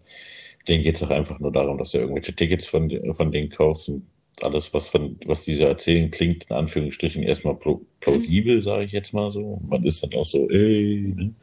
denen 0.68 0.84
geht 0.84 0.96
es 0.96 1.02
doch 1.02 1.10
einfach 1.10 1.40
nur 1.40 1.52
darum, 1.52 1.78
dass 1.78 1.92
du 1.92 1.98
irgendwelche 1.98 2.36
Tickets 2.36 2.68
von, 2.68 2.90
von 3.14 3.32
denen 3.32 3.50
kaufst 3.50 3.90
und 3.90 4.04
alles, 4.44 4.74
was 4.74 4.90
von, 4.90 5.18
was 5.26 5.44
diese 5.44 5.66
erzählen, 5.66 6.10
klingt 6.12 6.46
in 6.50 6.56
Anführungsstrichen 6.56 7.24
erstmal 7.24 7.56
pl 7.56 7.80
plausibel, 8.00 8.62
sage 8.62 8.86
ich 8.86 8.92
jetzt 8.92 9.14
mal 9.14 9.30
so. 9.30 9.62
Man 9.68 9.84
ist 9.84 10.02
dann 10.02 10.14
auch 10.14 10.26
so, 10.26 10.50
ey, 10.50 11.14
ne? 11.16 11.34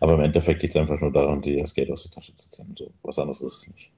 Aber 0.00 0.14
im 0.14 0.20
Endeffekt 0.20 0.60
geht 0.60 0.70
es 0.70 0.76
einfach 0.76 1.00
nur 1.00 1.12
darum, 1.12 1.40
dir 1.40 1.58
das 1.58 1.74
Geld 1.74 1.90
aus 1.90 2.04
der 2.04 2.12
Tasche 2.12 2.34
zu 2.34 2.50
ziehen. 2.50 2.74
So, 2.76 2.92
was 3.02 3.18
anderes 3.18 3.40
ist 3.40 3.56
es 3.56 3.68
nicht. 3.68 3.90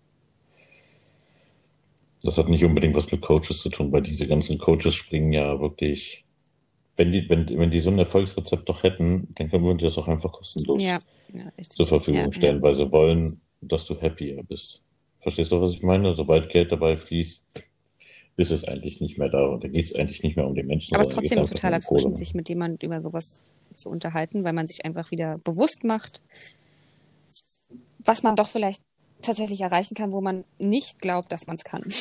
Das 2.23 2.39
hat 2.39 2.49
nicht 2.49 2.65
unbedingt 2.65 2.97
was 2.97 3.11
mit 3.13 3.21
Coaches 3.21 3.61
zu 3.61 3.69
tun, 3.69 3.93
weil 3.93 4.03
diese 4.03 4.27
ganzen 4.27 4.59
Coaches 4.59 4.95
springen 4.95 5.33
ja 5.33 5.61
wirklich 5.61 6.25
wenn 6.99 7.13
die, 7.13 7.29
wenn, 7.31 7.49
wenn 7.49 7.71
die 7.71 7.79
so 7.79 7.91
ein 7.91 7.99
Erfolgsrezept 7.99 8.69
doch 8.69 8.83
hätten, 8.83 9.29
dann 9.37 9.49
können 9.49 9.65
wir 9.65 9.71
uns 9.71 9.83
das 9.83 9.97
auch 9.99 10.09
einfach 10.09 10.33
kostenlos 10.33 10.85
Ja, 10.85 10.99
ja, 11.33 11.51
zur 11.69 11.87
Verfügung 11.87 12.33
stellen, 12.33 12.61
weil 12.61 12.75
sie 12.75 12.91
wollen, 12.91 13.41
dass 13.61 13.87
du 13.87 14.01
happier 14.01 14.43
bist. 14.43 14.83
Verstehst 15.21 15.53
du, 15.53 15.61
was 15.61 15.73
ich 15.73 15.83
meine? 15.83 16.13
Sobald 16.13 16.49
Geld 16.49 16.73
dabei 16.73 16.97
fließt, 16.97 17.45
ist 18.37 18.51
es 18.51 18.65
eigentlich 18.65 19.01
nicht 19.01 19.19
mehr 19.19 19.29
da 19.29 19.47
und 19.47 19.65
da 19.65 19.69
geht 19.69 19.85
es 19.85 19.95
eigentlich 19.95 20.23
nicht 20.23 20.37
mehr 20.37 20.47
um 20.47 20.55
die 20.55 20.63
Menschen. 20.63 20.95
Aber 20.95 21.03
es 21.03 21.09
ist 21.09 21.15
trotzdem 21.15 21.45
total 21.45 21.71
um 21.71 21.75
erfrischend, 21.75 22.19
sich 22.19 22.35
mit 22.35 22.49
jemandem 22.49 22.89
über 22.89 23.03
sowas 23.03 23.39
zu 23.75 23.89
unterhalten, 23.89 24.45
weil 24.45 24.53
man 24.53 24.67
sich 24.67 24.85
einfach 24.85 25.11
wieder 25.11 25.39
bewusst 25.39 25.85
macht, 25.85 26.23
was 27.99 28.23
man 28.23 28.37
doch 28.37 28.49
vielleicht 28.49 28.83
tatsächlich 29.23 29.61
erreichen 29.61 29.95
kann, 29.95 30.13
wo 30.13 30.21
man 30.21 30.45
nicht 30.59 31.01
glaubt, 31.01 31.33
dass 31.33 31.47
man 31.47 31.57
es 31.57 31.65
kann. 31.65 31.93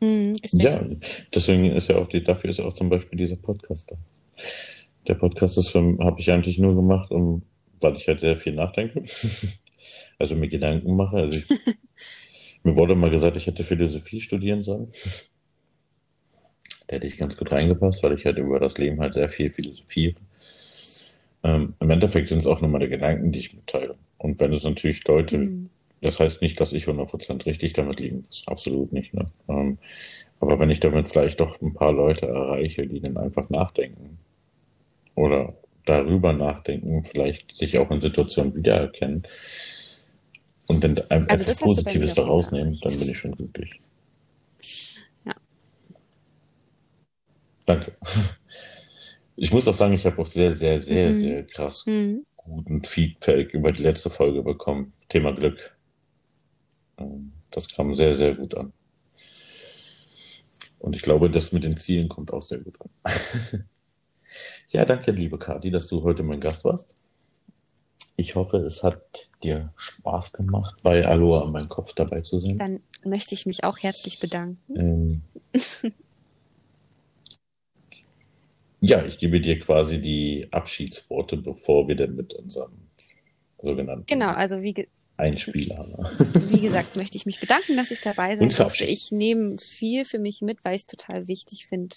Hm, 0.00 0.32
richtig. 0.42 0.62
Ja, 0.62 0.82
deswegen 1.34 1.66
ist 1.66 1.88
ja 1.88 1.96
auch 1.96 2.08
die, 2.08 2.22
dafür 2.22 2.50
ist 2.50 2.58
ja 2.58 2.64
auch 2.64 2.72
zum 2.72 2.88
Beispiel 2.88 3.18
dieser 3.18 3.36
Podcast 3.36 3.90
da. 3.90 3.96
Der 5.06 5.14
Podcast 5.14 5.58
ist 5.58 5.74
habe 5.74 6.16
ich 6.18 6.30
eigentlich 6.30 6.58
nur 6.58 6.74
gemacht, 6.74 7.10
um, 7.10 7.42
weil 7.80 7.96
ich 7.96 8.08
halt 8.08 8.20
sehr 8.20 8.36
viel 8.36 8.54
nachdenke. 8.54 9.04
also 10.18 10.34
mir 10.36 10.48
Gedanken 10.48 10.96
mache. 10.96 11.16
Also 11.16 11.38
ich, 11.38 11.46
mir 12.62 12.76
wurde 12.76 12.94
mal 12.94 13.10
gesagt, 13.10 13.36
ich 13.36 13.46
hätte 13.46 13.64
Philosophie 13.64 14.20
studieren 14.20 14.62
sollen. 14.62 14.88
der 16.88 16.96
hätte 16.96 17.06
ich 17.06 17.18
ganz 17.18 17.36
gut 17.36 17.52
reingepasst, 17.52 18.02
weil 18.02 18.18
ich 18.18 18.24
halt 18.24 18.38
über 18.38 18.58
das 18.60 18.78
Leben 18.78 19.00
halt 19.00 19.14
sehr 19.14 19.28
viel 19.28 19.52
philosophiere. 19.52 20.14
Ähm, 21.42 21.74
Im 21.80 21.90
Endeffekt 21.90 22.28
sind 22.28 22.38
es 22.38 22.46
auch 22.46 22.60
nur 22.60 22.70
meine 22.70 22.88
Gedanken, 22.88 23.32
die 23.32 23.38
ich 23.38 23.54
mitteile. 23.54 23.96
Und 24.18 24.40
wenn 24.40 24.52
es 24.52 24.64
natürlich 24.64 25.06
Leute, 25.06 25.38
mhm. 25.38 25.70
Das 26.00 26.18
heißt 26.18 26.40
nicht, 26.40 26.60
dass 26.60 26.72
ich 26.72 26.84
100% 26.84 27.46
richtig 27.46 27.74
damit 27.74 28.00
liegen, 28.00 28.22
das 28.22 28.42
absolut 28.46 28.92
nicht. 28.92 29.12
Ne? 29.12 29.30
Ähm, 29.48 29.78
aber 30.40 30.58
wenn 30.58 30.70
ich 30.70 30.80
damit 30.80 31.08
vielleicht 31.08 31.40
doch 31.40 31.60
ein 31.60 31.74
paar 31.74 31.92
Leute 31.92 32.26
erreiche, 32.26 32.86
die 32.86 33.00
dann 33.00 33.16
einfach 33.18 33.50
nachdenken 33.50 34.18
oder 35.14 35.54
darüber 35.84 36.32
nachdenken, 36.32 37.04
vielleicht 37.04 37.56
sich 37.56 37.78
auch 37.78 37.90
in 37.90 38.00
Situationen 38.00 38.54
wiedererkennen 38.54 39.24
und 40.68 40.84
dann 40.84 40.98
also 41.08 41.26
etwas 41.26 41.60
Positives 41.60 42.14
daraus 42.14 42.50
nehmen, 42.50 42.78
dann 42.80 42.98
bin 42.98 43.10
ich 43.10 43.18
schon 43.18 43.32
glücklich. 43.32 43.78
Ja. 45.26 45.34
Danke. 47.66 47.92
Ich 49.36 49.52
muss 49.52 49.66
auch 49.66 49.74
sagen, 49.74 49.94
ich 49.94 50.04
habe 50.04 50.20
auch 50.20 50.26
sehr, 50.26 50.54
sehr, 50.54 50.78
sehr, 50.78 51.08
mhm. 51.08 51.12
sehr 51.14 51.42
krass 51.44 51.86
mhm. 51.86 52.24
guten 52.36 52.84
Feedback 52.84 53.54
über 53.54 53.72
die 53.72 53.82
letzte 53.82 54.10
Folge 54.10 54.42
bekommen. 54.42 54.92
Thema 55.08 55.32
Glück. 55.32 55.76
Ähm, 57.00 57.32
das 57.50 57.68
kam 57.68 57.94
sehr, 57.94 58.14
sehr 58.14 58.36
gut 58.36 58.56
an. 58.56 58.72
Und 60.78 60.96
ich 60.96 61.02
glaube, 61.02 61.30
das 61.30 61.52
mit 61.52 61.62
den 61.62 61.76
Zielen 61.76 62.08
kommt 62.08 62.32
auch 62.32 62.42
sehr 62.42 62.58
gut 62.58 62.78
an. 62.80 63.12
ja, 64.68 64.84
danke, 64.84 65.10
liebe 65.10 65.38
Kathi, 65.38 65.70
dass 65.70 65.88
du 65.88 66.02
heute 66.02 66.22
mein 66.22 66.40
Gast 66.40 66.64
warst. 66.64 66.96
Ich 68.16 68.34
hoffe, 68.34 68.58
es 68.58 68.82
hat 68.82 69.30
dir 69.42 69.72
Spaß 69.76 70.32
gemacht, 70.32 70.82
bei 70.82 71.06
Aloha 71.06 71.44
an 71.44 71.52
meinem 71.52 71.68
Kopf 71.68 71.94
dabei 71.94 72.20
zu 72.20 72.38
sein. 72.38 72.58
Dann 72.58 72.80
möchte 73.04 73.34
ich 73.34 73.46
mich 73.46 73.64
auch 73.64 73.78
herzlich 73.78 74.20
bedanken. 74.20 75.22
Ähm, 75.54 75.82
ja, 78.80 79.04
ich 79.04 79.18
gebe 79.18 79.40
dir 79.40 79.58
quasi 79.58 80.00
die 80.00 80.48
Abschiedsworte, 80.50 81.36
bevor 81.38 81.88
wir 81.88 81.96
dann 81.96 82.14
mit 82.14 82.34
unserem 82.34 82.72
sogenannten 83.62 84.06
genau, 84.06 84.30
also 84.32 84.62
wie 84.62 84.88
Einspieler. 85.20 85.86
Wie 86.48 86.60
gesagt, 86.60 86.96
möchte 86.96 87.16
ich 87.16 87.26
mich 87.26 87.40
bedanken, 87.40 87.76
dass 87.76 87.90
ich 87.90 88.00
dabei 88.00 88.36
sein 88.36 88.48
durfte. 88.48 88.84
Ich 88.84 89.12
nehme 89.12 89.58
viel 89.58 90.04
für 90.04 90.18
mich 90.18 90.42
mit, 90.42 90.64
weil 90.64 90.74
ich 90.74 90.82
es 90.82 90.86
total 90.86 91.28
wichtig 91.28 91.66
finde, 91.66 91.96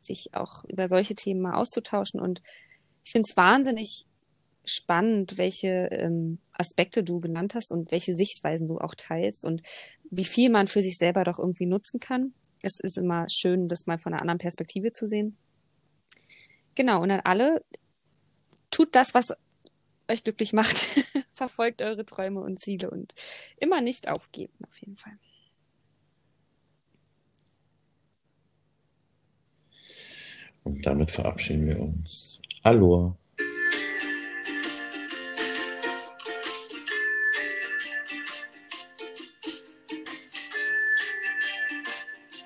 sich 0.00 0.34
auch 0.34 0.64
über 0.64 0.88
solche 0.88 1.14
Themen 1.14 1.40
mal 1.40 1.54
auszutauschen. 1.54 2.20
Und 2.20 2.42
ich 3.04 3.12
finde 3.12 3.26
es 3.28 3.36
wahnsinnig 3.36 4.06
spannend, 4.64 5.38
welche 5.38 5.88
ähm, 5.90 6.38
Aspekte 6.52 7.02
du 7.02 7.20
genannt 7.20 7.54
hast 7.54 7.72
und 7.72 7.90
welche 7.90 8.14
Sichtweisen 8.14 8.68
du 8.68 8.78
auch 8.78 8.94
teilst 8.94 9.44
und 9.44 9.62
wie 10.10 10.24
viel 10.24 10.50
man 10.50 10.68
für 10.68 10.82
sich 10.82 10.96
selber 10.98 11.24
doch 11.24 11.38
irgendwie 11.38 11.66
nutzen 11.66 12.00
kann. 12.00 12.32
Es 12.62 12.78
ist 12.80 12.96
immer 12.96 13.26
schön, 13.28 13.68
das 13.68 13.86
mal 13.86 13.98
von 13.98 14.12
einer 14.12 14.22
anderen 14.22 14.38
Perspektive 14.38 14.92
zu 14.92 15.08
sehen. 15.08 15.36
Genau, 16.74 17.02
und 17.02 17.10
an 17.10 17.20
alle, 17.24 17.64
tut 18.70 18.94
das, 18.94 19.14
was 19.14 19.32
euch 20.08 20.22
glücklich 20.22 20.52
macht. 20.52 20.76
Verfolgt 21.28 21.82
eure 21.82 22.04
Träume 22.04 22.40
und 22.40 22.58
Ziele 22.58 22.90
und 22.90 23.14
immer 23.56 23.80
nicht 23.80 24.08
aufgeben, 24.08 24.54
auf 24.68 24.78
jeden 24.78 24.96
Fall. 24.96 25.18
Und 30.64 30.86
damit 30.86 31.10
verabschieden 31.10 31.66
wir 31.66 31.80
uns. 31.80 32.40
Hallo. 32.64 33.16